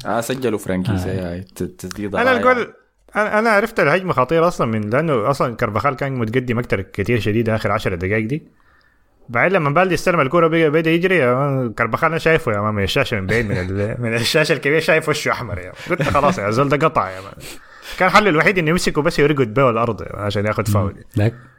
آه 0.05 0.21
سجلوا 0.21 0.59
فرانك 0.59 0.83
كيسي 0.83 1.07
هاي 1.07 1.41
ت- 1.41 1.63
تسديدة. 1.63 2.21
أنا. 2.21 2.37
الجول 2.37 2.73
أنا 3.15 3.39
أنا 3.39 3.49
عرفت 3.49 3.79
الهجمة 3.79 4.13
خطيرة 4.13 4.47
أصلا 4.47 4.67
من 4.67 4.89
لأنه 4.89 5.29
أصلا 5.29 5.55
كربخال 5.55 5.95
كان 5.95 6.15
متقدم 6.15 6.59
أكثر 6.59 6.81
كثير 6.81 7.19
شديد 7.19 7.49
آخر 7.49 7.71
10 7.71 7.95
دقائق 7.95 8.27
دي. 8.27 8.43
بعدين 9.29 9.57
لما 9.57 9.69
بالدي 9.69 9.93
استلم 9.93 10.21
الكورة 10.21 10.47
بدا 10.47 10.91
يجري 10.91 11.25
man، 11.25 11.73
كربخال 11.73 12.09
أنا 12.09 12.17
شايفه 12.17 12.51
يا 12.51 12.61
من 12.71 12.83
الشاشة 12.83 13.19
من 13.19 13.27
بعيد 13.27 13.45
من 13.45 13.95
من 13.99 14.13
الشاشة 14.13 14.53
الكبيرة 14.53 14.79
شايف 14.79 15.09
وشه 15.09 15.31
أحمر 15.31 15.57
يا. 15.59 15.71
قلت 15.89 16.03
خلاص 16.03 16.39
يا 16.39 16.51
زول 16.51 16.69
ده 16.69 16.87
قطع 16.87 17.09
يا 17.09 17.21
man 17.21 17.33
كان 17.99 18.09
حله 18.09 18.29
الوحيد 18.29 18.57
إنه 18.57 18.69
يمسكه 18.69 19.01
بس 19.01 19.19
يرقد 19.19 19.53
به 19.53 19.69
الأرض 19.69 20.03
عشان 20.13 20.45
ياخذ 20.45 20.65
فاول. 20.65 20.95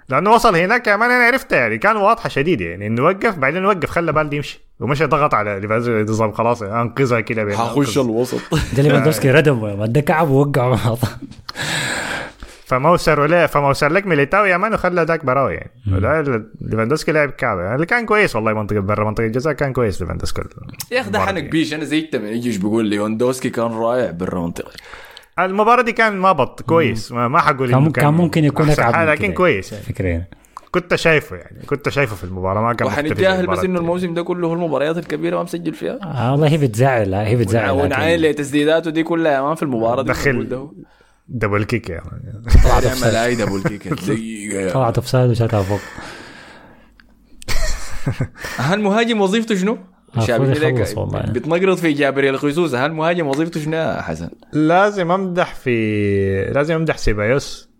لأنه 0.08 0.30
وصل 0.30 0.56
هناك 0.56 0.86
يا 0.86 0.96
مان 0.96 1.10
أنا 1.10 1.24
عرفتها 1.24 1.58
يعني 1.58 1.78
كان 1.78 1.96
واضحة 1.96 2.28
شديد 2.28 2.60
يعني 2.60 2.86
إنه 2.86 3.02
وقف 3.04 3.34
بعدين 3.38 3.64
وقف 3.64 3.90
خلى 3.90 4.12
بالدي 4.12 4.36
يمشي. 4.36 4.60
ومشى 4.80 5.04
ضغط 5.04 5.34
على 5.34 5.60
نظام 6.08 6.32
خلاص 6.32 6.62
أنقذها 6.62 7.20
كده 7.20 7.44
بين- 7.44 7.56
حخش 7.56 7.98
الوسط. 7.98 8.40
ده 8.76 8.82
ليفاندوفسكي 8.82 9.30
ردم 9.30 9.84
ده 9.84 10.00
كعب 10.00 10.28
ووقع 10.30 10.76
فموسر 12.66 13.20
ولا 13.20 13.46
فموسر 13.46 13.92
لك 13.92 14.06
ميليتاو 14.06 14.44
يا 14.44 14.56
مان 14.56 14.74
وخلى 14.74 15.02
ذاك 15.02 15.24
براوي 15.24 15.54
يعني. 15.54 15.70
ليفاندوسكي 16.60 17.12
لعب 17.12 17.30
كعبة. 17.30 17.62
يعني 17.62 17.74
اللي 17.74 17.86
كان 17.86 18.06
كويس 18.06 18.36
والله 18.36 18.52
منطقة 18.52 18.80
برا 18.80 19.04
منطقة 19.04 19.26
الجزاء 19.26 19.52
كان 19.52 19.72
كويس 19.72 20.00
ليفاندوسكي. 20.00 20.42
يا 20.92 21.00
أخي 21.00 21.10
ده 21.10 21.20
حنك 21.20 21.44
بيش. 21.44 21.74
أنا 21.74 21.84
زيت 21.84 22.16
من 22.16 22.26
يجيش 22.26 22.56
بيقول 22.56 22.84
ليوندوسكي 22.84 23.50
كان 23.50 23.64
رائع 23.72 24.10
برا 24.10 24.40
منطقة. 24.40 24.70
المباراة 25.38 25.82
دي 25.82 25.92
كان 25.92 26.16
ما 26.16 26.32
بط 26.32 26.62
كويس 26.62 27.12
ما, 27.12 27.28
ما 27.28 27.38
حقول 27.38 27.70
كان 27.70 27.90
كان 27.90 28.14
ممكن 28.14 28.44
يكون 28.44 28.66
من 28.66 28.74
لكن 29.06 29.24
كده. 29.26 29.34
كويس 29.34 29.72
يعني. 29.72 29.84
فكرة 29.84 30.08
يعني. 30.08 30.28
كنت 30.70 30.94
شايفه 30.94 31.36
يعني 31.36 31.66
كنت 31.66 31.88
شايفه 31.88 32.16
في 32.16 32.24
المباراة 32.24 32.60
ما 32.62 32.72
كان 32.72 32.88
وحنتجاهل 32.88 33.38
المباراة 33.40 33.58
بس 33.58 33.64
إنه. 33.64 33.80
الموسم 33.80 34.14
ده 34.14 34.22
كله 34.22 34.52
المباريات 34.52 34.98
الكبيرة 34.98 35.36
ما 35.36 35.42
مسجل 35.42 35.74
فيها 35.74 35.98
آه 36.02 36.32
والله 36.32 36.48
هي 36.48 36.58
بتزعل 36.58 37.14
هي 37.14 37.36
بتزعل 37.36 37.68
لكن 37.76 37.84
ونعاين 37.84 38.20
لتسديداته 38.20 38.90
دي 38.90 39.02
كلها 39.02 39.42
مان 39.42 39.54
في 39.54 39.62
المباراة 39.62 40.02
دي 40.02 40.08
دخل. 40.08 40.68
دبل 41.28 41.64
كيك 41.64 41.90
يا 41.90 42.00
مان 42.04 42.42
طلعت 42.64 43.36
دبل 43.36 43.62
كيك 43.62 43.88
دقيقة 44.08 44.60
يا 44.60 44.72
طلعت 44.72 44.98
أوفسايد 44.98 45.30
وشاتها 45.30 45.62
فوق 45.62 45.80
هل 48.56 48.80
مهاجم 48.80 49.20
وظيفته 49.20 49.54
شنو؟ 49.54 49.78
شابي 50.26 50.84
والله. 50.96 51.20
بتنقرض 51.20 51.76
في 51.76 51.92
جابريل 51.92 52.38
خيسوس 52.38 52.74
هل 52.74 52.92
مهاجم 52.92 53.26
وظيفته 53.26 53.60
شنو 53.60 53.76
يا 53.76 54.02
حسن؟ 54.02 54.30
لازم 54.52 55.10
أمدح 55.10 55.54
في 55.54 56.50
لازم 56.54 56.74
أمدح 56.74 56.98
سيبايوس. 56.98 57.76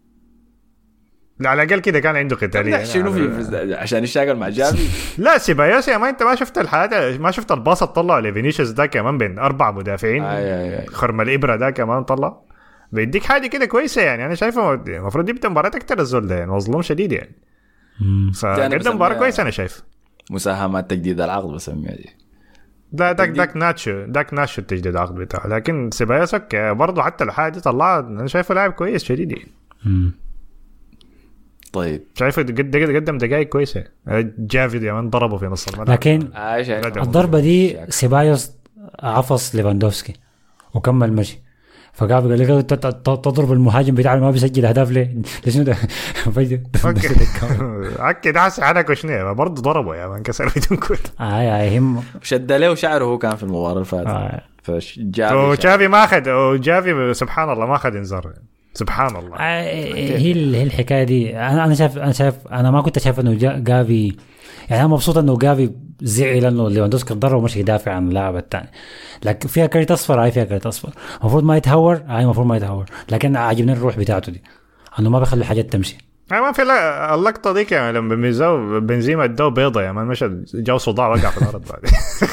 على 1.44 1.62
الأقل 1.62 1.80
كده 1.80 2.00
كان 2.00 2.16
عنده 2.16 2.36
قتالية. 2.36 2.84
شنو 2.84 3.12
في 3.12 3.74
عشان 3.74 4.04
يشتغل 4.04 4.36
مع 4.36 4.48
جافي 4.48 4.88
لا 5.22 5.38
سيبايوس 5.38 5.88
يا 5.88 5.98
ما 5.98 6.08
أنت 6.08 6.22
ما 6.22 6.34
شفت 6.34 6.58
الحاجة 6.58 7.18
ما 7.18 7.30
شفت 7.30 7.52
الباص 7.52 7.82
اللي 7.82 7.94
طلعه 7.94 8.20
لفينيسيوس 8.20 8.70
ده 8.70 8.86
كمان 8.86 9.18
بين 9.18 9.38
أربع 9.38 9.70
مدافعين. 9.70 10.24
آي 10.24 10.78
آي. 10.80 10.86
خرم 10.86 11.20
الإبرة 11.20 11.56
ده 11.56 11.70
كمان 11.70 12.04
طلع. 12.04 12.40
بيديك 12.92 13.24
حاجة 13.24 13.46
كده 13.46 13.66
كويسة 13.66 14.02
يعني. 14.02 14.26
أنا 14.26 14.34
شايفه 14.34 14.74
المفروض 14.74 15.28
يبدأ 15.28 15.48
مباراة 15.48 15.68
أكثر 15.68 15.98
الزول 15.98 16.26
ده 16.26 16.38
يعني. 16.38 16.52
مظلوم 16.52 16.82
شديد 16.82 17.12
يعني. 17.12 17.36
فقدم 18.34 18.94
مباراة 18.94 19.18
كويسة 19.18 19.42
أنا 19.42 19.50
شايف. 19.50 19.82
مساهمات 20.30 20.90
تجديد 20.90 21.20
العقد 21.20 21.48
بسميها 21.48 21.96
دي. 21.96 22.10
لا 22.92 23.12
داك 23.12 23.28
داك 23.28 23.56
ناتشو 23.56 24.04
داك 24.06 24.34
ناتشو 24.34 24.62
التجديد 24.62 24.86
العقد 24.86 25.14
بتاعه. 25.14 25.46
لكن 25.46 25.90
سيبايوس 25.92 26.34
okay 26.34 26.74
برضه 26.74 27.02
حتى 27.02 27.24
لو 27.24 27.32
حاجة 27.32 27.58
طلعها 27.58 28.00
أنا 28.00 28.26
شايفه 28.26 28.54
لاعب 28.54 28.72
كويس 28.72 29.04
شديد. 29.04 29.32
يعني. 29.32 30.10
طيب. 31.72 32.02
شايفه 32.14 32.42
قد 32.42 32.76
قدم 32.76 33.18
دقائق 33.18 33.48
كويسة. 33.48 33.84
جافي 34.38 34.86
يا 34.86 34.92
من 34.92 35.10
ضربه 35.10 35.36
في 35.36 35.46
نص 35.46 35.68
الملعب. 35.68 35.90
لكن 35.90 36.18
ندم. 36.68 37.02
الضربة 37.02 37.40
دي 37.40 37.78
سيبايوس 37.88 38.52
عفص 39.00 39.54
ليفاندوفسكي. 39.54 40.14
وكمل 40.74 41.12
مشي. 41.12 41.38
فقام 41.96 42.28
قال 42.28 42.38
لي 42.38 42.62
ت- 42.62 42.74
ت- 42.74 43.06
تضرب 43.06 43.52
المهاجم 43.52 43.94
بتاعنا 43.94 44.20
ما 44.20 44.30
بيسجل 44.30 44.66
أهداف 44.66 44.90
ليه؟ 44.90 45.04
ده؟ 45.14 45.22
شنو 45.52 45.64
ده؟ 45.64 45.76
اكد 47.98 48.36
حاسس 48.38 48.60
حنك 48.60 48.90
وشنو 48.90 49.34
برضه 49.34 49.62
ضربه 49.62 49.96
يا 49.96 50.06
man 50.06 50.22
كسر 50.22 50.52
بدون 50.56 50.78
كوره 50.78 50.98
اي 51.20 51.60
اي 51.62 51.78
هم 51.78 52.02
شد 52.22 52.52
له 52.52 52.74
شعره 52.74 53.04
هو 53.04 53.18
كان 53.18 53.36
في 53.36 53.42
المباراة 53.42 53.72
اللي 53.72 53.84
فاتت. 53.84 54.06
آه. 54.06 54.42
فجافي 54.62 55.34
وجافي 55.34 55.88
ما 55.88 56.04
أخذ 56.04 56.30
وجافي 56.30 57.14
سبحان 57.14 57.50
الله 57.50 57.66
ما 57.66 57.74
أخذ 57.76 57.96
انذار. 57.96 58.32
سبحان 58.74 59.16
الله. 59.16 59.36
آه، 59.36 59.62
هي 60.18 60.32
ال- 60.32 60.54
هي 60.54 60.62
الحكاية 60.62 61.04
دي. 61.04 61.36
أنا 61.36 61.64
أنا 61.64 61.74
شايف 61.74 61.98
أنا 61.98 62.12
شايف 62.12 62.34
أنا 62.52 62.70
ما 62.70 62.82
كنت 62.82 62.98
شايف 62.98 63.20
إنه 63.20 63.34
جا- 63.34 63.58
جافي 63.58 64.16
يعني 64.70 64.82
أنا 64.82 64.88
مبسوط 64.88 65.18
إنه 65.18 65.38
جافي 65.38 65.70
زعل 66.00 66.44
انه 66.44 66.68
ليفاندوسكي 66.68 67.14
ضرب 67.14 67.38
ومشي 67.38 67.60
يدافع 67.60 67.92
عن 67.92 68.08
اللاعب 68.08 68.36
الثاني 68.36 68.68
لكن 69.24 69.48
فيها 69.48 69.66
كرت 69.66 69.90
أصفر 69.90 70.22
هاي 70.22 70.30
فيها 70.32 70.44
كرت 70.44 70.66
أصفر. 70.66 70.90
المفروض 71.20 71.44
ما 71.44 71.56
يتهور 71.56 72.02
هاي 72.06 72.22
المفروض 72.22 72.46
ما 72.46 72.56
يتهور. 72.56 72.84
لكن 73.10 73.36
عاجبني 73.36 73.72
الروح 73.72 73.98
بتاعته 73.98 74.32
دي. 74.32 74.42
إنه 74.98 75.10
ما 75.10 75.18
بيخلي 75.18 75.44
حاجات 75.44 75.72
تمشي. 75.72 75.98
يعني 76.30 76.42
ما 76.42 76.52
في 76.52 76.62
لا 76.62 77.14
اللقطة 77.14 77.52
ديك 77.52 77.72
يعني 77.72 77.98
لما 77.98 78.14
بنزاو 78.14 78.80
بنزيما 78.80 79.24
ادوه 79.24 79.48
بيضة 79.48 79.82
يا 79.82 79.92
man 79.92 80.06
مشى 80.06 80.30
جاو 80.54 80.78
صداع 80.78 81.08
وقع 81.08 81.30
في 81.30 81.38
الأرض 81.38 81.64
بعد. 81.68 81.80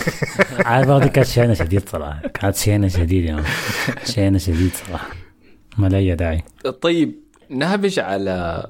عارف 0.68 0.90
هذه 0.90 1.08
كانت 1.08 1.28
شينة 1.28 1.54
شديد 1.54 1.90
صراحة. 1.90 2.22
كانت 2.34 2.56
شينة 2.56 2.88
شديد 2.88 3.26
يعني 3.26 3.44
شينة 4.06 4.38
شديد 4.38 4.72
صراحة. 4.74 5.08
ما 5.78 5.88
لها 5.88 6.00
أي 6.00 6.16
داعي. 6.16 6.44
طيب 6.82 7.16
نهبش 7.50 8.00
على 8.00 8.66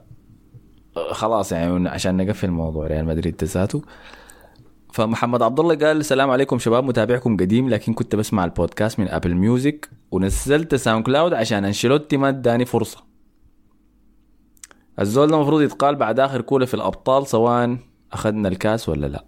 خلاص 1.12 1.52
يعني 1.52 1.90
عشان 1.90 2.18
نقفل 2.18 2.52
موضوع 2.52 2.88
ريال 2.88 3.06
مدريد 3.06 3.36
ذاته. 3.36 3.82
فمحمد 4.94 5.42
عبد 5.42 5.60
الله 5.60 5.76
قال 5.76 5.98
السلام 5.98 6.32
عليكم 6.32 6.60
شباب 6.60 6.84
متابعكم 6.84 7.38
قديم 7.38 7.70
لكن 7.70 7.94
كنت 7.94 8.16
بسمع 8.16 8.46
البودكاست 8.46 9.00
من 9.00 9.08
Apple 9.08 9.36
Music 9.36 9.90
ونزلت 10.12 10.76
SoundCloud 10.76 11.34
عشان 11.34 11.66
أنشيلوتي 11.66 12.18
ما 12.18 12.30
اداني 12.30 12.66
فرصة. 12.66 13.04
الزول 15.00 15.28
ده 15.28 15.36
المفروض 15.36 15.62
يتقال 15.62 15.96
بعد 15.96 16.20
آخر 16.20 16.42
كولة 16.42 16.66
في 16.66 16.74
الأبطال 16.74 17.28
سواء 17.28 17.78
أخذنا 18.14 18.48
الكاس 18.48 18.90
ولا 18.90 19.08
لا. 19.08 19.26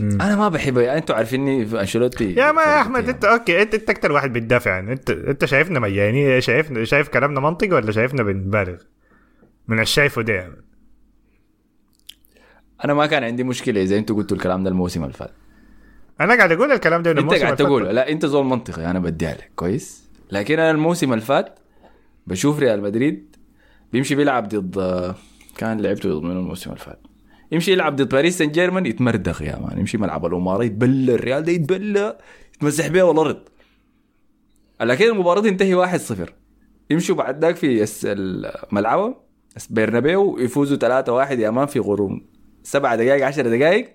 أنا 0.00 0.36
ما 0.36 0.48
بحب 0.48 0.78
يعني 0.78 0.98
أنتوا 0.98 1.16
عارفيني 1.16 1.66
في 1.66 1.80
أنشيلوتي. 1.80 2.34
يا 2.34 2.52
ما 2.52 2.62
يا 2.62 2.80
أحمد 2.80 3.08
أنت 3.08 3.24
أوكي 3.24 3.62
انت 3.62 3.74
أنت 3.74 3.90
أكثر 3.90 4.12
واحد 4.12 4.32
بتدافع. 4.32 4.76
عنه 4.76 4.92
انت 4.92 5.10
أنت 5.10 5.44
شايفنا 5.44 5.80
مجانين 5.80 6.40
شايف 6.40 6.82
شايف 6.82 7.08
كلامنا 7.08 7.40
منطقي 7.40 7.70
ولا 7.70 7.92
شايفنا 7.92 8.22
بنبالغ؟ 8.22 8.76
من 9.68 9.80
الشايفه 9.80 10.22
ده 10.22 10.32
يعني. 10.32 10.64
أنا 12.84 12.94
ما 12.94 13.06
كان 13.06 13.24
عندي 13.24 13.44
مشكلة 13.44 13.82
إذا 13.82 13.98
أنتوا 13.98 14.16
قلتوا 14.16 14.36
الكلام 14.36 14.64
ده 14.64 14.70
الموسم 14.70 15.02
اللي 15.02 15.14
فات. 15.14 15.30
أنا 16.20 16.36
قاعد 16.36 16.52
أقول 16.52 16.72
الكلام 16.72 17.02
ده 17.02 17.10
أنت 17.10 17.34
قاعد 17.34 17.56
تقول. 17.56 17.84
لا 17.84 18.10
أنت 18.10 18.26
زول 18.26 18.44
منطقي. 18.44 18.90
أنا 18.90 18.98
بديها 18.98 19.34
لك 19.34 19.50
كويس؟ 19.56 20.04
لكن 20.32 20.58
أنا 20.58 20.70
الموسم 20.70 21.12
اللي 21.12 21.24
فات 21.24 21.58
بشوف 22.26 22.58
ريال 22.58 22.82
مدريد 22.82 23.36
بيمشي 23.92 24.14
بيلعب 24.14 24.48
ضد 24.48 25.14
كان 25.56 25.80
لعبته 25.80 26.18
ضد 26.18 26.24
من 26.24 26.30
الموسم 26.30 26.70
اللي 26.70 26.82
فات؟ 26.82 27.00
يمشي 27.52 27.72
يلعب 27.72 27.96
ضد 27.96 28.08
باريس 28.08 28.38
سان 28.38 28.50
جيرمان 28.50 28.86
يتمردغ 28.86 29.42
يا 29.42 29.56
man. 29.58 29.78
يمشي 29.78 29.98
ملعب 29.98 30.26
الأمراء 30.26 30.64
يتبلى 30.64 31.14
الريال 31.14 31.42
ده 31.42 31.52
يتبلى 31.52 32.18
يتمسح 32.56 32.88
بيه 32.88 33.10
الأرض 33.10 33.38
لكن 34.80 35.04
المباراة 35.04 35.40
تنتهي 35.40 35.86
1-0 35.98 36.14
يمشوا 36.90 37.16
بعد 37.16 37.44
ذاك 37.44 37.56
في 37.56 37.84
الملعب 38.06 39.14
برنابيو 39.70 40.38
يفوزوا 40.38 41.02
3-1 41.26 41.30
يا 41.32 41.50
man 41.50 41.66
في 41.66 41.78
ظرف 41.78 42.26
سبعة 42.62 42.96
دقائق 42.96 43.26
10 43.26 43.56
دقائق 43.56 43.88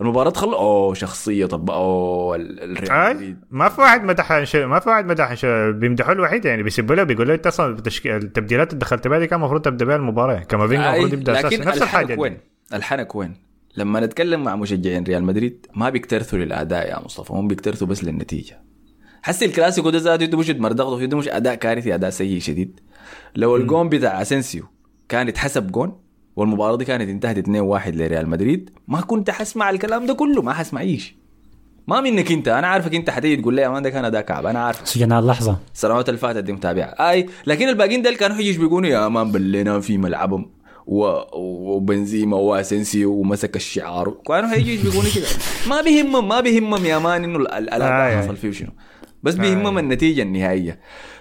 المباراة 0.00 0.30
تخلص 0.30 0.54
أوه 0.54 0.94
شخصية 0.94 1.46
طب 1.46 1.70
أوه 1.70 2.36
ال- 2.36 2.60
الريال 2.78 3.36
ما 3.50 3.68
في 3.68 3.80
واحد 3.80 4.04
مدح 4.04 4.32
ما 4.54 4.78
في 4.80 4.88
واحد 4.88 5.06
مدح 5.06 5.44
بيمدحوا 5.70 6.12
الوحيد 6.12 6.44
يعني 6.44 6.62
بيسبوا 6.62 6.94
له 6.96 7.02
بيقول 7.02 7.28
له 7.28 7.34
أنت 7.34 7.46
أصلا. 7.46 7.76
التبديلات 8.06 8.68
اللي 8.72 8.80
دخلت 8.80 9.08
بها 9.08 9.18
دي 9.18 9.26
كان 9.26 9.38
المفروض 9.40 9.62
تبدأ 9.62 9.84
بها 9.84 9.96
المباراة. 9.96 10.38
كامافينجا 10.38 10.90
المفروض 10.90 11.12
يبدأ 11.12 11.32
أساسا. 11.40 11.64
نفس 11.64 11.82
الحاجة. 11.82 12.20
وين؟ 12.20 12.38
الحنك 12.74 13.14
وين؟ 13.14 13.34
لما 13.76 14.00
نتكلم 14.00 14.44
مع 14.44 14.56
مشجعين 14.56 15.04
ريال 15.04 15.24
مدريد 15.24 15.66
ما 15.74 15.90
بيكترثوا 15.90 16.38
للأداء 16.38 16.88
يا 16.88 17.04
مصطفى 17.04 17.32
هم 17.32 17.48
بيكترثوا 17.48 17.86
بس 17.86 18.04
للنتيجة. 18.04 18.60
حسي 19.22 19.42
الكلاسيكو 19.42 19.90
ده 19.90 19.98
ذاته 19.98 20.24
أنتوا 20.24 20.38
مش 20.38 20.46
تمردغوا 20.46 21.06
ده 21.06 21.16
مش 21.16 21.28
أداء 21.28 21.54
كارثي 21.54 21.94
أداء 21.94 22.10
سيء 22.10 22.40
شديد. 22.40 22.80
لو 23.36 23.56
الجون 23.56 23.88
بتاع 23.88 24.22
اسنسيو 24.22 24.64
كان 25.08 25.28
اتحسب 25.28 25.72
جون 25.72 25.98
والمباراة 26.36 26.76
دي 26.76 26.84
كانت 26.84 27.08
انتهت 27.08 27.46
2-1 27.46 27.48
لريال 27.88 28.28
مدريد 28.28 28.70
ما 28.88 29.00
كنت 29.00 29.30
حسمع 29.30 29.70
الكلام 29.70 30.06
ده 30.06 30.14
كله 30.14 30.42
ما 30.42 30.52
حسمع 30.52 30.80
إيش 30.80 31.14
ما 31.86 32.00
منك 32.00 32.32
أنت 32.32 32.48
أنا 32.48 32.66
عارفك 32.66 32.94
أنت 32.94 33.10
حتيجي 33.10 33.42
تقول 33.42 33.54
لي 33.54 33.62
يا 33.62 33.68
man 33.68 33.82
ده 33.82 33.90
كان 33.90 34.04
أداء 34.04 34.22
كعب 34.22 34.46
أنا 34.46 34.64
عارف 34.64 34.88
سجناء 34.88 35.20
اللحظة. 35.20 35.58
السنوات 35.74 36.08
اللي 36.08 36.18
فاتت 36.20 36.38
دي 36.44 36.52
متابعة 36.52 37.10
أي 37.10 37.26
لكن 37.46 37.68
الباقيين 37.68 38.02
ديل 38.02 38.16
كانوا 38.16 38.36
يجي 38.36 38.58
بيقولوا 38.58 38.88
يا 38.88 39.08
man 39.08 39.32
بلينا 39.32 39.80
في 39.80 39.98
ملعبهم. 39.98 40.55
وبنزيما 40.86 42.36
واسنسيو 42.36 43.12
ومسك 43.12 43.56
الشعار. 43.56 44.10
كانوا 44.26 44.52
هيجي 44.54 44.76
بيقولوا 44.76 45.10
كده؟ 45.14 45.26
ما 45.68 45.82
بيهمهم 45.82 46.28
ما 46.28 46.40
بيهمهم 46.40 46.84
يا 46.84 46.98
man 46.98 47.24
إنه 47.24 47.38
ال- 47.38 47.48
ال- 47.52 47.70
الاداء 47.74 48.06
آي. 48.18 48.18
حصل 48.22 48.36
فيه 48.36 48.50
شنو. 48.50 48.70
بس 49.22 49.34
بيهمهم 49.34 49.78
النتيجة 49.78 50.22
النهائية. 50.22 50.80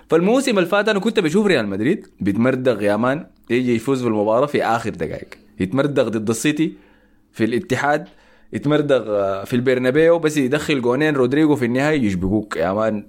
فالموسم 0.09 0.57
اللي 0.57 0.70
فات 0.70 0.89
أنا 0.89 0.99
كنت 0.99 1.20
بشوف 1.20 1.45
ريال 1.45 1.68
مدريد 1.68 2.07
بيتمردغ 2.20 2.82
يا 2.84 2.95
man 2.95 3.27
يجي 3.49 3.76
يفوز 3.76 4.03
بالمباراة 4.03 4.45
في 4.45 4.63
آخر 4.63 4.89
دقائق. 4.89 5.28
يتمردغ 5.59 6.09
ضد 6.09 6.30
السيتي 6.30 6.74
في 7.32 7.43
الاتحاد 7.43 8.07
يتمردغ 8.53 9.05
آه، 9.09 9.43
في 9.43 9.55
البرنابيو 9.55 10.20
بس 10.20 10.38
يدخل 10.38 10.82
جونين 10.82 11.16
رودريجو 11.16 11.55
في 11.55 11.66
النهايه 11.66 12.01
يشبكوك 12.01 12.55
يا 12.57 12.74
man. 12.73 13.07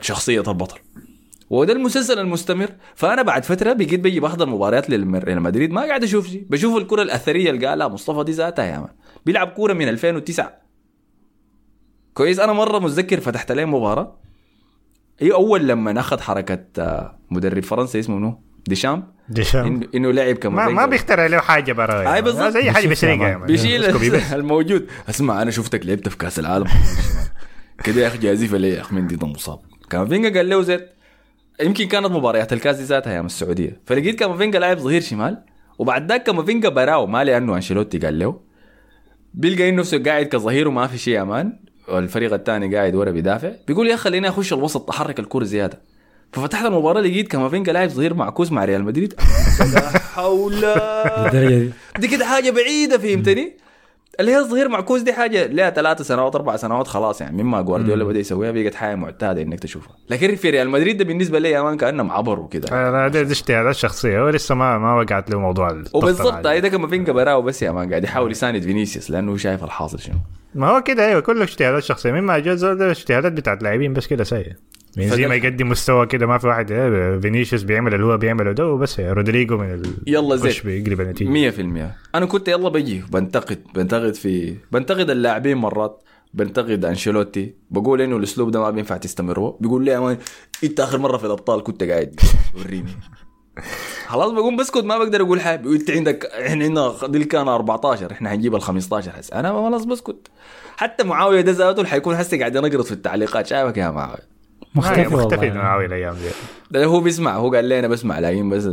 شخصية 0.00 0.40
البطل 0.48 0.78
وده 1.52 1.72
المسلسل 1.72 2.18
المستمر. 2.18 2.68
فأنا 2.94 3.22
بعد 3.22 3.44
فترة 3.44 3.72
بقيت 3.72 4.00
بيجي 4.00 4.20
بحضر 4.20 4.46
مباريات 4.46 4.90
للريال 4.90 5.42
مدريد 5.42 5.72
ما 5.72 5.80
قاعد 5.82 6.02
أشوف 6.04 6.26
شيء. 6.28 6.46
بشوف 6.50 6.76
الكرة 6.76 7.02
الأثرية 7.02 7.50
اللي 7.50 7.66
قالها 7.66 7.88
مصطفى 7.88 8.24
دي 8.24 8.32
ذاتها 8.32 8.64
يا 8.64 8.78
man. 8.78 8.88
بيلعب 9.26 9.48
كورة 9.48 9.72
من 9.72 9.88
2009 9.88 10.52
كويس. 12.14 12.38
أنا 12.38 12.52
مرة 12.52 12.78
متذكر 12.78 13.20
فتحت 13.20 13.50
عليه 13.50 13.64
مباراة. 13.64 14.18
هي 15.18 15.32
أول 15.32 15.68
لما 15.68 16.00
اخذ 16.00 16.20
حركة 16.20 16.64
آه، 16.78 17.18
مدرب 17.30 17.62
فرنسا 17.62 17.98
اسمه 17.98 18.16
منو؟ 18.16 18.40
ديشامب. 18.66 19.04
ديشام 19.28 19.80
إنه 19.94 20.10
لعب 20.10 20.34
كما 20.36 20.66
ما 20.66 20.72
ما 20.72 20.86
بيخترع 20.86 21.26
له 21.26 21.40
حاجة 21.40 21.72
برا. 21.72 22.14
أي 22.14 22.22
بالضبط. 22.22 22.52
زي 22.52 22.70
حاجة. 22.70 23.16
man. 23.16 23.46
بيشيل. 23.46 23.84
الموجود. 24.34 24.86
اسمع 25.08 25.42
أنا 25.42 25.50
شفتك 25.50 25.86
لعبت 25.86 26.08
في 26.08 26.16
كأس 26.16 26.38
العالم. 26.38 26.66
كده 27.84 28.00
يا 28.02 28.06
أخي 28.06 28.18
جازفه 28.18 28.56
ليه 28.56 28.74
يا 28.74 28.80
أخي 28.80 28.94
مندي 28.94 29.16
ده 29.16 29.26
مصاب. 29.26 29.58
كامافينجا 29.90 30.38
قال 30.38 30.48
له 30.48 30.62
زيت 30.62 31.01
يمكن 31.62 31.86
كانت 31.88 32.06
مباريات 32.06 32.52
الكاس 32.52 32.76
دي 32.76 32.84
ذاتها 32.84 33.12
أيام 33.12 33.26
السعودية. 33.26 33.80
فلقيت 33.86 34.18
كامافينجا 34.18 34.58
لاعب 34.58 34.78
ظهير 34.78 35.00
شمال 35.00 35.38
وبعد 35.78 36.08
ذاك 36.08 36.22
كامافينجا 36.22 36.68
براو 36.68 37.06
ما 37.06 37.24
لأنه 37.24 37.56
أنشيلوتي 37.56 37.98
قال 37.98 38.18
له. 38.18 38.40
بيلقى 39.34 39.70
نفسه 39.70 40.02
قاعد 40.02 40.26
كظهير 40.26 40.68
وما 40.68 40.86
في 40.86 40.98
شيء 40.98 41.22
أمان. 41.22 41.58
والفريق 41.88 42.32
الثاني 42.32 42.76
قاعد 42.76 42.94
ورا 42.94 43.10
بيدافع. 43.10 43.52
بيقول 43.66 43.88
يا 43.88 43.94
أخي 43.94 44.02
خليني 44.02 44.28
أخش 44.28 44.52
الوسط 44.52 44.90
أحرك 44.90 45.20
الكرة 45.20 45.44
زيادة. 45.44 45.80
ففتحت 46.32 46.64
المباراة 46.66 47.00
لقيت 47.00 47.28
كامافينجا 47.28 47.72
لاعب 47.72 47.88
ظهير 47.88 48.14
معكوس 48.14 48.52
مع 48.52 48.64
ريال 48.64 48.84
مدريد. 48.84 49.14
لا 49.74 49.98
حول. 49.98 50.52
للدرجة 50.54 51.58
دي؟ 51.58 51.70
دي 51.98 52.08
كده 52.08 52.24
حاجة 52.24 52.50
بعيدة 52.50 52.98
فهمتني؟ 52.98 53.56
اللي 54.20 54.32
هي 54.32 54.38
الظهير 54.38 54.68
معكوس 54.68 55.00
دي 55.00 55.12
حاجة 55.12 55.46
لها 55.46 55.70
ثلاث 55.70 56.02
سنوات 56.02 56.34
أربع 56.34 56.56
سنوات 56.56 56.86
خلاص 56.86 57.20
يعني. 57.20 57.42
مما 57.42 57.60
جوارديولا 57.62 58.04
بدأ 58.04 58.18
يسويها 58.18 58.50
بقت 58.50 58.74
حاجة 58.74 58.94
معتادة 58.94 59.42
إنك 59.42 59.60
تشوفها. 59.60 59.96
لكن 60.10 60.36
في 60.36 60.50
ريال 60.50 60.70
مدريد 60.70 60.96
ده 60.96 61.04
بالنسبة 61.04 61.38
لي 61.38 61.50
يا 61.50 61.62
مان 61.62 61.76
كأنهم 61.76 62.10
عبروا 62.10 62.48
كده. 62.48 62.68
آه، 62.72 63.08
ده 63.08 63.22
دي 63.22 63.32
اجتهادات 63.32 63.74
شخصية. 63.74 64.20
هو 64.20 64.28
لسه 64.28 64.54
ما 64.54 64.78
ما 64.78 64.94
وقعت 64.94 65.30
له 65.30 65.38
موضوع 65.40 65.82
وبالضبط. 65.94 66.46
هاي 66.46 66.60
ده 66.60 66.68
كامافينجا 66.68 67.12
براو 67.12 67.42
بس 67.42 67.62
يا 67.62 67.70
man 67.70 67.90
قاعد 67.90 68.04
يحاول 68.04 68.30
يساند 68.30 68.62
فينيسيوس 68.62 69.10
لأنه 69.10 69.36
شايف 69.36 69.64
الحاصل 69.64 69.98
شنو. 69.98 70.16
ما 70.54 70.68
هو 70.68 70.82
كده 70.82 71.06
أيوه 71.06 71.20
كله 71.20 71.42
اجتهادات 71.42 71.82
شخصية. 71.82 72.12
مما 72.12 72.38
جاء 72.38 72.54
اجتهادات 72.90 73.32
بتاعت 73.32 73.62
لاعبين 73.62 73.92
بس 73.92 74.06
كده 74.06 74.24
سيء 74.24 74.52
بنزيما 74.96 75.34
يقدم 75.34 75.68
مستوى 75.68 76.06
كده 76.06 76.26
ما 76.26 76.38
في 76.38 76.46
واحد 76.46 76.70
إيه، 76.70 77.18
فينيسيوس 77.18 77.62
بيعمل 77.62 77.94
اللي 77.94 78.06
هو 78.06 78.16
بيعمله 78.16 78.52
ده 78.52 78.66
وبس. 78.66 79.00
رودريجو 79.00 79.58
من 79.58 79.74
ال... 79.74 79.82
يلا 80.06 80.36
زين. 80.36 80.52
بيقلب 80.64 81.00
النتيجة؟ 81.00 81.50
100% 81.50 82.14
أنا 82.14 82.26
كنت 82.26 82.48
يلا 82.48 82.68
بجي 82.68 83.02
بنتقد 83.12 83.62
بنتقد 83.74 84.14
في 84.14 84.56
بنتقد 84.72 85.10
اللاعبين 85.10 85.56
مرات 85.56 86.02
بنتقد 86.34 86.84
أنشيلوتي. 86.84 87.54
بقول 87.70 88.00
إنه 88.02 88.16
الأسلوب 88.16 88.50
ده 88.50 88.60
ما 88.60 88.70
بينفع 88.70 88.96
تستمر 88.96 89.56
بيقول 89.60 89.84
لي 89.84 89.90
يا 89.90 90.00
man 90.00 90.18
إنت 90.64 90.80
آخر 90.80 90.98
مرة 90.98 91.16
في 91.16 91.26
الأبطال 91.26 91.62
كنت 91.62 91.82
قاعد. 91.82 92.20
وريني. 92.58 92.90
خلاص 94.06 94.30
بقوم 94.32 94.56
بسكت 94.56 94.84
ما 94.84 94.98
بقدر 94.98 95.20
أقول 95.22 95.40
حاجة. 95.40 95.56
بيقول 95.58 95.76
إنت 95.76 95.90
عندك 95.90 96.24
إحنا 96.26 96.64
عندنا 96.64 96.92
دي 97.06 97.24
كان 97.24 97.48
14 97.48 98.12
إحنا 98.12 98.30
حنجيب 98.30 98.54
ال 98.54 98.62
15 98.62 99.12
هسه 99.14 99.40
أنا 99.40 99.48
خلاص 99.52 99.84
بسكت. 99.84 100.28
حتى 100.76 101.04
معاوية 101.04 101.40
ده 101.40 101.52
ذاته 101.52 101.84
حيكون 101.84 102.14
هسه 102.14 102.38
قاعد 102.38 102.56
ينقرض 102.56 102.84
في 102.84 102.92
التعليقات. 102.92 103.46
شايفك 103.46 103.76
يا 103.76 103.90
معاوية. 103.90 104.31
مختفي 104.74 105.14
مختفي 105.14 105.46
والله. 105.46 105.62
معاوي 105.62 105.86
الأيام 105.86 106.14
دي. 106.14 106.28
ده 106.70 106.84
هو 106.84 107.00
بيسمع 107.00 107.36
هو 107.36 107.54
قال 107.54 107.64
لي 107.64 107.78
أنا 107.78 107.88
بسمع 107.88 108.18
لكن 108.18 108.50
بس 108.50 108.68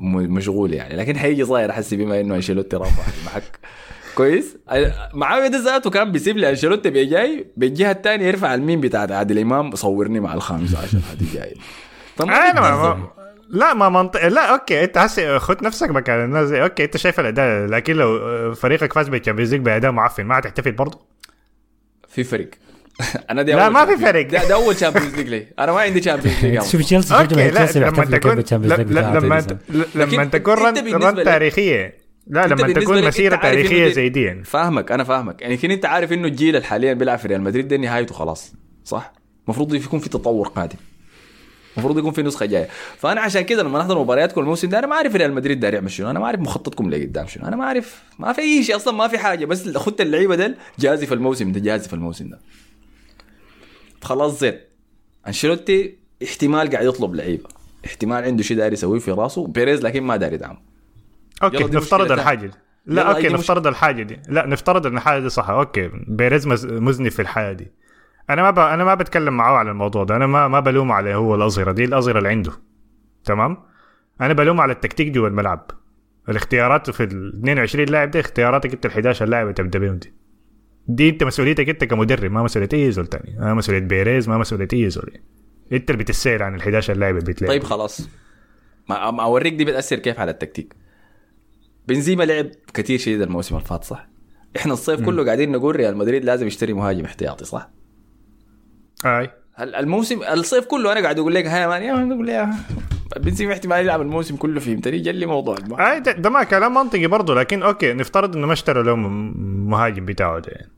مشغول 0.00 0.74
يعني. 0.74 0.96
لكن 0.96 1.18
حيجي 1.18 1.44
صاير 1.44 1.70
أحس 1.70 1.94
بما 1.94 2.20
إنه 2.20 2.34
أنشيلوتي 2.34 2.76
رافع 2.76 3.02
المحك. 3.20 3.58
كويس؟ 4.14 4.56
معاوية 5.14 5.48
ده 5.48 5.58
ذاته 5.58 5.90
كان 5.90 6.12
بيسيب 6.12 6.36
لي 6.36 6.50
أنشيلوتي 6.50 6.90
بيجاي 6.90 7.46
بالجهه 7.56 7.90
الثانية 7.90 8.26
يرفع 8.26 8.54
الميم 8.54 8.80
بتاعت 8.80 9.12
عادل 9.12 9.38
إمام 9.38 9.74
صورني 9.74 10.20
مع 10.20 10.34
الخامس 10.34 10.74
عشر 10.74 10.98
هذه 10.98 11.34
جاي. 11.34 11.54
فما 12.16 12.50
أنا 12.50 12.60
ما 12.60 13.08
لا 13.48 13.74
ما 13.74 13.88
منطق 13.88 14.28
لا 14.28 14.52
okay 14.52 14.84
أنت 14.84 14.98
هسه 14.98 15.38
خد 15.38 15.64
نفسك 15.64 15.90
مكان 15.90 16.24
الناس 16.24 16.52
okay 16.52 16.84
أنت 16.84 16.96
شايف 16.96 17.20
الأداء 17.20 17.66
لكن 17.66 17.96
لو 17.96 18.16
آه، 18.16 18.52
فريقك 18.52 18.92
فاز 18.92 19.08
بال 19.08 19.16
Champions 19.16 19.54
League 19.54 19.62
بأداء 19.62 19.92
معفن 19.92 20.24
ما 20.24 20.38
هتحتفل 20.38 20.72
برضه؟ 20.72 21.00
في 22.08 22.24
فرق 22.24 22.48
أنا 23.30 23.42
دي 23.42 23.52
لا، 23.52 23.68
ما 23.68 23.86
في 23.86 23.96
فرق. 23.96 24.30
ده, 24.30 24.48
ده 24.48 24.54
أول 24.54 24.76
Champions 24.76 25.14
League 25.14 25.28
لي. 25.28 25.46
أنا 25.58 25.72
ما 25.72 25.80
عندي 25.80 26.02
Champions 26.02 26.44
League 26.44 26.62
شوف 26.62 26.82
تشيلسي 26.82 27.14
okay 27.14 27.34
لا 27.34 27.50
تشيلسي 27.50 27.80
لما 27.80 28.04
تكون 28.04 28.44
لما. 28.50 29.18
لما 29.18 29.44
لكن 29.94 30.30
تكون 30.30 30.54
run 30.54 31.24
تاريخية. 31.24 32.02
لا 32.26 32.46
لما 32.46 32.72
تكون 32.72 33.04
مسيرة 33.04 33.36
تاريخية 33.36 33.88
زي 33.88 34.08
دي 34.08 34.22
يعني. 34.22 34.44
فاهمك 34.44 34.92
أنا 34.92 35.04
فاهمك. 35.04 35.42
يعني 35.42 35.56
كده 35.56 35.74
أنت 35.74 35.86
عارف 35.86 36.12
إنه 36.12 36.28
الجيل 36.28 36.56
اللي 36.56 36.66
حاليا 36.66 36.92
بيلعب 36.92 37.18
في 37.18 37.28
ريال 37.28 37.40
مدريد 37.40 37.68
ده 37.68 37.76
نهايته 37.76 38.14
خلاص 38.14 38.52
صح؟ 38.84 39.12
المفروض 39.44 39.74
يكون 39.74 40.00
في 40.00 40.08
تطور 40.08 40.48
قادم. 40.48 40.76
المفروض 41.76 41.98
يكون 41.98 42.12
في 42.12 42.22
نسخة 42.22 42.46
جاية. 42.46 42.68
فأنا 42.98 43.20
عشان 43.20 43.42
كده 43.42 43.62
لما 43.62 43.78
نحضر 43.78 43.98
مبارياتكم 43.98 44.40
الموسم 44.40 44.68
ده 44.68 44.78
أنا 44.78 44.86
ما 44.86 44.96
أعرف 44.96 45.16
ريال 45.16 45.32
مدريد 45.32 45.60
داير 45.60 45.74
يعمل 45.74 45.90
شنو. 45.90 46.10
أنا 46.10 46.18
ما 46.18 46.26
أعرف 46.26 46.40
مخططكم 46.40 46.90
لقدام 46.90 47.26
شنو. 47.26 47.46
أنا 47.46 47.56
ما 47.56 47.64
أعرف. 47.64 48.02
ما 48.18 48.32
في 48.32 48.40
أي 48.40 48.64
شيء 48.64 48.76
أصلا 48.76 48.94
ما 48.94 49.08
في 49.08 49.18
حاجة. 49.18 49.44
بس 49.44 49.76
خدت 49.76 50.00
اللعيبة 50.00 50.34
ديل 50.34 50.54
جازف 50.78 51.12
الموسم 51.12 51.52
ده 51.52 51.60
جازف 51.60 51.94
الموسم 51.94 52.28
ده. 52.28 52.40
خلاص 54.02 54.40
زين. 54.40 54.58
أنشيلوتي 55.26 55.98
احتمال 56.24 56.70
قاعد 56.70 56.86
يطلب 56.86 57.14
لعيبة. 57.14 57.48
احتمال 57.86 58.24
عنده 58.24 58.42
شيء 58.42 58.56
داير 58.56 58.72
يسويه 58.72 58.98
في 59.00 59.10
راسه. 59.10 59.46
بيريز 59.46 59.82
لكن 59.82 60.02
ما 60.02 60.16
داير 60.16 60.32
يدعمه 60.32 60.58
okay 61.42 61.64
نفترض 61.64 62.12
الحاجة 62.12 62.46
دي. 62.46 62.52
لا 62.86 63.16
okay 63.16 63.28
نفترض 63.28 63.66
الحاجة 63.66 64.02
دي. 64.02 64.20
لا 64.28 64.46
نفترض 64.46 64.86
إن 64.86 64.96
الحاجة 64.96 65.20
دي 65.20 65.28
صح 65.28 65.50
okay 65.50 65.90
بيريز 66.08 66.46
مذنب 66.66 67.08
في 67.08 67.22
الحاجة 67.22 67.52
دي. 67.52 67.72
أنا 68.30 68.42
ما 68.42 68.50
ب... 68.50 68.58
أنا 68.58 68.84
ما 68.84 68.94
بتكلم 68.94 69.36
معاه 69.36 69.56
على 69.56 69.70
الموضوع 69.70 70.04
ده. 70.04 70.16
أنا 70.16 70.26
ما 70.26 70.48
ما 70.48 70.60
بلوم 70.60 70.92
عليه 70.92 71.14
هو 71.14 71.34
الاظهره 71.34 71.72
دي. 71.72 71.84
الاظهره 71.84 72.18
اللي 72.18 72.28
عنده. 72.28 72.52
تمام؟ 73.24 73.56
أنا 74.20 74.32
بلوم 74.32 74.60
على 74.60 74.72
التكتيك 74.72 75.08
جوا 75.08 75.28
الملعب. 75.28 75.70
الاختيارات 76.28 76.90
في 76.90 77.02
ال 77.02 77.28
22 77.38 77.86
لاعب 77.86 78.10
دي 78.10 78.20
اختياراتك 78.20 78.72
أنت 78.72 78.86
ال 78.86 78.90
11 78.90 79.26
لاعب 79.26 79.42
اللي 79.42 79.54
تبدأ 79.54 79.78
بهم 79.78 79.96
دي. 79.96 80.14
دي 80.88 81.08
انت 81.08 81.24
مسؤوليتك 81.24 81.68
انت 81.68 81.84
كمدرب 81.84 82.30
ما 82.30 82.42
مسؤولية 82.42 82.68
أي 82.72 82.92
زول 82.92 83.06
تاني 83.06 83.36
ما 83.38 83.54
مسؤولية 83.54 83.80
بيريز 83.80 84.28
ما 84.28 84.38
مسؤولية 84.38 84.68
أي 84.72 84.90
زول. 84.90 85.18
انت 85.72 85.90
اللي 85.90 86.02
بتسأل 86.02 86.42
عن 86.42 86.54
ال 86.54 86.60
11 86.60 86.96
لاعب 86.96 87.16
اللي 87.16 87.32
بتلعب 87.32 87.50
طيب 87.50 87.64
خلاص. 87.64 88.08
ما 88.88 89.22
أوريك 89.22 89.54
دي 89.54 89.64
بتأثر 89.64 89.98
كيف 89.98 90.20
على 90.20 90.30
التكتيك. 90.30 90.74
بنزيما 91.88 92.24
لعب 92.24 92.50
كثير 92.74 92.98
شديد 92.98 93.22
الموسم 93.22 93.56
اللي 93.56 93.66
فات 93.66 93.84
صح؟ 93.84 94.08
إحنا 94.56 94.72
الصيف 94.72 95.00
كله 95.00 95.24
قاعدين 95.24 95.52
نقول 95.52 95.76
ريال 95.76 95.96
مدريد 95.96 96.24
لازم 96.24 96.46
يشتري 96.46 96.72
مهاجم 96.72 97.04
احتياطي 97.04 97.44
صح؟ 97.44 97.70
أي. 99.06 99.30
الموسم 99.60 100.22
الصيف 100.22 100.64
كله 100.64 100.92
أنا 100.92 101.00
قاعد 101.00 101.18
أقول 101.18 101.34
لك 101.34 101.46
hey 101.46 101.68
man 101.68 101.82
يا 101.82 101.94
man 101.94 102.12
أقول 102.12 102.26
بنزيما 103.20 103.52
احتمال 103.52 103.80
يلعب 103.80 104.00
الموسم 104.00 104.36
كله 104.36 104.60
فهمتني 104.60 104.98
جلي 104.98 105.26
موضوع. 105.26 105.56
اي 105.72 106.00
ده, 106.00 106.12
ده 106.12 106.30
ما 106.30 106.44
كلام 106.44 106.74
منطقي 106.74 107.06
برضه 107.06 107.34
لكن 107.34 107.62
okay 107.62 107.92
نفترض 107.92 108.36
إنه 108.36 108.46
ما 108.46 108.52
اشتروا 108.52 108.82
له 108.82 108.96
مهاجم 108.96 110.04
بتاعه 110.04 110.38
ده. 110.38 110.52
يعني 110.52 110.70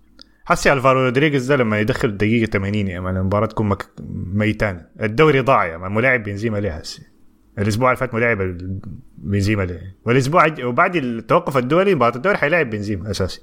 حسي 0.44 0.72
ألفارو 0.72 1.04
رودريغيز 1.04 1.46
ده 1.46 1.56
لما 1.56 1.80
يدخل 1.80 2.08
الدقيقه 2.08 2.50
80 2.50 2.74
يا 2.88 3.00
man 3.00 3.16
المباراه 3.16 3.46
تكون 3.46 3.68
مك... 3.68 3.86
ميتان. 4.32 4.86
الدوري 5.02 5.40
ضاع 5.40 5.66
يا 5.66 5.76
man 5.76 5.92
ملاعب 5.94 6.22
بنزيما 6.22 6.58
ليه 6.58 6.70
هسي 6.70 7.02
الأسبوع 7.58 7.88
اللي 7.90 7.96
فات 7.96 8.14
ملاعب 8.14 8.58
بنزيما 9.18 9.62
ليه؟ 9.62 9.96
والأسبوع 10.04 10.46
وبعد 10.62 10.96
التوقف 10.96 11.56
الدولي 11.56 11.94
مباراة 11.94 12.16
الدوري 12.16 12.36
حيلاعب 12.36 12.70
بنزيما 12.70 13.10
أساسي. 13.10 13.42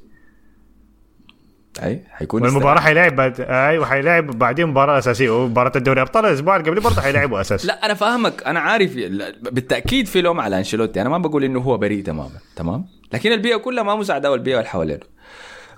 أي 1.83 2.03
حيكون 2.11 2.41
والمباراة 2.41 2.79
حيلاعب 2.79 3.15
بعد 3.15 3.41
اي 3.41 3.77
وحيلاعب 3.77 4.27
بعدين 4.39 4.67
مباراة 4.67 4.97
أساسية. 4.97 5.29
ومباراه 5.29 5.71
الدوري 5.75 6.01
أبطال 6.01 6.25
الأسبوع 6.25 6.55
اللي 6.55 6.69
قبله 6.69 6.81
برضه 6.81 7.01
حيلاعبوا 7.01 7.41
أساسي. 7.41 7.67
لا 7.67 7.85
أنا 7.85 7.93
فاهمك. 7.93 8.43
أنا 8.47 8.59
عارف 8.59 8.95
لا، 8.95 9.33
بالتأكيد 9.41 10.07
في 10.07 10.21
لوم 10.21 10.39
على 10.39 10.57
أنشيلوتي. 10.57 11.01
أنا 11.01 11.09
ما 11.09 11.17
بقول 11.17 11.43
إنه 11.43 11.59
هو 11.59 11.77
بريء 11.77 12.03
تماما 12.03 12.29
تمام؟ 12.55 12.85
لكن 13.13 13.31
البيئة 13.31 13.55
كلها 13.57 13.83
ما 13.83 13.95
مساعدة 13.95 14.31
والبيئة 14.31 14.57
اللي 14.57 14.69
حوالينه. 14.69 14.99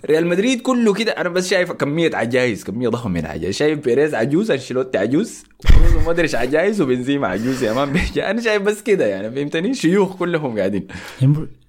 ريال 0.05 0.27
مدريد 0.27 0.61
كله 0.61 0.93
كده. 0.93 1.11
أنا 1.11 1.29
بس 1.29 1.49
شايف 1.49 1.71
كمية 1.71 2.11
عجائز 2.13 2.63
كمية 2.63 2.89
ضخمه 2.89 3.11
من 3.13 3.19
العجائز 3.19 3.55
شايف 3.55 3.79
بيريز 3.79 4.15
عجوز 4.15 4.51
أنشيلوتي 4.51 4.97
عجوز 4.97 5.43
وكروز 5.59 6.03
مودريتش 6.05 6.35
عجائز 6.35 6.81
وبنزيما 6.81 7.27
عجوز 7.27 7.63
يا 7.63 7.73
man 7.73 7.93
بيجي. 7.93 8.25
أنا 8.29 8.41
شايف 8.41 8.61
بس 8.61 8.81
كده 8.81 9.05
يعني 9.05 9.31
فهمتني؟ 9.31 9.73
شيوخ 9.73 10.15
كلهم 10.15 10.57
قاعدين. 10.57 10.87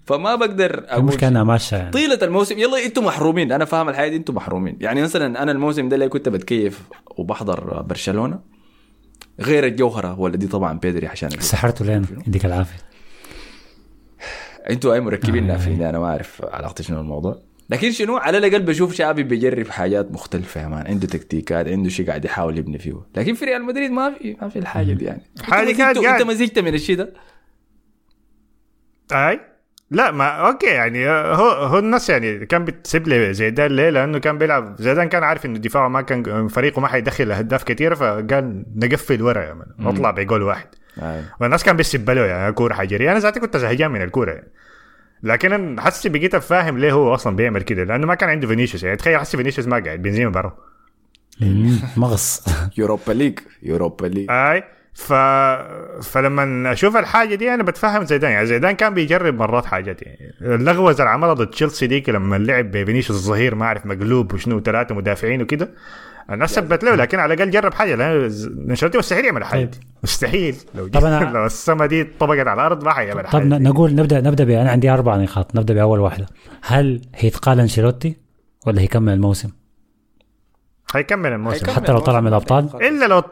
فما 0.06 0.34
بقدر 0.34 0.84
أقول 0.88 1.00
المشكلة 1.00 1.28
إنها 1.28 1.44
ماشيه 1.44 1.76
يعني 1.76 1.90
طيلة 1.90 2.18
الموسم. 2.22 2.58
يلا 2.58 2.84
أنتم 2.84 3.04
محرومين. 3.04 3.52
أنا 3.52 3.64
فاهم 3.64 3.88
الحياة 3.88 4.08
دي 4.08 4.16
أنتم 4.16 4.34
محرومين. 4.34 4.76
يعني 4.80 5.02
مثلا 5.02 5.42
أنا 5.42 5.52
الموسم 5.52 5.88
ده 5.88 5.94
اللي 5.94 6.08
كنت 6.08 6.28
بتكيف 6.28 6.82
وبحضر 7.16 7.82
برشلونة 7.82 8.40
غير 9.40 9.66
الجوهرة 9.66 10.20
ولا 10.20 10.36
دي 10.36 10.46
طبعا 10.46 10.78
بيدري 10.78 11.06
عشان. 11.06 11.30
سحرته 11.30 11.84
لين؟ 11.84 12.06
يديك 12.26 12.44
العافية. 12.44 12.78
إنتوا 14.70 14.94
أي 14.94 15.00
مركبين 15.00 15.46
نافين 15.46 15.82
أنا 15.82 15.98
ما 15.98 16.06
أعرف 16.06 16.42
علاقتي 16.44 16.82
شنو 16.82 17.00
الموضوع. 17.00 17.38
لكن 17.70 17.90
شنو؟ 17.90 18.16
على 18.16 18.38
الأقل 18.38 18.62
بشوف 18.62 18.94
شعبي 18.94 19.22
بيجرب 19.22 19.68
حاجات 19.68 20.12
مختلفة 20.12 20.60
يا 20.62 20.68
مان. 20.68 20.86
عنده 20.86 21.06
تكتيكات 21.06 21.68
عنده 21.68 21.88
شيء 21.88 22.06
قاعد 22.06 22.24
يحاول 22.24 22.58
يبني 22.58 22.78
فيه. 22.78 23.00
لكن 23.16 23.34
في 23.34 23.44
ريال 23.44 23.64
مدريد 23.64 23.90
ما 23.90 24.10
في 24.10 24.36
ما 24.42 24.48
في 24.48 24.58
الحاجة 24.58 24.92
دي 24.92 25.04
يعني. 25.04 25.22
قاعد- 25.50 25.98
أنت 25.98 26.22
مزجت 26.22 26.58
من 26.58 26.74
الشيء 26.74 26.96
ده؟ 26.96 27.12
أي؟ 29.12 29.40
لا 29.90 30.10
ما 30.10 30.28
okay 30.28 30.66
يعني 30.66 31.08
هو 31.08 31.50
هو 31.50 31.78
الناس 31.78 32.10
يعني 32.10 32.46
كان 32.46 32.64
بتسيب 32.64 33.08
لي 33.08 33.34
زيدان 33.34 33.70
ليه؟ 33.70 33.90
لأنه 33.90 34.18
كان 34.18 34.38
بيلعب 34.38 34.76
زيدان 34.78 35.08
كان 35.08 35.22
عارف 35.22 35.46
إنه 35.46 35.58
دفاعه 35.58 35.88
ما 35.88 36.00
كان 36.02 36.48
فريقه 36.48 36.80
ما 36.80 36.88
حيدخل 36.88 37.32
اهداف 37.32 37.64
كثيره 37.64 37.94
فقال 37.94 38.64
نقفل 38.76 39.22
ورا 39.22 39.42
يا 39.42 39.54
man 39.54 39.64
نطلع 39.78 40.10
بجول 40.10 40.42
واحد. 40.42 40.66
آه. 41.02 41.22
والناس 41.40 41.64
كان 41.64 41.76
بيسب 41.76 42.10
له 42.10 42.26
يعني 42.26 42.52
كورة 42.52 42.74
حجرية. 42.74 43.12
أنا 43.12 43.18
ذاتي 43.18 43.40
كنت 43.40 43.56
زهجان 43.56 43.90
من 43.90 44.02
الكورة. 44.02 44.32
يعني. 44.32 44.48
لكن 45.22 45.52
أنا 45.52 45.82
حسي 45.82 46.08
بقيت 46.08 46.36
فاهم 46.36 46.78
ليه 46.78 46.92
هو 46.92 47.14
أصلا 47.14 47.36
بيعمل 47.36 47.62
كده 47.62 47.84
لأنه 47.84 48.06
ما 48.06 48.14
كان 48.14 48.28
عنده 48.28 48.48
فينيسيوس. 48.48 48.84
يعني 48.84 48.96
تخيل 48.96 49.18
حسي 49.18 49.36
فينيسيوس 49.36 49.66
ما 49.66 49.78
قاعد 49.78 50.02
بنزيما 50.02 50.30
برا. 50.30 50.56
مم، 51.40 51.78
مغص. 51.96 52.44
يوروبا 52.78 53.12
ليج 53.12 53.38
يوروبا 53.62 54.06
ليج. 54.06 54.30
أي. 54.30 54.64
ف... 54.94 55.12
فلما 56.02 56.72
أشوف 56.72 56.96
الحاجة 56.96 57.34
دي 57.34 57.54
أنا 57.54 57.62
بتفهم 57.62 58.04
زيدان. 58.04 58.30
يعني 58.30 58.46
زيدان 58.46 58.72
كان 58.72 58.94
بيجرب 58.94 59.34
مرات 59.38 59.66
حاجات. 59.66 60.02
يعني 60.02 60.34
اللغوزه 60.40 60.98
اللي 60.98 61.10
عملها 61.10 61.32
ضد 61.34 61.46
تشيلسي 61.46 61.86
ديك 61.86 62.08
لما 62.08 62.36
لعب 62.36 62.70
بفينيسيوس 62.70 63.18
الظهير 63.20 63.54
ما 63.54 63.64
أعرف 63.64 63.86
مقلوب 63.86 64.34
وشنو 64.34 64.60
ثلاثة 64.60 64.94
مدافعين 64.94 65.42
وكده. 65.42 65.70
الناس 66.30 66.54
سبت 66.54 66.84
له 66.84 66.94
لكن 66.94 67.18
على 67.18 67.34
الأقل 67.34 67.50
جرب 67.50 67.74
حاجة. 67.74 67.94
لأن 67.94 68.30
انشيلوتي 68.70 68.98
مستحيل 68.98 69.24
يعمل 69.24 69.44
حاجة. 69.44 69.64
دي 69.64 69.80
مستحيل. 70.02 70.56
لو 70.74 70.88
طب 70.88 71.00
أنا- 71.00 71.04
لو 71.34 71.46
السما 71.46 71.86
دي 71.86 72.04
طبقت 72.04 72.46
على 72.46 72.52
الأرض 72.60 72.84
ما 72.84 72.92
حيعمل 72.92 73.22
طب 73.22 73.28
حاجة 73.28 73.42
دي. 73.42 73.48
نقول 73.48 73.94
نبدا 73.94 74.20
نبدأ 74.20 74.44
ب 74.44 74.50
أنا 74.50 74.70
عندي 74.70 74.90
أربع 74.90 75.16
نقاط. 75.16 75.56
نبدأ 75.56 75.74
بأول 75.74 76.00
واحدة. 76.00 76.26
هل 76.62 77.00
هيتقال 77.14 77.60
انشيلوتي 77.60 78.16
ولا 78.66 78.80
هيكمل 78.80 79.12
الموسم؟ 79.12 79.50
هيكمل 80.96 81.32
الموسم. 81.32 81.70
حتى 81.70 81.92
لو 81.92 81.98
طلع 81.98 82.20
من 82.20 82.26
الأبطال؟ 82.28 82.68
إلا 82.82 83.06
لو 83.06 83.22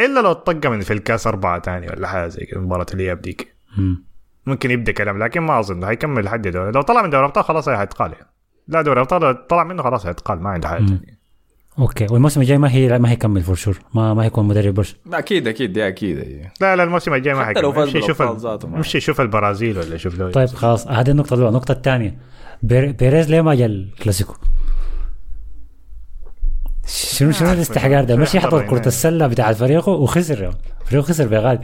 إلا 0.00 0.20
لو 0.20 0.32
طق 0.32 0.66
من 0.66 0.80
في 0.80 0.92
الكاس 0.92 1.26
أربعة 1.26 1.58
تاني 1.58 1.86
ولا 1.88 2.08
حاجة 2.08 2.28
زي 2.28 2.44
كده 2.46 2.60
مباراه 2.60 2.86
الاياب 2.94 3.20
ديك 3.22 3.54
مم. 3.78 4.04
ممكن 4.46 4.70
يبدأ 4.70 4.92
كلام 4.92 5.22
لكن 5.22 5.40
ما 5.40 5.60
أظن. 5.60 5.84
هيكمل 5.84 6.24
لحد 6.24 6.48
دوري. 6.48 6.72
لو 6.72 6.82
طلع 6.82 7.02
من 7.02 7.10
دوري 7.10 7.20
الأبطال 7.24 7.44
خلاص 7.44 7.68
هيتقال 7.68 8.12
يعني. 8.12 8.26
لا 8.68 8.82
دوري 8.82 8.96
الأبطال 9.00 9.22
لو 9.22 9.32
طلع 9.32 9.64
منه 9.64 9.82
خلاص 9.82 10.06
هيتقال 10.06 10.42
ما 10.42 10.50
عنده 10.50 10.68
حاجة 10.68 10.78
ثانية 10.86 11.16
أوكي. 11.78 12.06
والموسم 12.10 12.40
الجاي 12.40 12.58
ما 12.58 12.70
هي 12.70 12.98
ما 12.98 13.10
هيكمل 13.10 13.42
for 13.42 13.54
sure 13.54 13.78
ما 13.94 14.14
ما 14.14 14.24
هيكون 14.24 14.48
مدرب 14.48 14.74
برش 14.74 14.96
أكيد 15.12 15.48
أكيد 15.48 15.72
دي 15.72 15.88
أكيد. 15.88 16.18
أيوه. 16.18 16.50
لا 16.60 16.76
لا 16.76 16.82
الموسم 16.82 17.14
الجاي 17.14 17.34
ما 17.34 17.44
حتى 17.44 17.60
لو 17.60 17.72
حيكمل 17.72 18.36
ذاته 18.36 18.68
ما- 18.68 18.76
يمشي 18.76 18.98
يشوف 18.98 19.20
البرازيل 19.20 19.78
ولا 19.78 19.94
يشوف 19.94 20.18
له 20.18 20.30
طيب 20.30 20.48
خلاص. 20.48 20.88
هذه 20.88 21.10
النقطة 21.10 21.34
الأولى. 21.34 21.48
النقطة 21.48 21.72
الثانية. 21.72 22.18
بير- 22.62 22.92
بيريز 22.92 23.30
ليه 23.30 23.40
ما 23.40 23.54
جا 23.54 23.66
الكلاسيكو؟ 23.66 24.34
شنو 26.86 27.32
شنو 27.32 27.52
الاستحقار 27.52 28.04
ده؟ 28.04 28.16
مش 28.16 28.34
يحضر 28.34 28.62
كرة 28.66 28.86
السلة 28.88 29.26
بتاع 29.26 29.52
فريقه 29.52 29.88
وخسر 29.92 30.50
فريقه 30.86 31.02
خسر 31.02 31.26
بغالي 31.26 31.60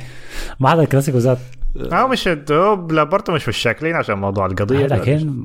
ما 0.61 0.71
حضر 0.71 0.83
الكلاسيكو 0.83 1.19
ذات 1.19 1.39
هو 1.93 2.09
مش 2.09 2.29
لابورتو 2.91 3.33
مش 3.33 3.43
في 3.43 3.49
الشاكلين 3.49 3.97
عشان 3.97 4.19
موضوع 4.19 4.47
القضية. 4.47 4.87
لكن 4.87 5.45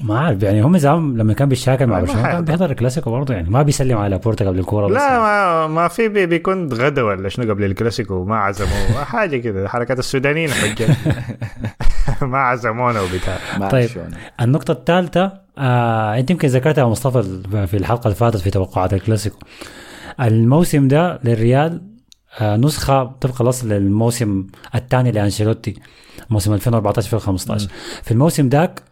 ما 0.00 0.18
عارف 0.20 0.42
يعني 0.42 0.62
هم 0.62 0.78
زمان 0.78 1.16
لما 1.16 1.32
كان 1.34 1.48
بيشاكل 1.48 1.86
مع 1.86 1.94
ما 1.94 2.00
برشلونة 2.00 2.22
كان. 2.22 2.44
بيحضر 2.44 2.70
الكلاسيكو 2.70 3.10
برضه 3.10 3.34
يعني 3.34 3.50
ما 3.50 3.62
بيسلم 3.62 3.98
على 3.98 4.18
بورتا 4.18 4.48
قبل 4.48 4.58
الكورة 4.58 4.86
بس 4.86 4.92
لا 4.94 5.18
ما, 5.20 5.66
ما 5.66 5.88
في 5.88 6.08
بي 6.08 6.26
بيكون 6.26 6.72
غدا 6.72 7.02
ولا 7.02 7.28
شنو 7.28 7.50
قبل 7.52 7.64
الكلاسيكو 7.64 8.24
ما 8.24 8.36
عزموه 8.36 9.04
حاجة 9.04 9.36
كده 9.36 9.68
حركات 9.68 9.98
السودانيين 9.98 10.50
حجت 10.50 10.90
ما 12.22 12.38
عزمونا 12.38 13.00
وبتاع. 13.00 13.38
طيب. 13.68 13.88
النقطة 14.40 14.72
الثالثة 14.72 15.32
آه 15.58 16.18
أنت 16.18 16.30
يمكن 16.30 16.48
ذكرتها 16.48 16.82
يا 16.82 16.86
مصطفى 16.88 17.22
في 17.66 17.76
الحلقة 17.76 18.04
اللي 18.04 18.14
فاتت 18.14 18.36
في 18.36 18.50
توقعات 18.50 18.92
الكلاسيكو. 18.94 19.38
الموسم 20.20 20.88
ده 20.88 21.20
للريال 21.24 21.82
آه 22.40 22.56
نسخة 22.56 23.04
طبق 23.04 23.42
الأصل 23.42 23.68
للموسم 23.68 24.46
الثاني 24.74 25.12
لأنشيلوتي 25.12 25.74
موسم 26.30 26.52
2014 26.52 27.06
2015 27.06 27.68
في 28.02 28.10
الموسم 28.10 28.48
ذاك 28.48 28.82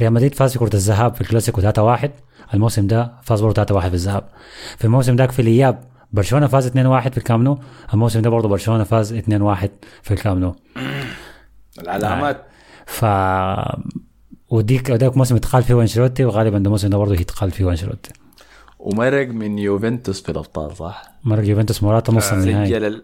ريال 0.00 0.12
مدريد 0.12 0.34
فاز 0.34 0.52
في 0.52 0.58
كرة 0.58 0.74
الذهاب 0.74 1.14
في 1.14 1.20
الكلاسيكو 1.20 1.60
3-1 1.96 2.08
الموسم 2.54 2.86
ده 2.86 3.12
فاز 3.22 3.40
برضه 3.40 3.64
3-1 3.64 3.80
في 3.88 3.94
الذهاب. 3.94 4.24
في 4.78 4.84
الموسم 4.84 5.16
ذاك 5.16 5.30
في 5.30 5.42
الإياب 5.42 5.80
برشلونة 6.12 6.46
فاز 6.46 6.68
2-1 6.68 6.72
في 7.08 7.16
الكامنو 7.18 7.58
الموسم 7.94 8.20
ده 8.22 8.30
برضه 8.30 8.48
برشلونة 8.48 8.84
فاز 8.84 9.14
2-1 9.14 9.20
في 10.02 10.10
الكامنو 10.10 10.56
العلامات 11.80 12.42
ف 12.86 13.04
وديك 14.50 14.90
وداك 14.90 15.16
موسم 15.16 15.36
اتقال 15.36 15.62
فيه 15.62 15.80
أنشيلوتي 15.80 16.24
وغالبا 16.24 16.58
ده 16.58 16.64
الموسم 16.64 16.88
ده 16.88 16.98
برضه 16.98 17.14
يتقال 17.14 17.50
فيه 17.50 17.70
أنشيلوتي. 17.70 18.12
ومرق 18.78 19.28
من 19.28 19.58
يوفنتوس 19.58 20.22
في 20.22 20.28
الأبطال 20.28 20.76
صح؟ 20.76 21.02
مرق 21.24 21.48
يوفنتوس 21.48 21.82
موراتا 21.82 22.12
نص 22.12 22.32
النهائي. 22.32 22.70
سجل 22.70 23.02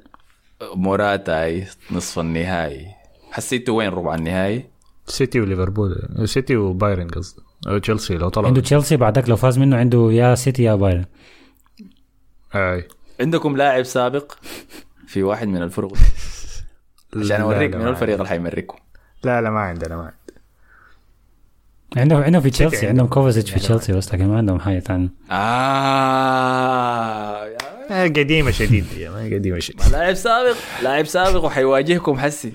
موراتا 0.75 1.65
نصف 1.91 2.19
النهائي. 2.19 2.87
حسيته 3.31 3.73
وين 3.73 3.89
ربع 3.89 4.15
النهائي؟ 4.15 4.65
سيتي 5.07 5.41
وليفربول. 5.41 6.09
سيتي 6.25 6.57
وبايرن 6.57 7.09
قصدي. 7.09 7.43
تشيلسي 7.83 8.15
لو 8.15 8.29
طلع 8.29 8.49
عنده 8.49 8.61
تشيلسي 8.61 8.97
بعدك 8.97 9.29
لو 9.29 9.37
فاز 9.37 9.59
منه 9.59 9.77
عنده 9.77 10.09
يا 10.13 10.35
سيتي 10.35 10.63
يا 10.63 10.75
بايرن. 10.75 11.05
آي. 12.55 12.89
عندكم 13.21 13.57
لاعب 13.57 13.83
سابق 13.85 14.33
في 15.07 15.23
واحد 15.23 15.49
من 15.49 15.63
الفرق؟ 15.63 15.93
عشان 17.17 17.41
أوريك 17.41 17.75
من 17.75 17.89
الفريق 17.89 18.15
اللي 18.15 18.29
حيمركم 18.29 18.77
لا 19.25 19.41
لا 19.41 19.51
ما 19.51 19.61
عندنا 19.61 19.97
ما 19.97 20.03
عندنا. 20.03 20.17
عندهم 21.97 22.23
عندهم 22.23 22.43
في 22.43 22.51
تشيلسي 22.51 22.77
عنده. 22.77 22.89
عندهم 22.89 23.07
كوفازيتش 23.07 23.51
في 23.51 23.61
تشيلسي 23.61 23.93
بس 23.93 24.15
لكن 24.15 24.27
ما 24.29 24.37
عندهم 24.37 24.61
حاجة 24.61 24.79
ثانية 24.81 25.09
آه 27.91 27.91
قديمة 27.91 28.51
شديد 28.51 28.85
هي 28.97 29.11
ما 29.11 29.25
قديمة 29.37 29.59
شديد 29.59 29.83
لاعب 29.93 30.15
سابق 30.15 30.57
لاعب 30.83 31.05
سابق 31.07 31.45
وحيواجهكم 31.45 32.19
حسي. 32.19 32.53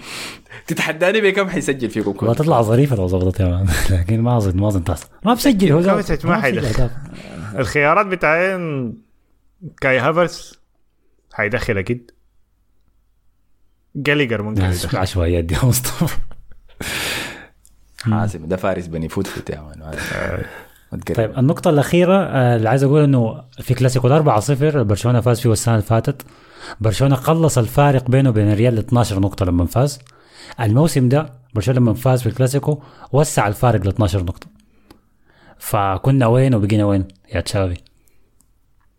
تتحداني 0.67 1.21
بكم 1.21 1.49
حيسجل 1.49 1.89
فيكم 1.89 2.11
كل 2.11 2.35
تطلع 2.35 2.61
ظريفة 2.61 2.95
لو 2.95 3.07
ظبطت 3.07 3.39
يا 3.39 3.45
مان. 3.47 3.67
لكن 3.99 4.21
ما 4.21 4.37
أظن 4.37 4.57
ما 4.57 4.67
أظن 4.67 4.83
تحصل. 4.83 5.07
ما 5.25 5.33
بسجل 5.33 5.71
هو 5.71 5.81
كوفازيتش 5.83 6.25
ما 6.25 6.41
حيدخل. 6.41 6.89
الخيارات 7.55 8.05
بتاعين 8.05 8.93
كاي 9.81 9.99
هافرس 9.99 10.59
حيدخل 11.33 11.77
أكيد 11.77 12.11
جاليجر 13.95 14.41
ممكن 14.41 14.63
يدخل. 14.63 14.97
عشوائيات 14.97 15.43
دي 15.43 15.53
يا 15.55 15.65
مصطفى. 15.65 16.17
حاسم 18.01 18.45
ده 18.47 18.55
فارس 18.57 18.87
بني 18.87 19.09
فوت 19.09 19.27
فوت 19.27 19.49
يا 19.49 19.61
man 19.61 19.79
ما 19.79 19.91
تقرب. 19.91 20.45
طيب 21.15 21.39
النقطة 21.39 21.69
الأخيرة 21.69 22.15
آه، 22.23 22.55
اللي 22.55 22.69
عايز 22.69 22.83
أقول 22.83 23.03
إنه 23.03 23.43
في 23.61 23.73
كلاسيكو 23.73 24.07
4 24.07 24.39
0 24.39 24.83
برشلونة 24.83 25.21
فاز 25.21 25.39
فيه 25.39 25.51
السنة 25.51 25.75
اللي 25.75 25.85
فاتت. 25.85 26.21
برشلونة 26.81 27.15
قلص 27.15 27.57
الفارق 27.57 28.09
بينه 28.09 28.29
وبين 28.29 28.51
الريال 28.51 28.75
ل 28.75 28.79
12 28.79 29.19
نقطة 29.19 29.45
لما 29.45 29.65
فاز. 29.65 29.99
الموسم 30.59 31.09
ده 31.09 31.29
برشلونة 31.53 31.79
لما 31.79 31.93
فاز 31.93 32.21
في 32.21 32.29
الكلاسيكو 32.29 32.81
وسع 33.11 33.47
الفارق 33.47 33.85
ل 33.85 33.87
12 33.87 34.23
نقطة. 34.23 34.47
فكنا 35.59 36.27
وين 36.27 36.55
وبقينا 36.55 36.85
وين 36.85 37.07
يا 37.33 37.41
تشافي؟ 37.41 37.77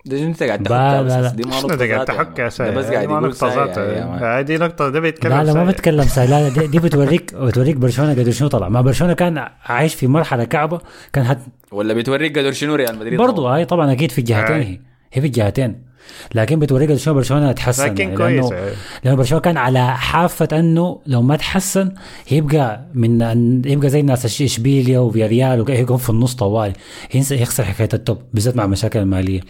ده 0.08 0.24
انت 0.24 0.42
قاعد 0.42 0.60
لا، 0.62 0.68
تحكها 0.68 1.02
لا، 1.02 1.08
لا. 1.08 1.20
بس 1.28 1.32
دي 1.32 1.42
ما 1.42 1.56
نقطة 1.56 1.76
قاعد 1.76 1.82
ذاتها 1.90 2.04
تحك 2.04 2.38
يا 2.38 2.48
ده 2.58 2.70
بس 2.70 2.84
قاعد 2.86 3.04
يقول 3.04 3.22
نقطة 3.22 3.48
ذاتها 3.54 3.84
يا 3.92 4.04
man. 4.04 4.22
آه، 4.22 4.40
دي 4.40 4.56
نقطة 4.58 4.88
ده 4.88 5.00
بيتكلم 5.00 5.32
لا 5.32 5.44
لا 5.44 5.52
ما. 5.54 5.64
بتكلم 5.64 6.02
ساي 6.02 6.26
لا 6.26 6.48
دي, 6.48 6.66
دي 6.66 6.78
بتوريك 6.78 7.34
بتوريك 7.34 7.76
برشلونة 7.76 8.12
قدر 8.12 8.30
شنو 8.30 8.48
طلع 8.48 8.68
ما 8.68 8.80
برشلونة 8.80 9.12
كان 9.12 9.48
عايش 9.64 9.94
في 9.94 10.06
مرحلة 10.06 10.44
كعبة 10.44 10.80
كان 11.12 11.24
هت 11.26 11.38
ولا 11.72 11.94
بتوريك 11.94 12.38
قدر 12.38 12.52
شنو 12.52 12.74
ريال 12.74 12.96
مدريد 12.98 13.18
برضو 13.18 13.46
هاي 13.46 13.64
طبعا 13.64 13.92
أكيد 13.92 14.10
في 14.12 14.18
الجهتين 14.18 14.56
آه. 14.56 14.62
هي 14.62 14.78
هي 15.12 15.20
في 15.20 15.26
الجهتين 15.26 15.87
لكن 16.34 16.58
بتوريك 16.58 16.94
شنو 16.94 17.14
برشلونه 17.14 17.52
تحسن 17.52 17.84
لكن 17.84 18.04
يعني 18.04 18.16
كويس. 18.16 18.50
لأنه. 18.50 18.72
لأنه 19.04 19.16
برشلونه 19.16 19.42
كان 19.42 19.56
على 19.56 19.96
حافة 19.96 20.48
إنه 20.52 21.00
لو 21.06 21.22
ما 21.22 21.36
تحسن 21.36 21.92
يبقى 22.30 22.80
من 22.94 23.20
يبقى 23.66 23.88
زي 23.90 24.00
الناس 24.00 24.42
إشبيليا 24.42 24.98
وفياريال 24.98 25.70
يكون 25.70 25.96
في 25.96 26.10
النص 26.10 26.34
طوالي 26.34 26.72
ينسى 27.14 27.42
يخسر 27.42 27.64
حكاية 27.64 27.88
التوب 27.94 28.22
بالذات 28.34 28.56
مع 28.56 28.64
المشاكل 28.64 28.98
المالية. 28.98 29.40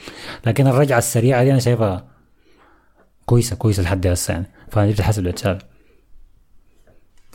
لكن 0.47 0.67
الرجعة 0.67 0.99
السريعة 0.99 1.45
دي 1.45 1.51
أنا 1.51 1.61
شايفها 1.61 2.05
كويسة 3.27 3.57
كويسة 3.57 3.83
لحد 3.83 4.07
هسه 4.07 4.33
يعني. 4.33 4.47
فدي 4.71 4.93
بتحسب 4.93 5.27
لتشافي 5.27 5.65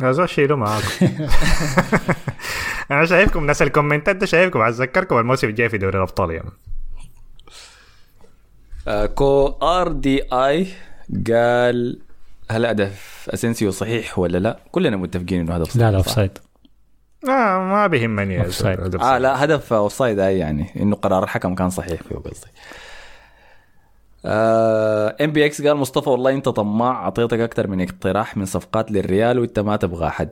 يا 0.01 0.11
زول 0.11 0.29
شيلوا 0.29 0.57
معاكم. 0.57 0.85
أنا 2.91 3.05
شايفكم 3.05 3.45
ناس 3.45 3.61
الكومنتات 3.61 4.15
ده 4.15 4.25
شايفكم 4.25 4.61
اتذكركم 4.61 5.17
الموسم 5.17 5.47
الجاي 5.47 5.69
في 5.69 5.77
دوري 5.77 5.97
الأبطال. 5.97 6.31
آه، 6.35 6.43
كو 9.15 9.47
آر 9.47 9.91
دي 9.91 10.23
آي 10.33 10.67
قال 11.27 11.99
هل 12.51 12.65
هدف 12.65 13.29
أسينسيو 13.33 13.71
صحيح 13.71 14.19
ولا 14.19 14.37
لا؟ 14.37 14.59
كلنا 14.71 14.97
متفقين 14.97 15.39
إنه 15.39 15.55
هدف 15.55 15.75
لا 15.75 15.91
لا 15.91 15.97
صح. 16.01 16.07
اوف 16.07 16.09
سايد 16.15 16.37
آه 17.27 17.57
ما 17.59 17.87
بيهمني 17.87 18.43
Offside. 18.43 18.81
زول. 18.81 19.01
آه 19.01 19.17
لا 19.17 19.43
هدف 19.43 19.73
offside 19.73 20.19
اي 20.19 20.37
يعني 20.39 20.65
إنه 20.79 20.95
قرار 20.95 21.23
الحكم 21.23 21.55
كان 21.55 21.69
صحيح 21.69 22.01
فيه 22.03 22.15
قصدي 22.15 22.47
MBX 25.23 25.61
قال 25.61 25.77
مصطفى 25.77 26.09
والله 26.09 26.31
أنت 26.31 26.49
طماع 26.49 26.91
أعطيتك 26.91 27.39
أكثر 27.39 27.67
من 27.67 27.81
اقتراح 27.81 28.37
من 28.37 28.45
صفقات 28.45 28.91
للريال 28.91 29.39
وأنت 29.39 29.59
ما 29.59 29.75
تبغى 29.75 30.09
حد 30.09 30.29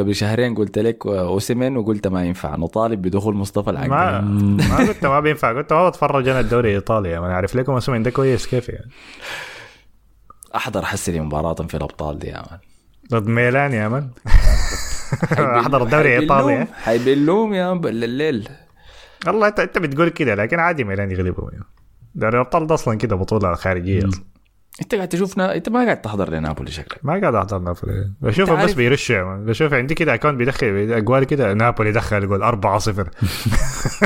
قبل 0.00 0.14
شهرين 0.14 0.54
قلت 0.54 0.78
لك 0.78 1.06
اوسيمين 1.06 1.76
وقلت 1.76 2.06
ما 2.06 2.24
ينفع 2.24 2.56
نطالب 2.56 3.02
بدخول 3.02 3.34
مصطفى 3.34 3.70
ما 3.72 3.84
العقل 3.84 4.24
ما 4.68 4.76
قلت 4.76 5.06
ما 5.06 5.20
بينفع 5.20 5.52
قلت 5.52 5.72
ما 5.72 5.88
بتفرج 5.88 6.28
أنا 6.28 6.40
الدوري 6.40 6.68
الإيطالي 6.68 7.10
يا 7.10 7.20
man 7.20 7.30
أعرف 7.30 7.56
لكم 7.56 7.72
اسمه 7.72 7.98
ده 7.98 8.10
كويس 8.10 8.46
كيف 8.46 8.68
يعني؟ 8.68 8.90
أحضر 10.56 10.84
حسي 10.84 11.20
مباراة 11.20 11.54
في 11.54 11.76
الأبطال 11.76 12.18
دي 12.18 12.26
يا 12.26 12.42
man. 12.50 12.58
ضد 13.10 13.28
ميلان 13.28 13.72
يا 13.72 13.88
man. 13.88 14.10
أحضر 15.60 15.82
الدوري 15.82 16.16
الإيطالي 16.16 16.66
حيبلوم 16.72 17.54
يا 17.54 17.72
الليل 17.72 18.48
والله 19.26 19.48
انت 19.48 19.60
أنت 19.60 19.78
بتقول 19.78 20.08
كده 20.08 20.34
لكن 20.34 20.58
عادي 20.58 20.84
ميلان 20.84 21.10
يغلبهم 21.10 21.48
يعني. 21.52 21.64
دوري 22.14 22.34
الأبطال 22.34 22.66
ده 22.66 22.74
أصلا 22.74 22.98
كده 22.98 23.16
بطولة 23.16 23.54
خارجية. 23.54 24.00
انت 24.82 24.94
قاعد 24.94 25.08
تشوفنا 25.08 25.54
انت 25.54 25.68
ما 25.68 25.84
قاعد 25.84 26.02
تحضر 26.02 26.30
لنابولي 26.30 26.70
شكلك. 26.70 26.98
ما 27.02 27.20
قاعد 27.20 27.34
أحضر 27.34 27.58
نابولي. 27.58 28.10
بشوفه 28.20 28.52
بس 28.54 28.58
عارف- 28.60 28.76
بيرش 28.76 29.10
يا 29.10 29.24
man. 29.24 29.44
بشوف 29.44 29.72
عندي 29.74 29.94
كده 29.94 30.14
account 30.14 30.34
بيدخل 30.34 30.66
اجوال 30.66 31.24
كده 31.24 31.52
نابولي 31.54 31.92
دخل 31.92 32.28
جول 32.28 32.42
4 32.42 32.78
0 32.78 33.08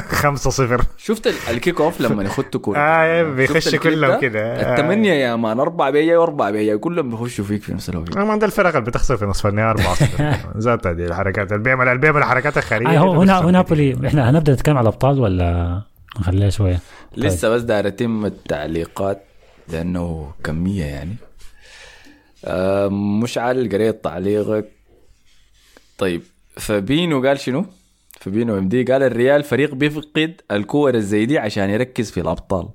5 0.08 0.50
0 0.50 0.80
شفت 0.96 1.26
ال- 1.26 1.34
ال 1.50 1.56
kick 1.56 1.80
off 1.80 2.00
لما 2.00 2.22
يخطوا 2.22 2.60
كورة؟ 2.60 2.78
آه، 2.80 3.22
شفت 3.22 3.36
بيخش 3.36 3.74
كلهم 3.74 4.10
ده؟ 4.10 4.18
كده. 4.18 4.40
آه. 4.40 4.72
الثمانية 4.74 5.12
يا 5.12 5.36
man 5.36 5.60
أربعة 5.60 5.90
بيجي 5.90 6.16
وأربعة 6.16 6.50
بيجي 6.50 6.78
كلهم 6.78 7.10
بيخشوا 7.10 7.44
فيك 7.44 7.62
في 7.62 7.72
نفس 7.74 7.88
الوقت 7.90 8.18
ما 8.18 8.36
ده 8.36 8.46
الفرق 8.46 8.68
اللي 8.76 8.80
بتخسر 8.90 9.16
في 9.16 9.24
نصف 9.24 9.46
النهائي 9.46 9.70
4 9.70 9.94
0 9.94 10.36
ذات 10.60 10.86
هذه 10.86 11.04
الحركات. 11.04 11.52
اللي 11.52 11.62
بيعمل 11.64 11.88
اللي 11.88 11.98
بيعمل 12.00 12.18
الحركات 12.18 12.58
الخارجية 12.58 12.88
آه 13.00 13.22
هنا. 13.22 13.38
هو 13.38 13.50
نابولي 13.50 13.96
إحنا 14.06 14.30
هنبدأ 14.30 14.52
نتكلم 14.52 14.76
على 14.76 14.88
الأبطال 14.88 15.20
ولا 15.20 15.80
نخليها 16.20 16.50
شوية؟ 16.50 16.78
لسه 17.16 17.48
بس 17.48 17.62
داير 17.62 17.86
أتم 17.86 18.26
التعليقات. 18.26 19.22
لأنه 19.72 20.32
كمية 20.44 20.84
يعني. 20.84 21.16
آه، 22.44 22.88
مشعل 22.88 23.68
قريت 23.72 24.04
تعليقك. 24.04 24.68
طيب 25.98 26.22
فبينو 26.56 27.26
قال 27.26 27.40
شنو؟ 27.40 27.66
فبينو 28.20 28.58
إم 28.58 28.68
دي 28.68 28.82
قال 28.82 29.02
الريال 29.02 29.44
فريق 29.44 29.74
بيفقد 29.74 30.40
الكور 30.50 30.94
الزي 30.94 31.26
دي 31.26 31.38
عشان 31.38 31.70
يركز 31.70 32.10
في 32.10 32.20
الأبطال. 32.20 32.68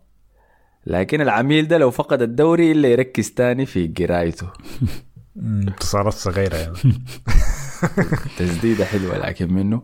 لكن 0.86 1.22
العميل 1.22 1.68
ده 1.68 1.78
لو 1.78 1.92
فقد 1.92 2.22
الدوري 2.22 2.72
إلا 2.72 2.88
يركز 2.88 3.32
تاني 3.32 3.66
في 3.66 3.88
قرايته. 3.88 4.48
انتصارات 5.68 6.14
صغيرة 6.14 6.56
يعني. 6.56 6.76
تسديدة 8.40 8.86
حلوة 8.86 9.18
لكن 9.18 9.54
منه. 9.54 9.82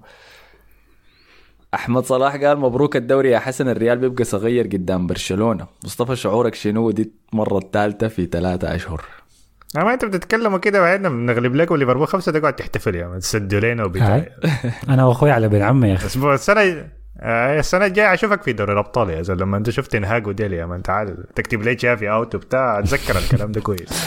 أحمد 1.73 2.03
صلاح 2.03 2.35
قال 2.35 2.59
مبروك 2.59 2.95
الدوري 2.95 3.29
يا 3.29 3.39
حسن 3.39 3.69
الريال 3.69 3.97
بيبقى 3.97 4.23
صغير 4.23 4.65
قدام 4.65 5.07
برشلونة. 5.07 5.67
مصطفى 5.85 6.15
شعورك 6.15 6.55
شنو؟ 6.55 6.91
دي 6.91 7.11
المرة 7.33 7.57
الثالثة 7.57 8.07
في 8.07 8.25
ثلاثة 8.25 8.75
أشهر. 8.75 9.01
ما 9.75 9.93
انت 9.93 10.05
بتتكلموا 10.05 10.57
كده 10.57 10.79
وبعدين 10.79 11.09
بنغلب 11.09 11.55
لكم 11.55 11.75
ليفربول 11.75 12.07
خمسة 12.07 12.31
تقعد 12.31 12.55
تحتفل 12.55 12.95
يا 12.95 13.19
تسدوا 13.19 13.59
لنا 13.59 13.83
وبتاع. 13.83 14.25
أنا 14.89 15.05
وأخوي 15.05 15.31
على 15.31 15.49
بن 15.49 15.61
عمي 15.61 15.87
يا 15.89 15.93
أخي. 15.93 16.03
الأسبوع 16.03 16.33
السنة 16.33 16.87
آه، 17.19 17.59
السنة 17.59 17.85
الجاية 17.85 18.13
أشوفك 18.13 18.41
في 18.43 18.53
دوري 18.53 18.73
الأبطال 18.73 19.09
يا 19.09 19.21
زلمة. 19.21 19.41
لما 19.41 19.57
أنت 19.57 19.69
شفت 19.69 19.95
انهاج 19.95 20.27
وديلي 20.27 20.55
يا 20.55 20.65
man 20.65 20.83
تعال 20.83 21.33
تكتب 21.35 21.61
لي 21.61 21.75
تشافي 21.75 22.11
out 22.11 22.35
وبتاع. 22.35 22.79
أتذكر 22.79 23.17
الكلام 23.17 23.51
ده 23.51 23.61
كويس. 23.61 24.05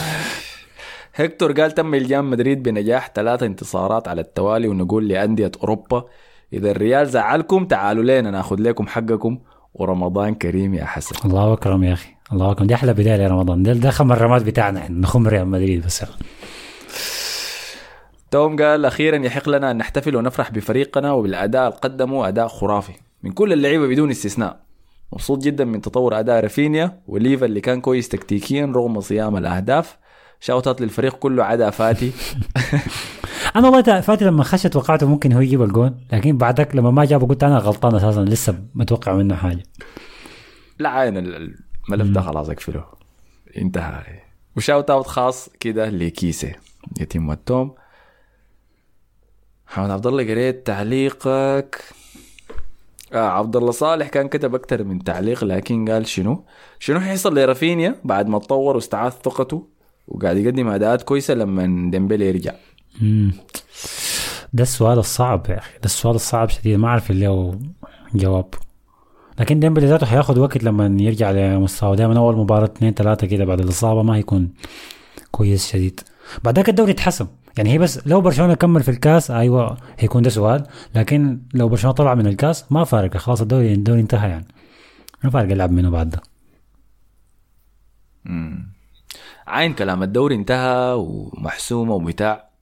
هيكتور 1.14 1.52
قال 1.52 1.72
تم 1.72 1.94
الجام 1.94 2.30
مدريد 2.30 2.62
بنجاح 2.62 3.12
ثلاثة 3.14 3.46
انتصارات 3.46 4.08
على 4.08 4.20
التوالي 4.20 4.68
ونقول 4.68 5.08
لأندية 5.08 5.50
أوروبا 5.62 6.04
إذا 6.55 6.70
الريال 6.70 7.06
زعلكم 7.06 7.64
تعالوا 7.64 8.05
لنا 8.05 8.31
ناخذ 8.31 8.56
لكم 8.60 8.86
حقكم. 8.86 9.39
ورمضان 9.74 10.35
كريم 10.35 10.74
يا 10.74 10.85
حسن. 10.85 11.28
الله 11.28 11.52
أكرم 11.52 11.85
يا 11.85 11.93
أخي. 11.93 12.09
الله 12.32 12.51
أكرم. 12.51 12.66
دي 12.66 12.74
أحلى 12.74 12.93
بداية 12.93 13.26
لرمضان. 13.26 13.62
ده, 13.62 13.72
ده 13.72 13.90
الرماد 14.12 14.44
بتاعنا 14.44 14.90
نخم 14.90 15.28
ريال 15.28 15.48
مدريد 15.48 15.86
بس. 15.86 16.05
توم 18.31 18.56
قال 18.56 18.85
أخيرا 18.85 19.16
يحق 19.16 19.48
لنا 19.48 19.70
أن 19.70 19.76
نحتفل 19.76 20.16
ونفرح 20.16 20.51
بفريقنا 20.51 21.12
وبالأداء 21.12 21.68
اللي 21.68 21.78
قدمه 21.78 22.28
أداء 22.28 22.48
خرافي. 22.48 22.93
من 23.22 23.32
كل 23.32 23.52
اللعيبة 23.52 23.86
بدون 23.86 24.10
استثناء. 24.10 24.60
مبسوط 25.12 25.43
جدا 25.43 25.64
من 25.64 25.81
تطور 25.81 26.18
أداء 26.18 26.43
رافينيا 26.43 27.01
وليفا 27.06 27.47
اللي 27.47 27.60
كان 27.60 27.81
كويس 27.81 28.09
تكتيكيا 28.09 28.72
رغم 28.76 29.01
صيام 29.01 29.36
الأهداف. 29.36 29.97
شاوتات 30.40 30.81
للفريق 30.81 31.14
كله 31.14 31.44
عدا 31.44 31.70
فاتي. 31.70 32.12
أنا 33.56 33.68
والله 33.68 34.01
فاتي 34.01 34.24
لما 34.24 34.44
خش 34.44 34.62
توقعته 34.62 35.06
ممكن 35.09 35.32
هو 35.32 35.40
يجيب 35.40 35.62
الجون 35.62 36.01
لكن 36.12 36.39
بعدك 36.39 36.76
لما 36.76 36.90
ما 36.90 37.05
جابه 37.05 37.26
قلت 37.26 37.44
أنا 37.44 37.59
غلطان 37.59 37.94
أساسا 37.94 38.20
لسه 38.20 38.64
متوقع 38.74 39.14
منه 39.14 39.35
حاجة. 39.35 39.62
لا 40.78 40.89
عين 40.89 41.16
ال- 41.16 41.55
الملف 41.89 42.09
ده 42.14 42.20
خلاص 42.20 42.48
أقفله. 42.51 42.85
انتهى. 43.56 44.02
وشاوت 44.56 44.90
أوت 44.90 45.06
خاص 45.06 45.48
كده 45.60 45.89
لكيسه 45.89 46.52
يتم 47.01 47.31
التوم. 47.31 47.74
محمد 49.68 49.90
عبد 49.90 50.06
الله 50.06 50.22
قريت 50.24 50.66
تعليقك. 50.66 51.81
آه 53.12 53.28
عبد 53.28 53.56
الله 53.56 53.70
صالح 53.70 54.09
كان 54.09 54.28
كتب 54.28 54.55
أكثر 54.55 54.85
من 54.85 55.05
تعليق 55.05 55.44
لكن 55.44 55.89
قال 55.90 56.06
شنو؟ 56.06 56.44
شنو 56.78 57.01
حيحصل 57.01 57.39
لرافينيا 57.39 57.97
بعد 58.05 58.28
ما 58.28 58.39
تطور 58.39 58.74
واستعاد 58.76 59.12
ثقته 59.12 59.68
وقاعد 60.09 60.36
يقدم 60.36 60.68
أداءات 60.68 61.02
كويسة 61.02 61.35
لما 61.35 61.90
ديمبلي 61.90 62.28
يرجع. 62.28 62.52
ده 64.52 64.62
السؤال 64.62 64.98
الصعب 64.98 65.46
يا 65.48 65.58
أخي. 65.58 65.72
ده 65.72 65.84
السؤال 65.84 66.14
الصعب 66.14 66.48
شديد. 66.48 66.78
ما 66.78 66.88
أعرف 66.88 67.12
هو 67.12 67.54
جواب 68.14 68.54
لكن 69.40 69.60
ديمبلي 69.60 69.86
ذاته 69.86 70.06
حياخد 70.06 70.38
وقت 70.38 70.64
لما 70.64 71.02
يرجع 71.02 71.30
لمستوى 71.30 71.96
دائما 71.96 72.18
أول 72.18 72.36
مباراة 72.36 72.64
اثنين 72.64 72.94
ثلاثة 72.94 73.26
كده 73.26 73.44
بعد 73.44 73.60
الإصابة 73.60 74.02
ما 74.02 74.16
هيكون 74.16 74.52
كويس 75.30 75.72
شديد. 75.72 76.00
بعدك 76.44 76.68
الدوري 76.68 76.92
اتحسم. 76.92 77.26
يعني 77.56 77.72
هي 77.72 77.78
بس 77.78 78.06
لو 78.06 78.20
برشلونة 78.20 78.54
كمل 78.54 78.82
في 78.82 78.90
الكاس 78.90 79.30
أيوه 79.30 79.76
هيكون 79.98 80.22
ده 80.22 80.30
سؤال. 80.30 80.66
لكن 80.94 81.40
لو 81.54 81.68
برشلونة 81.68 81.94
طلع 81.94 82.14
من 82.14 82.26
الكاس 82.26 82.72
ما 82.72 82.84
فارق 82.84 83.16
خلاص 83.16 83.40
الدوري 83.40 83.72
الدوري 83.72 84.00
انتهى 84.00 84.28
يعني. 84.30 84.46
ما 85.24 85.30
فارق 85.30 85.50
يلعب 85.50 85.70
منه 85.70 85.90
بعد 85.90 86.10
ده. 86.10 86.22
عين 89.46 89.74
كلام. 89.74 90.02
الدوري 90.02 90.34
انتهى 90.34 90.94
ومحسومة 90.94 91.94
وبتاع. 91.94 92.53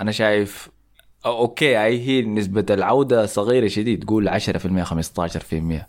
أنا 0.00 0.12
شايف 0.12 0.68
أوكي 1.26 1.84
أي 1.84 2.00
هي 2.08 2.22
نسبة 2.22 2.66
العودة 2.70 3.26
صغيرة 3.26 3.68
شديد 3.68 4.04
تقول 4.04 4.40
10% 4.40 4.42
15% 4.84 5.86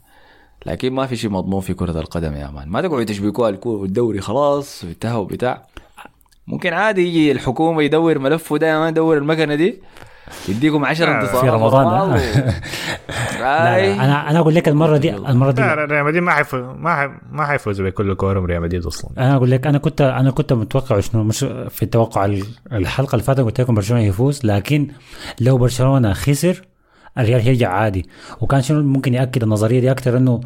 لكن 0.65 0.93
ما 0.93 1.05
في 1.07 1.15
شيء 1.15 1.29
مضمون 1.29 1.61
في 1.61 1.73
كرة 1.73 1.99
القدم 1.99 2.33
يا 2.33 2.47
man 2.47 2.69
ما 2.69 2.81
تقعدوا 2.81 3.03
تشبكوها 3.03 3.49
الدوري 3.65 4.21
خلاص 4.21 4.83
انتهى 4.83 5.17
وبتاع. 5.17 5.67
ممكن 6.47 6.73
عادي 6.73 7.07
يجي 7.07 7.31
الحكومة 7.31 7.83
يدور 7.83 8.19
ملفه 8.19 8.57
ده 8.57 8.87
يدور 8.87 9.17
المكنة 9.17 9.55
دي. 9.55 9.81
يديكم 10.49 10.85
10 10.85 11.11
انتصارات. 11.21 11.43
في 11.45 11.49
رمضان. 11.49 12.19
لا 13.39 13.93
أنا 14.05 14.29
أنا 14.29 14.39
أقول 14.39 14.55
لك 14.55 14.67
المرة 14.67 14.97
دي 14.97 15.15
المرة 15.15 15.51
دي 15.51 15.61
لا 15.61 15.75
لا 15.75 15.85
ريال 15.85 16.05
مدريد 16.05 16.23
ما 16.23 16.31
حيفوز 16.31 16.61
ما. 16.61 17.11
ما 17.31 17.45
حيفوز 17.45 17.81
بكل 17.81 18.13
كورهم 18.13 18.45
ريال 18.45 18.61
مدريد 18.61 18.85
أصلا. 18.85 19.11
أنا 19.17 19.35
أقول 19.35 19.51
لك 19.51 19.67
أنا 19.67 19.77
كنت 19.77 20.01
أنا 20.01 20.31
كنت 20.31 20.53
متوقع 20.53 20.99
شنو؟ 20.99 21.23
مش 21.23 21.39
في 21.69 21.83
التوقع 21.83 22.25
ال- 22.25 22.43
الحلقة 22.71 23.11
اللي 23.13 23.23
فاتت 23.23 23.39
قلت 23.39 23.61
لكم 23.61 23.75
برشلونة 23.75 24.03
يفوز 24.03 24.45
لكن 24.45 24.87
لو 25.41 25.57
برشلونة 25.57 26.13
خسر 26.13 26.61
الريال 27.17 27.41
هيرجع 27.41 27.69
عادي. 27.69 28.09
وكان 28.41 28.61
شنو 28.61 28.83
ممكن 28.83 29.13
يأكد 29.13 29.43
النظرية 29.43 29.79
دي 29.79 29.91
أكثر 29.91 30.17
إنه 30.17 30.41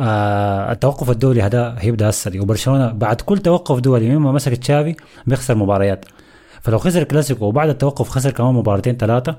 آه 0.00 0.72
التوقف 0.72 1.10
الدولي 1.10 1.42
هذا 1.42 1.74
هيبدأ 1.78 2.08
هسه. 2.08 2.32
وبرشلونة 2.40 2.92
بعد 2.92 3.20
كل 3.20 3.38
توقف 3.38 3.80
دولي 3.80 4.16
مما 4.18 4.32
مسك 4.32 4.56
تشافي 4.56 4.94
بيخسر 5.26 5.54
مباريات. 5.54 6.04
فلو 6.64 6.78
خسر 6.78 7.04
كلاسيكو 7.04 7.44
وبعد 7.44 7.68
التوقف 7.68 8.08
خسر 8.08 8.30
كمان 8.30 8.54
مباراتين 8.54 8.96
ثلاثة 8.96 9.36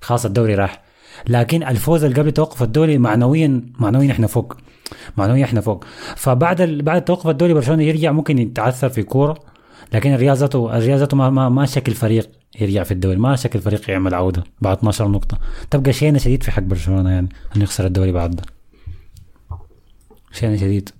خلاص 0.00 0.24
الدوري 0.26 0.54
راح. 0.54 0.82
لكن 1.28 1.62
الفوز 1.62 2.04
اللي 2.04 2.16
قبل 2.16 2.28
التوقف 2.28 2.62
الدولي 2.62 2.98
معنويا 2.98 3.62
معنويا 3.78 4.12
إحنا 4.12 4.26
فوق. 4.26 4.56
معنويا 5.16 5.44
إحنا 5.44 5.60
فوق. 5.60 5.84
فبعد 6.16 6.60
ال... 6.60 6.82
بعد 6.82 6.96
التوقف 6.96 7.26
الدولي 7.28 7.54
برشلونة 7.54 7.82
يرجع 7.82 8.12
ممكن 8.12 8.38
يتعثر 8.38 8.88
في 8.88 9.02
كورة 9.02 9.38
لكن 9.92 10.14
الريال 10.14 10.36
ذاته 10.36 11.16
ما, 11.16 11.30
ما, 11.30 11.48
ما 11.48 11.66
شكل 11.66 11.92
فريق 11.92 12.30
يرجع 12.60 12.82
في 12.82 12.92
الدوري 12.92 13.16
ما 13.16 13.36
شكل 13.36 13.60
فريق 13.60 13.90
يعمل 13.90 14.14
عودة 14.14 14.44
بعد 14.60 14.76
12 14.76 15.08
نقطة. 15.08 15.38
تبقى 15.70 15.92
شيء 15.92 16.18
شديد 16.18 16.42
في 16.42 16.50
حق 16.50 16.62
برشلونة 16.62 17.10
يعني 17.10 17.28
إنه 17.56 17.64
يخسر 17.64 17.86
الدوري 17.86 18.12
بعد 18.12 18.30
ده. 18.30 18.42
شيء 20.32 20.56
شديد. 20.56 20.90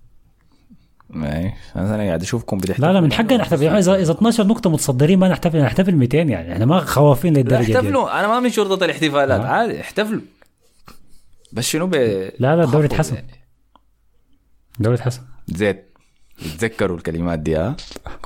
أنا 1.14 2.02
قاعد 2.06 2.22
أشوفكم 2.22 2.58
بتحتفلوا 2.58 2.88
لا 2.88 2.92
لا 2.92 3.00
من 3.00 3.12
حقنا 3.12 3.36
نحتفل. 3.36 3.62
يعني 3.62 3.78
اذا 3.78 3.94
إذا 3.94 4.12
12 4.12 4.46
نقطة 4.46 4.70
متصدرين 4.70 5.18
ما 5.18 5.28
نحتفل. 5.28 5.62
نحتفل 5.62 5.94
200 5.94 6.18
يعني. 6.18 6.52
إحنا 6.52 6.64
ما 6.64 6.80
خوافين 6.80 7.36
للدرجة 7.36 7.64
دي. 7.66 7.76
احتفلوا. 7.76 8.20
أنا 8.20 8.28
ما 8.28 8.40
من 8.40 8.50
شرطة 8.50 8.84
الاحتفالات. 8.84 9.40
آه. 9.40 9.46
عادي 9.46 9.80
احتفلوا. 9.80 10.20
بس 11.52 11.64
شنو 11.64 11.86
ب 11.86 11.94
لا 11.94 12.56
لا 12.56 12.64
تخفض 12.64 12.84
اتحسن 12.84 13.14
يعني. 13.14 13.30
دوري 14.78 14.98
حسن. 14.98 15.22
زيت. 15.48 15.86
يتذكروا 16.46 16.96
الكلمات 16.96 17.38
دي 17.38 17.56
ها. 17.56 17.76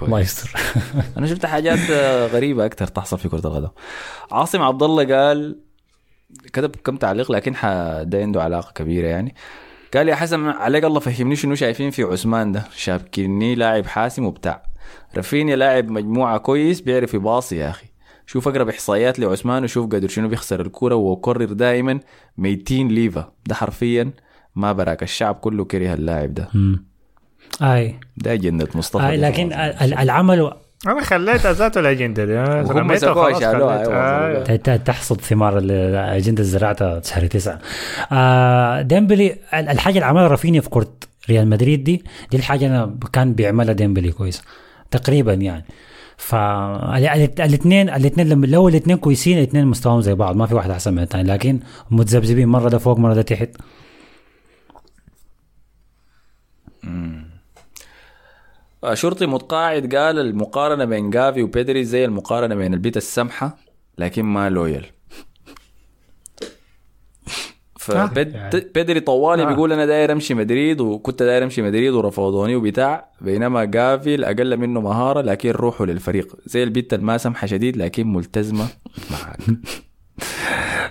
الله 0.02 0.20
يستر. 0.20 0.52
أنا 1.18 1.26
شفت 1.26 1.46
حاجات 1.46 1.78
آه، 1.90 2.26
غريبة 2.26 2.64
أكثر 2.66 2.86
تحصل 2.86 3.18
في 3.18 3.28
كرة 3.28 3.46
القدم. 3.46 3.68
عاصم 4.32 4.62
عبد 4.62 4.82
الله 4.82 5.16
قال 5.16 5.58
كتب 6.52 6.76
كم 6.76 6.96
تعليق 6.96 7.32
لكن 7.32 7.56
ح- 7.56 8.02
ده 8.02 8.18
عنده 8.18 8.42
علاقة 8.42 8.72
كبيرة 8.72 9.06
يعني. 9.08 9.34
قال 9.96 10.08
يا 10.08 10.14
حسن 10.14 10.46
عليك 10.46 10.84
الله 10.84 11.00
فهمني 11.00 11.36
شنو 11.36 11.54
شايفين 11.54 11.90
في 11.90 12.02
عثمان 12.02 12.52
ده؟ 12.52 12.64
شابكيني 12.76 13.54
لاعب 13.54 13.86
حاسم 13.86 14.24
وبتاع. 14.24 14.62
رفيني 15.16 15.56
لاعب 15.56 15.90
مجموعة 15.90 16.38
كويس 16.38 16.80
بيعرف 16.80 17.14
يباصي 17.14 17.56
يا 17.56 17.70
أخي. 17.70 17.86
شوف 18.26 18.48
أقرب 18.48 18.68
إحصائيات 18.68 19.18
لعثمان 19.18 19.64
وشوف 19.64 19.86
قدر 19.86 20.08
شنو 20.08 20.28
بيخسر 20.28 20.60
الكوره 20.60 20.94
وكرر 20.94 21.44
دائما 21.44 22.00
200 22.38 22.74
ليفا. 22.74 23.32
ده 23.46 23.54
حرفيا 23.54 24.10
ما 24.56 24.72
براك 24.72 25.02
الشعب 25.02 25.34
كله 25.34 25.64
كره 25.64 25.94
اللاعب 25.94 26.34
ده. 26.34 26.48
أي. 27.62 28.00
ده 28.16 28.34
جنة 28.34 28.68
مصطفى 28.74 29.08
أي 29.08 29.16
لكن 29.16 29.52
العمل 29.82 30.52
أنا 30.86 31.02
خليت 31.02 31.46
ذاته 31.46 31.80
رميتها 32.72 33.08
مسكوها 33.10 33.24
خلاص 33.26 33.40
شالوها، 33.40 33.84
آه. 33.86 34.76
تحصد 34.76 35.20
ثمار 35.20 35.58
ال- 35.58 35.70
الاجنده 35.70 36.40
اللي 36.42 36.52
زرعتها 36.52 37.00
شهر 37.00 37.26
تسعة. 37.26 37.58
آه 38.12 38.82
ديمبلي 38.82 39.32
ال- 39.54 39.68
الحاجة 39.68 39.94
اللي 39.94 40.06
عملها 40.06 40.28
رافينيا 40.28 40.60
في 40.60 40.70
كره 40.70 40.92
ريال 41.30 41.48
مدريد 41.48 41.84
دي 41.84 42.04
دي 42.30 42.36
الحاجة 42.36 42.66
أنا 42.66 42.94
كان 43.12 43.34
بيعملها 43.34 43.72
ديمبلي 43.74 44.12
كويس 44.12 44.42
تقريبا 44.90 45.32
يعني. 45.34 45.64
فالاثنين 46.16 47.90
الاثنين 47.90 48.28
لما 48.28 48.46
لو 48.46 48.68
الاثنين 48.68 48.96
كويسين 48.96 49.38
الاثنين 49.38 49.66
مستواهم 49.66 50.00
زي 50.00 50.14
بعض 50.14 50.36
ما 50.36 50.46
في 50.46 50.54
واحد 50.54 50.70
أحسن 50.70 50.94
من 50.94 51.02
الثاني 51.02 51.28
لكن 51.32 51.60
متذبذبين 51.90 52.48
مرة 52.48 52.68
ده 52.68 52.78
فوق 52.78 52.98
مرة 52.98 53.14
ده 53.14 53.22
تحت. 53.22 53.48
شرطي 58.92 59.26
متقاعد 59.26 59.94
قال 59.94 60.18
المقارنة 60.18 60.84
بين 60.84 61.10
جافي 61.10 61.42
وبيدري 61.42 61.84
زي 61.84 62.04
المقارنة 62.04 62.54
بين 62.54 62.74
البيت 62.74 62.96
السمحة 62.96 63.56
لكن 63.98 64.22
ما 64.22 64.50
لويل. 64.50 64.86
فبيدري 67.78 69.00
طوالي 69.00 69.42
آه. 69.42 69.46
بيقول 69.46 69.72
أنا 69.72 69.86
داير 69.86 70.12
أمشي 70.12 70.34
مدريد 70.34 70.80
وكنت 70.80 71.22
داير 71.22 71.44
أمشي 71.44 71.62
مدريد 71.62 71.92
ورفضوني 71.92 72.56
وبتاع 72.56 73.10
بينما 73.20 73.64
جافي 73.64 74.14
الأقل 74.14 74.56
منه 74.56 74.80
مهارة 74.80 75.20
لكن 75.20 75.50
روحه 75.50 75.84
للفريق. 75.84 76.36
زي 76.46 76.62
البيت 76.62 76.94
الما 76.94 77.18
سمحه 77.18 77.46
شديد 77.46 77.76
لكن 77.76 78.12
ملتزمة 78.12 78.68
معك. 79.10 79.38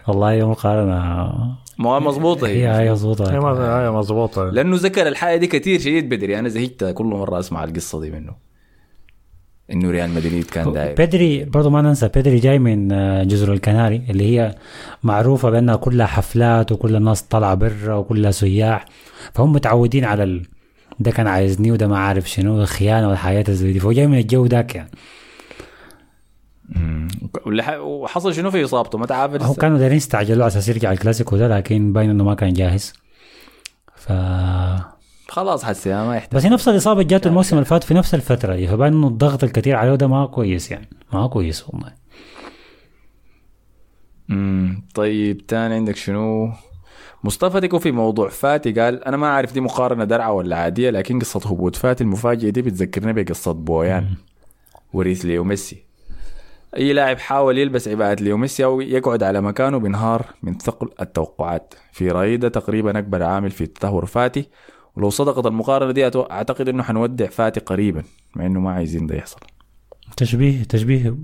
والله 0.08 0.32
هي 0.32 0.46
مقارنه 0.46 1.58
ما 1.78 2.00
مظبوطة 2.00 2.48
هي. 2.48 2.68
هي 2.68 2.88
هي 2.88 2.92
مظبوطة. 2.92 3.86
هي 3.86 3.92
مظبوطة 3.92 4.44
لأنه 4.44 4.76
ذكر 4.76 5.08
الحاجة 5.08 5.38
دي 5.38 5.48
كثير 5.48 5.80
شديد 5.80 6.10
بدري. 6.10 6.40
أنا 6.40 6.50
زهقت 6.50 6.84
كل 6.84 7.06
مرة 7.06 7.40
أسمع 7.40 7.64
القصة 7.64 8.02
دي 8.02 8.12
منه. 8.12 8.36
إنه 9.72 9.92
ريال 9.92 10.10
مدريد 10.10 10.46
كان 10.46 10.74
داير 10.74 10.96
بيدري 10.96 11.46
برضو 11.46 11.70
ما 11.70 11.82
ننسى 11.82 12.08
بيدري 12.08 12.40
جاي 12.40 12.60
من 12.60 12.92
آه، 12.92 13.24
جزر 13.24 13.54
الكناري 13.54 14.02
اللي 14.10 14.24
هي 14.24 14.56
معروفة 15.04 15.50
بأنها 15.50 15.76
كلها 15.76 16.06
حفلات 16.06 16.72
وكل 16.72 16.96
الناس 16.96 17.22
طالعة 17.22 17.56
برا 17.56 17.96
وكلها 17.96 18.32
سياح. 18.32 18.86
فهم 19.34 19.54
متعودين 19.54 20.06
على 20.06 20.24
ال... 20.24 20.46
ده 21.00 21.12
كان 21.12 21.28
عايزني 21.28 21.72
وده 21.72 21.88
ما 21.88 21.98
عارف 21.98 22.30
شنو 22.30 22.62
الخيانة 22.62 23.10
والحياة 23.10 23.44
زي 23.50 23.74
دي. 23.74 23.80
فهو 23.80 23.92
جاي 23.92 24.08
من 24.08 24.18
الجو 24.18 24.46
داك 24.46 24.76
يعني. 24.76 24.92
وحصل 27.80 28.34
شنو 28.34 28.52
في 28.52 28.64
إصابته؟ 28.64 28.98
ما 28.98 29.06
تعرف. 29.06 29.44
هو. 29.44 29.54
كانوا 29.54 29.78
دايرين 29.78 29.98
يستعجلوا 29.98 30.44
على 30.44 30.48
أساس 30.48 30.70
يرجع 30.70 30.92
الكلاسيكو 30.92 31.38
ده 31.38 31.48
لكن 31.48 31.94
باين 31.94 32.10
انه 32.10 32.24
ما 32.24 32.36
كان 32.36 32.54
جاهز. 32.54 32.94
ف 33.96 34.12
خلاص 35.30 35.64
حسي 35.66 35.90
ما 35.90 36.16
يحتاج. 36.16 36.38
بس 36.38 36.46
هي 36.46 36.50
نفس 36.50 36.68
الإصابة 36.68 37.04
جاته 37.04 37.28
الموسم 37.28 37.56
اللي 37.56 37.66
فات 37.66 37.84
في 37.84 37.94
نفس 37.94 38.16
الفترة 38.16 38.56
دي 38.56 38.68
فباين 38.68 38.94
انه 38.94 39.08
الضغط 39.08 39.44
الكثير 39.44 39.76
عليه 39.76 39.96
ده 39.96 40.08
ما 40.08 40.26
كويس 40.26 40.72
يعني. 40.72 40.90
ما 41.14 41.28
كويس 41.28 41.70
والله. 41.70 41.94
امم 44.30 44.84
طيب 44.94 45.46
تاني 45.48 45.76
عندك 45.76 45.96
شنو؟ 45.96 46.52
مصطفى 47.24 47.60
ديكو 47.60 47.80
في 47.80 47.92
موضوع 47.92 48.30
فاتي 48.30 48.72
قال 48.72 49.04
أنا 49.04 49.18
ما 49.18 49.28
أعرف 49.28 49.54
دي 49.54 49.62
مقارنة 49.62 50.04
درعة 50.04 50.32
ولا 50.32 50.56
عادية 50.56 50.90
لكن 50.90 51.20
قصة 51.20 51.40
هبوط 51.50 51.76
فاتي 51.76 52.04
المفاجئة 52.04 52.50
دي 52.50 52.62
بتذكرني 52.62 53.14
بقصة 53.14 53.52
بويان 53.52 54.08
وريث 54.94 55.26
ليو 55.26 55.44
ميسي 55.44 55.84
أي 56.78 56.94
لاعب 56.94 57.20
حاول 57.20 57.58
يلبس 57.58 57.88
عباءه 57.88 58.24
ليو 58.24 58.38
ميسي 58.38 58.64
أو 58.66 58.82
يقعد 58.82 59.24
على 59.24 59.42
مكانه 59.42 59.78
بينهار 59.78 60.26
من 60.44 60.58
ثقل 60.58 60.90
التوقعات. 61.02 61.74
في 61.92 62.10
رايي 62.12 62.38
ده 62.38 62.50
تقريبا 62.50 63.00
أكبر 63.00 63.24
عامل 63.24 63.52
في 63.52 63.66
تدهور 63.66 64.06
فاتي. 64.06 64.50
ولو 64.96 65.10
صدقت 65.10 65.46
المقارنة 65.46 65.92
دي 65.92 66.06
أعتقد 66.06 66.70
إنه 66.70 66.84
حنودع 66.84 67.28
فاتي 67.28 67.60
قريبا 67.60 68.04
مع 68.36 68.46
إنه 68.46 68.60
ما 68.60 68.72
عايزين 68.72 69.08
ده 69.08 69.16
يحصل. 69.16 69.40
تشبيه 70.18 70.64
تشبيه 70.64 71.18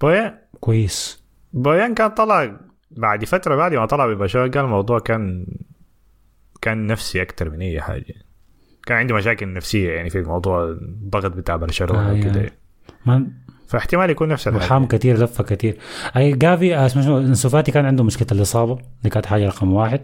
بويان؟ 0.00 0.38
كويس. 0.60 1.24
بويان 1.52 1.94
كان 1.94 2.10
طلع 2.10 2.56
بعد 2.90 3.24
فترة 3.24 3.56
بعد 3.56 3.74
ما 3.74 3.86
طلع 3.86 4.06
ببرشلونه 4.06 4.50
قال 4.50 4.64
الموضوع 4.64 4.98
كان 4.98 5.46
كان 6.62 6.86
نفسي 6.86 7.22
أكثر 7.22 7.50
من 7.50 7.62
أي 7.62 7.80
حاجة. 7.80 8.14
كان 8.86 8.98
عندي 8.98 9.12
مشاكل 9.14 9.52
نفسية 9.52 9.90
يعني 9.92 10.10
في 10.10 10.18
الموضوع 10.18 10.64
الضغط 10.64 11.36
بتاع 11.36 11.56
برشلونة 11.56 12.10
آه، 12.10 12.14
وكده. 12.14 12.40
يعني. 12.40 12.52
ما 13.06 13.30
فاحتمال 13.72 14.10
يكون 14.10 14.28
نفس 14.28 14.48
الحاجة. 14.48 14.62
وحام 14.62 14.86
كثير 14.86 15.18
لفة 15.24 15.44
كثير 15.44 15.76
أي 16.16 16.32
جافي 16.32 16.76
آه، 16.76 16.86
اسمه 16.86 17.02
شنو؟ 17.02 17.18
إنسو 17.18 17.48
فاتي 17.48 17.72
كان 17.72 17.86
عنده 17.86 18.04
مشكلة 18.04 18.26
الإصابة 18.32 18.78
دي 19.02 19.10
كانت 19.10 19.26
حاجة 19.26 19.46
رقم 19.46 19.72
واحد. 19.72 20.00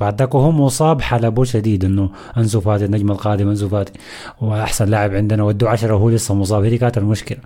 بعد 0.00 0.18
ذاك 0.18 0.34
وهو 0.34 0.50
مصاب 0.50 1.00
حلبه 1.00 1.44
شديد 1.44 1.84
إنه 1.84 2.10
إنسو 2.36 2.60
فاتي 2.60 2.84
النجم 2.84 3.10
القادم 3.10 3.48
إنسو 3.48 3.68
فاتي. 3.68 3.92
وأحسن 4.40 4.84
لاعب 4.88 5.14
عندنا 5.14 5.42
ودوه 5.42 5.70
10 5.70 5.94
وهو 5.94 6.10
لسه 6.10 6.34
مصاب. 6.34 6.64
هذه 6.64 6.76
كانت 6.76 6.98
المشكلة. 6.98 7.38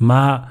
ما 0.00 0.44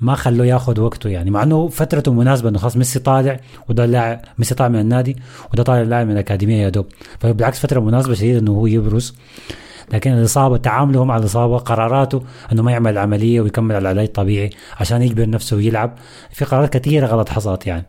ما 0.00 0.14
خلوه 0.14 0.46
ياخذ 0.46 0.80
وقته 0.80 1.10
يعني. 1.10 1.30
مع 1.30 1.42
إنه 1.42 1.68
فترته 1.68 2.12
مناسبة 2.12 2.48
إنه 2.48 2.58
خلاص 2.58 2.76
ميسي 2.76 2.98
طالع 2.98 3.40
وده 3.68 3.84
اللاعب 3.84 4.20
ميسي 4.38 4.54
طالع 4.54 4.68
من 4.68 4.80
النادي 4.80 5.16
وده 5.52 5.62
طالع 5.62 5.82
لاعب 5.82 6.06
من 6.06 6.12
الأكاديمية 6.12 6.62
يا 6.62 6.68
دوب. 6.68 6.86
فبالعكس 7.20 7.58
فترة 7.60 7.80
مناسبة 7.80 8.14
شديدة 8.14 8.38
إنه 8.38 8.52
هو 8.52 8.66
يبرز. 8.66 9.14
لكن 9.92 10.12
الاصابه 10.12 10.56
تعامله 10.56 11.04
مع 11.04 11.16
الاصابه 11.16 11.58
قراراته 11.58 12.22
إنه 12.52 12.62
ما 12.62 12.72
يعمل 12.72 12.92
العملية 12.92 13.40
ويكمل 13.40 13.74
على 13.74 13.82
العلاج 13.82 14.06
الطبيعي 14.06 14.50
عشان 14.80 15.02
يجبر 15.02 15.28
نفسه 15.30 15.56
ويلعب 15.56 15.98
في 16.30 16.44
قرارات 16.44 16.76
كثيرة 16.76 17.06
غلط 17.06 17.28
حصلت 17.28 17.66
يعني 17.66 17.84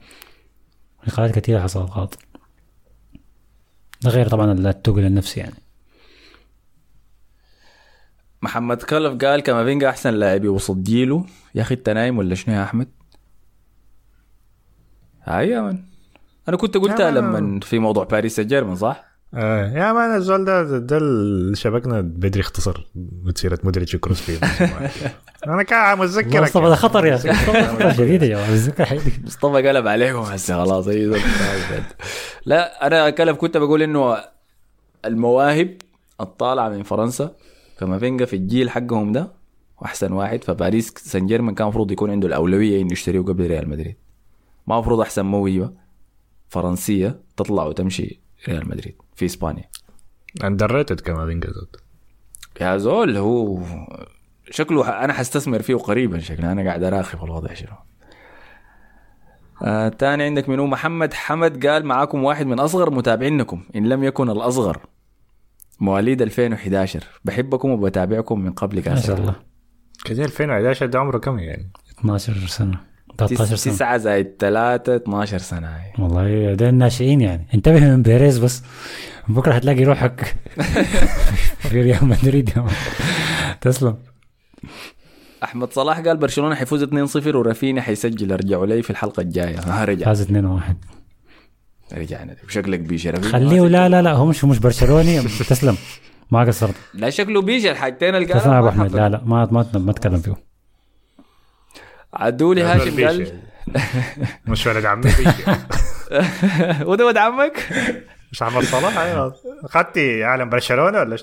في 1.04 1.12
قرارات 1.12 1.40
كثيرة 1.40 1.60
حصلت 1.60 1.92
غلط 1.92 2.20
ده 4.02 4.10
غير 4.10 4.28
طبعا 4.30 4.52
التقل 4.52 5.06
النفسي 5.06 5.40
يعني 5.40 5.56
محمد 8.42 8.84
كلف 8.84 9.26
قال 9.26 9.40
كافينجا 9.42 9.90
أحسن 9.90 10.14
لاعب 10.14 10.44
يوسط 10.46 10.76
جيله 10.76 11.26
يا 11.56 11.62
أخي 11.62 11.76
أنت 11.76 11.90
نايم 11.90 12.18
ولا 12.18 12.36
شنو 12.36 12.56
يا 12.56 12.64
أحمد؟ 12.64 12.88
هاي 15.24 15.50
يا 15.50 15.62
man 15.62 15.80
أنا 16.50 16.58
كنت 16.58 16.78
قلتها. 16.78 17.12
لما 17.12 17.60
في 17.60 17.80
موضوع 17.80 18.04
باريس 18.04 18.36
سان 18.36 18.48
جيرمان 18.48 18.76
صح؟ 18.76 19.17
آه 19.38 19.72
يا 19.72 19.94
man 19.94 20.16
الزول 20.16 20.46
ده 20.46 20.78
ده 20.78 20.98
اللي 20.98 21.56
شبكنا 21.56 22.02
بدري 22.02 22.42
اختصر 22.42 22.88
مسيره 23.24 23.60
مودريتش 23.64 23.96
وكروس 23.96 24.22
فيه 24.22 24.40
أنا 25.48 25.64
كان 25.64 26.00
متذكرك 26.00 26.42
مصطفى 26.42 26.66
ده 26.70 26.76
خطر 26.76 27.06
يا 27.06 27.16
أخي. 27.16 27.30
مصطفى 27.30 27.64
خطر 27.68 27.94
شديد 27.94 28.24
يا. 28.24 28.48
مصطفى 29.24 29.68
قلب 29.68 29.88
عليكم 29.88 30.20
هسه 30.20 30.64
خلاص. 30.66 30.88
لا 32.46 32.88
أنا 32.88 33.10
كلف 33.10 33.38
كنت 33.38 33.58
بقول 33.58 33.82
إنه 33.82 34.18
المواهب 35.06 35.78
الطالعة 36.22 36.70
من 36.70 36.84
فرنسا 36.84 37.36
كامافينجا 37.80 38.26
في 38.26 38.36
الجيل 38.36 38.70
حقهم 38.70 39.12
ده 39.12 39.32
واحسن 39.82 40.12
واحد. 40.12 40.44
فباريس 40.44 40.94
سان 40.98 41.28
جيرمان 41.28 41.56
كان 41.56 41.68
المفروض 41.68 41.92
يكون 41.92 42.12
عنده 42.12 42.28
الأولوية 42.28 42.82
إنه 42.82 42.92
يشتريه 42.92 43.20
قبل 43.22 43.48
ريال 43.48 43.70
مدريد. 43.70 43.96
ما 44.68 44.76
المفروض 44.76 45.00
أحسن 45.00 45.26
موهبة 45.26 45.72
فرنسية 46.50 47.20
تطلع 47.38 47.64
وتمشي 47.64 48.27
ريال 48.48 48.70
مدريد 48.70 48.96
في 49.16 49.26
إسبانيا. 49.26 49.70
underrated 50.44 51.00
كمان 51.00 51.30
انقصد 51.32 51.76
يا 52.62 52.78
زول 52.78 53.18
هو 53.18 53.62
شكله 54.52 55.04
أنا 55.04 55.14
حستثمر 55.14 55.62
فيه 55.62 55.76
قريبا 55.76 56.20
شكله 56.20 56.52
أنا 56.52 56.64
قاعد 56.64 56.84
اراقب 56.84 57.24
الوضع 57.24 57.54
شنو. 57.54 57.70
آه 59.64 59.90
تاني 59.90 60.24
عندك 60.24 60.50
منو؟ 60.50 60.68
محمد. 60.68 61.14
حمد 61.14 61.66
قال 61.68 61.86
معاكم 61.86 62.24
واحد 62.24 62.46
من 62.46 62.60
أصغر 62.60 62.90
متابعينكم 62.90 63.64
إن 63.76 63.90
لم 63.90 64.04
يكن 64.04 64.30
الأصغر. 64.30 64.80
مواليد 65.80 66.22
2011 66.22 67.04
بحبكم 67.26 67.70
وبتابعكم 67.72 68.40
من 68.40 68.52
قبل 68.52 68.76
ما 68.76 68.82
كاس 68.82 69.08
شاء 69.08 69.18
الله. 69.18 69.36
كده 70.06 70.26
2011 70.26 70.86
ده 70.86 71.00
عمره 71.00 71.18
كم 71.18 71.40
يعني؟ 71.40 71.72
12 72.00 72.48
سنة. 72.48 72.87
13 73.18 73.56
سنة. 73.56 73.74
9 73.74 73.98
زائد 73.98 74.32
3 74.40 74.96
12 74.96 75.38
سنة. 75.38 75.68
هاي 75.68 75.94
والله 76.00 76.54
ده 76.54 76.70
الناشئين 76.70 77.22
يعني. 77.22 77.48
انتبه 77.54 77.80
من 77.80 78.02
بيريز 78.02 78.38
بس. 78.38 78.64
بكرة 79.28 79.54
هتلاقي 79.54 79.84
روحك 79.84 80.36
في 81.60 81.82
ريال 81.82 82.06
مدريد. 82.06 82.50
تسلم. 83.62 83.98
أحمد 85.44 85.74
صلاح 85.74 86.00
قال 86.00 86.18
برشلونة 86.18 86.56
حيفوز 86.56 86.84
2-0 86.84 87.36
ورافينيا 87.36 87.82
حيسجل. 87.82 88.32
أرجعوا 88.32 88.66
لي 88.66 88.82
في 88.82 88.90
الحلقة 88.90 89.22
الجاية. 89.22 89.60
ها 89.60 89.86
رجع. 89.86 90.06
فاز 90.06 90.22
2 90.22 90.46
1 90.46 90.78
رجعنا. 91.94 92.36
وشكلك 92.48 92.80
بيجي 92.80 93.10
رافينيا. 93.10 93.32
خليه 93.32 93.62
لا 93.68 93.90
لا 93.90 94.02
لا 94.02 94.12
هو 94.14 94.26
مش 94.26 94.46
مش 94.46 94.60
برشلوني. 94.60 95.22
تسلم. 95.50 95.78
ما 96.32 96.44
قصرت. 96.44 96.76
لا 96.94 97.10
شكله 97.10 97.42
بيجي. 97.42 97.72
الحاجتين 97.72 98.16
اللي 98.16 98.26
تسلم 98.26 98.54
يا 98.54 98.60
أبو 98.60 98.68
قالها 98.68 98.82
أحمد. 98.82 98.96
لا 98.96 99.10
لا 99.10 99.22
ما 99.26 99.48
ما 99.52 99.66
ما 99.74 99.92
اتكلم 99.92 100.18
فيه 100.18 100.47
عدولي 102.14 102.62
هاشم 102.64 103.06
قال 103.06 103.32
مش 104.48 104.68
ولد 104.68 104.86
عمي. 104.86 105.12
وده 106.90 107.06
ولد 107.06 107.18
عمك؟ 107.18 107.70
مش 108.32 108.44
احمد 108.44 108.64
صلاح 108.64 108.98
أيوه. 108.98 109.36
اخذتي 109.64 110.24
عالم 110.24 110.50
برشلونة 110.50 111.00
ولا؟ 111.00 111.18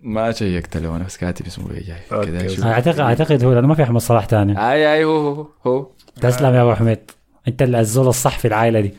ما 0.00 0.32
شيكت 0.32 0.76
له 0.76 0.96
أنا 0.96 1.04
بس 1.04 1.16
كاتب 1.16 1.46
اسمه 1.46 1.68
جاي 1.72 2.48
شوف. 2.48 2.64
اعتقد 2.64 3.00
أعتقد 3.00 3.44
هو 3.44 3.52
لأنه 3.52 3.66
ما 3.66 3.74
في 3.74 3.82
أحمد 3.82 4.00
صلاح 4.00 4.26
ثاني 4.26 4.70
اي 4.72 4.94
أي 4.94 5.04
هو 5.04 5.30
هو 5.32 5.46
هو. 5.66 5.90
تسلم 6.20 6.54
يا 6.54 6.62
أبو 6.62 6.74
حميد. 6.74 7.10
أنت 7.48 7.62
اللي 7.62 7.80
الزول 7.80 8.08
الصح 8.08 8.38
في 8.38 8.48
العائلة 8.48 8.80
دي. 8.80 8.94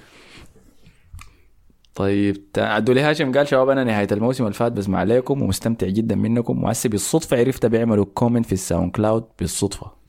طيب 1.96 2.44
عدولي 2.58 3.02
هاشم 3.02 3.32
قال 3.32 3.48
شباب 3.48 3.70
أنا 3.70 3.84
نهاية 3.84 4.08
الموسم 4.12 4.44
اللي 4.44 4.54
فات 4.54 4.72
بسمع 4.72 5.00
عليكم 5.00 5.42
ومستمتع 5.42 5.88
جدا 5.88 6.16
منكم 6.16 6.64
وهسه 6.64 6.90
بالصدفة 6.90 7.38
عرفت 7.40 7.66
بيعملوا 7.66 8.06
comment 8.14 8.46
في 8.46 8.54
ال 8.54 8.92
SoundCloud 8.92 9.26
بالصدفة. 9.40 10.03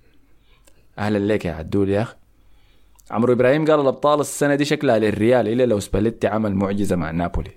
أهلا 0.99 1.19
لك 1.35 1.45
يا 1.45 1.53
عدول 1.53 1.89
يا 1.91 2.03
أخي. 2.03 2.15
عمرو 3.11 3.33
إبراهيم 3.33 3.65
قال 3.65 3.81
الأبطال 3.81 4.21
السنة 4.21 4.55
دي 4.55 4.65
شكلها 4.65 4.99
للريال 4.99 5.49
إلا 5.49 5.67
لو 5.67 5.81
سباليتي 5.81 6.27
عمل 6.27 6.55
معجزة 6.55 6.97
مع 6.97 7.11
نابولي. 7.11 7.51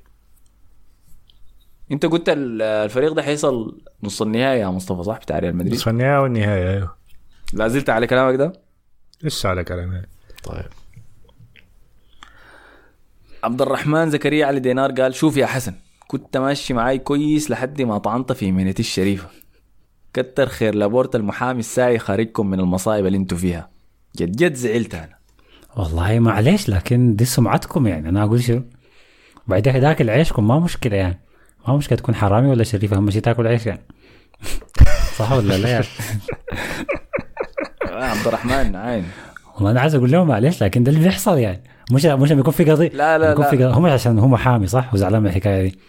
أنت 1.92 2.06
قلت 2.06 2.30
ال- 2.30 2.62
الفريق 2.62 3.14
ده 3.14 3.24
حيصل 3.24 3.82
نص 4.04 4.22
النهائي 4.22 4.60
يا 4.60 4.68
مصطفى 4.68 5.04
صح؟ 5.04 5.18
بتاع 5.18 5.40
ريال 5.40 5.56
مدريد؟ 5.56 5.74
نصف 5.74 5.90
النهايه 5.90 6.22
والنهايه 6.22 6.70
أيوه. 6.74 6.96
لا 7.54 7.68
زلت 7.68 7.90
على 7.90 8.08
كلامك 8.08 8.36
ده؟ 8.36 8.54
لسه 9.24 9.50
على 9.50 9.64
كلامي. 9.64 10.02
طيب. 10.44 10.66
عبد 13.44 13.62
الرحمن 13.62 14.10
زكريا 14.10 14.46
علي 14.46 14.60
دينار 14.60 14.92
قال 14.92 15.16
شوف 15.16 15.38
يا 15.38 15.46
حسن 15.46 15.74
كنت 16.08 16.38
ماشي 16.38 16.74
معاي 16.74 17.00
كويس 17.00 17.52
لحد 17.52 17.82
ما 17.82 17.98
طعنت 17.98 18.32
في 18.32 18.52
مهنتي 18.52 18.80
الشريفة. 18.80 19.28
كتر 20.14 20.46
خير 20.46 20.76
لابورت 20.76 21.16
المحامي 21.16 21.60
الساعي 21.60 22.00
خارجكم 22.00 22.48
من 22.48 22.60
المصايب 22.60 23.06
اللي 23.06 23.18
أنتوا 23.18 23.38
فيها. 23.38 23.70
جد 24.18 24.36
جد 24.36 24.54
زعلت 24.54 24.96
أنا. 24.96 25.18
والله 25.78 26.20
معليش 26.20 26.70
لكن 26.70 27.16
دي 27.16 27.26
سمعتكم 27.26 27.88
يعني. 27.88 28.10
أنا 28.10 28.24
أقول 28.24 28.44
شنو؟ 28.44 28.64
بعدين 29.48 29.82
تاكل 29.82 30.10
عيشكم 30.10 30.48
ما 30.48 30.60
مشكلة 30.60 30.96
يعني. 30.96 31.20
ما 31.68 31.78
مشكلة 31.78 31.98
تكون 31.98 32.16
حرامي 32.16 32.48
ولا 32.50 32.64
شريف 32.64 32.94
اهم 32.94 33.10
شيء 33.10 33.22
تاكل 33.22 33.48
عيش 33.48 33.66
يعني. 33.66 33.82
صح 35.18 35.32
ولا 35.32 35.58
لا 35.58 35.70
يعني؟ 35.70 35.86
آه، 37.88 38.04
عبد 38.06 38.28
الرحمن 38.28 38.76
عين. 38.76 39.06
والله 39.56 39.72
أنا 39.72 39.82
عايز 39.82 39.96
أقول 39.96 40.12
لهم 40.12 40.28
معلش 40.28 40.64
لكن 40.64 40.84
ده 40.84 40.92
اللي 40.92 41.04
بيحصل 41.04 41.38
يعني. 41.38 41.64
مش 41.92 42.06
مش 42.06 42.32
لما 42.32 42.40
يكون 42.40 42.54
في 42.54 42.72
قضيه 42.72 42.88
لا، 42.90 43.18
لا، 43.18 43.36
لا. 43.36 43.36
في 43.36 43.56
قضية. 43.58 43.70
هم 43.70 43.86
عشان 43.86 44.20
هو 44.20 44.28
محامي 44.28 44.68
صح؟ 44.68 44.94
وزعلان 44.94 45.22
من 45.22 45.28
الحكاية 45.28 45.64
دي. 45.64 45.80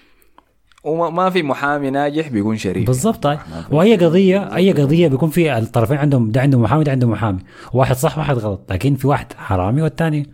وما 0.85 1.11
ما 1.11 1.31
في 1.31 1.43
محامي 1.43 1.91
ناجح 1.91 2.29
بيكون 2.29 2.57
شريف. 2.57 2.87
بالضبط 2.87 3.23
طيب. 3.23 3.39
واي 3.71 3.97
قضيه 3.97 4.57
أي 4.57 4.73
قضية 4.73 5.09
بيكون 5.09 5.31
في 5.31 5.59
الطرفين 5.59 5.97
عندهم 5.97 6.31
ده 6.31 6.41
عنده 6.41 6.59
محامي 6.59 6.85
ده 6.85 6.93
عنده 6.93 7.07
محامي. 7.07 7.39
واحد 7.73 7.97
صح 7.97 8.19
واحد 8.19 8.39
غلط. 8.39 8.73
لكن 8.73 8.95
في 8.95 9.07
واحد 9.07 9.33
حرامي 9.33 9.83
والثاني 9.83 10.27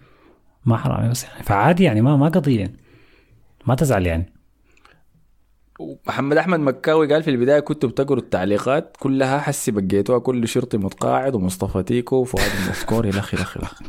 ما 0.67 0.77
حرامي 0.77 1.09
بس 1.09 1.25
يعني. 1.25 1.43
فعادي 1.43 1.85
يعني 1.85 2.01
ما 2.01 2.17
ما 2.17 2.29
قضية 2.29 2.61
يعني. 2.61 2.77
ما 3.67 3.75
تزعل 3.75 4.07
يعني. 4.07 4.34
محمد 5.81 6.37
أحمد 6.37 6.61
مكاوي 6.61 7.13
قال 7.13 7.23
في 7.23 7.31
البداية 7.31 7.61
كنتوا 7.61 7.89
بتقروا 7.89 8.23
التعليقات 8.23 8.97
كلها 9.01 9.39
حسي 9.39 9.71
بقيتوها 9.71 10.19
كل 10.19 10.49
شرطي 10.49 10.79
متقاعد 10.79 11.35
ومصطفى 11.35 11.83
تيكو 11.83 12.17
وفؤاد 12.17 12.51
المسكوري 12.65 13.11
لخ 13.11 13.35
لخ 13.35 13.59
لخ 13.59 13.83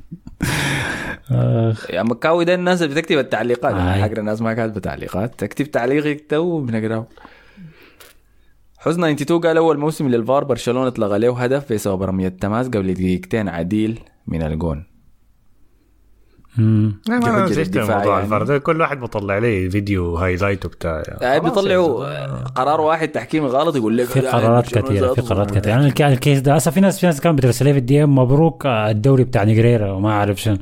يا 1.90 2.04
مكاوي 2.04 2.46
ده 2.46 2.56
الناس 2.56 2.82
اللي 2.82 2.96
بتكتب 2.96 3.18
التعليقات. 3.18 3.74
آي. 3.76 4.02
حق 4.02 4.18
الناس 4.18 4.42
ما 4.42 4.54
كاتبة 4.54 4.80
تعليقات. 4.80 5.40
تكتب 5.40 5.66
تعليقك 5.72 6.26
تو 6.30 6.60
بنقرأه. 6.62 7.08
حزن 8.78 9.04
92 9.04 9.42
قال 9.42 9.58
أول 9.58 9.78
موسم 9.78 10.08
للفار 10.08 10.44
برشلونة 10.44 10.88
اتلغى 10.88 11.20
له 11.20 11.44
هدف 11.44 11.74
بسبب 11.74 12.04
رمية 12.04 12.28
تماس 12.28 12.68
قبل 12.68 12.94
دقيقتين 12.94 13.50
عديل 13.50 14.00
من 14.28 14.42
الجون 14.42 14.78
مم. 14.78 14.84
لا 14.84 14.84
ما 14.84 14.84
كيف 14.84 14.84
أنا 14.84 14.84
الجري 14.84 15.44
زهقت 15.66 16.38
من 16.38 16.44
الدفاعي 16.60 17.98
موضوع 18.00 18.14
يعني؟ 18.14 18.26
الفار 18.26 18.44
ده 18.44 18.58
كل 18.58 18.82
واحد 18.82 19.00
بيطلع 19.00 19.38
لي 19.38 19.70
فيديو 19.70 20.16
highlight 20.18 20.66
وبتاع. 20.66 21.04
خلاص 21.22 21.40
بيطلعوا. 21.44 22.44
قرار 22.48 22.82
واحد 22.82 23.08
تحكيمي 23.08 23.48
غلط 23.48 23.76
يقول 23.76 23.98
لك 23.98 24.06
في 24.06 24.20
قرارات 24.20 24.66
كثيره 24.78 25.14
في 25.14 25.22
قرارات. 25.22 25.52
كثيره 25.52 25.68
يعني 25.70 25.86
الك- 25.88 26.02
ال 26.02 26.10
case 26.10 26.40
ده 26.40 26.56
هسه 26.56 26.72
في 26.72 26.82
ناس 26.82 27.00
في 27.00 27.06
ناس 27.06 27.22
كانت 27.22 27.38
بترسل 27.38 27.66
لي 27.66 27.74
في 27.74 27.80
ال 27.80 28.04
DM 28.04 28.16
مبروك 28.18 28.66
آه، 28.66 28.90
الدوري 28.92 29.24
بتاع 29.24 29.44
نيجريرا 29.44 29.92
وما 29.92 30.12
أعرف 30.12 30.42
شنو. 30.42 30.58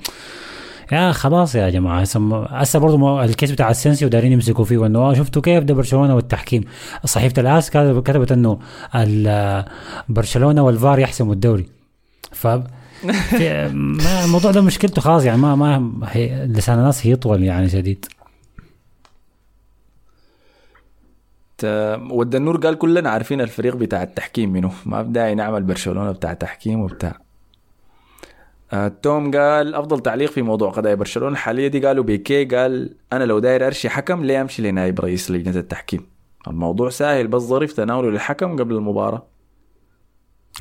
يا 0.92 1.12
خلاص 1.12 1.56
يا 1.56 1.70
جماعة 1.70 2.02
هسه 2.02 2.46
هسه 2.46 2.80
برضه 2.80 3.24
الكيس 3.24 3.52
بتاع 3.52 3.70
السنسي 3.72 4.06
ودارين 4.06 4.32
يمسكوا 4.32 4.66
فيه 4.66 4.78
وأنه 4.78 5.00
آه، 5.00 5.14
شفتوا 5.14 5.42
كيف 5.42 5.64
ده 5.64 5.74
برشلونة 5.74 6.16
والتحكيم. 6.16 6.64
صحيفه 7.06 7.42
الاس 7.42 7.70
كتبت 7.70 8.32
إنه 8.32 8.60
برشلونة 10.10 10.64
والفار 10.64 11.00
يحسموا 11.00 11.34
الدوري. 11.34 11.66
ف 12.32 12.48
ما 13.04 14.24
الموضوع 14.26 14.52
ده 14.52 14.62
مشكلته 14.62 15.02
خلاص 15.02 15.26
يعني 15.26 15.42
ما 15.42 15.56
ما 15.56 16.08
هي 16.12 16.46
لسان 16.46 16.80
الناس 16.80 17.06
يطول 17.06 17.44
يعني 17.44 17.70
شديد. 17.70 18.06
ود 22.12 22.36
النور 22.36 22.58
قال 22.58 22.78
كلنا 22.78 23.10
عارفين 23.10 23.42
الفريق 23.42 23.76
بتاع 23.76 24.04
التحكيم 24.04 24.54
منه 24.54 24.72
ما 24.86 25.02
بداعي 25.02 25.36
نعمل 25.36 25.64
برشلونة 25.64 26.12
بتاع 26.12 26.34
تحكيم 26.34 26.80
وبتاع. 26.82 27.20
آه، 28.74 28.88
توم 29.02 29.32
قال 29.32 29.76
أفضل 29.76 30.00
تعليق 30.00 30.32
في 30.32 30.42
موضوع 30.42 30.70
قضايا 30.72 30.96
برشلونة 30.96 31.32
الحاليه 31.32 31.68
دي 31.68 31.86
قالوا 31.88 32.04
بيكي 32.04 32.46
قال 32.46 32.96
أنا 33.14 33.24
لو 33.24 33.40
داير 33.40 33.68
أرشي 33.68 33.90
حكم 33.90 34.24
ليه 34.26 34.42
أمشي 34.42 34.62
لنائب 34.62 35.00
رئيس 35.00 35.32
لجنة 35.32 35.58
التحكيم؟ 35.58 36.06
الموضوع 36.48 36.90
سهل 36.90 37.28
بس 37.28 37.42
ظريف 37.42 37.74
تناوله 37.74 38.10
للحكم 38.12 38.60
قبل 38.60 38.76
المباراة. 38.76 39.33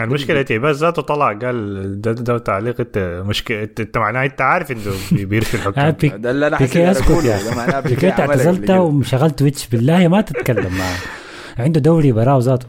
المشكلة 0.01 0.43
تي 0.43 0.59
بس 0.59 0.77
ذاته 0.77 1.03
طلع 1.03 1.33
قال 1.33 2.01
ده, 2.01 2.13
ده, 2.13 2.39
تعليق 2.39 2.81
إنت 2.81 3.23
مشكلة 3.27 3.63
انت 3.81 3.99
معناه 3.99 4.25
إنت 4.25 4.41
عارف 4.41 4.73
إنه 4.73 4.81
بي- 5.13 5.25
بيرشي 5.25 5.57
آه، 5.57 5.61
الحكام 5.61 5.91
بيك- 5.91 6.15
ده 6.15 6.31
اللي 6.31 6.47
أنا 6.47 6.59
بيكي 6.59 6.91
اسكت 6.91 7.11
أقوله. 7.11 7.27
يا 7.29 7.43
ده 7.51 7.57
معناه 7.57 7.81
بيكي 7.81 7.95
بيكي 7.95 8.07
عملها 8.11 8.29
اعتزلت 8.31 8.57
قبل 8.59 8.67
كده. 8.67 8.81
وشغلت 8.81 9.39
تويتش 9.39 9.69
بالله 9.69 10.09
ما 10.09 10.21
تتكلم 10.21 10.79
معه 10.79 10.97
عنده 11.59 11.81
دوري 11.81 12.13
براه 12.13 12.39
ذاته 12.39 12.67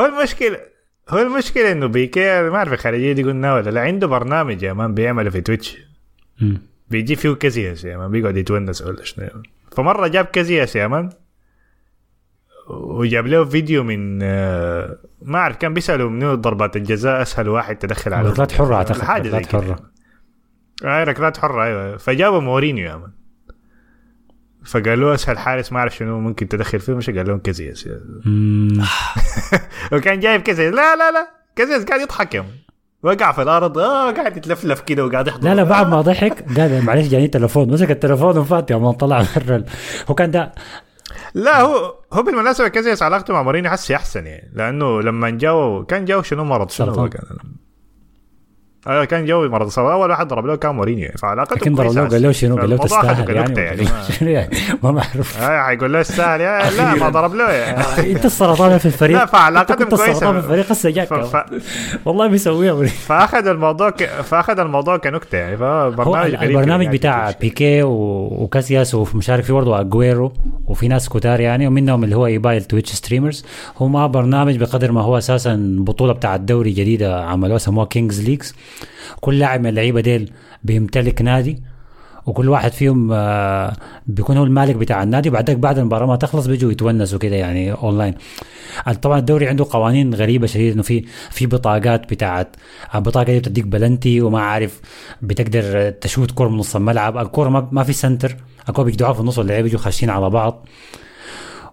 هو 0.00 0.06
المشكلة 0.06 0.58
هو 1.08 1.18
المشكلة 1.18 1.72
إنه 1.72 1.86
بيكي 1.86 2.42
ما 2.42 2.56
أعرف 2.56 2.72
الخارجية 2.72 3.12
دي 3.12 3.22
قلنا 3.22 3.54
ولا 3.54 3.70
لا 3.70 3.80
عنده 3.80 4.06
برنامج 4.06 4.62
يا 4.62 4.72
man 4.72 4.94
بيعمله 4.94 5.30
في 5.30 5.40
Twitch 5.40 5.76
مم. 6.40 6.62
بيجي 6.90 7.16
فيه 7.16 7.30
كاسياس 7.32 7.84
يا 7.84 7.96
man 7.96 8.10
بيقعد 8.10 8.36
يتونس 8.36 8.82
ولا 8.82 9.04
شنو. 9.04 9.26
فمرة 9.76 10.08
جاب 10.08 10.24
كاسياس 10.24 10.76
يا 10.76 10.86
man 10.86 11.10
وجاب 12.68 13.26
له 13.26 13.44
فيديو 13.44 13.84
من 13.84 14.18
آه، 14.22 14.98
ما 15.22 15.38
أعرف 15.38 15.56
كان 15.56 15.74
بيسألوا 15.74 16.10
منو 16.10 16.34
ضربات 16.34 16.76
الجزاء 16.76 17.22
أسهل 17.22 17.48
واحد 17.48 17.76
تدخل 17.76 18.14
على 18.14 18.28
ركلات 18.28 18.52
حرة 18.52 18.74
أعتقد 18.74 19.00
حاجة 19.00 19.28
زي 19.28 19.38
ركلات 19.38 19.64
حرة. 19.64 19.90
أي 20.84 21.04
ركلات 21.04 21.38
حرة 21.38 21.64
أيوه. 21.64 21.96
فجابوا 21.96 22.40
مورينيو 22.40 22.86
يا 22.86 22.96
man 22.96 23.10
فقالوا 24.64 25.14
أسهل 25.14 25.38
حارس 25.38 25.72
ما 25.72 25.78
أعرف 25.78 25.96
شنو 25.96 26.20
ممكن 26.20 26.48
تدخل 26.48 26.80
فيه. 26.80 26.92
مش 26.92 27.10
قال 27.10 27.28
لهم 27.28 27.38
كاسياس. 27.38 27.88
وكان 29.92 30.20
جايب 30.20 30.40
كاسياس 30.40 30.74
لا 30.74 30.96
لا 30.96 31.10
لا. 31.10 31.30
كاسياس 31.56 31.84
قاعد 31.84 32.00
يضحك 32.00 32.34
يا 32.34 32.40
man 32.40 32.50
وقع 33.02 33.32
في 33.32 33.42
الأرض. 33.42 33.78
آه 33.78 34.10
قاعد 34.10 34.36
يتلفلف 34.36 34.80
كده 34.80 35.04
وقاعد 35.04 35.28
يحضر. 35.28 35.48
لا 35.48 35.54
لا 35.54 35.62
بعد 35.62 35.88
ما 35.88 36.00
ضحك 36.00 36.58
قال 36.58 36.84
معلش 36.84 37.08
جاني 37.08 37.28
تليفون 37.28 37.68
مسك 37.72 37.90
التليفون 37.90 38.38
وفات 38.38 38.70
يا 38.70 38.76
man 38.76 38.92
طلع 38.92 39.24
برا 39.36 39.64
هو 40.10 40.14
كان 40.14 40.30
ده 40.30 40.52
لا 41.34 41.60
هو 41.60 41.94
هو 42.12 42.22
بالمناسبة 42.22 42.68
كاسياس 42.68 43.02
علاقته 43.02 43.34
مع 43.34 43.42
مورينيو 43.42 43.70
حسي 43.70 43.96
احسن 43.96 44.26
يعني 44.26 44.52
لأنه 44.54 45.00
لما 45.02 45.30
جاو 45.30 45.84
كان 45.84 46.04
جاو 46.04 46.22
شنو 46.22 46.44
مرض 46.44 46.70
شنو 46.70 46.94
سرطان. 46.94 47.10
كان 48.84 49.04
كان 49.04 49.26
جوي 49.26 49.48
مرة 49.48 49.68
صار 49.68 49.92
أول 49.92 50.10
واحد 50.10 50.28
ضرب 50.28 50.46
له 50.46 50.56
كان 50.56 50.74
مورينيو. 50.74 51.04
يعني 51.04 51.16
فعلاقته 51.18 51.56
لكن 51.56 51.74
ضرب 51.74 51.92
له 51.92 52.08
قال 52.08 52.22
له 52.22 52.32
شنو؟ 52.32 52.56
قال 52.56 52.70
له 52.70 52.76
تستاهل 52.76 53.30
يعني 53.36 53.60
يعني 53.60 53.86
يعني؟ 54.32 54.56
ما 54.82 54.90
بعرف 54.90 55.42
آه 55.42 55.62
حيقول 55.62 55.92
له 55.92 56.00
استاهل 56.00 56.40
يا 56.40 56.70
لا 56.70 56.94
ما 56.94 57.08
ضرب 57.08 57.34
له. 57.34 57.50
يعني. 57.50 58.12
أنت 58.12 58.24
السرطان 58.24 58.78
في 58.78 58.86
الفريق. 58.86 59.18
لا، 59.18 59.26
فعلاقتهم 59.26 59.76
كنت 59.78 59.94
كويسة. 59.94 60.10
السرطان 60.12 60.40
في 60.40 60.46
الفريق 60.46 60.70
هسه 60.70 60.90
جاك 60.90 61.12
والله 62.04 62.26
بيسويها. 62.26 62.86
فأخذ 62.86 63.46
الموضوع 63.46 63.90
ك... 63.90 64.04
فأخذ 64.04 64.58
الموضوع 64.58 64.96
كنكتة 64.96 65.38
يعني. 65.38 65.56
فبرنامج 65.56 66.34
البرنامج 66.34 66.84
يعني 66.84 66.96
بتاع 66.98 67.18
يعني 67.24 67.36
بيكي 67.40 67.82
و- 67.82 68.42
وكاسياس 68.42 68.94
ومشارك 68.94 69.44
فيه 69.44 69.54
برضه 69.54 69.80
أجويرو 69.80 70.32
وفي 70.68 70.88
ناس 70.88 71.08
كتار 71.08 71.40
يعني 71.40 71.66
ومنهم 71.66 72.04
اللي 72.04 72.16
هو 72.16 72.26
إيباي 72.26 72.56
ال 72.56 72.61
Twitch 72.61 72.92
streamers. 72.92 73.44
هو 73.78 73.88
ما 73.88 74.06
برنامج 74.06 74.56
بقدر 74.56 74.92
ما 74.92 75.02
هو 75.02 75.18
أساسا 75.18 75.76
بطولة 75.78 76.12
بتاع 76.12 76.34
الدوري 76.34 76.70
جديده 76.70 77.24
عملوها 77.24 77.58
سموها 77.58 77.86
Kings 77.86 78.24
League 78.24 78.54
كل 79.20 79.38
لاعب 79.38 79.60
من 79.60 79.66
اللعيبة 79.66 80.00
ديل 80.00 80.32
بيمتلك 80.64 81.22
نادي 81.22 81.62
وكل 82.26 82.48
واحد 82.48 82.72
فيهم 82.72 83.12
آه، 83.12 83.76
بيكون 84.06 84.36
هو 84.36 84.44
المالك 84.44 84.76
بتاع 84.76 85.02
النادي 85.02 85.28
وبعدك 85.28 85.56
بعد 85.56 85.78
المباراة 85.78 86.06
ما 86.06 86.16
تخلص 86.16 86.46
بيجوا 86.46 86.72
يتونسوا 86.72 87.18
كده 87.18 87.36
يعني 87.36 87.72
اونلاين 87.72 88.14
طبعا 89.02 89.18
الدوري 89.18 89.48
عنده 89.48 89.66
قوانين 89.70 90.14
غريبة 90.14 90.46
شديد 90.46 90.72
إنه 90.72 90.82
في 90.82 91.04
في 91.30 91.46
بطاقات 91.46 92.10
بتاعت 92.12 92.56
البطاقة 92.94 93.24
دي 93.24 93.38
بتديك 93.38 93.66
بلنتي 93.66 94.20
وما 94.20 94.40
عارف 94.40 94.80
بتقدر 95.22 95.90
تشوت 95.90 96.30
كوره 96.30 96.48
من 96.48 96.56
نص 96.56 96.76
الملعب 96.76 97.18
الكوره 97.18 97.48
ما, 97.48 97.68
ما 97.72 97.82
في 97.84 97.92
سنتر 97.92 98.36
الكوره 98.68 98.86
بيقدعوها 98.86 99.14
في 99.14 99.20
النص 99.20 99.38
واللعيبة 99.38 99.62
بيجوا 99.62 99.80
خاشين 99.80 100.10
على 100.10 100.30
بعض. 100.30 100.66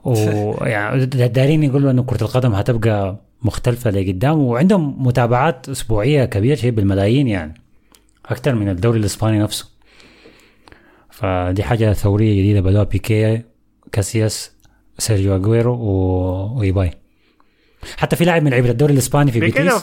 ويعني 0.04 1.06
دايرين 1.36 1.64
يقولوا 1.64 1.92
إنه 1.92 2.04
كرة 2.04 2.24
القدم 2.24 2.54
هتبقى 2.54 3.27
مختلفة 3.42 3.90
لقدام 3.92 4.40
وعندهم 4.40 5.08
متابعات 5.08 5.70
أسبوعية 5.70 6.26
كبيرة 6.26 6.56
شيء 6.56 6.72
بالملايين 6.72 7.28
يعني 7.28 7.54
أكثر 8.26 8.56
من 8.56 8.70
الدوري 8.70 9.00
الإسباني 9.00 9.40
نفسه. 9.40 9.70
فدي 11.10 11.64
حاجة 11.64 11.94
ثورية 11.94 12.40
جديدة 12.42 12.62
بدوها 12.62 12.84
بيكيه 12.84 13.42
كاسياس 13.92 14.52
سيرجيو 14.98 15.36
اجويرو 15.36 15.74
و- 15.74 16.58
وإيباي. 16.60 16.92
حتى 17.98 18.16
في 18.16 18.26
لاعب 18.26 18.44
من 18.44 18.52
لعيبة 18.52 18.70
الدوري 18.72 18.94
الإسباني 18.94 19.32
في 19.32 19.40
بيتيس 19.40 19.74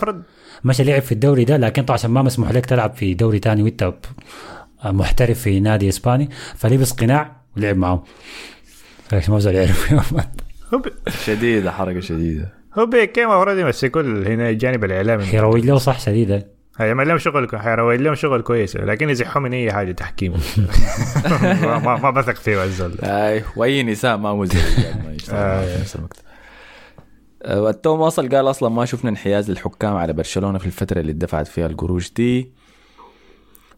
مشى 0.65 0.85
لعب 0.85 1.03
في 1.03 1.13
الدوري 1.13 1.45
ده 1.45 1.57
لكن 1.57 1.83
طبعا 1.83 1.99
عشان 1.99 2.11
ما 2.11 2.23
مسموح 2.23 2.51
لك 2.53 2.67
تلعب 2.67 2.95
في 2.95 3.15
دوري 3.15 3.39
تاني 3.39 3.63
وأنت 3.63 3.85
ب- 3.85 3.95
محترف 4.85 5.41
في 5.41 5.61
نادي 5.61 5.89
إسباني 5.89 6.29
فلبس 6.57 6.93
قناع 6.93 7.37
ولعب 7.57 7.77
معهم 7.77 8.03
عشان 9.13 9.35
ما 9.35 9.41
زال 9.41 9.55
يعرف. 9.55 9.95
شديدة 11.25 11.71
حركة 11.73 12.01
شديدة. 12.01 12.53
هو 12.79 12.85
المفروض 13.19 13.59
يمسك 13.59 13.91
كل 13.91 14.27
هنا 14.27 14.51
الجانب 14.51 14.85
الإعلامي. 14.85 15.25
يروج 15.25 15.67
له 15.67 15.79
صح 15.79 16.01
شديده 16.01 16.55
هيعمل 16.79 17.09
لهم 17.09 17.19
شغل 17.19 17.49
حيروج 17.59 18.01
لهم 18.01 18.15
شغل 18.15 18.43
كويس 18.43 18.77
لكن 18.77 19.11
يزحوا 19.11 19.43
من 19.43 19.55
أي 19.55 19.73
حاجة 19.73 19.93
تحكيم 19.93 20.33
ما, 21.63 21.97
ما, 21.97 22.11
بثق 22.11 22.35
فيه 22.35 22.65
الزول 22.65 22.99
أي 23.03 23.45
وأي 23.57 23.83
نساء 23.83 24.17
ما 24.17 24.35
مزعج 24.35 24.63
في 24.63 25.79
نفس 25.81 25.97
الوقت 25.97 27.87
واصل 27.87 28.29
قال 28.29 28.51
أصلا 28.51 28.69
ما 28.69 28.85
شفنا 28.85 29.11
انحياز 29.11 29.51
للحكام 29.51 29.97
على 29.97 30.13
برشلونة 30.13 30.59
في 30.59 30.67
الفترة 30.67 31.01
اللي 31.01 31.13
دفعت 31.13 31.49
فيها 31.49 31.67
القروش 31.67 32.13
دي. 32.13 32.53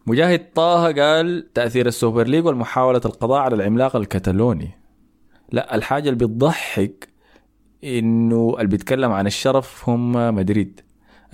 مجاهد 0.06 0.52
طه 0.54 0.92
قال 0.92 1.52
تأثير 1.54 1.86
ال 1.86 1.93
Super 1.93 2.26
League 2.26 2.46
والمحاولة 2.46 3.00
القضاء 3.04 3.40
على 3.40 3.54
العملاق 3.54 3.96
الكتالوني. 3.96 4.70
لا 5.52 5.74
الحاجة 5.74 6.08
اللي 6.08 6.26
بتضحك 6.26 7.08
إنه 7.84 8.54
اللي 8.58 8.68
بيتكلم 8.68 9.12
عن 9.12 9.26
الشرف 9.26 9.88
هم 9.88 10.34
مدريد. 10.34 10.80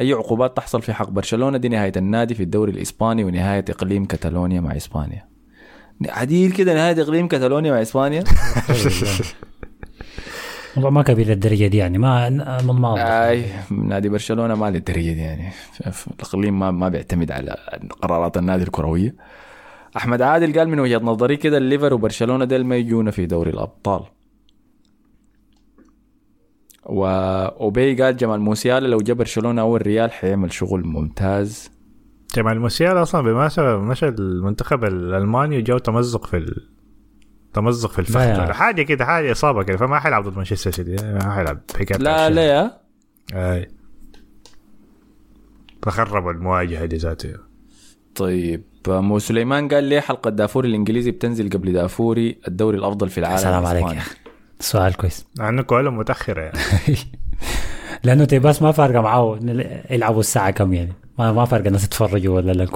أي 0.01 0.13
عقوبات 0.13 0.57
تحصل 0.57 0.83
في 0.83 0.93
حق 0.93 1.11
برشلونة 1.11 1.59
دي 1.59 1.69
نهاية 1.69 1.93
النادي 1.97 2.35
في 2.35 2.43
الدوري 2.43 2.73
الإسباني 2.73 3.25
ونهاية 3.25 3.65
إقليم 3.71 4.05
كتالونيا 4.05 4.61
مع 4.61 4.77
إسبانيا. 4.77 5.25
عديل 6.09 6.53
كده 6.53 6.75
نهاية 6.75 7.03
إقليم 7.03 7.29
كتالونيا 7.29 7.73
مع 7.73 7.83
إسبانيا؟ 7.83 8.25
والله 10.77 10.91
ما 10.91 11.03
كبير 11.03 11.27
للدرجة 11.27 11.67
دي 11.67 11.77
يعني 11.77 11.99
ما 11.99 12.29
ما 12.31 12.73
ما 12.73 13.29
أي 13.29 13.45
نادي 13.71 14.09
برشلونة 14.09 14.55
ما 14.55 14.71
للدرجة 14.71 15.13
دي 15.13 15.21
يعني. 15.21 15.53
الإقليم 16.11 16.59
ما 16.59 16.71
ما 16.71 16.89
بيعتمد 16.89 17.33
على 17.33 17.57
قرارات 18.03 18.37
النادي 18.37 18.63
الكروية. 18.63 19.15
أحمد 19.97 20.23
عادل 20.23 20.59
قال 20.59 20.69
من 20.69 20.81
وجهة 20.81 20.99
نظري 20.99 21.37
كده 21.37 21.59
الليفر 21.59 21.95
وبرشلونة 21.95 22.45
ديل 22.45 22.67
ما 22.67 22.77
يجونا 22.77 23.11
في 23.11 23.27
دوري 23.27 23.51
الأبطال. 23.51 24.03
وأوبي 26.87 28.03
قال 28.03 28.17
جمال 28.17 28.41
موسيالا 28.41 28.89
لو 28.89 28.99
جا 28.99 29.13
برشلونة 29.15 29.63
أو 29.63 29.77
الريال 29.77 30.13
حيعمل 30.13 30.53
شغل 30.53 30.85
ممتاز. 30.85 31.71
جمال 32.37 32.61
موسيالا 32.61 33.03
أصلا 33.03 33.21
بالمناسبه 33.21 33.77
مشى 33.77 34.09
المنتخب 34.09 34.85
الألماني 34.85 35.59
وجاو 35.59 35.79
تمزق 35.79 36.27
في 36.27 36.37
ال... 36.37 36.69
تمزق 37.53 37.91
في 37.91 37.99
الفخذ. 37.99 38.53
حاجة 38.53 38.83
كده 38.83 39.05
حاجة 39.05 39.33
إصابة 39.33 39.63
كده 39.63 39.77
فما 39.77 39.99
حيلعب 39.99 40.29
ضد 40.29 40.37
مانشستر 40.37 40.71
سيتي 40.71 41.13
ما 41.13 41.35
حيلعب 41.35 41.61
حكاية 41.79 41.99
لا 41.99 42.31
لا 42.31 42.43
يا. 42.43 42.81
أي. 43.35 43.69
فخربوا 45.83 46.33
المواجهة 46.33 46.85
دي 46.85 46.97
ذاته 46.97 47.35
طيب 48.15 48.65
مو 48.89 49.19
سليمان 49.19 49.69
قال 49.69 49.85
ليه 49.85 50.01
حلقة 50.01 50.31
دافوري 50.31 50.69
الإنجليزي 50.69 51.11
بتنزل 51.11 51.51
قبل 51.51 51.73
دافوري 51.73 52.39
الدوري 52.49 52.79
الأفضل 52.79 53.09
في 53.09 53.19
العالم 53.19 53.39
سلام 53.39 53.67
عليك؟ 53.67 53.85
يا 53.85 53.99
أخي. 53.99 54.17
سؤال 54.63 54.97
كويس. 54.97 55.27
مع 55.39 55.49
إنه 55.49 55.63
كوالهم 55.63 55.99
متاخره 55.99 56.41
يعني. 56.41 56.99
لأنه 58.05 58.25
تيباس 58.25 58.63
ما 58.63 58.73
فارقة 58.73 59.01
معاه 59.01 59.39
يلعبوا 59.91 60.21
الساعة 60.21 60.51
كم 60.51 60.73
يعني؟ 60.73 60.93
ما 61.19 61.33
ما 61.33 61.45
فارقة 61.45 61.67
الناس 61.67 61.85
يتفرجوا 61.85 62.37
ولا 62.37 62.53
لا 62.53 62.67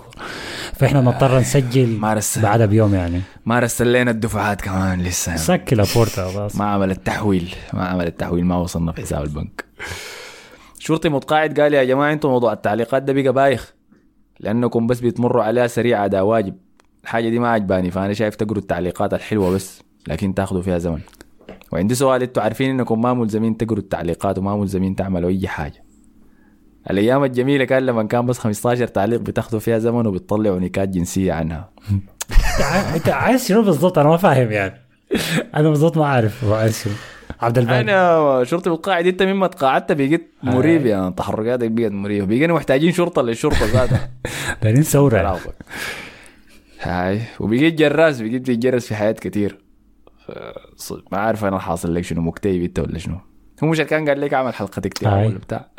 فإحنا 0.73 1.01
نضطر 1.01 1.39
نسجل 1.39 1.99
ما 1.99 2.15
رسل 2.15 2.43
بعدها 2.43 2.67
بيوم 2.67 2.95
يعني. 2.95 3.21
ما 3.47 3.59
رسلنا 3.59 4.11
الدفعات 4.11 4.61
كمان 4.61 5.03
لسه. 5.03 5.31
يعني. 5.31 5.43
سكي 5.43 5.75
لابورتا 5.75 6.31
خلاص 6.31 6.57
ما 6.57 6.65
عمل 6.65 6.91
التحويل. 6.91 7.55
ما 7.73 7.85
عمل 7.85 8.07
التحويل 8.07 8.45
ما 8.45 8.57
وصلنا 8.57 8.93
في 8.93 9.01
حساب 9.03 9.25
البنك. 9.25 9.65
شرطي 10.79 11.09
متقاعد 11.09 11.61
قال 11.61 11.75
يا 11.75 11.85
جماعة 11.85 12.13
أنتم 12.13 12.29
موضوع 12.29 12.53
التعليقات 12.53 13.03
ده 13.03 13.13
بقى 13.13 13.33
بايخ. 13.33 13.75
لأنكم 14.41 14.87
بس 14.87 15.01
بتمروا 15.01 15.43
عليها 15.43 15.67
سريع 15.67 16.05
اداء 16.05 16.25
واجب. 16.25 16.55
الحاجة 17.05 17.29
دي 17.29 17.39
ما 17.39 17.49
عجباني 17.49 17.91
فأنا 17.91 18.13
شايف 18.13 18.35
تقروا 18.35 18.63
التعليقات 18.63 19.15
الحلوة 19.15 19.51
بس 19.51 19.83
لكن 20.09 20.35
تاخذوا 20.35 20.63
فيها 20.63 20.79
زمن. 20.79 21.01
وعندي 21.72 21.94
سؤال 21.94 22.22
أنتوا 22.22 22.43
عارفين 22.43 22.70
انكم 22.70 23.02
ما 23.02 23.14
ملزمين 23.14 23.56
تقروا 23.56 23.78
التعليقات 23.78 24.38
وما 24.38 24.56
ملزمين 24.56 24.97
تعملوا 24.97 25.30
أي 25.30 25.48
حاجة. 25.48 25.84
الأيام 26.90 27.24
الجميلة 27.24 27.64
كان 27.64 27.86
لما 27.86 28.02
كان 28.02 28.26
بس 28.26 28.38
15 28.38 28.86
تعليق 28.86 29.20
بتاخذوا 29.20 29.60
فيها 29.60 29.78
زمن 29.78 30.06
وبتطلعوا 30.06 30.59
نكات 30.60 30.88
جنسية 30.88 31.32
عنها. 31.32 31.70
انت 32.94 33.09
عايز 33.09 33.48
شنو 33.48 33.62
بالضبط؟ 33.62 33.98
أنا 33.98 34.09
ما 34.09 34.16
فاهم 34.16 34.51
يعني. 34.52 34.74
أنا 35.55 35.68
بالضبط 35.68 35.98
ما 35.98 36.06
عارف 36.06 36.44
عايز 36.44 36.82
شنو؟ 36.84 36.93
عبد 37.40 37.59
الباقي. 37.59 37.80
أنا 37.80 38.44
شرطي 38.44 38.70
متقاعد 38.70 39.06
أنت 39.06 39.22
مما 39.22 39.47
تقاعدت 39.47 39.93
بقيت 39.93 40.30
مريب 40.43 40.86
يعني 40.86 41.12
تحركاتك 41.14 41.70
بقت 41.70 41.93
مريبه 41.93 42.26
بقينا 42.26 42.52
محتاجين 42.52 42.93
شرطة 42.93 43.22
للشرطة 43.22 43.66
ذاتها. 43.66 44.10
دايرين 44.62 44.82
ثوره 44.82 45.18
عرفك. 45.18 45.55
هاي. 46.80 47.20
وبقيت 47.40 47.74
جراس 47.74 48.20
بقيت 48.20 48.43
بتجرس 48.51 48.86
في 48.86 48.94
حياة 48.94 49.16
ص- 49.24 49.65
ما 51.12 51.19
عارف 51.19 51.44
أنا 51.44 51.59
حاصل 51.59 51.94
لك 51.94 52.05
شنو 52.05 52.20
مكتئب 52.23 52.62
أنت 52.62 52.78
ولا 52.78 52.98
شنو؟ 52.98 53.20
هو 53.65 53.69
مش 53.69 53.81
كان 53.81 54.09
قال 54.09 54.20
لك 54.20 54.35
أعمل 54.35 54.55
حلقة 54.55 54.82
اكتئاب. 54.86 55.27
ولا 55.27 55.39
بتاع. 55.39 55.70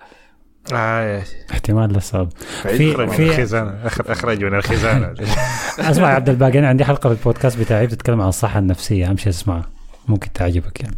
آه 0.73 1.23
احتمال 1.51 1.93
للصواب. 1.93 2.31
في- 2.37 2.91
اخرج 2.91 3.07
من 3.07 3.13
في 3.15 3.29
الخزانة. 3.29 3.71
أخرج 3.85 4.43
من 4.43 4.55
الخزانة. 4.55 5.13
أسمع 5.91 6.09
يا 6.09 6.15
عبد 6.15 6.29
الباقي 6.29 6.59
أنا 6.59 6.67
عندي 6.67 6.85
حلقة 6.85 7.13
في 7.13 7.19
البودكاست 7.19 7.59
بتاعي 7.59 7.87
بتتكلم 7.87 8.21
عن 8.21 8.27
الصحة 8.27 8.59
النفسية. 8.59 9.11
امشي 9.11 9.29
اسمعها. 9.29 9.69
ممكن 10.07 10.33
تعجبك 10.33 10.81
يعني. 10.81 10.95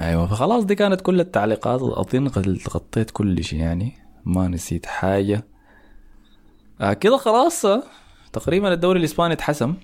أيوه 0.00 0.26
فخلاص 0.26 0.64
دي 0.64 0.74
كانت 0.74 1.00
كل 1.00 1.20
التعليقات 1.20 1.80
اظن 1.82 2.28
غطيت 2.74 3.10
كل 3.10 3.44
شيء 3.44 3.58
يعني. 3.60 3.92
ما 4.24 4.48
نسيت 4.48 4.86
حاجة. 4.86 5.44
آه 6.80 6.92
كده 6.92 7.16
خلاص 7.16 7.64
آه، 7.66 7.82
تقريبا 8.32 8.72
الدوري 8.72 8.98
الإسباني 8.98 9.34
اتحسم. 9.34 9.74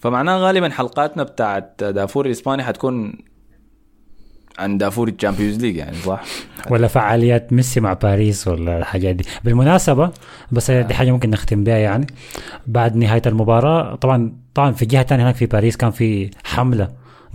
فمعناه 0.00 0.38
غالبا 0.38 0.68
حلقاتنا 0.68 1.22
بتاعت 1.22 1.84
دافور 1.84 2.26
الإسباني 2.26 2.62
حتكون 2.64 3.18
عن 4.58 4.78
دافور 4.78 5.08
ال 5.08 5.13
Champions 5.13 5.56
League 5.60 5.76
يعني 5.76 5.96
صح؟ 5.96 6.22
ولا 6.70 6.88
فعاليات 6.88 7.52
ميسي 7.52 7.80
مع 7.80 7.92
باريس 7.92 8.48
ولا 8.48 8.78
الحاجات 8.78 9.14
دي. 9.16 9.24
بالمناسبة 9.44 10.10
بس 10.52 10.70
دي 10.70 10.94
حاجة 10.94 11.10
ممكن 11.10 11.30
نختم 11.30 11.64
بها 11.64 11.76
يعني. 11.76 12.06
بعد 12.66 12.96
نهاية 12.96 13.22
المباراة 13.26 13.94
طبعا 13.94 14.32
طبعا 14.54 14.72
في 14.72 14.86
جهة 14.86 15.02
تانية 15.02 15.24
هناك 15.24 15.34
في 15.34 15.46
باريس 15.46 15.76
كان 15.76 15.90
في 15.90 16.30
حملة 16.44 16.88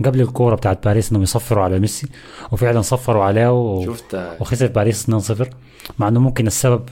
قبل 0.04 0.20
الكورة 0.20 0.54
بتاعت 0.54 0.84
باريس 0.84 1.10
إنهم 1.10 1.22
يصفروا 1.22 1.64
على 1.64 1.78
ميسي 1.78 2.08
وفعلا 2.52 2.80
صفروا 2.82 3.24
عليه 3.24 3.52
و... 3.52 3.84
شفت 3.84 4.14
وخسر 4.40 4.66
باريس 4.66 5.10
2-0 5.10 5.44
مع 5.98 6.08
إنه 6.08 6.20
ممكن 6.20 6.46
السبب 6.46 6.82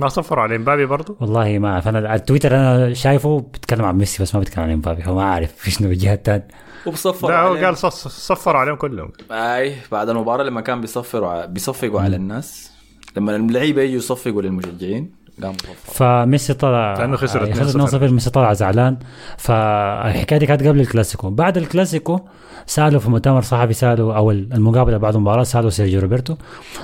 ما 0.00 0.08
صفروا 0.08 0.42
على 0.42 0.56
إمبابي 0.56 0.86
برضو؟ 0.86 1.16
والله 1.20 1.58
ما 1.58 1.72
أعرف. 1.72 1.88
أنا 1.88 2.14
التويتر 2.14 2.54
أنا 2.56 2.94
شايفه 2.94 3.40
بيتكلم 3.52 3.84
عن 3.84 3.98
ميسي 3.98 4.22
بس 4.22 4.34
ما 4.34 4.40
بيتكلم 4.40 4.64
عن 4.64 4.70
إمبابي. 4.70 5.02
فما 5.02 5.22
أعرف 5.22 5.52
في 5.52 5.70
شنو 5.74 5.88
الجهة 5.90 6.14
الثانية 6.14 6.48
وبصفر 6.86 7.28
لا 7.28 7.40
هو. 7.40 7.54
قال 7.54 7.76
صف- 7.76 8.08
صفروا 8.08 8.60
عليهم 8.60 8.76
كلهم. 8.76 9.12
أي 9.30 9.76
بعد 9.92 10.08
المباراة 10.08 10.44
لما 10.44 10.60
كان 10.60 10.80
بيصفروا 10.80 11.46
بيصفقوا 11.46 12.00
على 12.00 12.16
الناس 12.16 12.70
لما 13.16 13.36
اللعيبة 13.36 13.82
يجوا 13.82 13.96
يصفقوا 13.96 14.42
للمشجعين 14.42 15.12
قام 15.42 15.52
فميسي 15.84 16.54
طلع 16.54 16.94
لأنه 16.98 17.16
خسر 17.16 17.42
آه، 17.42 17.46
2-0. 17.52 17.60
خسر 17.60 17.98
2-0 18.08 18.12
ميسي 18.12 18.30
طلع 18.30 18.52
زعلان. 18.52 18.96
فالحكاية 19.38 20.38
دي 20.38 20.46
كانت 20.46 20.62
قبل 20.66 20.80
الكلاسيكو. 20.80 21.30
بعد 21.30 21.56
الكلاسيكو 21.56 22.20
سألوا 22.66 23.00
في 23.00 23.10
مؤتمر 23.10 23.42
صحفي 23.42 23.72
سألوا 23.72 24.14
أو 24.16 24.30
المقابلة 24.30 24.96
بعد 24.96 25.14
المباراة 25.14 25.42
سألوا 25.42 25.70
سيرجيو 25.70 26.00
روبرتو. 26.00 26.36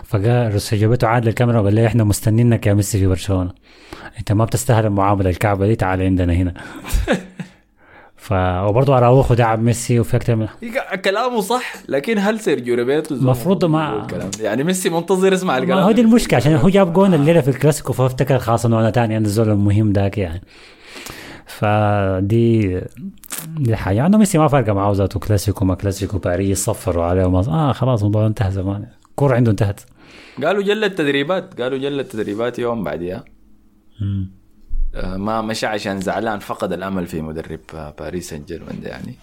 فقال 0.04 0.60
سيرجيو 0.60 0.88
روبرتو 0.88 1.06
عاد 1.06 1.24
للكاميرا 1.24 1.60
وقال 1.60 1.74
لي 1.74 1.86
إحنا 1.86 2.04
مستنينك 2.04 2.66
يا 2.66 2.74
ميسي 2.74 2.98
في 2.98 3.06
برشلونة. 3.06 3.50
أنت 4.18 4.32
ما 4.32 4.44
بتستاهل 4.44 4.86
المعاملة 4.86 5.30
الكعبة 5.30 5.66
دي 5.66 5.76
تعال 5.76 6.02
عندنا 6.02 6.32
هنا. 6.32 6.54
ف 8.26 8.32
وبرضه 8.32 8.98
أراوخو 8.98 9.34
دعم 9.34 9.64
ميسي 9.64 10.00
وفي 10.00 10.16
أكثر 10.16 10.36
من 10.36 10.46
كلامه 11.04 11.40
صح 11.40 11.72
لكن 11.88 12.18
هل 12.18 12.40
سيرجيو 12.40 12.74
روبرتو 12.74 13.14
زول 13.14 13.30
مفروض 13.30 13.64
ما- 13.64 14.02
الكلام؟ 14.02 14.30
يعني 14.40 14.64
ميسي 14.64 14.90
منتظر 14.90 15.32
يسمع 15.32 15.58
الكلام 15.58 15.78
هو 15.78 15.90
دي. 15.92 16.00
المشكلة 16.00 16.36
عشان 16.36 16.54
هو 16.54 16.68
جاب 16.68 16.92
جون 16.92 17.14
الليلة 17.14 17.40
في 17.40 17.48
الكلاسيكو 17.48 17.92
فافتكر 17.92 18.38
خلاص 18.38 18.66
إنه 18.66 18.80
أنا 18.80 18.90
تاني 18.90 19.16
أنا 19.16 19.26
الزول 19.26 19.48
المهم 19.50 19.92
ذاك 19.92 20.18
يعني. 20.18 20.40
فدي 21.46 22.80
دي 23.58 23.76
حاجة 23.76 24.06
انه 24.06 24.18
ميسي 24.18 24.38
ما 24.38 24.48
فارقه 24.48 24.72
معاه 24.72 24.92
ذاته 24.92 25.20
كلاسيكو 25.20 25.64
ما 25.64 25.74
كلاسيكو 25.74 26.18
باريس 26.18 26.64
صفروا 26.64 27.04
عليه 27.04 27.24
وما 27.24 27.38
آه 27.48 27.72
خلاص 27.72 28.00
الموضوع 28.02 28.26
انتهى 28.26 28.50
زمان. 28.50 28.86
الكوره 29.10 29.34
عنده 29.34 29.50
انتهت. 29.50 29.80
قالوا 30.44 30.62
جلت 30.62 30.98
تدريبات 30.98 31.60
قالوا 31.62 31.78
جلت 31.78 32.12
تدريبات 32.12 32.58
يوم 32.58 32.84
بعدها 32.84 33.24
آه، 34.02 34.26
ما 35.04 35.42
مشى 35.42 35.66
عشان 35.66 36.00
زعلان 36.00 36.38
فقد 36.38 36.72
الأمل 36.72 37.06
في 37.06 37.20
مدرب 37.22 37.60
آه، 37.74 37.94
باريس 37.98 38.30
سان 38.30 38.44
جيرمان 38.44 38.80
ده 38.80 38.88
يعني. 38.88 39.14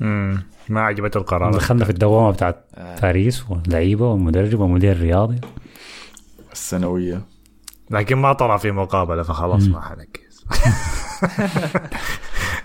مم. 0.00 0.42
ما 0.68 0.80
عجبته 0.80 1.18
القرار. 1.18 1.52
دخلنا 1.54 1.84
في 1.84 1.90
الدوامة 1.90 2.30
بتاعت 2.30 2.64
باريس 3.02 3.44
ولعيبه 3.50 4.10
ومدرب 4.10 4.60
ومدير 4.60 5.00
رياضي. 5.00 5.40
السنوية. 6.52 7.22
لكن 7.90 8.16
ما 8.16 8.32
طلع 8.32 8.56
في 8.56 8.70
مقابلة 8.70 9.22
فخلاص 9.22 9.62
ما 9.62 9.80
حنكيس 9.80 10.44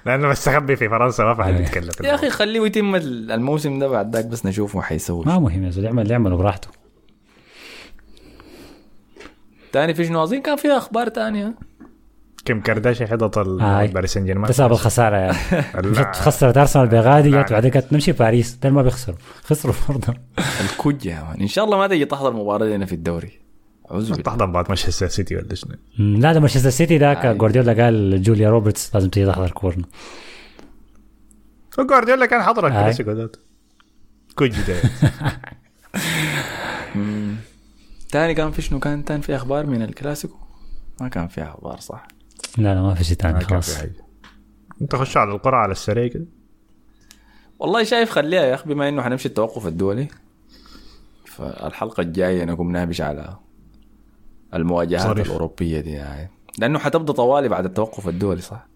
لأنه 0.05 0.27
مستخبي 0.27 0.75
في 0.75 0.89
فرنسا 0.89 1.23
ما 1.23 1.33
في 1.33 1.43
حد 1.43 1.59
يتكلم 1.59 1.89
في 1.91 2.07
يا 2.07 2.15
أخي 2.15 2.29
خليه 2.29 2.65
يتم 2.65 2.95
الموسم 2.95 3.79
ده 3.79 3.87
بعد 3.87 4.15
ذاك 4.15 4.25
بس 4.25 4.45
نشوفه 4.45 4.81
حيسوي. 4.81 5.23
ما 5.25 5.39
مهم 5.39 5.63
يا 5.63 5.69
زول 5.69 5.83
يعمل 5.85 6.01
اللي 6.01 6.13
يعمله 6.13 6.37
براحته. 6.37 6.67
تاني 9.71 9.93
في 9.93 10.05
شنو؟ 10.05 10.23
اظن 10.23 10.41
كان 10.41 10.55
فيها 10.55 10.77
أخبار 10.77 11.07
تانية؟ 11.09 11.53
كيم 12.45 12.61
كارداشيان 12.61 13.09
حضرت 13.09 13.37
آي. 13.37 13.87
باريس 13.87 14.13
سان 14.13 14.25
جيرمان. 14.25 14.49
بسبب 14.49 14.71
الخسارة. 14.71 15.17
يعني 15.73 16.13
خسرت 16.13 16.57
أرسنال 16.57 16.87
بغادي 16.87 17.31
جت 17.31 17.51
بعدين 17.51 17.71
كانت 17.71 17.93
نمشي 17.93 18.11
باريس 18.11 18.55
ده 18.55 18.69
ما 18.69 18.81
بيخسروا. 18.81 19.17
خسروا 19.43 19.75
برضه. 19.89 20.13
الكوجة 20.61 21.09
يا 21.09 21.23
man. 21.23 21.41
إن 21.41 21.47
شاء 21.47 21.65
الله 21.65 21.77
ما 21.77 21.87
تجي 21.87 22.05
تحضر 22.05 22.33
مباراة 22.33 22.65
لنا 22.65 22.85
في 22.85 22.95
الدوري. 22.95 23.31
اعوذ 23.91 24.09
بالله 24.09 24.23
تحضر 24.23 24.45
بعد 24.45 24.65
مانشستر 24.67 25.07
سيتي 25.07 25.35
ولا 25.35 25.55
شنو؟ 25.55 25.75
لا 25.97 26.33
ده 26.33 26.39
مانشستر 26.39 26.69
سيتي 26.69 26.97
ذاك. 26.97 27.25
جوارديولا 27.25 27.83
قال 27.83 28.21
جوليا 28.21 28.49
روبرتس 28.49 28.95
لازم 28.95 29.09
تيجي 29.09 29.25
تحضر 29.31 29.51
كورنا. 29.51 29.85
جوارديولا 31.79 32.25
كان 32.25 32.43
حضر. 32.43 32.67
الكلاسيكو 32.67 33.11
ذاته. 33.11 33.39
كوجي 34.35 34.61
ده. 34.67 34.75
تاني 38.11 38.33
كان 38.33 38.51
في 38.51 38.61
شنو؟ 38.61 38.79
كان 38.79 39.05
تاني 39.05 39.21
في 39.21 39.35
أخبار 39.35 39.65
من 39.65 39.81
الكلاسيكو؟ 39.81 40.35
ما 41.01 41.07
كان 41.07 41.27
في 41.27 41.43
أخبار 41.43 41.79
صح. 41.79 42.07
لا 42.57 42.75
لا 42.75 42.81
ما 42.81 42.93
في 42.93 43.03
شيء 43.03 43.17
ثاني 43.17 43.39
كان 43.39 43.49
خلاص 43.49 43.77
انت 44.81 44.95
خش 44.95 45.17
على 45.17 45.31
القرعه 45.31 45.61
على 45.61 45.71
السريع 45.71 46.07
كده 46.07 46.25
والله 47.59 47.83
شايف 47.83 48.09
خليها 48.09 48.41
يا 48.41 48.53
أخي 48.55 48.69
بما 48.69 48.89
إنه 48.89 49.01
حنمشي 49.01 49.27
التوقف 49.27 49.67
الدولي 49.67 50.07
فالحلقة 51.25 52.01
الجاية 52.01 52.45
نقوم 52.45 52.71
نخش 52.71 53.01
على 53.01 53.37
المواجهات 54.53 55.01
صريح. 55.01 55.25
الأوروبية 55.25 55.79
دي 55.79 55.91
يعني. 55.91 56.29
لأنه 56.59 56.79
حتبدأ 56.79 57.13
طوالي 57.13 57.49
بعد 57.49 57.65
التوقف 57.65 58.07
الدولي 58.07 58.41
صح؟ 58.41 58.67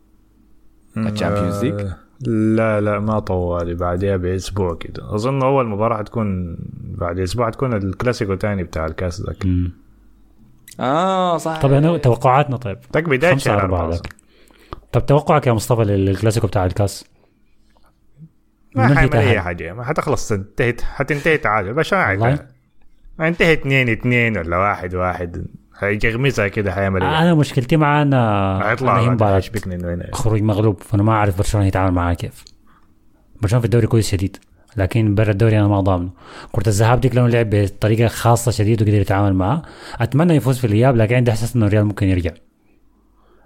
ال 0.98 1.04
Champions 1.04 1.64
League 1.64 1.82
آه، 1.82 1.98
لا 2.30 2.82
لا 2.82 3.00
ما 3.00 3.20
طوالي 3.20 3.74
بعدها 3.76 4.18
بأسبوع 4.18 4.76
كده 4.76 5.16
أظن 5.16 5.44
أول 5.44 5.68
مباراة 5.68 5.98
حتكون 5.98 6.58
بعد 6.98 7.20
أسبوع 7.20 7.48
حتكون 7.48 7.74
الكلاسيكو 7.74 8.36
تاني 8.36 8.64
بتاع 8.64 8.86
الكاس 8.86 9.22
ذاك. 9.22 9.48
آه 10.80 11.38
صح. 11.38 11.62
طب 11.62 11.72
يعني 11.72 12.00
توقعاتنا 12.00 12.58
طيب. 12.58 12.78
ذاك 12.94 13.04
بداية 13.04 13.32
خمسة 13.32 13.44
شهر 13.44 13.60
أربعة 13.62 13.90
ذاك 13.90 14.16
طب 14.92 15.06
توقعك 15.06 15.48
يا 15.48 15.54
مصطفى 15.54 15.82
للكلاسيكو 15.82 16.48
بتاع 16.48 16.66
الكاس؟ 16.66 17.06
ما 18.76 18.96
حيعمل. 18.96 19.16
أي 19.16 19.42
حاجة 19.42 19.74
ما 19.74 19.84
حتخلص 19.84 20.32
انتهت 20.32 20.82
حتنتهي 20.82 21.38
تعادل. 21.38 21.74
بس 21.74 21.94
ما 23.20 23.28
انتهي 23.28 23.54
اثنين 23.54 23.90
اثنين 23.90 24.38
ولا 24.38 24.58
واحد 24.58 24.96
واحد. 24.96 25.46
هيجغمزها 25.80 26.48
كده 26.48 26.72
حيعمل 26.72 27.04
إيه 27.04 27.22
أنا 27.22 27.34
مشكلتي 27.34 27.78
هيطلع 28.72 29.00
هي 29.00 29.10
يشبكني 29.38 29.76
إنه 29.76 29.94
هنا. 29.94 30.10
خروج 30.14 30.42
مغلوب 30.42 30.82
فأنا 30.82 31.04
ما 31.04 31.12
أعرف 31.14 31.38
برشلونة 31.38 31.68
يتعامل 31.68 31.92
معاه 31.92 32.14
كيف. 32.14 32.44
برشلونة 33.42 33.60
في 33.60 33.66
الدوري 33.66 33.88
كويس 33.88 34.12
شديد. 34.12 34.38
لكن 34.78 35.16
برا 35.16 35.32
الدوري 35.32 35.60
أنا 35.60 35.68
ما 35.68 35.80
ضامنه 35.82 36.10
كرة 36.52 36.70
الذهاب 36.70 37.02
ديك 37.02 37.16
لو 37.16 37.28
لعب 37.28 37.50
بطريقة 37.50 38.08
خاصة 38.08 38.52
شديد 38.52 38.82
وقدر 38.82 38.94
يتعامل 39.02 39.34
معاه 39.34 39.62
أتمنى 40.00 40.36
يفوز 40.36 40.58
في 40.58 40.68
الإياب 40.68 40.96
لكن 40.98 41.16
عندي 41.16 41.32
إحساس 41.32 41.56
إنه 41.56 41.66
الريال 41.68 41.86
ممكن 41.86 42.08
يرجع 42.08 42.32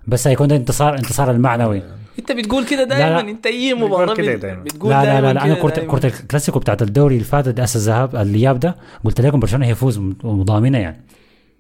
بس 0.08 0.28
هيكون 0.28 0.48
ده 0.48 0.56
انتصار 0.56 0.94
انتصار 0.96 1.32
المعنوي 1.32 1.82
أنت 2.20 2.32
بتقول 2.32 2.66
كده 2.66 2.84
لا. 2.86 3.20
أنت 3.20 3.46
أي 3.46 3.74
مباراة 3.74 4.14
دايماً. 4.14 4.64
بتقول 4.64 4.90
لا 4.92 5.04
لا 5.06 5.06
دايماً 5.06 5.28
لا, 5.28 5.34
لا 5.34 5.46
أنا 5.46 5.54
دايماً. 5.64 5.92
كرة 5.92 6.06
الكلاسيكو 6.06 6.60
بتاعت 6.60 6.82
الدوري 6.82 7.16
اللي 7.16 7.26
فاتت 7.26 7.50
دي 7.50 7.64
أساس 7.64 7.76
الذهاب 7.76 8.16
الإياب 8.16 8.60
ده 8.60 8.76
قلت 9.06 9.22
لكم 9.22 9.40
برشلونة 9.40 9.66
هيفوز 9.66 9.98
وضامنه 10.24 10.78
يعني 10.78 11.02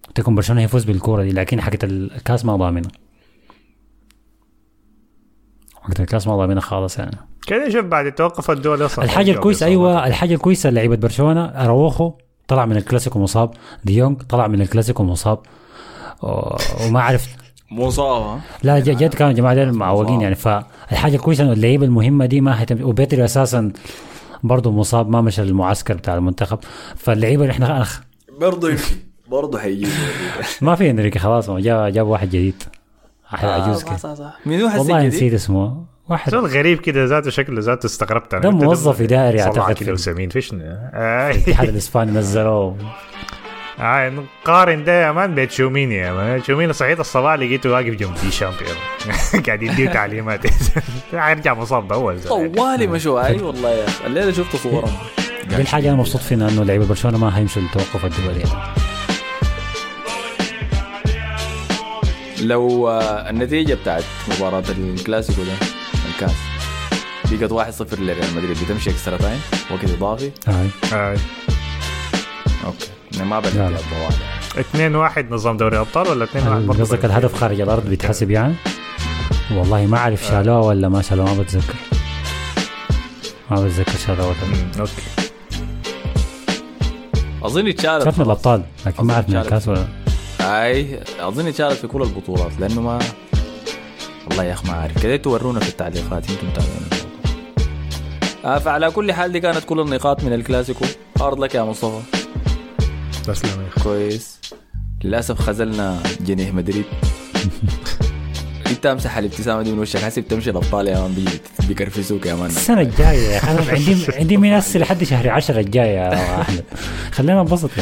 قلت 0.07 0.19
لكم 0.19 0.35
برشلونة 0.35 0.61
هيفوز 0.61 0.83
بالكورة 0.83 1.23
دي 1.23 1.31
لكن 1.31 1.61
حقت 1.61 1.83
الكاس 1.83 2.45
ما 2.45 2.55
ضامنه 2.55 2.87
حقت 5.89 5.99
الكاس 5.99 6.27
ما 6.27 6.37
ضامنه 6.37 6.61
خالص 6.61 6.99
يعني. 6.99 7.17
كده 7.47 7.69
شوف 7.69 7.85
بعد 7.85 8.05
التوقف 8.05 8.51
الدولي 8.51 8.85
أصلا. 8.85 9.05
الحاجة 9.05 9.31
الكويسة 9.31 9.65
أيوه 9.65 10.07
الحاجة 10.07 10.33
الكويسة 10.33 10.69
لعيبة 10.69 10.95
برشلونة 10.95 11.45
أراوخو 11.45 12.13
طلع 12.47 12.65
من 12.65 12.77
الكلاسيكو 12.77 13.19
مصاب 13.19 13.51
ديونج 13.83 14.21
طلع 14.21 14.47
من 14.47 14.61
الكلاسيكو 14.61 15.03
مصاب. 15.03 15.39
وما 16.83 17.01
عرفت 17.01 17.29
مصاب 17.71 18.21
ها؟ 18.21 18.39
لا 18.63 18.79
جد 18.79 19.13
كانوا 19.13 19.31
الجماعه 19.31 19.55
دول 19.55 19.73
معوقين 19.73 20.21
يعني. 20.21 20.35
فالحاجة 20.35 21.15
الكويسة 21.15 21.43
إنه 21.43 21.53
اللعيبة 21.53 21.85
المهمة 21.85 22.25
دي 22.25 22.41
ما 22.41 22.63
هتم 22.63 22.83
وبيدري 22.83 23.25
أساسا 23.25 23.71
برضه 24.43 24.71
مصاب 24.71 25.09
ما 25.09 25.21
مشى 25.21 25.41
المعسكر 25.41 25.93
بتاع 25.93 26.15
المنتخب. 26.15 26.59
فاللعيبة 26.95 27.43
اللي 27.43 27.51
إحنا 27.51 27.81
أخ 27.81 28.01
برضه 28.39 28.77
برضه 29.27 29.59
حيجي 29.59 29.87
ما 30.61 30.75
في 30.75 30.89
إنريكي 30.89 31.19
خلاص 31.19 31.49
ما 31.49 31.59
جاب 31.59 31.93
جاب 31.93 32.07
واحد 32.07 32.27
جديد. 32.27 32.63
واحد 33.33 33.47
عجوز 33.47 33.77
صح 33.81 33.87
كده 33.87 33.97
صح 33.97 34.13
صح 34.13 34.33
منو 34.45 34.69
حسيت 34.69 34.79
والله؟ 34.79 35.07
نسيت 35.07 35.33
اسمه. 35.33 35.83
واحد. 36.09 36.31
زول 36.31 36.45
غريب 36.45 36.79
كده 36.79 37.05
ذاته 37.05 37.29
شكله 37.29 37.61
ذاته 37.61 37.85
استغربت 37.85 38.33
أنا. 38.33 38.43
ده 38.43 38.49
موظف 38.51 39.01
إداري 39.01 39.37
صلاح 39.37 39.47
أعتقد 39.57 39.73
كده 39.83 39.93
وسمين 39.93 40.29
فيش 40.29 40.53
آه. 40.53 41.31
الاتحاد 41.31 41.69
الاسباني 41.69 42.11
نزلوه. 42.11 42.75
آه 43.79 44.09
نقارن 44.09 44.83
ده 44.83 45.05
يا 45.05 45.11
مان 45.11 45.35
بيت 45.35 45.51
شوميني 45.51 45.95
يا 45.95 46.13
مان. 46.13 46.43
شوميني 46.43 46.73
صحيت 46.73 46.99
الصباح 46.99 47.33
لقيته 47.33 47.69
واقف 47.71 47.85
جنب 47.93 48.13
دي 48.23 48.31
شامبيون. 48.31 48.75
قاعد 49.47 49.63
يديه 49.63 49.89
تعليمات. 49.89 50.39
حيرجع 51.15 51.53
مصاب 51.53 51.87
باول 51.87 52.21
طوالي 52.23 52.87
مشوا 52.87 53.25
أي 53.27 53.41
والله 53.41 53.69
يا 53.69 53.85
أخي. 53.85 54.07
الليلة 54.07 54.31
شفت 54.31 54.55
صورهم 54.55 54.91
دي 55.49 55.55
الحاجة 55.55 55.87
أنا 55.89 55.95
مبسوط 55.95 56.21
فيها 56.21 56.49
إنه 56.49 56.63
لعيبة 56.63 56.85
برشلونة 56.87 57.17
ما 57.17 57.37
هيمشوا 57.37 57.61
التوقف 57.61 58.05
الدولي 58.05 58.43
لو 62.41 62.89
آه، 62.89 63.29
النتيجة 63.29 63.73
بتاعت 63.73 64.03
مباراة 64.37 64.63
الكلاسيكو 64.69 65.41
ده 65.43 65.53
الكاس 66.13 66.31
بقت 67.31 67.51
1-0 67.93 67.99
لريال 67.99 68.35
مدريد 68.35 68.57
بتمشي 68.63 68.89
extra 68.89 69.17
time 69.17 69.39
وقت 69.71 69.83
إضافي 69.89 70.31
هاي 70.47 70.67
آه. 70.93 71.15
أوكي 72.65 73.23
ما 73.23 73.35
لا. 73.35 73.49
طوالي 73.67 74.17
2 74.59 74.95
1 74.95 75.31
نظام 75.31 75.57
دوري 75.57 75.79
أبطال 75.79 76.07
ولا 76.07 76.23
2 76.23 76.47
1 76.47 76.61
برضه 76.61 76.83
قصدك 76.83 77.05
الهدف 77.05 77.35
خارج 77.35 77.61
الأرض 77.61 77.85
بيتحسب 77.89 78.31
يعني؟ 78.31 78.53
والله 79.51 79.85
ما 79.85 79.97
أعرف 79.97 80.23
شالوه 80.25 80.61
ولا 80.61 80.89
ما 80.89 81.01
شالوه 81.01 81.33
ما 81.35 81.41
بتذكر 81.43 81.75
ما 83.51 83.65
بتذكر 83.65 83.91
شالوه 84.07 84.27
ولا 84.27 84.35
لا. 84.35 84.47
مم، 84.47 84.71
okay 84.79 85.29
أظن 87.43 87.67
اتشالت 87.67 88.03
شالت 88.03 88.17
من 88.19 88.25
الأبطال 88.25 88.63
لكن 88.85 89.03
ما 89.03 89.13
أظن 89.13 89.13
اعرف 89.13 89.27
من 89.29 89.33
شالت. 89.33 89.45
الكاس 89.45 89.67
ولا 89.67 89.87
اي 90.41 90.99
أظن 91.19 91.47
اتشالت 91.47 91.73
في 91.73 91.87
كل 91.87 92.01
البطولات 92.01 92.51
لأنه 92.59 92.81
ما 92.81 92.99
والله 94.27 94.43
يا 94.43 94.53
اخ 94.53 94.65
ما 94.65 94.73
عارف 94.73 95.03
كده 95.03 95.15
تورونا 95.17 95.59
في 95.59 95.69
التعليقات 95.69 96.29
يمكن 96.29 96.47
الموضوع. 96.47 96.99
آه 98.45 98.59
فعلى 98.59 98.91
كل 98.91 99.11
حال 99.13 99.31
دي 99.31 99.39
كانت 99.39 99.65
كل 99.65 99.79
النقاط 99.79 100.23
من 100.23 100.33
الكلاسيكو. 100.33 100.85
هارد 101.21 101.39
لك 101.39 101.55
يا 101.55 101.61
مصطفى. 101.63 101.99
تسلم 103.27 103.61
يا 103.61 103.67
أخي. 103.67 103.83
كويس. 103.83 104.39
للأسف 105.03 105.39
خذلنا 105.41 105.99
جنيه 106.21 106.51
مدريد. 106.51 106.85
أنت 108.67 108.85
أمسح 108.85 109.17
الابتسامة 109.17 109.61
دي 109.61 109.71
من 109.71 109.79
وشك 109.79 109.99
حسب 109.99 110.27
تمشي 110.27 110.49
الأبطال 110.49 110.87
يا 110.87 110.99
مان 110.99 111.13
بي- 111.13 111.65
بيكرفسوك 111.67 112.25
يا 112.25 112.35
مان. 112.35 112.45
السنة 112.45 112.81
الجاية. 112.81 113.29
يا 113.29 113.37
أخي 113.37 113.51
أنا 113.51 113.71
عندي 113.71 114.05
عندي 114.13 114.37
منسي 114.37 114.79
لحد 114.79 115.03
شهر 115.03 115.29
10 115.29 115.59
الجاي 115.59 115.87
يا 115.93 116.41
أحمد. 116.41 116.63
خلينا 117.11 117.33
يا 117.33 117.55
أخي. 117.55 117.81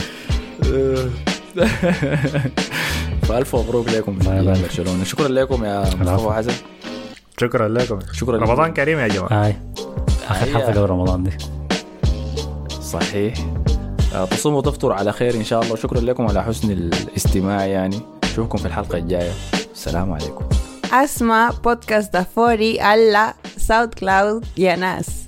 فالف 3.28 3.56
مبروك 3.56 3.90
لكم 3.90 4.20
في. 4.20 4.60
برشلونة. 4.64 5.04
شكرا 5.04 5.28
لكم 5.28 5.66
يا 5.66 5.82
مصطفى 5.82 6.34
حسن. 6.34 6.54
شكرا 7.42 7.68
لكم. 7.68 8.00
شكرا 8.14 8.38
لكم. 8.38 8.46
رمضان 8.46 8.74
كريم 8.74 9.00
يا 9.00 9.08
جماعة. 9.08 9.46
هاي. 9.46 9.56
آخر. 10.30 10.60
حفلة 10.60 10.86
رمضان 10.86 11.24
دي. 11.24 11.32
صحيح. 12.82 13.34
آه، 14.16 14.26
تصوموا 14.26 14.58
وتفطروا 14.58 14.96
على 14.96 15.12
خير 15.12 15.36
إن 15.36 15.44
شاء 15.44 15.62
الله. 15.62 15.74
وشكرا 15.74 16.00
لكم 16.00 16.28
على 16.28 16.44
حسن 16.44 16.72
الاستماع 16.72 17.66
يعني. 17.66 18.00
نشوفكم 18.24 18.58
في 18.58 18.66
الحلقة 18.66 18.98
الجاية. 18.98 19.32
السلام 19.74 20.14
عليكم. 20.14 20.46
Podcast 21.64 22.12
da 22.14 22.24
Fori 22.24 22.80
alla 22.80 23.36
SoundCloud 23.58 24.46
y 24.56 24.68
a 24.68 24.78
Nas. 24.78 25.27